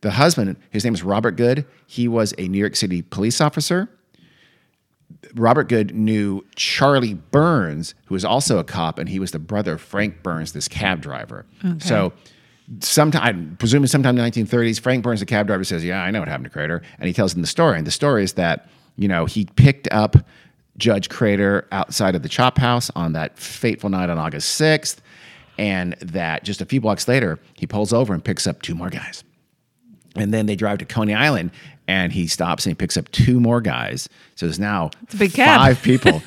The 0.01 0.11
husband, 0.11 0.57
his 0.69 0.83
name 0.83 0.93
is 0.93 1.03
Robert 1.03 1.37
Good. 1.37 1.65
He 1.87 2.07
was 2.07 2.33
a 2.37 2.47
New 2.47 2.57
York 2.57 2.75
City 2.75 3.01
police 3.01 3.41
officer. 3.41 3.89
Robert 5.33 5.69
Good 5.69 5.95
knew 5.95 6.45
Charlie 6.55 7.13
Burns, 7.13 7.95
who 8.05 8.13
was 8.15 8.25
also 8.25 8.59
a 8.59 8.63
cop, 8.63 8.99
and 8.99 9.09
he 9.09 9.19
was 9.19 9.31
the 9.31 9.39
brother 9.39 9.73
of 9.73 9.81
Frank 9.81 10.21
Burns, 10.21 10.51
this 10.51 10.67
cab 10.67 11.01
driver. 11.01 11.45
So, 11.79 12.13
sometime, 12.79 13.55
presumably 13.59 13.87
sometime 13.87 14.17
in 14.17 14.23
the 14.23 14.29
1930s, 14.29 14.79
Frank 14.79 15.03
Burns, 15.03 15.19
the 15.19 15.25
cab 15.25 15.47
driver, 15.47 15.63
says, 15.63 15.83
"Yeah, 15.83 16.03
I 16.03 16.11
know 16.11 16.19
what 16.19 16.27
happened 16.27 16.45
to 16.45 16.49
Crater," 16.49 16.81
and 16.99 17.07
he 17.07 17.13
tells 17.13 17.35
him 17.35 17.41
the 17.41 17.47
story. 17.47 17.77
And 17.77 17.87
the 17.87 17.91
story 17.91 18.23
is 18.23 18.33
that 18.33 18.69
you 18.95 19.07
know 19.07 19.25
he 19.25 19.45
picked 19.55 19.87
up 19.91 20.17
Judge 20.77 21.09
Crater 21.09 21.67
outside 21.71 22.15
of 22.15 22.23
the 22.23 22.29
Chop 22.29 22.57
House 22.57 22.89
on 22.95 23.13
that 23.13 23.37
fateful 23.37 23.89
night 23.89 24.09
on 24.09 24.17
August 24.17 24.59
6th, 24.59 24.97
and 25.57 25.95
that 26.01 26.43
just 26.43 26.61
a 26.61 26.65
few 26.65 26.81
blocks 26.81 27.07
later, 27.07 27.39
he 27.53 27.67
pulls 27.67 27.93
over 27.93 28.13
and 28.13 28.23
picks 28.23 28.47
up 28.47 28.61
two 28.61 28.75
more 28.75 28.89
guys. 28.89 29.23
And 30.15 30.33
then 30.33 30.45
they 30.45 30.55
drive 30.55 30.77
to 30.79 30.85
Coney 30.85 31.13
Island 31.13 31.51
and 31.87 32.13
he 32.13 32.27
stops 32.27 32.65
and 32.65 32.71
he 32.71 32.75
picks 32.75 32.97
up 32.97 33.09
two 33.11 33.39
more 33.39 33.61
guys. 33.61 34.07
So 34.35 34.45
there's 34.45 34.59
now 34.59 34.91
a 35.11 35.17
big 35.17 35.33
cab. 35.33 35.59
five 35.59 35.81
people 35.83 36.21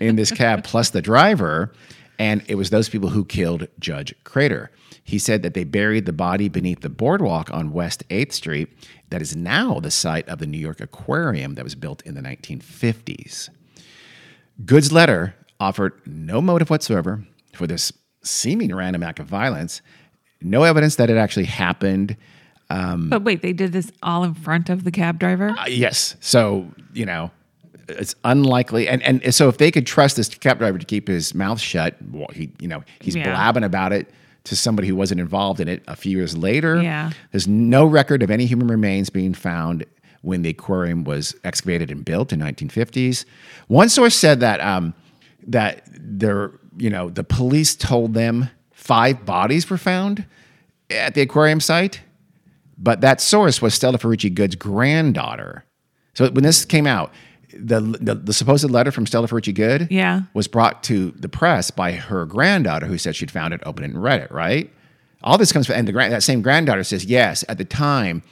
in 0.00 0.16
this 0.16 0.30
cab 0.30 0.64
plus 0.64 0.90
the 0.90 1.02
driver. 1.02 1.72
And 2.18 2.42
it 2.46 2.54
was 2.54 2.70
those 2.70 2.88
people 2.88 3.08
who 3.08 3.24
killed 3.24 3.66
Judge 3.80 4.14
Crater. 4.24 4.70
He 5.04 5.18
said 5.18 5.42
that 5.42 5.54
they 5.54 5.64
buried 5.64 6.06
the 6.06 6.12
body 6.12 6.48
beneath 6.48 6.80
the 6.80 6.88
boardwalk 6.88 7.50
on 7.52 7.72
West 7.72 8.08
8th 8.08 8.32
Street, 8.32 8.68
that 9.10 9.20
is 9.20 9.34
now 9.34 9.80
the 9.80 9.90
site 9.90 10.28
of 10.28 10.38
the 10.38 10.46
New 10.46 10.58
York 10.58 10.80
Aquarium 10.80 11.54
that 11.54 11.64
was 11.64 11.74
built 11.74 12.02
in 12.02 12.14
the 12.14 12.20
1950s. 12.22 13.48
Good's 14.64 14.92
letter 14.92 15.34
offered 15.58 16.00
no 16.06 16.40
motive 16.40 16.70
whatsoever 16.70 17.24
for 17.54 17.66
this 17.66 17.92
seeming 18.22 18.74
random 18.74 19.02
act 19.02 19.18
of 19.18 19.26
violence, 19.26 19.82
no 20.40 20.62
evidence 20.62 20.96
that 20.96 21.10
it 21.10 21.16
actually 21.16 21.46
happened. 21.46 22.16
But 22.68 23.22
wait, 23.22 23.42
they 23.42 23.52
did 23.52 23.72
this 23.72 23.92
all 24.02 24.24
in 24.24 24.32
front 24.34 24.70
of 24.70 24.84
the 24.84 24.90
cab 24.90 25.18
driver? 25.18 25.50
Uh, 25.58 25.66
yes. 25.68 26.16
So, 26.20 26.68
you 26.94 27.04
know, 27.04 27.30
it's 27.88 28.14
unlikely. 28.24 28.88
And, 28.88 29.02
and 29.02 29.34
so 29.34 29.48
if 29.50 29.58
they 29.58 29.70
could 29.70 29.86
trust 29.86 30.16
this 30.16 30.28
cab 30.30 30.58
driver 30.58 30.78
to 30.78 30.86
keep 30.86 31.06
his 31.08 31.34
mouth 31.34 31.60
shut, 31.60 31.96
well, 32.10 32.28
he, 32.32 32.50
you 32.60 32.68
know, 32.68 32.82
he's 33.00 33.14
Yeah. 33.14 33.24
blabbing 33.24 33.64
about 33.64 33.92
it 33.92 34.08
to 34.44 34.56
somebody 34.56 34.88
who 34.88 34.96
wasn't 34.96 35.20
involved 35.20 35.60
in 35.60 35.68
it 35.68 35.82
a 35.86 35.96
few 35.96 36.16
years 36.16 36.36
later. 36.36 36.82
Yeah. 36.82 37.10
There's 37.30 37.46
no 37.46 37.86
record 37.86 38.22
of 38.22 38.30
any 38.30 38.46
human 38.46 38.68
remains 38.68 39.10
being 39.10 39.34
found 39.34 39.84
when 40.22 40.42
the 40.42 40.50
aquarium 40.50 41.04
was 41.04 41.34
excavated 41.44 41.90
and 41.90 42.04
built 42.04 42.32
in 42.32 42.40
1950s. 42.40 43.24
One 43.68 43.88
source 43.88 44.16
said 44.16 44.40
that 44.40 44.60
um, 44.60 44.94
that 45.46 45.82
there, 45.92 46.52
you 46.76 46.90
know, 46.90 47.10
the 47.10 47.24
police 47.24 47.74
told 47.74 48.14
them 48.14 48.48
five 48.72 49.24
bodies 49.24 49.68
were 49.68 49.78
found 49.78 50.24
at 50.90 51.14
the 51.14 51.20
aquarium 51.20 51.60
site, 51.60 52.00
but 52.78 53.00
that 53.00 53.20
source 53.20 53.60
was 53.60 53.74
Stella 53.74 53.98
Ferrucci 53.98 54.32
Good's 54.32 54.56
granddaughter. 54.56 55.64
So 56.14 56.30
when 56.30 56.44
this 56.44 56.64
came 56.64 56.86
out, 56.86 57.12
the, 57.56 57.80
the 57.80 58.14
the 58.14 58.32
supposed 58.32 58.68
letter 58.70 58.90
from 58.90 59.06
Stella 59.06 59.28
Ferrucci 59.28 59.54
Good 59.54 59.88
Yeah. 59.90 60.22
was 60.34 60.48
brought 60.48 60.82
to 60.84 61.10
the 61.12 61.28
press 61.28 61.70
by 61.70 61.92
her 61.92 62.24
granddaughter, 62.26 62.86
who 62.86 62.98
said 62.98 63.16
she'd 63.16 63.30
found 63.30 63.54
it, 63.54 63.60
opened 63.66 63.86
it, 63.86 63.90
and 63.94 64.02
read 64.02 64.20
it. 64.20 64.30
Right. 64.30 64.70
All 65.24 65.38
this 65.38 65.52
comes 65.52 65.66
from, 65.66 65.76
and 65.76 65.86
the 65.86 65.92
grand, 65.92 66.12
that 66.12 66.22
same 66.22 66.42
granddaughter 66.42 66.82
says, 66.82 67.04
yes, 67.04 67.44
at 67.48 67.56
the 67.58 67.64
time, 67.64 68.22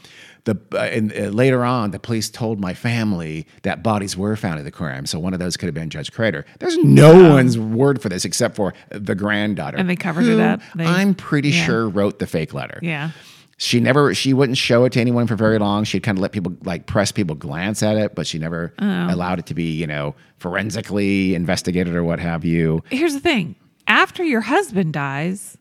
the 0.45 0.59
uh, 0.73 0.79
and 0.79 1.13
uh, 1.13 1.21
later 1.29 1.65
on, 1.65 1.91
the 1.93 1.99
police 2.01 2.31
told 2.31 2.59
my 2.59 2.73
family 2.75 3.47
that 3.63 3.83
bodies 3.83 4.17
were 4.17 4.35
found 4.37 4.59
at 4.59 4.65
the 4.65 4.71
crime. 4.71 5.05
So 5.07 5.19
one 5.19 5.33
of 5.35 5.39
those 5.39 5.57
could 5.57 5.67
have 5.67 5.75
been 5.75 5.91
Judge 5.91 6.11
Crater. 6.11 6.45
There's 6.59 6.79
no 6.79 7.31
one's 7.35 7.59
word 7.59 8.01
for 8.03 8.09
this 8.09 8.25
except 8.25 8.57
for 8.57 8.73
the 8.89 9.15
granddaughter, 9.15 9.77
And 9.77 9.89
they 9.89 9.97
covered 9.97 10.25
it 10.25 10.41
up. 10.41 10.61
They- 10.75 10.87
I'm 10.87 11.15
pretty 11.15 11.51
yeah. 11.51 11.65
sure 11.67 11.89
wrote 11.89 12.19
the 12.19 12.27
fake 12.27 12.55
letter. 12.55 12.79
Yeah. 12.83 13.11
She 13.63 13.79
never, 13.79 14.15
she 14.15 14.33
wouldn't 14.33 14.57
show 14.57 14.87
it 14.87 14.93
to 14.95 15.01
anyone 15.03 15.27
for 15.27 15.37
very 15.37 15.59
long. 15.59 15.85
She'd 15.85 16.03
kind 16.03 16.17
of 16.17 16.23
let 16.23 16.33
people, 16.33 16.57
like, 16.65 16.87
press 16.87 17.13
people 17.13 17.37
glance 17.37 17.83
at 17.83 17.99
it, 17.99 18.15
but 18.15 18.27
she 18.27 18.39
never 18.39 18.73
oh. 18.79 19.15
allowed 19.15 19.39
it 19.39 19.45
to 19.47 19.55
be, 19.55 19.65
you 19.65 19.87
know, 19.87 20.15
forensically 20.39 21.35
investigated 21.35 21.95
or 21.95 22.03
what 22.03 22.21
have 22.21 22.43
you. 22.43 22.83
Here's 22.89 23.13
the 23.13 23.21
thing 23.21 23.57
after 23.87 24.25
your 24.25 24.41
husband 24.41 24.95
dies, 24.95 25.59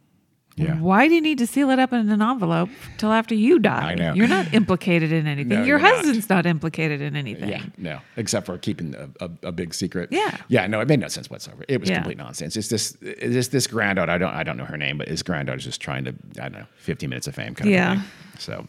Yeah. 0.59 0.75
why 0.79 1.07
do 1.07 1.13
you 1.15 1.21
need 1.21 1.37
to 1.37 1.47
seal 1.47 1.69
it 1.69 1.79
up 1.79 1.93
in 1.93 2.09
an 2.09 2.21
envelope 2.21 2.69
till 2.97 3.11
after 3.11 3.33
you 3.35 3.59
die? 3.59 3.91
I 3.91 3.95
know. 3.95 4.13
You're 4.13 4.27
not 4.27 4.53
implicated 4.53 5.11
in 5.11 5.25
anything. 5.27 5.49
No, 5.49 5.55
your 5.63 5.65
you're 5.65 5.79
not. 5.79 5.95
husband's 5.97 6.29
not. 6.29 6.45
implicated 6.45 7.01
in 7.01 7.15
anything. 7.15 7.49
Yeah, 7.49 7.63
no, 7.77 7.99
except 8.17 8.45
for 8.45 8.57
keeping 8.57 8.93
a, 8.95 9.09
a, 9.25 9.29
a 9.43 9.51
big 9.51 9.73
secret. 9.73 10.09
Yeah. 10.11 10.37
yeah, 10.47 10.67
no, 10.67 10.79
it 10.81 10.87
made 10.87 10.99
no 10.99 11.07
sense 11.07 11.29
whatsoever. 11.29 11.63
It 11.67 11.79
was 11.79 11.89
Yeah. 11.89 11.95
complete 11.97 12.17
nonsense. 12.17 12.57
It's 12.57 12.67
this, 12.67 12.97
it's 13.01 13.33
this, 13.33 13.47
this 13.49 13.67
granddaughter. 13.67 14.11
I 14.11 14.17
don't, 14.17 14.33
I 14.33 14.43
don't 14.43 14.57
know 14.57 14.65
her 14.65 14.77
name, 14.77 14.97
but 14.97 15.07
his 15.07 15.23
granddaughter's 15.23 15.63
just 15.63 15.81
trying 15.81 16.03
to, 16.05 16.13
I 16.39 16.49
don't 16.49 16.53
know, 16.59 16.65
15 16.77 17.09
minutes 17.09 17.27
of 17.27 17.35
fame 17.35 17.55
kind 17.55 17.69
Yeah. 17.71 17.93
of 17.93 17.99
thing. 17.99 18.09
So, 18.39 18.67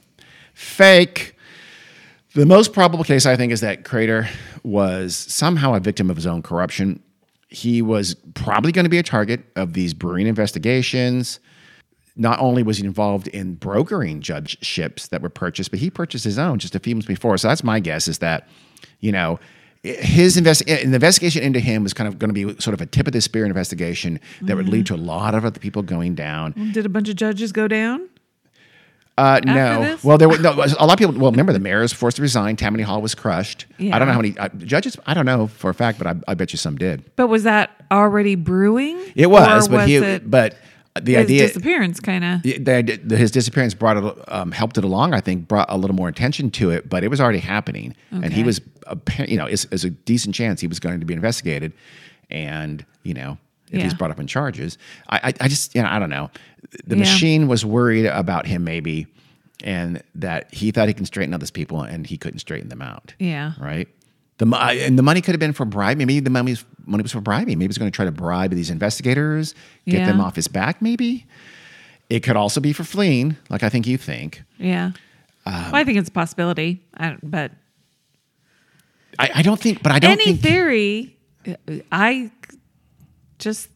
fake. 0.54 1.36
The 2.34 2.46
most 2.46 2.72
probable 2.72 3.02
case, 3.04 3.26
I 3.26 3.34
think, 3.36 3.52
is 3.52 3.60
that 3.62 3.84
Crater 3.84 4.28
was 4.62 5.16
somehow 5.16 5.74
a 5.74 5.80
victim 5.80 6.10
of 6.10 6.16
his 6.16 6.26
own 6.26 6.42
corruption. 6.42 7.02
He 7.48 7.82
was 7.82 8.14
probably 8.34 8.70
going 8.70 8.84
to 8.84 8.88
be 8.90 8.98
a 8.98 9.02
target 9.02 9.40
of 9.56 9.72
these 9.72 9.92
brewing 9.94 10.28
investigations. 10.28 11.40
Not 12.16 12.38
only 12.40 12.62
was 12.62 12.78
he 12.78 12.84
involved 12.84 13.28
in 13.28 13.54
brokering 13.54 14.20
judgeships 14.20 15.08
that 15.08 15.22
were 15.22 15.30
purchased, 15.30 15.70
but 15.70 15.80
he 15.80 15.90
purchased 15.90 16.24
his 16.24 16.38
own 16.38 16.58
just 16.58 16.74
a 16.74 16.78
few 16.78 16.94
months 16.94 17.06
before. 17.06 17.38
So 17.38 17.48
that's 17.48 17.64
my 17.64 17.80
guess 17.80 18.08
is 18.08 18.18
that, 18.18 18.48
you 19.00 19.12
know, 19.12 19.38
his 19.82 20.36
invest- 20.36 20.68
an 20.68 20.92
investigation 20.94 21.42
into 21.42 21.60
him 21.60 21.82
was 21.82 21.94
kind 21.94 22.06
of 22.06 22.18
going 22.18 22.28
to 22.28 22.34
be 22.34 22.60
sort 22.60 22.74
of 22.74 22.80
a 22.80 22.86
tip 22.86 23.06
of 23.06 23.12
the 23.12 23.20
spear 23.20 23.46
investigation 23.46 24.20
that 24.42 24.56
would 24.56 24.68
lead 24.68 24.86
to 24.86 24.94
a 24.94 24.96
lot 24.96 25.34
of 25.34 25.44
other 25.44 25.58
people 25.58 25.82
going 25.82 26.14
down. 26.14 26.52
Did 26.72 26.84
a 26.84 26.90
bunch 26.90 27.08
of 27.08 27.16
judges 27.16 27.52
go 27.52 27.66
down? 27.66 28.08
Uh, 29.16 29.40
no. 29.44 29.82
this? 29.82 30.04
Well, 30.04 30.16
there 30.16 30.28
were 30.28 30.38
no, 30.38 30.52
a 30.52 30.86
lot 30.86 30.92
of 30.92 30.98
people. 30.98 31.14
Well, 31.14 31.30
remember 31.30 31.52
the 31.52 31.58
mayor 31.58 31.80
was 31.80 31.92
forced 31.92 32.16
to 32.16 32.22
resign. 32.22 32.56
Tammany 32.56 32.82
Hall 32.82 33.02
was 33.02 33.14
crushed. 33.14 33.66
I 33.78 33.98
don't 33.98 34.06
know 34.06 34.14
how 34.14 34.20
many 34.20 34.38
uh, 34.38 34.48
judges. 34.58 34.96
I 35.04 35.12
don't 35.12 35.26
know 35.26 35.46
for 35.46 35.68
a 35.68 35.74
fact, 35.74 35.98
but 35.98 36.06
I, 36.06 36.14
I 36.28 36.34
bet 36.34 36.52
you 36.52 36.56
some 36.56 36.76
did. 36.76 37.04
But 37.16 37.26
was 37.26 37.42
that 37.42 37.84
already 37.90 38.34
brewing? 38.34 38.98
It 39.14 39.26
was, 39.26 39.68
but 39.68 39.88
he. 39.88 39.96
it 39.96 40.30
but 40.30 40.56
the 41.04 41.14
his 41.14 41.24
idea. 41.24 41.46
disappearance 41.46 42.00
kind 42.00 42.24
of. 42.24 42.42
his 42.44 43.30
disappearance 43.30 43.74
brought 43.74 43.96
it, 43.96 44.32
um, 44.32 44.52
helped 44.52 44.78
it 44.78 44.84
along. 44.84 45.14
I 45.14 45.20
think 45.20 45.48
brought 45.48 45.66
a 45.70 45.76
little 45.76 45.96
more 45.96 46.08
attention 46.08 46.50
to 46.52 46.70
it, 46.70 46.88
but 46.88 47.02
it 47.04 47.08
was 47.08 47.20
already 47.20 47.38
happening, 47.38 47.94
and 48.10 48.32
he 48.32 48.42
was, 48.44 48.60
you 49.26 49.36
know, 49.36 49.46
it's, 49.46 49.66
it's 49.72 49.84
a 49.84 49.90
decent 49.90 50.34
chance 50.34 50.60
he 50.60 50.66
was 50.66 50.80
going 50.80 51.00
to 51.00 51.06
be 51.06 51.14
investigated, 51.14 51.72
and 52.30 52.84
you 53.02 53.14
know, 53.14 53.38
if 53.70 53.82
he's 53.82 53.94
brought 53.94 54.10
up 54.10 54.18
in 54.20 54.26
charges, 54.26 54.78
I, 55.08 55.16
I, 55.24 55.44
I 55.44 55.48
just, 55.48 55.74
you 55.74 55.82
know, 55.82 55.88
I 55.88 55.98
don't 55.98 56.10
know. 56.10 56.30
The 56.86 56.96
Yeah. 56.96 57.00
machine 57.00 57.48
was 57.48 57.64
worried 57.64 58.06
about 58.06 58.46
him 58.46 58.64
maybe, 58.64 59.06
and 59.64 60.02
that 60.16 60.52
he 60.52 60.70
thought 60.70 60.88
he 60.88 60.94
can 60.94 61.06
straighten 61.06 61.32
out 61.34 61.40
these 61.40 61.50
people, 61.50 61.82
and 61.82 62.06
he 62.06 62.16
couldn't 62.16 62.40
straighten 62.40 62.68
them 62.68 62.82
out. 62.82 63.14
Yeah. 63.18 63.52
Right. 63.60 63.88
The 64.38 64.46
and 64.56 64.98
the 64.98 65.02
money 65.02 65.20
could 65.20 65.34
have 65.34 65.40
been 65.40 65.52
for 65.52 65.66
bribe. 65.66 65.98
Maybe 65.98 66.18
the 66.20 66.30
money 66.30 66.56
money 66.86 67.02
was 67.02 67.12
for 67.12 67.20
bribing. 67.20 67.58
Maybe 67.58 67.64
he 67.64 67.68
was 67.68 67.78
going 67.78 67.90
to 67.90 67.94
try 67.94 68.04
to 68.04 68.12
bribe 68.12 68.50
these 68.52 68.70
investigators, 68.70 69.54
get 69.86 70.00
Yeah. 70.00 70.06
them 70.06 70.20
off 70.20 70.36
his 70.36 70.48
back. 70.48 70.80
Maybe 70.82 71.26
it 72.08 72.20
could 72.20 72.36
also 72.36 72.60
be 72.60 72.72
for 72.72 72.84
fleeing, 72.84 73.36
like 73.48 73.62
I 73.62 73.68
think 73.68 73.86
you 73.86 73.96
think. 73.96 74.42
Yeah. 74.58 74.92
Um, 75.46 75.54
well, 75.54 75.74
I 75.76 75.84
think 75.84 75.98
it's 75.98 76.08
a 76.08 76.12
possibility, 76.12 76.82
I, 76.96 77.16
but 77.22 77.52
I, 79.18 79.30
I 79.36 79.42
don't 79.42 79.60
think, 79.60 79.82
but 79.82 79.92
I 79.92 79.98
don't 79.98 80.12
any 80.12 80.24
think. 80.24 80.40
theory, 80.40 81.16
I 81.90 82.30
just 83.38 83.68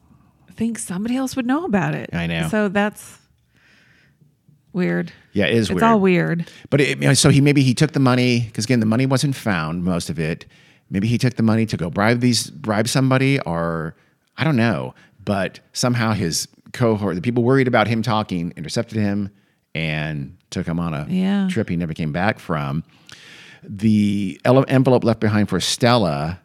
think 0.57 0.79
somebody 0.79 1.17
else 1.17 1.37
would 1.37 1.47
know 1.47 1.65
about 1.65 1.95
it. 1.95 2.11
I 2.13 2.27
know. 2.27 2.49
So 2.49 2.69
that's 2.69 3.19
weird. 4.73 5.13
yeah, 5.33 5.47
it 5.47 5.55
is 5.55 5.63
It's 5.67 5.71
weird. 5.71 5.77
It's 5.79 5.83
all 5.85 6.01
weird. 6.01 6.51
But 6.71 6.81
it, 6.81 6.99
you 7.01 7.09
know, 7.09 7.15
so 7.15 7.31
he 7.31 7.41
maybe 7.41 7.63
he 7.63 7.75
took 7.75 7.93
the 7.93 8.01
money 8.01 8.41
because 8.41 8.65
again 8.65 8.81
the 8.81 8.87
money 8.87 9.07
wasn't 9.07 9.35
found 9.37 9.85
most 9.85 10.11
of 10.11 10.19
it. 10.19 10.47
Maybe 10.91 11.07
he 11.09 11.19
took 11.19 11.35
the 11.35 11.43
money 11.43 11.67
to 11.67 11.77
go 11.77 11.91
bribe 11.91 12.21
these 12.21 12.51
bribe 12.51 12.89
somebody 12.89 13.41
or 13.41 13.95
I 14.37 14.45
don't 14.45 14.57
know. 14.57 14.95
But 15.25 15.61
somehow 15.73 16.13
his 16.13 16.49
cohort, 16.73 17.15
the 17.15 17.23
people 17.23 17.43
worried 17.43 17.69
about 17.69 17.87
him 17.89 18.03
talking, 18.03 18.53
intercepted 18.57 18.99
him 18.99 19.31
and 19.75 20.37
took 20.51 20.67
him 20.67 20.79
on 20.79 20.93
a 20.95 21.07
Yeah. 21.09 21.49
trip 21.51 21.69
he 21.69 21.77
never 21.77 21.95
came 21.95 22.13
back 22.13 22.39
from. 22.39 22.85
The 23.63 24.41
envelope 24.45 25.05
left 25.05 25.21
behind 25.21 25.49
for 25.49 25.59
Stella, 25.61 26.41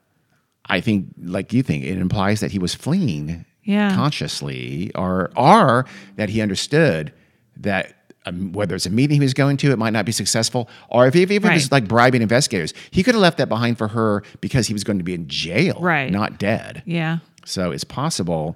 I 0.65 0.79
think, 0.81 1.07
like 1.21 1.51
you 1.51 1.61
think, 1.63 1.83
it 1.83 1.97
implies 1.97 2.39
that 2.39 2.51
he 2.51 2.59
was 2.59 2.73
fleeing 2.73 3.45
Yeah. 3.63 3.93
consciously, 3.95 4.91
or 4.95 5.29
or 5.35 5.85
that 6.15 6.29
he 6.29 6.41
understood 6.41 7.11
that 7.57 7.93
um, 8.29 8.51
whether 8.53 8.75
it's 8.75 8.85
a 8.85 8.89
meeting 8.89 9.15
he 9.15 9.25
was 9.25 9.33
going 9.33 9.57
to, 9.57 9.71
it 9.71 9.77
might 9.79 9.93
not 9.93 10.05
be 10.05 10.11
successful, 10.11 10.69
or 10.89 11.07
if, 11.07 11.15
if, 11.15 11.29
if 11.31 11.43
it 11.43 11.53
was 11.53 11.71
like 11.71 11.87
bribing 11.87 12.21
investigators, 12.21 12.73
he 12.91 13.03
could 13.03 13.15
have 13.15 13.21
left 13.21 13.37
that 13.37 13.49
behind 13.49 13.77
for 13.77 13.87
her 13.89 14.23
because 14.41 14.67
he 14.67 14.73
was 14.73 14.83
going 14.83 14.97
to 14.99 15.03
be 15.03 15.13
in 15.13 15.27
jail, 15.27 15.77
Right. 15.79 16.11
not 16.11 16.37
dead. 16.39 16.83
Yeah. 16.85 17.19
So 17.45 17.71
it's 17.71 17.83
possible 17.83 18.55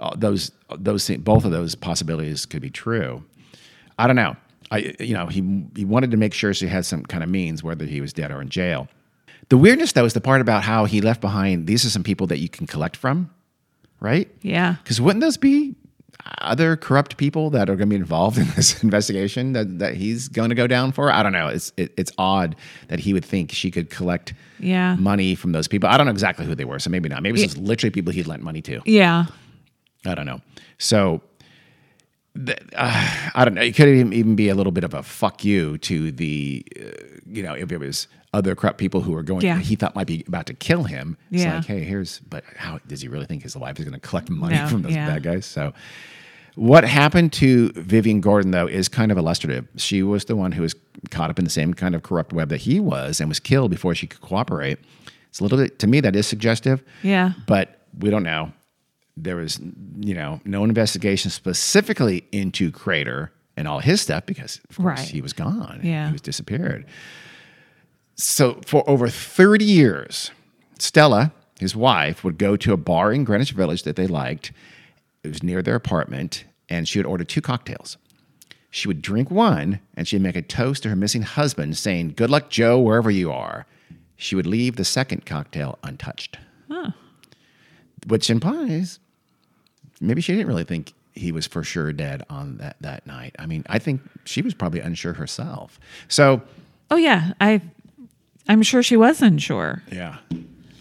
uh, 0.00 0.14
those 0.16 0.50
those 0.78 1.06
thi- 1.06 1.18
both 1.18 1.44
of 1.44 1.50
those 1.50 1.74
possibilities 1.74 2.46
could 2.46 2.62
be 2.62 2.70
true. 2.70 3.22
I 3.98 4.06
don't 4.06 4.16
know. 4.16 4.34
I 4.70 4.94
you 4.98 5.12
know 5.14 5.26
he 5.26 5.64
he 5.76 5.84
wanted 5.84 6.10
to 6.12 6.16
make 6.16 6.32
sure 6.32 6.54
she 6.54 6.66
had 6.68 6.86
some 6.86 7.02
kind 7.04 7.22
of 7.22 7.28
means 7.28 7.62
whether 7.62 7.84
he 7.84 8.00
was 8.00 8.12
dead 8.14 8.30
or 8.30 8.40
in 8.40 8.48
jail. 8.48 8.88
The 9.50 9.58
weirdness 9.58 9.92
though 9.92 10.04
is 10.06 10.14
the 10.14 10.20
part 10.20 10.40
about 10.40 10.62
how 10.62 10.86
he 10.86 11.00
left 11.02 11.20
behind. 11.20 11.66
These 11.66 11.84
are 11.84 11.90
some 11.90 12.02
people 12.04 12.26
that 12.28 12.38
you 12.38 12.48
can 12.48 12.66
collect 12.66 12.96
from, 12.96 13.28
right? 14.00 14.28
Yeah. 14.42 14.76
Because 14.82 15.00
wouldn't 15.02 15.20
those 15.20 15.36
be 15.36 15.74
other 16.42 16.76
corrupt 16.76 17.16
people 17.16 17.50
that 17.50 17.68
are 17.70 17.76
going 17.76 17.88
to 17.88 17.94
be 17.94 17.96
involved 17.96 18.38
in 18.38 18.46
this 18.56 18.82
investigation 18.82 19.52
that, 19.52 19.78
that 19.78 19.94
he's 19.94 20.28
going 20.28 20.48
to 20.50 20.54
go 20.54 20.66
down 20.66 20.92
for? 20.92 21.12
I 21.12 21.22
don't 21.22 21.32
know. 21.32 21.48
It's 21.48 21.72
it, 21.76 21.92
it's 21.96 22.12
odd 22.18 22.56
that 22.88 22.98
he 23.00 23.12
would 23.12 23.24
think 23.24 23.52
she 23.52 23.70
could 23.70 23.90
collect 23.90 24.34
Yeah. 24.58 24.96
money 24.96 25.34
from 25.34 25.52
those 25.52 25.68
people. 25.68 25.88
I 25.88 25.96
don't 25.96 26.06
know 26.06 26.12
exactly 26.12 26.46
who 26.46 26.54
they 26.54 26.64
were, 26.64 26.78
so 26.78 26.90
maybe 26.90 27.08
not. 27.08 27.22
Maybe 27.22 27.42
it's 27.42 27.52
just 27.54 27.62
literally 27.64 27.90
people 27.90 28.12
he'd 28.12 28.26
lent 28.26 28.42
money 28.42 28.62
to. 28.62 28.80
Yeah. 28.84 29.26
I 30.06 30.14
don't 30.14 30.26
know. 30.26 30.40
So 30.78 31.20
uh, 32.76 33.30
I 33.34 33.44
don't 33.44 33.54
know. 33.54 33.62
It 33.62 33.74
could 33.74 33.88
even, 33.88 34.12
even 34.12 34.36
be 34.36 34.48
a 34.48 34.54
little 34.54 34.72
bit 34.72 34.84
of 34.84 34.94
a 34.94 35.02
fuck 35.02 35.44
you 35.44 35.78
to 35.78 36.12
the, 36.12 36.64
uh, 36.80 36.90
you 37.26 37.42
know, 37.42 37.54
if 37.54 37.72
it 37.72 37.78
was 37.78 38.06
other 38.32 38.54
corrupt 38.54 38.78
people 38.78 39.00
who 39.00 39.12
were 39.12 39.22
going, 39.22 39.42
Yeah. 39.42 39.58
he 39.58 39.74
thought 39.74 39.94
might 39.96 40.06
be 40.06 40.24
about 40.28 40.46
to 40.46 40.54
kill 40.54 40.84
him. 40.84 41.16
It's 41.30 41.42
Yeah. 41.42 41.56
like, 41.56 41.66
hey, 41.66 41.80
here's, 41.82 42.20
but 42.20 42.44
how 42.56 42.78
does 42.86 43.00
he 43.02 43.08
really 43.08 43.26
think 43.26 43.42
his 43.42 43.56
wife 43.56 43.78
is 43.80 43.84
going 43.84 43.98
to 44.00 44.06
collect 44.06 44.30
money 44.30 44.54
No, 44.56 44.68
from 44.68 44.82
those 44.82 44.92
yeah. 44.92 45.06
bad 45.08 45.22
guys? 45.24 45.46
So 45.46 45.72
what 46.54 46.84
happened 46.84 47.32
to 47.34 47.70
Vivian 47.72 48.20
Gordon, 48.20 48.52
though, 48.52 48.66
is 48.68 48.88
kind 48.88 49.10
of 49.10 49.18
illustrative. 49.18 49.66
She 49.76 50.02
was 50.02 50.26
the 50.26 50.36
one 50.36 50.52
who 50.52 50.62
was 50.62 50.74
caught 51.10 51.30
up 51.30 51.38
in 51.38 51.44
the 51.44 51.50
same 51.50 51.74
kind 51.74 51.94
of 51.94 52.02
corrupt 52.04 52.32
web 52.32 52.50
that 52.50 52.58
he 52.62 52.78
was 52.78 53.20
and 53.20 53.28
was 53.28 53.40
killed 53.40 53.70
before 53.70 53.94
she 53.96 54.06
could 54.06 54.20
cooperate. 54.20 54.78
It's 55.28 55.40
a 55.40 55.42
little 55.42 55.58
bit, 55.58 55.78
to 55.80 55.86
me, 55.88 56.00
that 56.00 56.14
is 56.14 56.26
suggestive 56.26 56.82
Yeah. 57.02 57.32
but 57.46 57.80
we 57.98 58.10
don't 58.10 58.22
know. 58.24 58.52
There 59.16 59.36
was, 59.36 59.58
you 60.00 60.14
know, 60.14 60.40
no 60.44 60.62
investigation 60.64 61.30
specifically 61.32 62.24
into 62.32 62.70
Crater 62.70 63.32
and 63.56 63.66
all 63.68 63.80
his 63.80 64.00
stuff 64.00 64.24
because, 64.26 64.60
of 64.70 64.76
course, 64.76 65.00
Right. 65.00 65.08
he 65.08 65.20
was 65.20 65.32
gone. 65.32 65.80
Yeah. 65.82 66.06
He 66.06 66.12
was 66.12 66.20
disappeared. 66.20 66.86
So 68.20 68.60
for 68.66 68.88
over 68.88 69.08
30 69.08 69.64
years, 69.64 70.30
Stella, 70.78 71.32
his 71.58 71.74
wife, 71.74 72.22
would 72.22 72.38
go 72.38 72.56
to 72.56 72.72
a 72.72 72.76
bar 72.76 73.12
in 73.12 73.24
Greenwich 73.24 73.52
Village 73.52 73.82
that 73.84 73.96
they 73.96 74.06
liked. 74.06 74.52
It 75.22 75.28
was 75.28 75.42
near 75.42 75.62
their 75.62 75.74
apartment, 75.74 76.44
and 76.68 76.86
she 76.86 76.98
would 76.98 77.06
order 77.06 77.24
two 77.24 77.40
cocktails. 77.40 77.96
She 78.70 78.88
would 78.88 79.02
drink 79.02 79.30
one, 79.30 79.80
and 79.96 80.06
she'd 80.06 80.20
make 80.22 80.36
a 80.36 80.42
toast 80.42 80.82
to 80.82 80.90
her 80.90 80.96
missing 80.96 81.22
husband, 81.22 81.76
saying, 81.76 82.14
Good 82.16 82.30
luck, 82.30 82.50
Joe, 82.50 82.78
wherever 82.78 83.10
you 83.10 83.32
are. 83.32 83.66
She 84.16 84.36
would 84.36 84.46
leave 84.46 84.76
the 84.76 84.84
second 84.84 85.24
cocktail 85.24 85.78
untouched 85.82 86.36
Huh. 86.70 86.90
which 88.06 88.30
implies 88.30 88.98
maybe 90.00 90.20
she 90.20 90.32
didn't 90.32 90.46
really 90.46 90.64
think 90.64 90.92
he 91.14 91.32
was 91.32 91.46
for 91.46 91.64
sure 91.64 91.92
dead 91.92 92.22
on 92.30 92.58
that, 92.58 92.76
that 92.80 93.06
night. 93.06 93.34
I 93.38 93.46
mean, 93.46 93.64
I 93.68 93.78
think 93.78 94.02
she 94.24 94.40
was 94.42 94.54
probably 94.54 94.80
unsure 94.80 95.14
herself. 95.14 95.80
So, 96.08 96.42
Oh 96.90 96.96
yeah. 96.96 97.32
I 97.40 97.60
I'm 98.50 98.62
sure 98.62 98.82
she 98.82 98.96
was 98.96 99.22
unsure. 99.22 99.82
yeah. 99.92 100.16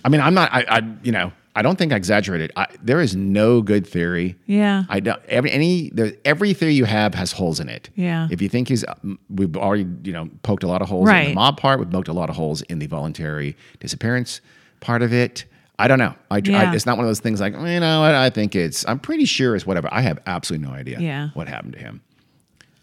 I 0.03 0.09
mean, 0.09 0.22
I'm 0.22 0.34
not, 0.34 0.49
I, 0.53 0.65
I 0.70 0.82
you 1.03 1.11
know, 1.11 1.32
I 1.55 1.61
don't 1.61 1.78
think 1.78 1.91
I 1.91 1.97
exaggerated. 1.97 2.51
I, 2.55 2.67
there 2.82 3.01
is 3.01 3.15
no 3.17 3.61
good 3.61 3.86
theory. 3.86 4.38
Yeah. 4.45 4.84
I 4.88 5.01
don't, 5.01 5.22
every, 5.26 5.51
any, 5.51 5.89
there, 5.93 6.13
every 6.24 6.53
theory 6.53 6.74
you 6.74 6.86
have 6.86 7.13
has 7.15 7.32
holes 7.34 7.59
in 7.59 7.67
it. 7.67 7.89
Yeah. 7.95 8.28
If 8.32 8.41
you 8.41 8.47
think 8.49 8.70
he's, 8.70 8.86
um, 8.88 9.20
we've 9.30 9.55
already, 9.57 9.86
you 10.03 10.13
know, 10.13 10.30
poked 10.43 10.63
a 10.63 10.67
lot 10.67 10.82
of 10.82 10.88
holes 10.88 11.09
in 11.09 11.26
the 11.26 11.34
mob 11.34 11.57
part, 11.59 11.80
we've 11.80 11.89
poked 11.91 12.07
a 12.07 12.13
lot 12.13 12.30
of 12.30 12.36
holes 12.38 12.61
in 12.63 12.80
the 12.80 12.88
voluntary 12.88 13.57
disappearance 13.82 14.39
part 14.80 15.01
of 15.01 15.11
it. 15.13 15.43
I 15.78 15.88
don't 15.89 15.99
know. 15.99 16.15
I, 16.32 16.38
I- 16.38 16.41
Yeah. 16.45 16.74
it's 16.74 16.86
not 16.86 16.95
one 16.97 17.05
of 17.05 17.09
those 17.09 17.20
things 17.20 17.39
like, 17.41 17.53
you 17.53 17.80
know, 17.82 18.03
I, 18.03 18.28
I 18.28 18.30
think 18.30 18.55
it's, 18.55 18.88
I'm 18.88 18.99
pretty 18.99 19.26
sure 19.26 19.55
it's 19.55 19.65
whatever. 19.67 19.89
I 19.91 20.01
have 20.01 20.20
absolutely 20.28 20.67
no 20.67 20.74
idea 20.74 20.99
Yeah. 20.99 21.30
what 21.34 21.47
happened 21.49 21.74
to 21.74 21.80
him. 21.80 22.01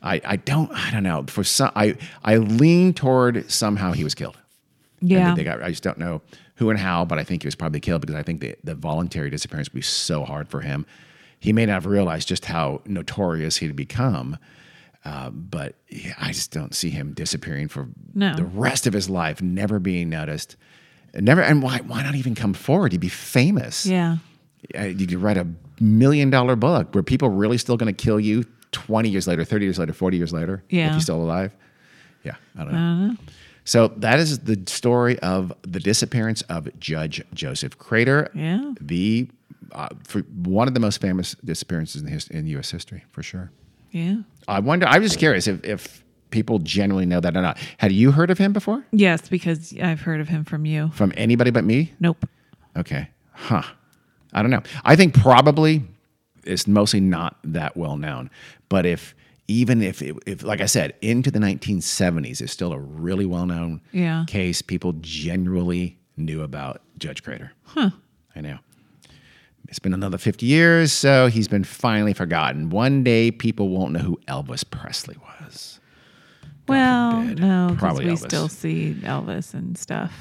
I, 0.03 0.21
I 0.25 0.37
don't, 0.37 0.71
I 0.71 0.91
don't 0.91 1.03
know. 1.03 1.25
For 1.29 1.43
some, 1.45 1.73
I, 1.75 1.97
I 2.23 2.37
lean 2.37 2.93
toward 2.93 3.51
somehow 3.51 3.93
he 3.93 4.05
was 4.05 4.15
killed. 4.15 4.37
Yeah. 5.01 5.35
they 5.35 5.45
got, 5.45 5.63
I 5.63 5.69
just 5.71 5.83
don't 5.83 5.99
know 5.99 6.23
who 6.57 6.71
and 6.71 6.79
how, 6.79 7.05
but 7.05 7.19
I 7.19 7.25
think 7.25 7.43
he 7.43 7.47
was 7.47 7.55
probably 7.55 7.81
killed 7.81 8.01
because 8.01 8.17
I 8.17 8.23
think 8.23 8.41
the, 8.41 8.55
the 8.65 8.75
voluntary 8.75 9.31
disappearance 9.31 9.69
would 9.71 9.77
be 9.79 9.83
so 9.83 10.25
hard 10.25 10.49
for 10.49 10.61
him. 10.63 10.87
He 11.39 11.53
may 11.53 11.67
not 11.67 11.75
have 11.75 11.87
realized 11.87 12.29
just 12.29 12.47
how 12.47 12.81
notorious 12.87 13.59
he'd 13.59 13.77
become. 13.77 14.39
Uh, 15.05 15.31
but 15.31 15.75
yeah, 15.89 16.15
I 16.19 16.29
just 16.33 16.51
don't 16.51 16.75
see 16.75 16.91
him 16.91 17.13
disappearing 17.13 17.69
for 17.69 17.89
No. 18.15 18.35
the 18.35 18.45
rest 18.45 18.87
of 18.87 18.93
his 18.93 19.09
life, 19.09 19.41
never 19.43 19.79
being 19.79 20.09
noticed. 20.09 20.57
Never, 21.15 21.41
and 21.43 21.63
why? 21.63 21.79
Why 21.87 22.03
not 22.03 22.15
even 22.17 22.35
come 22.35 22.53
forward? 22.53 22.93
He'd 22.93 23.01
be 23.01 23.09
famous. 23.09 23.87
Yeah. 23.87 24.17
Uh, 24.77 24.83
you 24.85 25.07
could 25.07 25.19
write 25.23 25.37
a 25.39 25.47
million 25.79 26.29
dollar 26.31 26.57
book 26.57 26.93
Were 26.95 27.03
people 27.05 27.29
really 27.29 27.57
still 27.59 27.77
going 27.77 27.95
to 27.95 28.05
kill 28.05 28.19
you 28.19 28.45
20 28.73 29.09
years 29.09 29.27
later, 29.29 29.45
30 29.45 29.65
years 29.65 29.79
later, 29.79 29.93
40 29.93 30.17
years 30.17 30.33
later. 30.33 30.65
Yeah. 30.69 30.89
If 30.89 30.95
he's 30.95 31.03
still 31.05 31.23
alive. 31.23 31.55
Yeah. 32.25 32.35
I 32.59 32.65
don't 32.65 32.73
know. 32.73 32.79
I 32.79 32.81
don't 32.81 33.09
know. 33.09 33.17
So 33.67 33.89
that 33.97 34.19
is 34.21 34.39
the 34.39 34.63
story 34.67 35.19
of 35.19 35.53
the 35.63 35.81
disappearance 35.81 36.41
of 36.43 36.69
Judge 36.79 37.23
Joseph 37.35 37.77
Crater. 37.79 38.31
Yeah. 38.33 38.73
The 38.81 39.29
uh, 39.73 39.89
for 40.05 40.21
one 40.21 40.69
of 40.69 40.75
the 40.75 40.81
most 40.81 41.01
famous 41.01 41.35
disappearances 41.45 42.01
in, 42.01 42.09
his, 42.09 42.29
in 42.29 42.47
U.S. 42.47 42.71
history, 42.71 43.05
for 43.11 43.23
sure. 43.23 43.51
Yeah. 43.91 44.19
I 44.47 44.61
wonder. 44.61 44.87
I'm 44.87 45.03
just 45.03 45.19
curious 45.19 45.49
if, 45.49 45.65
if 45.65 46.05
people 46.31 46.61
generally 46.61 47.07
know 47.07 47.19
that 47.21 47.37
or 47.37 47.43
not. 47.43 47.59
Had 47.79 47.91
you 47.93 48.13
heard 48.13 48.31
of 48.31 48.39
him 48.39 48.53
before 48.53 48.85
Yes, 48.93 49.29
because 49.29 49.75
I've 49.83 50.01
heard 50.01 50.21
of 50.21 50.29
him 50.29 50.45
from 50.45 50.65
you. 50.65 50.91
from 50.95 51.13
anybody 51.17 51.51
but 51.51 51.65
me? 51.65 51.93
Nope. 51.99 52.29
Okay. 52.77 53.09
Huh. 53.33 53.63
I 54.33 54.43
don't 54.43 54.51
know. 54.51 54.63
I 54.85 54.97
think 54.97 55.15
probably 55.15 55.83
it's 56.45 56.69
mostly 56.69 57.01
not 57.01 57.39
that 57.43 57.77
well 57.77 57.97
known. 57.97 58.31
But 58.69 58.87
if 58.87 59.15
even 59.49 59.83
if, 59.83 60.03
it, 60.03 60.17
if 60.27 60.43
like 60.43 60.61
I 60.61 60.67
said, 60.67 60.95
into 61.03 61.31
the 61.31 61.39
1970s, 61.39 62.41
it's 62.41 62.53
still 62.53 62.73
a 62.73 62.79
really 62.79 63.27
well 63.27 63.47
known 63.47 63.81
Yeah. 63.93 64.25
case. 64.27 64.63
People 64.63 64.95
generally 65.01 65.99
knew 66.17 66.43
about 66.43 66.83
Judge 66.99 67.23
Crater. 67.23 67.53
Huh. 67.65 67.91
I 68.35 68.41
know. 68.41 68.59
It's 69.69 69.79
been 69.81 69.95
another 69.95 70.19
50 70.19 70.47
years, 70.47 70.93
so 70.93 71.27
he's 71.27 71.49
been 71.49 71.65
finally 71.65 72.13
forgotten. 72.13 72.71
One 72.71 73.03
day, 73.03 73.31
people 73.33 73.69
won't 73.69 73.93
know 73.93 73.99
who 74.01 74.21
Elvis 74.29 74.69
Presley 74.69 75.17
was. 75.41 75.81
Well, 76.69 77.21
forbid. 77.23 77.41
no, 77.41 77.67
because 77.71 77.79
Probably 77.81 78.05
we 78.07 78.13
Elvis. 78.13 78.19
still 78.27 78.49
see 78.49 78.97
Elvis 79.03 79.55
and 79.55 79.77
stuff. 79.77 80.13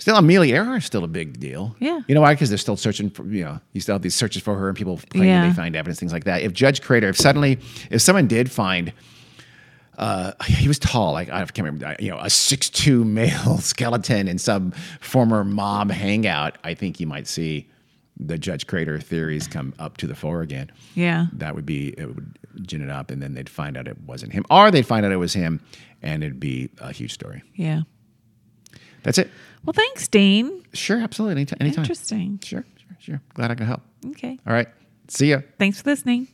Still, 0.00 0.16
Amelia 0.16 0.56
Earhart 0.56 0.78
is 0.78 0.84
still 0.86 1.04
a 1.04 1.08
big 1.08 1.38
deal. 1.38 1.76
Yeah. 1.78 2.00
You 2.08 2.14
know 2.14 2.22
why? 2.22 2.32
Because 2.34 2.48
they're 2.48 2.58
still 2.58 2.76
searching 2.76 3.10
for, 3.10 3.24
you 3.26 3.44
know, 3.44 3.60
you 3.72 3.80
still 3.80 3.94
have 3.94 4.02
these 4.02 4.14
searches 4.14 4.42
for 4.42 4.56
her 4.56 4.68
and 4.68 4.76
people 4.76 4.98
claim 5.10 5.24
Yeah. 5.24 5.46
they 5.48 5.54
find 5.54 5.76
evidence, 5.76 6.00
things 6.00 6.12
like 6.12 6.24
that. 6.24 6.42
If 6.42 6.52
Judge 6.52 6.80
Crater, 6.80 7.08
if 7.10 7.16
suddenly, 7.16 7.58
if 7.90 8.00
someone 8.02 8.26
did 8.26 8.50
find, 8.50 8.92
uh, 9.98 10.32
he 10.46 10.66
was 10.68 10.78
tall, 10.78 11.12
like, 11.12 11.28
I 11.28 11.40
can't 11.44 11.58
remember, 11.58 11.94
you 12.00 12.10
know, 12.10 12.18
a 12.18 12.30
six-two 12.30 13.04
male 13.04 13.58
skeleton 13.60 14.26
in 14.28 14.38
some 14.38 14.72
former 15.00 15.44
mob 15.44 15.90
hangout, 15.90 16.56
I 16.64 16.72
think 16.74 16.98
you 17.00 17.06
might 17.06 17.26
see 17.26 17.68
the 18.18 18.38
Judge 18.38 18.66
Crater 18.66 18.98
theories 19.00 19.46
come 19.46 19.74
up 19.78 19.96
to 19.98 20.06
the 20.06 20.14
fore 20.14 20.40
again. 20.42 20.70
Yeah. 20.94 21.26
That 21.34 21.54
would 21.54 21.66
be, 21.66 21.88
it 21.98 22.06
would 22.14 22.38
gin 22.62 22.82
it 22.82 22.88
up, 22.90 23.10
and 23.10 23.22
then 23.22 23.34
they'd 23.34 23.48
find 23.48 23.76
out 23.76 23.86
it 23.88 24.00
wasn't 24.00 24.32
him, 24.32 24.44
or 24.50 24.70
they'd 24.70 24.86
find 24.86 25.04
out 25.04 25.12
it 25.12 25.16
was 25.16 25.34
him, 25.34 25.60
and 26.02 26.22
it'd 26.24 26.40
be 26.40 26.70
a 26.78 26.92
huge 26.92 27.12
story. 27.12 27.42
Yeah. 27.54 27.82
That's 29.02 29.18
it. 29.18 29.30
Well, 29.64 29.72
thanks, 29.74 30.08
Dean. 30.08 30.64
Sure, 30.72 30.98
absolutely. 31.00 31.32
Anytime. 31.32 31.58
anytime. 31.60 31.82
Interesting. 31.84 32.40
Sure, 32.42 32.64
sure, 32.76 32.96
sure. 32.98 33.20
Glad 33.34 33.50
I 33.50 33.54
could 33.54 33.66
help. 33.66 33.82
Okay. 34.10 34.38
All 34.46 34.52
right. 34.52 34.68
See 35.08 35.30
ya. 35.30 35.40
Thanks 35.58 35.80
for 35.82 35.90
listening. 35.90 36.28